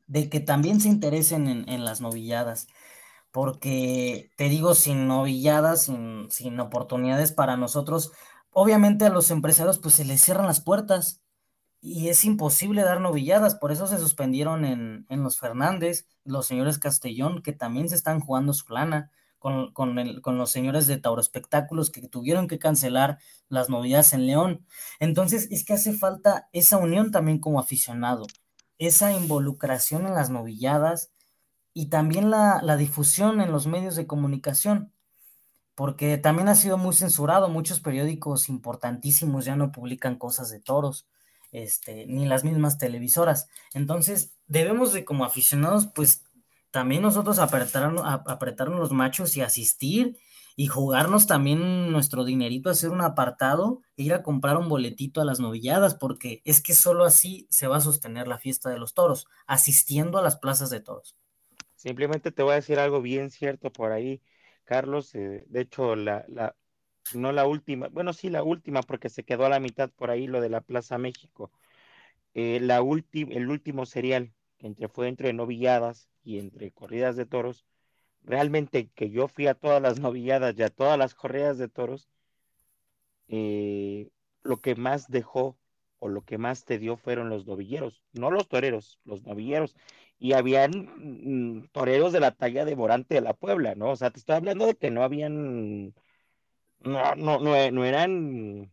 de 0.07 0.29
que 0.29 0.41
también 0.41 0.81
se 0.81 0.89
interesen 0.89 1.47
en, 1.69 1.85
las 1.85 2.01
novilladas, 2.01 2.69
porque 3.31 4.31
te 4.37 4.49
digo, 4.49 4.75
sin 4.75 5.09
novilladas, 5.09 5.85
sin, 5.85 6.31
sin 6.31 6.61
oportunidades 6.61 7.33
para 7.33 7.57
nosotros, 7.57 8.13
obviamente 8.51 9.07
a 9.07 9.11
los 9.11 9.31
empresarios 9.31 9.79
pues 9.79 9.95
se 9.95 10.05
les 10.05 10.21
cierran 10.23 10.47
las 10.47 10.61
puertas 10.61 11.23
y 11.81 12.09
es 12.09 12.25
imposible 12.25 12.83
dar 12.83 13.01
novilladas, 13.01 13.57
por 13.57 13.73
eso 13.73 13.87
se 13.87 13.99
suspendieron 13.99 14.65
en, 14.65 15.07
en 15.09 15.23
los 15.23 15.39
Fernández, 15.39 16.07
los 16.25 16.47
señores 16.47 16.79
Castellón, 16.79 17.43
que 17.43 17.53
también 17.53 17.89
se 17.89 17.97
están 17.97 18.21
jugando 18.21 18.53
su 18.53 18.73
lana, 18.73 19.11
con, 19.43 19.73
con, 19.73 19.99
el, 19.99 20.23
con 20.23 20.39
los 20.39 20.51
señores 20.51 20.87
de 20.87 20.99
Tauro 20.99 21.21
Espectáculos 21.21 21.91
que 21.91 22.07
tuvieron 22.07 22.47
que 22.47 22.61
cancelar 22.61 23.19
las 23.49 23.69
novilladas 23.69 24.13
en 24.13 24.27
León. 24.27 24.65
Entonces 25.01 25.49
es 25.51 25.65
que 25.65 25.73
hace 25.73 25.93
falta 25.93 26.49
esa 26.53 26.79
unión 26.79 27.11
también 27.11 27.41
como 27.41 27.59
aficionado, 27.59 28.27
esa 28.79 29.13
involucración 29.13 30.07
en 30.07 30.15
las 30.15 30.31
novilladas 30.31 31.11
y 31.75 31.87
también 31.87 32.31
la, 32.31 32.61
la 32.63 32.77
difusión 32.77 33.41
en 33.41 33.53
los 33.53 33.67
medios 33.67 33.97
de 33.97 34.07
comunicación 34.07 34.93
porque 35.75 36.19
también 36.19 36.49
ha 36.49 36.55
sido 36.55 36.77
muy 36.77 36.95
censurado, 36.95 37.49
muchos 37.49 37.81
periódicos 37.81 38.49
importantísimos 38.49 39.45
ya 39.45 39.57
no 39.57 39.73
publican 39.73 40.17
cosas 40.17 40.51
de 40.51 40.61
toros 40.61 41.07
este, 41.51 42.07
ni 42.07 42.27
las 42.27 42.45
mismas 42.45 42.79
televisoras. 42.79 43.49
Entonces, 43.75 44.33
debemos 44.47 44.93
de 44.93 45.05
como 45.05 45.25
aficionados, 45.25 45.89
pues 45.95 46.25
también 46.71 47.03
nosotros 47.03 47.39
apretarnos, 47.39 48.05
apretarnos 48.05 48.79
los 48.79 48.93
machos 48.93 49.37
y 49.37 49.41
asistir 49.41 50.19
y 50.57 50.67
jugarnos 50.67 51.27
también 51.27 51.91
nuestro 51.93 52.25
dinerito, 52.25 52.71
hacer 52.71 52.91
un 52.91 53.01
apartado 53.01 53.83
e 53.97 54.05
ir 54.05 54.15
a 54.15 54.23
comprar 54.23 54.57
un 54.57 54.69
boletito 54.69 55.21
a 55.21 55.25
las 55.25 55.41
novilladas, 55.41 55.95
porque 55.95 56.43
es 56.45 56.63
que 56.63 56.75
solo 56.75 57.05
así 57.05 57.47
se 57.51 57.67
va 57.67 57.79
a 57.79 57.81
sostener 57.81 58.29
la 58.29 58.39
fiesta 58.39 58.71
de 58.71 58.79
los 58.79 58.95
toros, 58.95 59.27
asistiendo 59.47 60.19
a 60.19 60.23
las 60.23 60.37
plazas 60.39 60.71
de 60.71 60.81
toros. 60.81 61.17
Simplemente 61.77 62.33
te 62.33 62.43
voy 62.43 62.53
a 62.53 62.57
decir 62.57 62.79
algo 62.79 63.03
bien 63.03 63.31
cierto 63.31 63.73
por 63.73 63.93
ahí, 63.93 64.23
Carlos. 64.65 65.15
Eh, 65.15 65.45
de 65.49 65.61
hecho, 65.63 65.97
la, 65.97 66.25
la, 66.29 66.55
no 67.15 67.33
la 67.33 67.47
última, 67.47 67.89
bueno, 67.89 68.13
sí 68.13 68.31
la 68.31 68.43
última, 68.43 68.83
porque 68.83 69.09
se 69.09 69.25
quedó 69.25 69.47
a 69.47 69.49
la 69.49 69.61
mitad 69.61 69.91
por 69.91 70.11
ahí 70.11 70.27
lo 70.27 70.41
de 70.41 70.51
la 70.51 70.61
Plaza 70.61 70.99
México. 70.99 71.51
Eh, 72.35 72.61
la 72.61 72.79
el 72.79 73.51
último 73.51 73.87
serial, 73.87 74.33
que 74.59 74.67
entre, 74.69 74.89
fue 74.89 75.09
entre 75.09 75.33
novilladas 75.33 76.09
y 76.23 76.39
entre 76.39 76.73
corridas 76.73 77.17
de 77.17 77.27
toros, 77.27 77.67
realmente 78.25 78.89
que 78.95 79.11
yo 79.11 79.29
fui 79.29 79.47
a 79.47 79.55
todas 79.55 79.83
las 79.83 80.01
novilladas 80.01 80.57
y 80.59 80.63
a 80.63 80.71
todas 80.71 80.99
las 80.99 81.15
corridas 81.15 81.59
de 81.59 81.69
toros, 81.69 82.09
eh, 83.29 84.11
lo 84.43 84.59
que 84.59 84.75
más 84.75 85.09
dejó 85.09 85.59
o 85.99 86.09
lo 86.09 86.23
que 86.23 86.39
más 86.39 86.65
te 86.65 86.79
dio 86.79 86.97
fueron 86.97 87.29
los 87.31 87.47
novilleros, 87.47 88.03
no 88.13 88.31
los 88.31 88.49
toreros, 88.49 88.99
los 89.05 89.23
novilleros. 89.25 89.77
Y 90.19 90.35
habían 90.35 90.71
mm, 91.61 91.69
toreros 91.73 92.13
de 92.13 92.21
la 92.21 92.33
talla 92.33 92.65
de 92.65 92.77
Morante 92.77 93.15
de 93.15 93.21
la 93.21 93.35
Puebla, 93.35 93.75
¿no? 93.75 93.91
O 93.91 93.97
sea, 93.97 94.11
te 94.11 94.19
estoy 94.19 94.37
hablando 94.37 94.67
de 94.67 94.77
que 94.77 94.91
no 94.91 95.03
habían 95.03 95.95
no, 96.85 97.15
no, 97.17 97.39
no, 97.71 97.85
eran, 97.85 98.71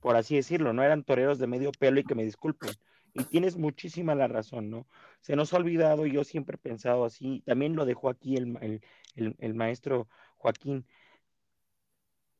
por 0.00 0.16
así 0.16 0.36
decirlo, 0.36 0.72
no 0.72 0.82
eran 0.82 1.04
toreros 1.04 1.38
de 1.38 1.46
medio 1.46 1.72
pelo 1.72 2.00
y 2.00 2.04
que 2.04 2.14
me 2.14 2.24
disculpen. 2.24 2.70
Y 3.14 3.24
tienes 3.24 3.56
muchísima 3.56 4.14
la 4.14 4.28
razón, 4.28 4.70
¿no? 4.70 4.86
Se 5.20 5.36
nos 5.36 5.52
ha 5.52 5.58
olvidado, 5.58 6.06
yo 6.06 6.24
siempre 6.24 6.56
he 6.56 6.58
pensado 6.58 7.04
así, 7.04 7.42
también 7.46 7.76
lo 7.76 7.84
dejó 7.84 8.08
aquí 8.08 8.36
el, 8.36 8.80
el, 9.16 9.54
maestro 9.54 10.08
Joaquín. 10.38 10.86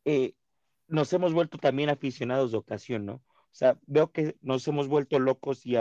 Eh, 0.04 0.34
nos 0.88 1.12
hemos 1.12 1.32
vuelto 1.34 1.58
también 1.58 1.90
aficionados 1.90 2.52
de 2.52 2.58
ocasión, 2.58 3.06
¿no? 3.06 3.14
O 3.14 3.54
sea, 3.54 3.78
veo 3.86 4.10
que 4.12 4.36
nos 4.40 4.66
hemos 4.68 4.88
vuelto 4.88 5.18
locos 5.18 5.62
y, 5.66 5.76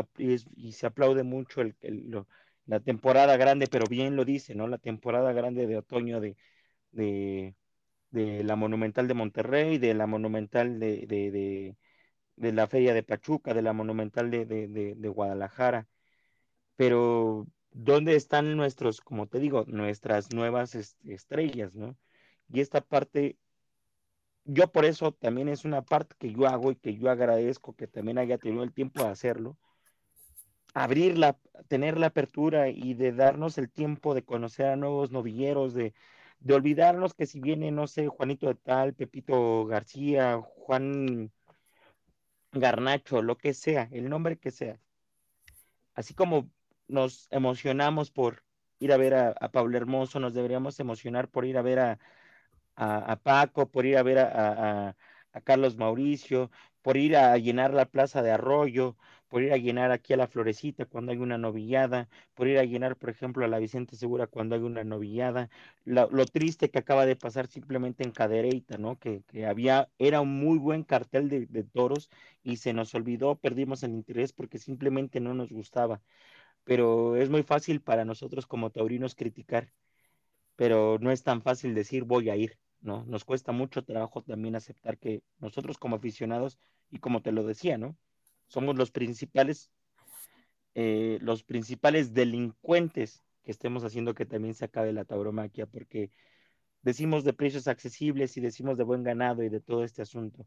se 0.74 0.86
aplaude 0.86 1.24
mucho 1.24 1.62
el, 1.62 1.76
la 2.66 2.80
temporada 2.82 3.38
grande, 3.38 3.68
pero 3.68 3.86
bien 3.88 4.16
lo 4.16 4.26
dice, 4.26 4.56
¿no? 4.56 4.68
La 4.68 4.78
temporada 4.78 5.34
grande 5.34 5.68
de 5.68 5.78
otoño 5.78 6.20
de, 6.20 6.36
de, 6.92 7.56
la 8.44 8.56
Monumental 8.56 9.08
de 9.08 9.14
Monterrey, 9.14 9.78
de 9.78 9.94
la 9.94 10.08
Monumental 10.08 10.80
de, 10.80 11.76
de, 12.36 12.52
la 12.54 12.68
Feria 12.68 12.94
de 12.94 13.04
Pachuca, 13.04 13.54
de 13.54 13.62
la 13.62 13.74
Monumental 13.74 14.32
de, 14.32 14.46
de, 14.46 15.10
Guadalajara. 15.10 15.88
Pero, 16.76 17.48
¿dónde 17.72 18.16
están 18.16 18.56
nuestros, 18.58 19.02
como 19.02 19.28
te 19.28 19.40
digo, 19.40 19.66
nuestras 19.68 20.34
nuevas 20.34 20.76
estrellas, 20.76 21.76
¿no? 21.76 21.98
Y 22.50 22.62
esta 22.62 22.82
parte, 22.82 23.38
yo 24.46 24.72
por 24.72 24.86
eso 24.86 25.14
también 25.14 25.50
es 25.50 25.66
una 25.66 25.84
parte 25.84 26.16
que 26.20 26.34
yo 26.34 26.48
hago 26.48 26.72
y 26.72 26.76
que 26.76 26.96
yo 26.98 27.10
agradezco 27.10 27.76
que 27.76 27.88
también 27.88 28.18
haya 28.18 28.38
tenido 28.38 28.64
el 28.64 28.74
tiempo 28.74 29.04
de 29.04 29.10
hacerlo, 29.10 29.58
abrirla, 30.74 31.38
tener 31.68 31.98
la 31.98 32.08
apertura 32.08 32.70
y 32.70 32.94
de 32.94 33.12
darnos 33.12 33.58
el 33.58 33.70
tiempo 33.70 34.14
de 34.14 34.24
conocer 34.24 34.68
a 34.68 34.76
nuevos 34.76 35.12
novilleros, 35.12 35.74
de, 35.74 35.94
de 36.40 36.54
olvidarnos 36.54 37.14
que 37.14 37.26
si 37.28 37.40
viene, 37.40 37.72
no 37.72 37.88
sé, 37.88 38.08
Juanito 38.08 38.48
de 38.48 38.56
Tal, 38.56 38.94
Pepito 38.94 39.66
García, 39.66 40.42
Juan 40.42 41.32
Garnacho, 42.52 43.22
lo 43.22 43.38
que 43.38 43.54
sea, 43.54 43.88
el 43.92 44.10
nombre 44.10 44.38
que 44.38 44.52
sea. 44.52 44.80
Así 45.94 46.14
como 46.14 46.50
nos 46.88 47.28
emocionamos 47.32 48.12
por 48.12 48.44
ir 48.80 48.92
a 48.94 48.98
ver 48.98 49.14
a, 49.16 49.34
Pablo 49.52 49.78
Hermoso, 49.78 50.20
nos 50.20 50.34
deberíamos 50.34 50.80
emocionar 50.80 51.30
por 51.30 51.46
ir 51.46 51.58
a 51.58 51.62
ver 51.62 51.80
a, 51.80 52.00
a, 52.76 53.16
Paco, 53.18 53.70
por 53.70 53.86
ir 53.86 53.98
a 53.98 54.04
ver 54.04 54.20
a, 54.20 54.96
Carlos 55.44 55.78
Mauricio, 55.78 56.52
por 56.82 56.98
ir 56.98 57.16
a 57.16 57.38
llenar 57.38 57.74
la 57.74 57.86
plaza 57.86 58.22
de 58.22 58.32
Arroyo, 58.32 58.98
por 59.32 59.44
ir 59.44 59.54
a 59.54 59.58
llenar 59.58 59.92
aquí 59.92 60.14
a 60.14 60.18
la 60.18 60.28
Florecita 60.28 60.86
cuando 60.86 61.14
hay 61.14 61.18
una 61.20 61.38
novillada, 61.38 62.10
por 62.36 62.50
ir 62.50 62.60
a 62.60 62.66
llenar, 62.66 62.98
por 62.98 63.10
ejemplo, 63.10 63.46
a 63.46 63.48
la 63.48 63.60
Vicente 63.60 63.96
Segura 63.96 64.28
cuando 64.28 64.56
hay 64.56 64.62
una 64.62 64.84
novillada, 64.84 65.50
lo, 65.86 66.26
triste 66.26 66.70
que 66.70 66.80
acaba 66.80 67.06
de 67.06 67.16
pasar 67.16 67.48
simplemente 67.48 68.04
en 68.04 68.12
Cadereyta, 68.12 68.78
¿no? 68.78 69.00
Que, 69.00 69.24
había, 69.48 69.90
era 70.00 70.20
un 70.22 70.38
muy 70.38 70.58
buen 70.60 70.84
cartel 70.84 71.30
de, 71.30 71.46
de, 71.48 71.64
toros 71.64 72.10
y 72.44 72.58
se 72.58 72.74
nos 72.74 72.94
olvidó, 72.94 73.36
perdimos 73.38 73.84
el 73.84 73.92
interés 73.92 74.34
porque 74.34 74.60
simplemente 74.60 75.22
no 75.22 75.34
nos 75.34 75.50
gustaba. 75.50 76.02
Pero 76.66 77.16
es 77.18 77.30
muy 77.30 77.44
fácil 77.44 77.82
para 77.82 78.06
nosotros 78.06 78.48
como 78.48 78.72
taurinos 78.72 79.16
criticar, 79.16 79.72
pero 80.58 81.00
no 81.00 81.12
es 81.12 81.24
tan 81.24 81.42
fácil 81.42 81.76
decir 81.76 82.04
voy 82.06 82.30
a 82.30 82.36
ir, 82.36 82.60
¿no? 82.82 83.06
Nos 83.06 83.26
cuesta 83.26 83.52
mucho 83.54 83.84
trabajo 83.84 84.24
también 84.24 84.56
aceptar 84.56 84.98
que 84.98 85.24
nosotros 85.40 85.78
como 85.78 85.98
aficionados, 85.98 86.60
y 86.90 87.00
como 87.00 87.22
te 87.22 87.32
lo 87.32 87.44
decía, 87.46 87.78
¿no? 87.78 87.98
Somos 88.52 88.76
los 88.76 88.92
principales, 88.92 89.72
eh, 90.76 91.20
los 91.22 91.44
principales 91.44 92.14
delincuentes 92.14 93.24
que 93.44 93.52
estemos 93.52 93.86
haciendo 93.86 94.14
que 94.14 94.26
también 94.26 94.56
se 94.56 94.66
acabe 94.66 94.92
la 94.92 95.06
tauromaquia, 95.06 95.68
porque 95.68 96.12
decimos 96.82 97.24
de 97.24 97.32
precios 97.32 97.70
accesibles 97.70 98.36
y 98.36 98.42
decimos 98.42 98.78
de 98.78 98.84
buen 98.84 99.04
ganado 99.04 99.42
y 99.42 99.50
de 99.50 99.62
todo 99.62 99.86
este 99.86 100.02
asunto. 100.02 100.46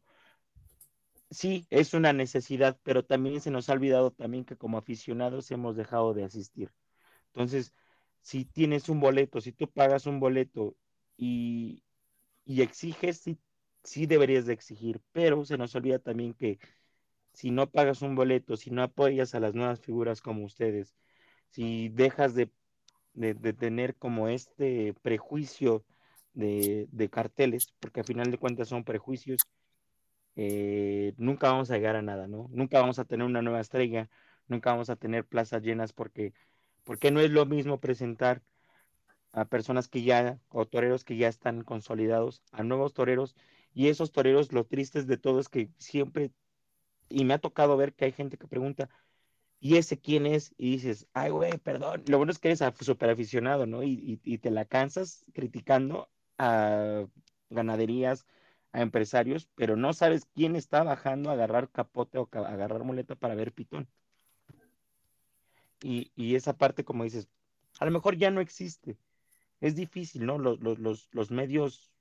Sí, 1.31 1.67
es 1.71 1.95
una 1.95 2.13
necesidad, 2.13 2.79
pero 2.83 3.07
también 3.07 3.41
se 3.41 3.51
nos 3.51 3.71
ha 3.71 3.73
olvidado 3.73 4.11
también 4.11 4.45
que 4.45 4.57
como 4.57 4.77
aficionados 4.77 5.51
hemos 5.51 5.75
dejado 5.75 6.13
de 6.13 6.25
asistir. 6.25 6.71
Entonces, 7.29 7.73
si 8.21 8.45
tienes 8.45 8.91
un 8.91 9.01
boleto, 9.01 9.41
si 9.41 9.53
tú 9.53 9.71
pagas 9.71 10.05
un 10.07 10.21
boleto 10.21 10.77
y, 11.17 11.83
y 12.45 12.61
exiges, 12.61 13.19
sí, 13.19 13.39
sí 13.83 14.05
deberías 14.05 14.45
de 14.45 14.53
exigir, 14.53 15.01
pero 15.13 15.45
se 15.47 15.57
nos 15.57 15.75
olvida 15.75 15.99
también 15.99 16.35
que 16.35 16.59
si 17.35 17.51
no 17.51 17.71
pagas 17.71 18.03
un 18.03 18.15
boleto, 18.15 18.57
si 18.57 18.71
no 18.71 18.83
apoyas 18.83 19.35
a 19.35 19.41
las 19.41 19.55
nuevas 19.55 19.81
figuras 19.81 20.23
como 20.23 20.45
ustedes, 20.45 20.95
si 21.51 21.89
dejas 21.91 22.35
de, 22.35 22.51
tener 23.59 23.97
como 23.97 24.29
este 24.29 24.95
prejuicio 25.03 25.85
de, 26.35 27.09
carteles, 27.13 27.75
porque 27.81 28.01
al 28.01 28.07
final 28.07 28.31
de 28.31 28.39
cuentas 28.39 28.69
son 28.69 28.85
prejuicios, 28.85 29.41
eh, 30.37 31.15
nunca 31.17 31.51
vamos 31.51 31.71
a 31.71 31.77
llegar 31.77 31.97
a 31.97 32.03
nada, 32.03 32.27
¿no? 32.29 32.49
Nunca 32.51 32.81
vamos 32.81 32.99
a 32.99 33.05
tener 33.05 33.27
una 33.27 33.43
nueva 33.43 33.61
estrella, 33.61 34.09
nunca 34.49 34.73
vamos 34.73 34.91
a 34.91 34.97
tener 34.97 35.27
plazas 35.27 35.63
llenas 35.63 35.93
porque, 35.93 36.35
porque 36.85 37.11
no 37.11 37.21
es 37.21 37.31
lo 37.31 37.47
mismo 37.47 37.81
presentar 37.81 38.43
a 39.33 39.45
personas 39.47 39.89
que 39.89 40.03
ya, 40.03 40.41
o 40.51 40.67
toreros 40.67 41.05
que 41.05 41.17
ya 41.17 41.29
están 41.29 41.63
consolidados, 41.63 42.43
a 42.53 42.63
nuevos 42.63 42.95
toreros, 42.95 43.37
y 43.75 43.89
esos 43.89 44.13
toreros, 44.13 44.53
lo 44.53 44.65
tristes 44.67 45.07
de 45.07 45.17
todo 45.19 45.41
es 45.41 45.49
que 45.49 45.71
siempre 45.79 46.33
y 47.09 47.25
me 47.25 47.35
ha 47.35 47.39
tocado 47.39 47.77
ver 47.77 47.95
que 47.95 48.07
hay 48.07 48.13
gente 48.13 48.37
que 48.39 48.47
pregunta, 48.47 48.89
¿y 49.61 49.77
ese 49.77 49.99
quién 49.99 50.27
es? 50.27 50.55
Y 50.59 50.73
dices, 50.73 51.07
ay, 51.15 51.31
güey, 51.31 51.59
perdón. 51.59 52.05
Lo 52.09 52.19
bueno 52.19 52.33
es 52.33 52.39
que 52.39 52.49
eres 52.49 52.63
súper 52.81 53.11
aficionado, 53.11 53.67
¿no? 53.67 53.83
Y, 53.83 54.21
y, 54.23 54.39
te 54.39 54.51
la 54.51 54.67
cansas 54.67 55.25
criticando 55.33 56.11
a 56.39 57.07
ganaderías, 57.51 58.27
a 58.73 58.83
empresarios, 58.83 59.49
pero 59.55 59.77
no 59.77 59.93
sabes 59.95 60.27
quién 60.35 60.57
está 60.57 60.83
bajando 60.83 61.31
a 61.31 61.35
agarrar 61.35 61.71
capote 61.71 62.19
o 62.19 62.29
a 62.33 62.39
agarrar 62.39 62.85
muleta 62.85 63.15
para 63.17 63.35
ver 63.35 63.53
pitón. 63.53 63.89
Y, 65.83 66.11
y, 66.17 66.35
esa 66.35 66.57
parte, 66.57 66.85
como 66.85 67.05
dices, 67.05 67.29
a 67.81 67.85
lo 67.87 67.91
mejor 67.91 68.17
ya 68.17 68.31
no 68.31 68.41
existe. 68.41 68.99
Es 69.61 69.75
difícil, 69.77 70.27
¿no? 70.27 70.39
Los, 70.39 70.61
los, 70.61 71.09
los 71.13 71.31
medios 71.31 71.94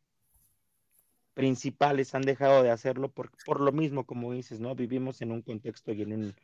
principales 1.33 2.15
han 2.15 2.23
dejado 2.23 2.63
de 2.63 2.71
hacerlo 2.71 3.11
por, 3.11 3.31
por 3.45 3.61
lo 3.61 3.71
mismo, 3.71 4.05
como 4.05 4.33
dices, 4.33 4.59
¿no? 4.59 4.75
Vivimos 4.75 5.21
en 5.21 5.31
un 5.31 5.41
contexto 5.41 5.93
y 5.93 6.01
en 6.03 6.13
un, 6.13 6.35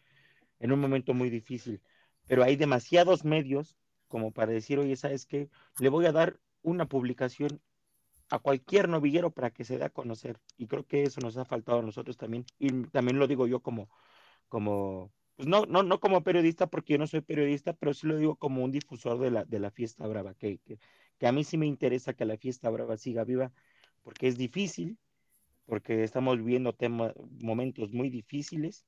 en 0.60 0.72
un 0.72 0.80
momento 0.80 1.14
muy 1.14 1.30
difícil, 1.30 1.82
pero 2.28 2.44
hay 2.44 2.56
demasiados 2.56 3.26
medios 3.26 3.78
como 4.08 4.32
para 4.32 4.52
decir, 4.52 4.80
oye, 4.80 4.96
¿sabes 4.96 5.26
qué? 5.26 5.50
Le 5.80 5.90
voy 5.90 6.06
a 6.06 6.12
dar 6.12 6.40
una 6.62 6.88
publicación 6.88 7.62
a 8.30 8.40
cualquier 8.40 8.90
novillero 8.90 9.32
para 9.32 9.52
que 9.52 9.64
se 9.66 9.78
dé 9.78 9.86
a 9.86 9.90
conocer. 9.90 10.40
Y 10.58 10.68
creo 10.68 10.86
que 10.86 11.04
eso 11.04 11.22
nos 11.22 11.38
ha 11.38 11.46
faltado 11.46 11.80
a 11.80 11.84
nosotros 11.84 12.18
también. 12.18 12.46
Y 12.60 12.84
también 12.88 13.20
lo 13.20 13.28
digo 13.28 13.48
yo 13.48 13.62
como, 13.62 13.90
como, 14.50 15.14
pues 15.36 15.48
no, 15.48 15.66
no, 15.66 15.84
no 15.84 16.00
como 16.00 16.24
periodista, 16.24 16.68
porque 16.68 16.94
yo 16.94 17.00
no 17.00 17.08
soy 17.08 17.22
periodista, 17.22 17.74
pero 17.74 17.94
sí 17.94 18.08
lo 18.08 18.18
digo 18.18 18.36
como 18.38 18.64
un 18.64 18.72
difusor 18.72 19.20
de 19.20 19.32
la, 19.32 19.46
de 19.46 19.60
la 19.60 19.72
fiesta 19.72 20.08
brava, 20.08 20.34
que, 20.36 20.60
que, 20.60 20.80
que 21.18 21.28
a 21.28 21.32
mí 21.32 21.44
sí 21.44 21.58
me 21.58 21.68
interesa 21.68 22.14
que 22.14 22.26
la 22.26 22.38
fiesta 22.38 22.70
brava 22.70 22.98
siga 22.98 23.24
viva, 23.24 23.52
porque 24.04 24.28
es 24.28 24.38
difícil, 24.38 24.98
porque 25.66 26.04
estamos 26.04 26.38
viviendo 26.38 26.74
temas, 26.74 27.14
momentos 27.42 27.92
muy 27.92 28.10
difíciles, 28.10 28.86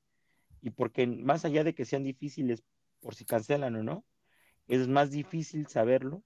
y 0.61 0.71
porque 0.71 1.07
más 1.07 1.45
allá 1.45 1.63
de 1.63 1.73
que 1.73 1.85
sean 1.85 2.03
difíciles 2.03 2.63
por 2.99 3.15
si 3.15 3.25
cancelan 3.25 3.75
o 3.75 3.83
no, 3.83 4.05
es 4.67 4.87
más 4.87 5.11
difícil 5.11 5.67
saberlo, 5.67 6.23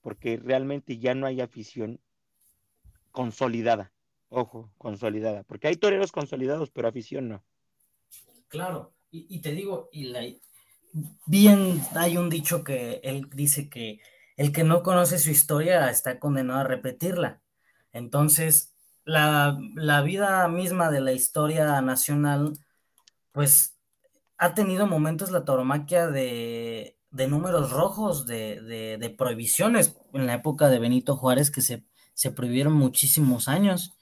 porque 0.00 0.36
realmente 0.36 0.98
ya 0.98 1.14
no 1.14 1.26
hay 1.26 1.40
afición 1.40 2.00
consolidada. 3.12 3.92
Ojo, 4.28 4.70
consolidada. 4.78 5.42
Porque 5.44 5.68
hay 5.68 5.76
toreros 5.76 6.12
consolidados, 6.12 6.70
pero 6.70 6.88
afición 6.88 7.28
no. 7.28 7.44
Claro, 8.48 8.94
y, 9.10 9.26
y 9.28 9.40
te 9.40 9.52
digo, 9.52 9.88
y 9.92 10.04
la, 10.04 10.22
bien 11.26 11.80
hay 11.94 12.16
un 12.16 12.28
dicho 12.28 12.64
que 12.64 13.00
él 13.02 13.28
dice 13.32 13.68
que 13.68 14.00
el 14.36 14.52
que 14.52 14.64
no 14.64 14.82
conoce 14.82 15.18
su 15.18 15.30
historia 15.30 15.90
está 15.90 16.18
condenado 16.18 16.60
a 16.60 16.64
repetirla. 16.64 17.42
Entonces, 17.92 18.74
la, 19.04 19.58
la 19.74 20.02
vida 20.02 20.46
misma 20.48 20.90
de 20.90 21.00
la 21.00 21.12
historia 21.12 21.80
nacional, 21.80 22.58
pues 23.32 23.78
ha 24.36 24.54
tenido 24.54 24.86
momentos 24.86 25.30
la 25.30 25.44
tauromaquia 25.44 26.08
de, 26.08 26.98
de 27.10 27.28
números 27.28 27.70
rojos, 27.72 28.26
de, 28.26 28.60
de, 28.60 28.98
de, 28.98 29.10
prohibiciones 29.10 29.96
en 30.12 30.26
la 30.26 30.34
época 30.34 30.68
de 30.68 30.78
Benito 30.78 31.16
Juárez 31.16 31.50
que 31.50 31.60
se, 31.60 31.84
se 32.14 32.30
prohibieron 32.30 32.72
muchísimos 32.72 33.48
años, 33.48 33.96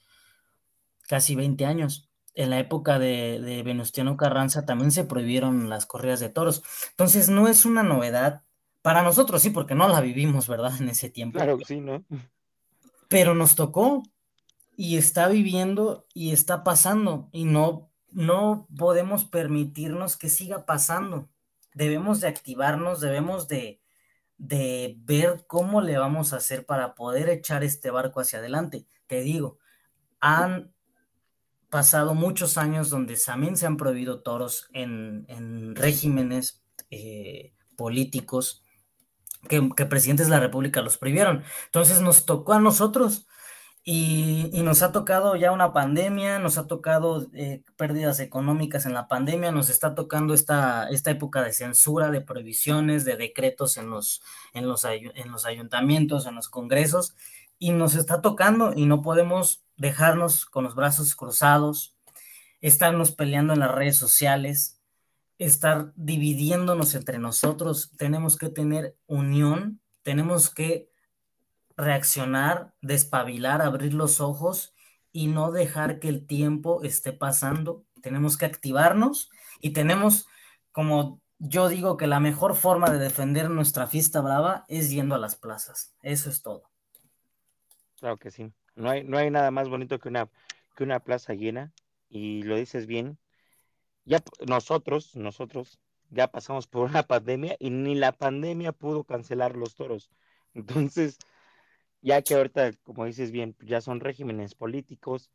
casi 1.07 1.35
20 1.35 1.65
años. 1.65 2.09
En 2.33 2.51
la 2.51 2.59
época 2.59 2.99
de, 2.99 3.61
Venustiano 3.65 4.15
Carranza 4.17 4.65
también 4.65 4.91
se 4.91 5.05
prohibieron 5.05 5.69
las 5.69 5.85
corridas 5.85 6.19
de 6.19 6.29
toros. 6.29 6.63
Entonces 6.91 7.29
no 7.29 7.47
es 7.47 7.65
una 7.65 7.81
novedad. 7.81 8.43
Para 8.83 9.01
nosotros 9.01 9.41
sí, 9.41 9.49
porque 9.49 9.73
no 9.73 9.87
la 9.87 10.01
vivimos, 10.01 10.47
¿verdad? 10.47 10.71
En 10.79 10.89
ese 10.89 11.09
tiempo. 11.09 11.37
Claro, 11.37 11.57
sí, 11.65 11.79
¿no? 11.79 12.03
Pero 13.07 13.35
nos 13.35 13.55
tocó 13.55 14.03
y 14.75 14.97
está 14.97 15.27
viviendo 15.27 16.05
y 16.13 16.31
está 16.31 16.63
pasando 16.63 17.29
y 17.31 17.45
no, 17.45 17.89
no 18.11 18.67
podemos 18.77 19.25
permitirnos 19.25 20.17
que 20.17 20.29
siga 20.29 20.65
pasando. 20.65 21.29
Debemos 21.73 22.21
de 22.21 22.27
activarnos, 22.27 22.99
debemos 23.01 23.47
de, 23.47 23.81
de 24.37 24.95
ver 24.99 25.45
cómo 25.47 25.81
le 25.81 25.97
vamos 25.97 26.33
a 26.33 26.37
hacer 26.37 26.65
para 26.65 26.95
poder 26.95 27.29
echar 27.29 27.63
este 27.63 27.91
barco 27.91 28.19
hacia 28.19 28.39
adelante. 28.39 28.85
Te 29.07 29.21
digo, 29.21 29.57
han 30.19 30.73
pasado 31.69 32.13
muchos 32.13 32.57
años 32.57 32.89
donde 32.89 33.17
también 33.17 33.57
se 33.57 33.65
han 33.65 33.77
prohibido 33.77 34.21
toros 34.21 34.69
en, 34.73 35.25
en 35.27 35.75
regímenes 35.75 36.63
eh, 36.89 37.53
políticos 37.75 38.63
que, 39.47 39.85
presidentes 39.85 40.27
de 40.27 40.31
la 40.31 40.39
República 40.39 40.81
los 40.81 40.97
prohibieron. 40.97 41.43
Entonces 41.65 42.01
nos 42.01 42.25
tocó 42.25 42.53
a 42.53 42.59
nosotros 42.59 43.27
y, 43.83 44.49
y 44.53 44.63
nos 44.63 44.81
ha 44.81 44.91
tocado 44.91 45.35
ya 45.35 45.51
una 45.51 45.71
pandemia, 45.73 46.39
nos 46.39 46.57
ha 46.57 46.67
tocado 46.67 47.27
eh, 47.33 47.63
pérdidas 47.77 48.19
económicas 48.19 48.85
en 48.85 48.93
la 48.93 49.07
pandemia, 49.07 49.51
nos 49.51 49.69
está 49.69 49.95
tocando 49.95 50.33
esta, 50.33 50.89
esta 50.89 51.11
época 51.11 51.41
de 51.43 51.53
censura, 51.53 52.11
de 52.11 52.21
prohibiciones, 52.21 53.05
de 53.05 53.15
decretos 53.15 53.77
en 53.77 53.89
los, 53.89 54.21
en, 54.53 54.67
los, 54.67 54.83
en 54.85 55.31
los 55.31 55.45
ayuntamientos, 55.45 56.25
en 56.25 56.35
los 56.35 56.49
congresos, 56.49 57.15
y 57.59 57.71
nos 57.71 57.95
está 57.95 58.21
tocando 58.21 58.73
y 58.75 58.85
no 58.85 59.01
podemos 59.01 59.63
dejarnos 59.77 60.45
con 60.45 60.63
los 60.63 60.75
brazos 60.75 61.15
cruzados, 61.15 61.95
estarnos 62.61 63.11
peleando 63.11 63.53
en 63.53 63.59
las 63.59 63.71
redes 63.71 63.97
sociales, 63.97 64.76
estar 65.37 65.93
dividiéndonos 65.95 66.95
entre 66.95 67.19
nosotros. 67.19 67.91
Tenemos 67.97 68.37
que 68.37 68.49
tener 68.49 68.95
unión, 69.05 69.79
tenemos 70.03 70.49
que 70.49 70.89
reaccionar, 71.75 72.73
despabilar, 72.81 73.61
abrir 73.61 73.93
los 73.93 74.19
ojos 74.19 74.73
y 75.11 75.27
no 75.27 75.51
dejar 75.51 75.99
que 75.99 76.09
el 76.09 76.25
tiempo 76.25 76.83
esté 76.83 77.13
pasando. 77.13 77.85
Tenemos 78.01 78.37
que 78.37 78.45
activarnos 78.45 79.29
y 79.61 79.71
tenemos, 79.71 80.27
como 80.71 81.21
yo 81.39 81.69
digo, 81.69 81.97
que 81.97 82.07
la 82.07 82.19
mejor 82.19 82.55
forma 82.55 82.89
de 82.89 82.97
defender 82.97 83.49
nuestra 83.49 83.87
fiesta 83.87 84.21
brava 84.21 84.65
es 84.67 84.89
yendo 84.89 85.15
a 85.15 85.19
las 85.19 85.35
plazas. 85.35 85.93
Eso 86.01 86.29
es 86.29 86.41
todo. 86.41 86.63
Claro 87.99 88.17
que 88.17 88.31
sí. 88.31 88.51
No 88.75 88.89
hay, 88.89 89.03
no 89.03 89.17
hay 89.17 89.29
nada 89.29 89.51
más 89.51 89.69
bonito 89.69 89.99
que 89.99 90.09
una, 90.09 90.29
que 90.75 90.83
una 90.83 90.99
plaza 90.99 91.33
llena, 91.33 91.73
y 92.09 92.43
lo 92.43 92.55
dices 92.55 92.85
bien. 92.85 93.17
Ya 94.07 94.23
nosotros, 94.47 95.17
nosotros, 95.17 95.79
ya 96.11 96.31
pasamos 96.31 96.65
por 96.65 96.89
una 96.89 97.03
pandemia 97.03 97.57
y 97.59 97.69
ni 97.71 97.93
la 97.93 98.13
pandemia 98.13 98.71
pudo 98.71 99.03
cancelar 99.03 99.57
los 99.57 99.75
toros. 99.75 100.09
Entonces, 100.53 101.17
ya 102.01 102.21
que 102.21 102.35
ahorita, 102.35 102.71
como 102.83 103.03
dices 103.03 103.31
bien, 103.31 103.55
ya 103.59 103.81
son 103.81 103.99
regímenes 103.99 104.55
políticos, 104.55 105.29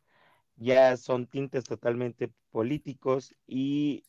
ya 0.55 0.97
son 0.97 1.27
tintes 1.27 1.65
totalmente 1.65 2.31
políticos 2.49 3.35
y, 3.45 4.05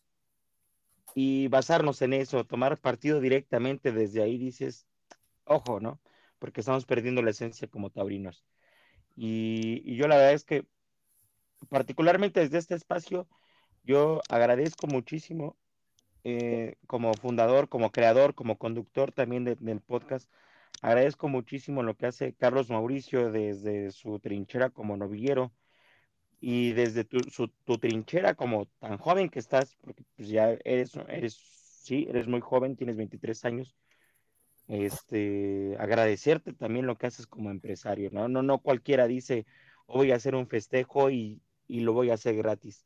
y 1.14 1.48
basarnos 1.48 2.00
en 2.00 2.14
eso, 2.14 2.46
tomar 2.46 2.78
partido 2.80 3.20
directamente 3.20 3.92
desde 3.92 4.22
ahí, 4.22 4.38
dices, 4.38 4.86
ojo, 5.44 5.78
¿no? 5.78 6.00
Porque 6.38 6.60
estamos 6.60 6.86
perdiendo 6.86 7.20
la 7.20 7.30
esencia 7.32 7.68
como 7.68 7.90
taurinos. 7.90 8.46
Y, 9.14 9.82
y, 9.84 9.96
yo 9.96 10.08
la 10.08 10.16
verdad 10.16 10.32
es 10.32 10.44
que, 10.44 10.66
particularmente 11.68 12.40
desde 12.40 12.58
este 12.58 12.74
espacio, 12.74 13.28
yo 13.84 14.20
agradezco 14.28 14.86
muchísimo 14.86 15.56
eh, 16.24 16.76
como 16.86 17.12
fundador, 17.14 17.68
como 17.68 17.90
creador, 17.92 18.34
como 18.34 18.58
conductor 18.58 19.12
también 19.12 19.44
de, 19.44 19.56
del 19.56 19.80
podcast, 19.80 20.30
agradezco 20.82 21.28
muchísimo 21.28 21.82
lo 21.82 21.96
que 21.96 22.06
hace 22.06 22.34
Carlos 22.34 22.70
Mauricio 22.70 23.30
desde 23.30 23.90
su 23.90 24.18
trinchera 24.20 24.70
como 24.70 24.96
novillero 24.96 25.52
y 26.40 26.72
desde 26.72 27.04
tu, 27.04 27.18
su, 27.30 27.48
trinchera 27.78 28.34
como 28.34 28.66
tan 28.80 28.98
joven 28.98 29.30
que 29.30 29.38
estás, 29.38 29.76
porque 29.76 30.02
pues 30.16 30.28
ya 30.28 30.50
eres, 30.64 30.92
eres, 31.08 31.34
sí, 31.82 32.06
eres 32.08 32.26
muy 32.28 32.40
joven, 32.40 32.76
tienes 32.76 32.96
23 32.96 33.44
años, 33.44 33.74
este, 34.68 35.76
agradecerte 35.78 36.52
también 36.54 36.86
lo 36.86 36.96
que 36.96 37.06
haces 37.06 37.26
como 37.26 37.50
empresario, 37.50 38.10
¿no? 38.12 38.28
No, 38.28 38.42
no 38.42 38.58
cualquiera 38.58 39.06
dice, 39.06 39.46
voy 39.86 40.12
a 40.12 40.16
hacer 40.16 40.34
un 40.34 40.46
festejo 40.48 41.10
y, 41.10 41.42
y 41.68 41.80
lo 41.80 41.92
voy 41.92 42.10
a 42.10 42.14
hacer 42.14 42.36
gratis. 42.36 42.84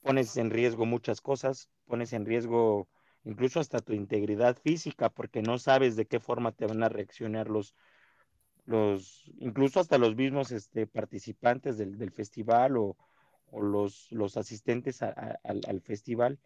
Pones 0.00 0.36
en 0.36 0.50
riesgo 0.50 0.86
muchas 0.86 1.20
cosas, 1.20 1.70
pones 1.84 2.12
en 2.12 2.26
riesgo 2.26 2.88
incluso 3.24 3.60
hasta 3.60 3.80
tu 3.80 3.92
integridad 3.92 4.56
física, 4.56 5.10
porque 5.10 5.42
no 5.42 5.58
sabes 5.58 5.96
de 5.96 6.06
qué 6.06 6.20
forma 6.20 6.52
te 6.52 6.66
van 6.66 6.82
a 6.82 6.88
reaccionar 6.88 7.48
los, 7.48 7.74
los 8.64 9.30
incluso 9.38 9.80
hasta 9.80 9.98
los 9.98 10.16
mismos 10.16 10.52
este, 10.52 10.86
participantes 10.86 11.76
del, 11.78 11.98
del 11.98 12.12
festival 12.12 12.76
o, 12.78 12.96
o, 13.46 13.60
los, 13.60 14.10
los 14.10 14.36
asistentes 14.36 15.02
al, 15.02 15.38
al 15.44 15.80
festival 15.82 16.40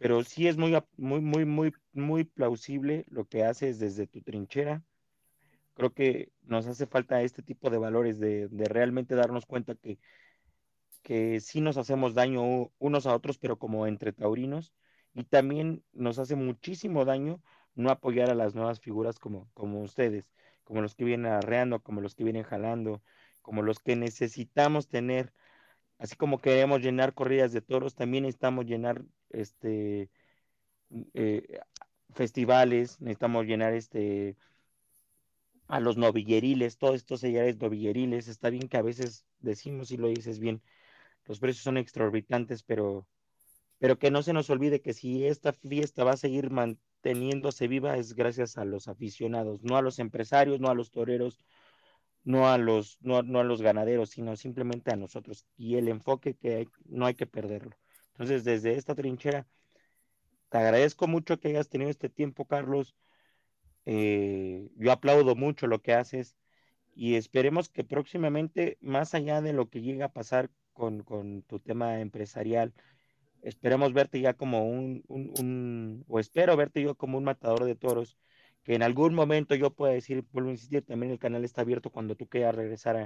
pero 0.00 0.24
sí 0.24 0.48
es 0.48 0.56
muy, 0.56 0.72
muy, 0.96 1.20
muy, 1.20 1.44
muy, 1.44 1.72
muy 1.92 2.24
plausible 2.24 3.04
lo 3.10 3.26
que 3.26 3.44
haces 3.44 3.78
desde 3.78 4.06
tu 4.06 4.22
trinchera. 4.22 4.82
Creo 5.74 5.92
que 5.92 6.32
nos 6.40 6.66
hace 6.66 6.86
falta 6.86 7.20
este 7.20 7.42
tipo 7.42 7.68
de 7.68 7.76
valores 7.76 8.18
de, 8.18 8.48
de 8.48 8.64
realmente 8.64 9.14
darnos 9.14 9.44
cuenta 9.44 9.74
que, 9.74 9.98
que 11.02 11.40
sí 11.40 11.60
nos 11.60 11.76
hacemos 11.76 12.14
daño 12.14 12.70
unos 12.78 13.06
a 13.06 13.14
otros, 13.14 13.38
pero 13.38 13.58
como 13.58 13.86
entre 13.86 14.12
taurinos, 14.12 14.72
y 15.14 15.24
también 15.24 15.84
nos 15.92 16.18
hace 16.18 16.36
muchísimo 16.36 17.04
daño 17.04 17.42
no 17.74 17.90
apoyar 17.90 18.30
a 18.30 18.34
las 18.34 18.54
nuevas 18.54 18.80
figuras 18.80 19.18
como, 19.18 19.50
como 19.54 19.82
ustedes, 19.82 20.30
como 20.64 20.82
los 20.82 20.94
que 20.94 21.04
vienen 21.04 21.32
arreando, 21.32 21.80
como 21.82 22.00
los 22.00 22.14
que 22.14 22.24
vienen 22.24 22.42
jalando, 22.44 23.02
como 23.42 23.62
los 23.62 23.78
que 23.80 23.96
necesitamos 23.96 24.88
tener. 24.88 25.32
Así 25.98 26.16
como 26.16 26.38
queremos 26.40 26.80
llenar 26.82 27.14
corridas 27.14 27.52
de 27.52 27.62
toros, 27.62 27.94
también 27.94 28.24
necesitamos 28.24 28.66
llenar 28.66 29.04
este 29.30 30.10
eh, 31.14 31.60
festivales, 32.14 33.00
necesitamos 33.00 33.46
llenar 33.46 33.74
este 33.74 34.36
a 35.68 35.80
los 35.80 35.96
novilleriles, 35.96 36.78
todos 36.78 36.96
estos 36.96 37.20
sellares 37.20 37.58
novilleriles, 37.58 38.28
está 38.28 38.50
bien 38.50 38.68
que 38.68 38.76
a 38.76 38.82
veces 38.82 39.24
decimos 39.38 39.90
y 39.92 39.96
lo 39.96 40.08
dices 40.08 40.40
bien, 40.40 40.62
los 41.30 41.38
precios 41.38 41.62
son 41.62 41.76
exorbitantes, 41.76 42.64
pero 42.64 43.06
pero 43.78 43.98
que 43.98 44.10
no 44.10 44.22
se 44.22 44.32
nos 44.32 44.50
olvide 44.50 44.82
que 44.82 44.92
si 44.92 45.26
esta 45.26 45.52
fiesta 45.52 46.02
va 46.04 46.12
a 46.12 46.16
seguir 46.16 46.50
manteniéndose 46.50 47.68
viva 47.68 47.96
es 47.96 48.14
gracias 48.14 48.58
a 48.58 48.64
los 48.64 48.88
aficionados, 48.88 49.62
no 49.62 49.76
a 49.76 49.82
los 49.82 50.00
empresarios, 50.00 50.58
no 50.60 50.68
a 50.68 50.74
los 50.74 50.90
toreros, 50.90 51.38
no 52.24 52.48
a 52.48 52.58
los, 52.58 52.98
no, 53.00 53.22
no 53.22 53.38
a 53.40 53.44
los 53.44 53.62
ganaderos, 53.62 54.10
sino 54.10 54.34
simplemente 54.36 54.92
a 54.92 54.96
nosotros. 54.96 55.46
Y 55.56 55.76
el 55.76 55.88
enfoque 55.88 56.34
que 56.34 56.66
no 56.84 57.06
hay 57.06 57.14
que 57.14 57.26
perderlo. 57.26 57.76
Entonces, 58.12 58.44
desde 58.44 58.74
esta 58.74 58.96
trinchera, 58.96 59.46
te 60.50 60.58
agradezco 60.58 61.06
mucho 61.06 61.38
que 61.38 61.48
hayas 61.48 61.68
tenido 61.68 61.90
este 61.90 62.10
tiempo, 62.10 62.44
Carlos. 62.44 62.96
Eh, 63.86 64.68
yo 64.76 64.92
aplaudo 64.92 65.36
mucho 65.36 65.68
lo 65.68 65.80
que 65.80 65.94
haces 65.94 66.36
y 66.94 67.14
esperemos 67.14 67.70
que 67.70 67.84
próximamente, 67.84 68.78
más 68.80 69.14
allá 69.14 69.40
de 69.40 69.52
lo 69.52 69.70
que 69.70 69.80
llega 69.80 70.06
a 70.06 70.12
pasar 70.12 70.50
con, 70.80 71.42
tu 71.42 71.60
tema 71.60 72.00
empresarial, 72.00 72.72
esperemos 73.42 73.92
verte 73.92 74.20
ya 74.20 74.34
como 74.34 74.68
un, 74.68 76.04
o 76.08 76.20
espero 76.20 76.56
verte 76.56 76.82
yo 76.82 76.96
como 76.96 77.18
un 77.18 77.24
matador 77.24 77.64
de 77.64 77.76
toros, 77.76 78.18
que 78.62 78.74
en 78.74 78.82
algún 78.82 79.14
momento 79.14 79.54
yo 79.54 79.74
pueda 79.74 79.92
decir, 79.94 80.24
vuelvo 80.32 80.50
a 80.50 80.52
insistir, 80.52 80.84
también 80.84 81.12
el 81.12 81.18
canal 81.18 81.44
está 81.44 81.62
abierto 81.62 81.90
cuando 81.90 82.16
tú 82.16 82.28
quieras 82.28 82.54
regresar 82.54 82.96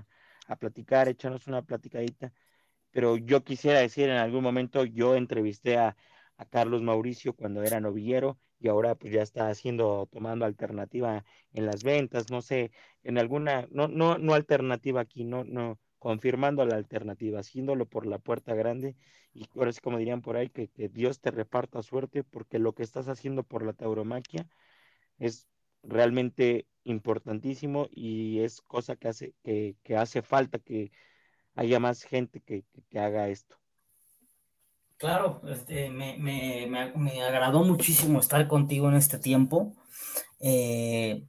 a, 0.48 0.56
platicar, 0.56 1.08
echarnos 1.08 1.46
una 1.46 1.62
platicadita, 1.62 2.32
pero 2.92 3.16
yo 3.16 3.44
quisiera 3.44 3.80
decir, 3.80 4.08
en 4.10 4.18
algún 4.18 4.42
momento 4.42 4.84
yo 4.84 5.16
entrevisté 5.16 5.78
a, 5.78 5.96
a 6.36 6.44
Carlos 6.46 6.82
Mauricio 6.82 7.34
cuando 7.34 7.62
era 7.62 7.80
novillero 7.80 8.38
y 8.60 8.68
ahora 8.68 8.94
pues 8.94 9.12
ya 9.12 9.22
está 9.22 9.48
haciendo, 9.50 10.08
tomando 10.12 10.44
alternativa 10.44 11.24
en 11.52 11.66
las 11.66 11.84
ventas, 11.84 12.30
no 12.30 12.42
sé, 12.42 12.72
en 13.02 13.18
alguna, 13.18 13.68
no, 13.70 13.88
no, 13.88 14.18
no 14.18 14.34
alternativa 14.34 15.00
aquí, 15.02 15.24
no, 15.24 15.44
no, 15.44 15.78
confirmando 16.04 16.66
la 16.66 16.76
alternativa, 16.76 17.40
haciéndolo 17.40 17.86
por 17.86 18.04
la 18.04 18.18
puerta 18.18 18.54
grande 18.54 18.94
y 19.32 19.48
ahora 19.56 19.72
sí 19.72 19.80
como 19.80 19.96
dirían 19.96 20.20
por 20.20 20.36
ahí, 20.36 20.50
que, 20.50 20.68
que 20.68 20.90
Dios 20.90 21.18
te 21.18 21.30
reparta 21.30 21.82
suerte 21.82 22.22
porque 22.22 22.58
lo 22.58 22.74
que 22.74 22.82
estás 22.82 23.08
haciendo 23.08 23.42
por 23.42 23.64
la 23.64 23.72
tauromaquia 23.72 24.46
es 25.18 25.48
realmente 25.82 26.66
importantísimo 26.84 27.88
y 27.90 28.40
es 28.40 28.60
cosa 28.60 28.96
que 28.96 29.08
hace, 29.08 29.34
que, 29.42 29.76
que 29.82 29.96
hace 29.96 30.20
falta 30.20 30.58
que 30.58 30.92
haya 31.54 31.80
más 31.80 32.02
gente 32.02 32.40
que, 32.40 32.64
que 32.90 32.98
haga 32.98 33.30
esto. 33.30 33.56
Claro, 34.98 35.40
este, 35.48 35.88
me, 35.88 36.18
me, 36.18 36.66
me, 36.68 36.92
me, 36.96 37.22
agradó 37.22 37.64
muchísimo 37.64 38.20
estar 38.20 38.46
contigo 38.46 38.90
en 38.90 38.96
este 38.96 39.18
tiempo. 39.18 39.74
Eh, 40.38 41.24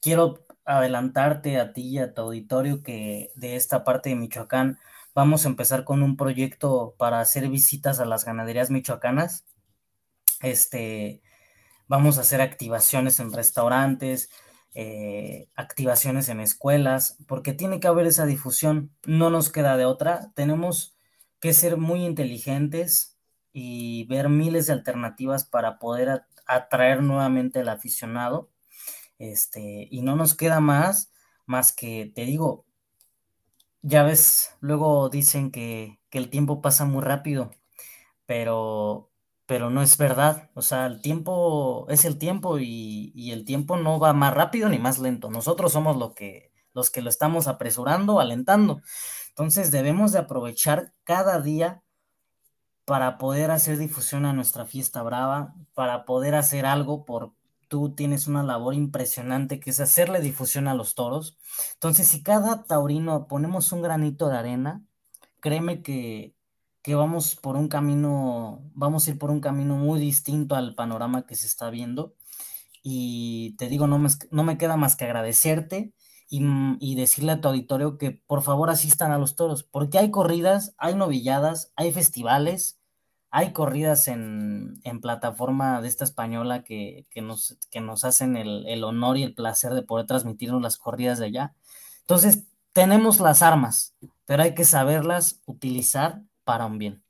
quiero 0.00 0.44
adelantarte 0.64 1.58
a 1.58 1.72
ti 1.72 1.82
y 1.88 1.98
a 1.98 2.14
tu 2.14 2.22
auditorio 2.22 2.82
que 2.82 3.30
de 3.34 3.56
esta 3.56 3.84
parte 3.84 4.10
de 4.10 4.16
Michoacán 4.16 4.78
vamos 5.14 5.44
a 5.44 5.48
empezar 5.48 5.84
con 5.84 6.02
un 6.02 6.16
proyecto 6.16 6.94
para 6.98 7.20
hacer 7.20 7.48
visitas 7.48 8.00
a 8.00 8.04
las 8.04 8.24
ganaderías 8.24 8.70
michoacanas. 8.70 9.44
Este, 10.40 11.22
vamos 11.88 12.18
a 12.18 12.22
hacer 12.22 12.40
activaciones 12.40 13.20
en 13.20 13.32
restaurantes, 13.32 14.30
eh, 14.74 15.48
activaciones 15.54 16.28
en 16.28 16.40
escuelas, 16.40 17.18
porque 17.26 17.52
tiene 17.52 17.80
que 17.80 17.88
haber 17.88 18.06
esa 18.06 18.26
difusión, 18.26 18.90
no 19.04 19.30
nos 19.30 19.50
queda 19.50 19.76
de 19.76 19.84
otra, 19.84 20.32
tenemos 20.34 20.96
que 21.40 21.52
ser 21.52 21.76
muy 21.76 22.04
inteligentes 22.04 23.18
y 23.52 24.06
ver 24.06 24.28
miles 24.28 24.66
de 24.66 24.72
alternativas 24.72 25.44
para 25.44 25.78
poder 25.78 26.22
atraer 26.46 27.02
nuevamente 27.02 27.60
al 27.60 27.68
aficionado. 27.68 28.50
Este, 29.22 29.86
y 29.88 30.02
no 30.02 30.16
nos 30.16 30.34
queda 30.34 30.58
más, 30.58 31.12
más 31.46 31.72
que, 31.72 32.10
te 32.12 32.24
digo, 32.24 32.66
ya 33.82 34.02
ves, 34.02 34.56
luego 34.60 35.10
dicen 35.10 35.52
que, 35.52 36.00
que 36.10 36.18
el 36.18 36.28
tiempo 36.28 36.60
pasa 36.60 36.86
muy 36.86 37.02
rápido, 37.02 37.52
pero, 38.26 39.12
pero 39.46 39.70
no 39.70 39.80
es 39.82 39.96
verdad. 39.96 40.50
O 40.54 40.62
sea, 40.62 40.86
el 40.86 41.00
tiempo 41.02 41.86
es 41.88 42.04
el 42.04 42.18
tiempo 42.18 42.58
y, 42.58 43.12
y, 43.14 43.30
el 43.30 43.44
tiempo 43.44 43.76
no 43.76 44.00
va 44.00 44.12
más 44.12 44.34
rápido 44.34 44.68
ni 44.68 44.80
más 44.80 44.98
lento. 44.98 45.30
Nosotros 45.30 45.72
somos 45.72 45.96
lo 45.96 46.14
que, 46.14 46.52
los 46.74 46.90
que 46.90 47.02
lo 47.02 47.08
estamos 47.08 47.46
apresurando, 47.46 48.18
alentando. 48.18 48.82
Entonces 49.28 49.70
debemos 49.70 50.12
de 50.12 50.18
aprovechar 50.18 50.94
cada 51.04 51.40
día 51.40 51.82
para 52.84 53.18
poder 53.18 53.52
hacer 53.52 53.78
difusión 53.78 54.26
a 54.26 54.32
nuestra 54.32 54.66
fiesta 54.66 55.02
brava, 55.02 55.54
para 55.74 56.04
poder 56.06 56.34
hacer 56.34 56.66
algo 56.66 57.04
por 57.04 57.34
tú 57.72 57.94
tienes 57.94 58.28
una 58.28 58.42
labor 58.42 58.74
impresionante 58.74 59.58
que 59.58 59.70
es 59.70 59.80
hacerle 59.80 60.20
difusión 60.20 60.68
a 60.68 60.74
los 60.74 60.94
toros. 60.94 61.38
Entonces, 61.74 62.06
si 62.08 62.22
cada 62.22 62.64
taurino 62.64 63.26
ponemos 63.28 63.72
un 63.72 63.80
granito 63.80 64.28
de 64.28 64.36
arena, 64.36 64.84
créeme 65.40 65.82
que, 65.82 66.34
que 66.82 66.94
vamos 66.94 67.36
por 67.36 67.56
un 67.56 67.68
camino, 67.68 68.60
vamos 68.74 69.06
a 69.08 69.12
ir 69.12 69.18
por 69.18 69.30
un 69.30 69.40
camino 69.40 69.76
muy 69.76 70.00
distinto 70.00 70.54
al 70.54 70.74
panorama 70.74 71.26
que 71.26 71.36
se 71.36 71.46
está 71.46 71.70
viendo. 71.70 72.14
Y 72.82 73.56
te 73.56 73.68
digo, 73.68 73.86
no 73.86 73.98
me, 73.98 74.10
no 74.30 74.44
me 74.44 74.58
queda 74.58 74.76
más 74.76 74.96
que 74.96 75.04
agradecerte 75.06 75.94
Mm, 76.40 76.76
y, 76.80 76.94
decirle 76.94 77.32
a 77.32 77.40
tu 77.40 77.48
auditorio 77.48 77.98
que 77.98 78.12
por 78.26 78.42
favor 78.42 78.70
asistan 78.70 79.12
a 79.12 79.18
los 79.18 79.36
toros, 79.36 79.64
porque 79.64 79.98
hay 79.98 80.10
corridas, 80.10 80.74
hay 80.78 80.94
novilladas, 80.94 81.72
hay 81.76 81.92
festivales, 81.92 82.80
hay 83.34 83.54
corridas 83.54 84.08
en, 84.08 84.80
plataforma 85.00 85.80
de 85.80 85.88
esta 85.88 86.04
española 86.04 86.62
que, 86.62 87.06
nos, 87.16 87.58
que 87.70 87.80
nos 87.80 88.04
hacen 88.04 88.36
el, 88.36 88.66
el, 88.68 88.84
honor 88.84 89.16
y 89.16 89.22
el 89.22 89.34
placer 89.34 89.72
de 89.72 89.82
poder 89.82 90.06
transmitirnos 90.06 90.60
las 90.60 90.76
corridas 90.76 91.18
de 91.18 91.26
allá. 91.26 91.54
Entonces, 92.00 92.44
tenemos 92.74 93.20
las 93.20 93.40
armas, 93.40 93.96
pero 94.26 94.42
hay 94.42 94.54
que 94.54 94.64
saberlas 94.64 95.40
utilizar 95.46 96.20
para 96.44 96.66
un 96.66 96.76
bien. 96.76 97.02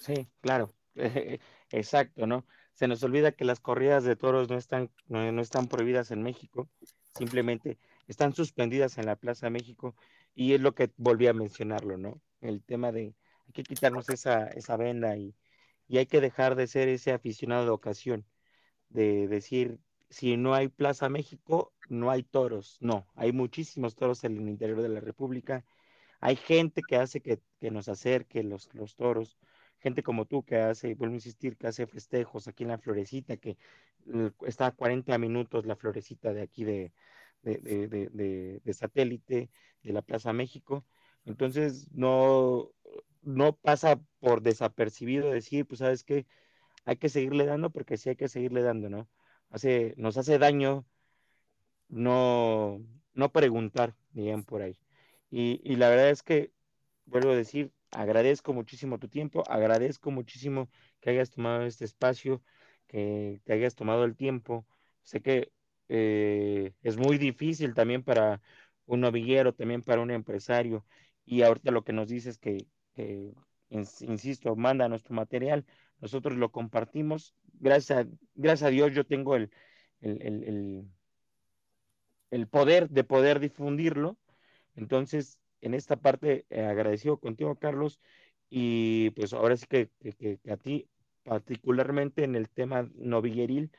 Sí, 0.00 0.28
claro, 0.40 0.74
exacto, 1.70 2.26
¿no? 2.26 2.44
Se 2.74 2.88
nos 2.88 3.00
olvida 3.04 3.32
que 3.32 3.44
las 3.44 3.60
corridas 3.60 4.02
de 4.02 4.16
toros 4.16 4.50
no 4.50 4.56
están, 4.56 4.90
no, 5.06 5.30
no 5.30 5.40
están 5.40 5.68
prohibidas 5.68 6.10
en 6.10 6.24
México, 6.24 6.68
simplemente 7.16 7.78
están 8.08 8.34
suspendidas 8.34 8.98
en 8.98 9.06
la 9.06 9.14
Plaza 9.14 9.48
México 9.48 9.94
y 10.34 10.54
es 10.54 10.60
lo 10.60 10.74
que 10.74 10.90
volví 10.96 11.28
a 11.28 11.32
mencionarlo, 11.34 11.98
¿no? 11.98 12.20
El 12.40 12.64
tema 12.64 12.90
de 12.90 13.14
hay 13.48 13.52
que 13.52 13.62
quitarnos 13.64 14.08
esa, 14.10 14.46
esa 14.48 14.76
venda 14.76 15.16
y, 15.16 15.34
y 15.88 15.98
hay 15.98 16.06
que 16.06 16.20
dejar 16.20 16.54
de 16.54 16.66
ser 16.66 16.88
ese 16.88 17.12
aficionado 17.12 17.64
de 17.64 17.70
ocasión, 17.70 18.26
de 18.90 19.28
decir, 19.28 19.78
si 20.10 20.36
no 20.36 20.54
hay 20.54 20.68
Plaza 20.68 21.08
México, 21.08 21.74
no 21.88 22.10
hay 22.10 22.22
toros. 22.22 22.78
No, 22.80 23.06
hay 23.14 23.32
muchísimos 23.32 23.96
toros 23.96 24.24
en 24.24 24.36
el 24.36 24.48
interior 24.48 24.82
de 24.82 24.88
la 24.88 25.00
República. 25.00 25.64
Hay 26.20 26.36
gente 26.36 26.82
que 26.82 26.96
hace 26.96 27.20
que, 27.20 27.40
que 27.60 27.70
nos 27.70 27.88
acerque 27.88 28.42
los, 28.42 28.72
los 28.74 28.96
toros, 28.96 29.38
gente 29.78 30.02
como 30.02 30.26
tú 30.26 30.44
que 30.44 30.56
hace, 30.56 30.94
vuelvo 30.94 31.14
a 31.14 31.16
insistir, 31.16 31.56
que 31.56 31.68
hace 31.68 31.86
festejos 31.86 32.48
aquí 32.48 32.64
en 32.64 32.70
la 32.70 32.78
Florecita, 32.78 33.36
que 33.36 33.56
uh, 34.06 34.30
está 34.46 34.66
a 34.66 34.72
40 34.72 35.16
minutos 35.18 35.66
la 35.66 35.76
Florecita 35.76 36.32
de 36.32 36.42
aquí 36.42 36.64
de, 36.64 36.92
de, 37.42 37.88
de, 37.88 38.60
de, 38.64 38.74
satélite 38.74 39.50
de 39.82 39.92
la 39.92 40.02
Plaza 40.02 40.32
México. 40.32 40.84
Entonces, 41.24 41.88
no, 41.92 42.70
no 43.22 43.56
pasa 43.56 44.00
por 44.20 44.42
desapercibido 44.42 45.30
decir, 45.30 45.66
pues, 45.66 45.80
¿sabes 45.80 46.04
qué? 46.04 46.26
Hay 46.86 46.96
que 46.98 47.08
seguirle 47.10 47.46
dando 47.46 47.70
porque 47.70 47.96
sí 47.98 48.10
hay 48.10 48.16
que 48.16 48.28
seguirle 48.28 48.62
dando, 48.62 48.90
¿no? 48.90 49.08
Hace, 49.50 49.94
nos 49.98 50.16
hace 50.18 50.38
daño 50.38 50.86
no, 51.88 52.80
no 53.14 53.32
preguntar, 53.32 53.94
bien 54.10 54.44
por 54.44 54.62
ahí. 54.62 54.78
Y, 55.30 55.60
y 55.64 55.76
la 55.76 55.88
verdad 55.90 56.10
es 56.10 56.22
que, 56.22 56.52
vuelvo 57.06 57.30
a 57.32 57.36
decir, 57.36 57.72
agradezco 57.90 58.52
muchísimo 58.52 58.98
tu 58.98 59.08
tiempo, 59.08 59.42
agradezco 59.48 60.10
muchísimo 60.10 60.68
que 61.00 61.10
hayas 61.10 61.30
tomado 61.30 61.64
este 61.64 61.84
espacio, 61.84 62.42
que 62.86 63.40
te 63.44 63.52
hayas 63.54 63.74
tomado 63.74 64.04
el 64.04 64.16
tiempo. 64.16 64.66
Sé 65.02 65.20
que 65.22 65.52
eh, 65.88 66.72
es 66.82 66.96
muy 66.96 67.18
difícil 67.18 67.74
también 67.74 68.02
para 68.02 68.40
un 68.86 69.00
novillero, 69.00 69.54
también 69.54 69.82
para 69.82 70.00
un 70.02 70.10
empresario. 70.10 70.86
Y 71.28 71.42
ahorita 71.42 71.70
lo 71.70 71.84
que 71.84 71.92
nos 71.92 72.08
dices 72.08 72.36
es 72.36 72.38
que, 72.38 73.34
insisto, 73.68 74.56
manda 74.56 74.88
nuestro 74.88 75.14
material, 75.14 75.66
nosotros 76.00 76.38
lo 76.38 76.50
compartimos. 76.50 77.34
Gracias 77.60 78.06
a, 78.06 78.08
gracias 78.34 78.68
a 78.68 78.70
Dios 78.70 78.94
yo 78.94 79.04
tengo 79.04 79.36
el, 79.36 79.50
el, 80.00 80.22
el, 80.22 80.88
el, 82.30 82.48
poder 82.48 82.88
de 82.88 83.04
poder 83.04 83.40
difundirlo. 83.40 84.16
Entonces, 84.74 85.38
en 85.60 85.74
esta 85.74 85.96
parte, 85.96 86.46
eh, 86.48 86.64
agradecido 86.64 87.18
contigo, 87.18 87.56
Carlos, 87.56 88.00
y 88.48 89.10
pues 89.10 89.34
ahora 89.34 89.58
sí 89.58 89.66
que, 89.68 89.90
que, 90.00 90.40
a 90.50 90.56
ti, 90.56 90.88
particularmente 91.24 92.24
en 92.24 92.36
el 92.36 92.48
tema 92.48 92.88
novilleril, 92.94 93.70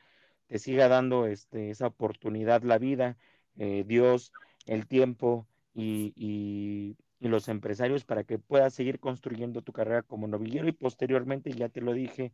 te 0.46 0.60
siga 0.60 0.86
dando 0.86 1.26
este, 1.26 1.70
esa 1.70 1.88
oportunidad 1.88 2.62
la 2.62 2.78
vida, 2.78 3.16
eh, 3.56 3.82
Dios, 3.84 4.32
el 4.66 4.86
tiempo 4.86 5.48
y, 5.74 6.96
y, 7.20 7.28
los 7.28 7.48
empresarios 7.48 8.04
para 8.04 8.24
que 8.24 8.38
puedas 8.38 8.74
seguir 8.74 9.00
construyendo 9.00 9.62
tu 9.62 9.72
carrera 9.72 10.02
como 10.02 10.26
novillero 10.28 10.68
y 10.68 10.72
posteriormente, 10.72 11.52
ya 11.52 11.68
te 11.68 11.80
lo 11.80 11.92
dije, 11.92 12.32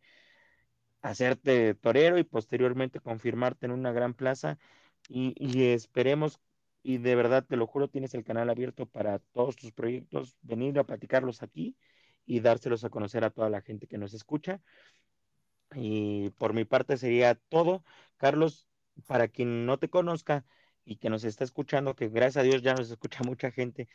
hacerte 1.02 1.74
torero 1.74 2.18
y 2.18 2.24
posteriormente 2.24 3.00
confirmarte 3.00 3.66
en 3.66 3.72
una 3.72 3.92
gran 3.92 4.14
plaza 4.14 4.58
y, 5.08 5.34
y 5.38 5.72
esperemos 5.72 6.40
y 6.82 6.98
de 6.98 7.16
verdad 7.16 7.44
te 7.44 7.56
lo 7.56 7.66
juro, 7.66 7.88
tienes 7.88 8.14
el 8.14 8.24
canal 8.24 8.48
abierto 8.50 8.86
para 8.86 9.18
todos 9.18 9.56
tus 9.56 9.72
proyectos, 9.72 10.36
venir 10.42 10.78
a 10.78 10.84
platicarlos 10.84 11.42
aquí 11.42 11.76
y 12.26 12.40
dárselos 12.40 12.84
a 12.84 12.90
conocer 12.90 13.24
a 13.24 13.30
toda 13.30 13.50
la 13.50 13.62
gente 13.62 13.86
que 13.88 13.98
nos 13.98 14.14
escucha. 14.14 14.60
Y 15.74 16.30
por 16.38 16.54
mi 16.54 16.64
parte 16.64 16.96
sería 16.96 17.34
todo. 17.34 17.84
Carlos, 18.18 18.68
para 19.06 19.28
quien 19.28 19.66
no 19.66 19.78
te 19.78 19.90
conozca 19.90 20.44
y 20.84 20.96
que 20.96 21.10
nos 21.10 21.24
está 21.24 21.44
escuchando, 21.44 21.96
que 21.96 22.08
gracias 22.08 22.36
a 22.38 22.42
Dios 22.44 22.62
ya 22.62 22.74
nos 22.74 22.90
escucha 22.90 23.24
mucha 23.24 23.50
gente, 23.50 23.88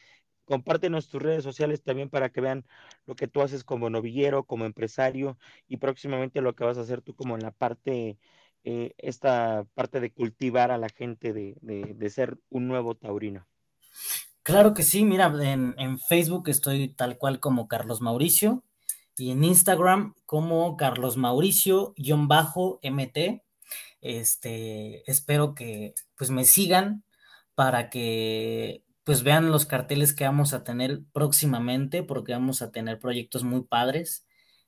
compártenos 0.52 1.08
tus 1.08 1.22
redes 1.22 1.46
sociales 1.46 1.82
también 1.82 2.10
para 2.10 2.30
que 2.30 2.42
vean 2.42 2.66
lo 3.06 3.16
que 3.16 3.30
tú 3.30 3.42
haces 3.42 3.64
como 3.64 3.90
novillero, 3.90 4.44
como 4.44 4.66
empresario 4.66 5.38
y 5.70 5.78
próximamente 5.78 6.42
lo 6.42 6.56
que 6.56 6.66
vas 6.66 6.78
a 6.78 6.82
hacer 6.82 7.02
tú 7.02 7.16
como 7.16 7.36
en 7.36 7.42
la 7.42 7.52
parte, 7.52 8.18
eh, 8.66 8.94
esta 8.98 9.66
parte 9.76 10.02
de 10.02 10.12
cultivar 10.12 10.72
a 10.72 10.78
la 10.78 10.90
gente 10.90 11.32
de, 11.32 11.56
de, 11.62 12.10
ser 12.10 12.38
un 12.50 12.68
nuevo 12.68 12.96
taurino. 12.96 13.48
Claro 14.44 14.74
que 14.74 14.84
sí, 14.84 15.06
mira, 15.06 15.34
en, 15.42 15.74
en 15.78 15.98
Facebook 15.98 16.50
estoy 16.50 16.90
tal 16.90 17.18
cual 17.18 17.40
como 17.40 17.70
Carlos 17.70 18.02
Mauricio 18.02 18.66
y 19.16 19.32
en 19.32 19.46
Instagram 19.46 20.16
como 20.26 20.76
Carlos 20.76 21.16
Mauricio-MT. 21.16 23.42
Este, 24.02 25.10
espero 25.10 25.56
que 25.56 25.94
pues 26.18 26.30
me 26.30 26.44
sigan 26.44 27.06
para 27.56 27.90
que 27.90 28.84
pues 29.04 29.24
vean 29.24 29.52
los 29.52 29.66
carteles 29.66 30.14
que 30.14 30.26
vamos 30.26 30.54
a 30.54 30.64
tener 30.64 31.02
próximamente, 31.12 32.04
porque 32.04 32.34
vamos 32.34 32.62
a 32.62 32.72
tener 32.72 33.00
proyectos 33.00 33.44
muy 33.44 33.62
padres. 33.62 34.26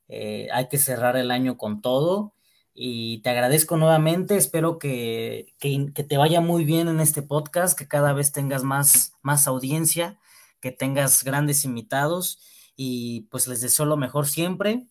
Eh, 0.07 0.47
hay 0.51 0.68
que 0.69 0.77
cerrar 0.77 1.18
el 1.18 1.31
año 1.31 1.57
con 1.57 1.81
todo 1.81 2.34
y 2.73 3.22
te 3.22 3.30
agradezco 3.30 3.77
nuevamente. 3.77 4.35
Espero 4.38 4.80
que, 4.80 5.53
que, 5.60 6.03
te 6.03 6.18
vaya 6.18 6.41
muy 6.41 6.65
bien 6.65 6.88
en 6.88 6.99
este 6.99 7.22
podcast, 7.22 7.77
que 7.77 7.88
cada 7.88 8.14
vez 8.14 8.31
tengas 8.31 8.64
más, 8.64 9.14
más 9.22 9.47
audiencia, 9.47 10.19
que 10.60 10.72
tengas 10.72 11.23
grandes 11.23 11.65
invitados 11.65 12.39
y 12.76 13.22
pues 13.31 13.47
les 13.47 13.61
deseo 13.61 13.85
lo 13.85 13.97
mejor 13.97 14.27
siempre. 14.27 14.88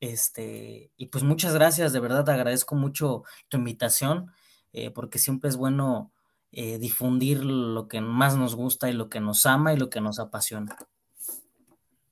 Este, 0.00 0.90
y 0.96 1.06
pues 1.06 1.24
muchas 1.24 1.54
gracias, 1.54 1.92
de 1.92 2.00
verdad 2.00 2.24
te 2.24 2.32
agradezco 2.32 2.74
mucho 2.74 3.22
tu 3.48 3.56
invitación, 3.56 4.32
eh, 4.72 4.90
porque 4.90 5.18
siempre 5.18 5.48
es 5.48 5.56
bueno 5.56 6.12
eh, 6.52 6.78
difundir 6.78 7.44
lo 7.44 7.88
que 7.88 8.00
más 8.00 8.36
nos 8.36 8.54
gusta 8.54 8.90
y 8.90 8.92
lo 8.92 9.08
que 9.08 9.20
nos 9.20 9.46
ama 9.46 9.72
y 9.72 9.78
lo 9.78 9.88
que 9.90 10.00
nos 10.00 10.18
apasiona. 10.18 10.76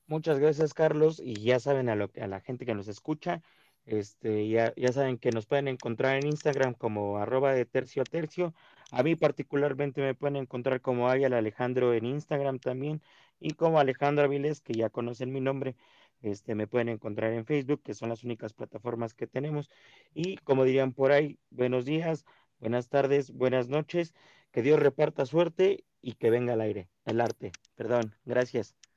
Muchas 0.07 0.39
gracias, 0.39 0.73
Carlos, 0.73 1.21
y 1.23 1.35
ya 1.35 1.59
saben 1.59 1.87
a, 1.87 1.95
lo, 1.95 2.09
a 2.19 2.27
la 2.27 2.41
gente 2.41 2.65
que 2.65 2.75
nos 2.75 2.87
escucha, 2.87 3.41
este, 3.85 4.49
ya, 4.49 4.73
ya 4.75 4.91
saben 4.91 5.17
que 5.17 5.31
nos 5.31 5.45
pueden 5.45 5.67
encontrar 5.67 6.17
en 6.17 6.27
Instagram 6.27 6.73
como 6.73 7.17
arroba 7.17 7.53
de 7.53 7.65
tercio 7.65 8.01
a 8.01 8.05
tercio. 8.05 8.53
A 8.91 9.03
mí 9.03 9.15
particularmente 9.15 10.01
me 10.01 10.13
pueden 10.13 10.35
encontrar 10.35 10.81
como 10.81 11.09
Ayala 11.09 11.37
Alejandro 11.37 11.93
en 11.93 12.05
Instagram 12.05 12.59
también 12.59 13.01
y 13.39 13.51
como 13.51 13.79
Alejandro 13.79 14.25
Avilés, 14.25 14.61
que 14.61 14.73
ya 14.73 14.89
conocen 14.89 15.31
mi 15.31 15.39
nombre, 15.39 15.75
este, 16.21 16.55
me 16.55 16.67
pueden 16.67 16.89
encontrar 16.89 17.33
en 17.33 17.45
Facebook, 17.45 17.81
que 17.83 17.93
son 17.93 18.09
las 18.09 18.23
únicas 18.23 18.53
plataformas 18.53 19.13
que 19.13 19.27
tenemos. 19.27 19.69
Y 20.13 20.37
como 20.37 20.63
dirían 20.63 20.93
por 20.93 21.11
ahí, 21.11 21.39
buenos 21.49 21.85
días, 21.85 22.25
buenas 22.61 22.87
tardes, 22.89 23.31
buenas 23.31 23.67
noches, 23.67 24.13
que 24.51 24.61
Dios 24.61 24.79
reparta 24.79 25.25
suerte 25.25 25.83
y 26.01 26.13
que 26.13 26.29
venga 26.29 26.53
al 26.53 26.61
aire, 26.61 26.89
el 27.05 27.19
arte. 27.19 27.51
Perdón, 27.75 28.15
gracias. 28.25 28.77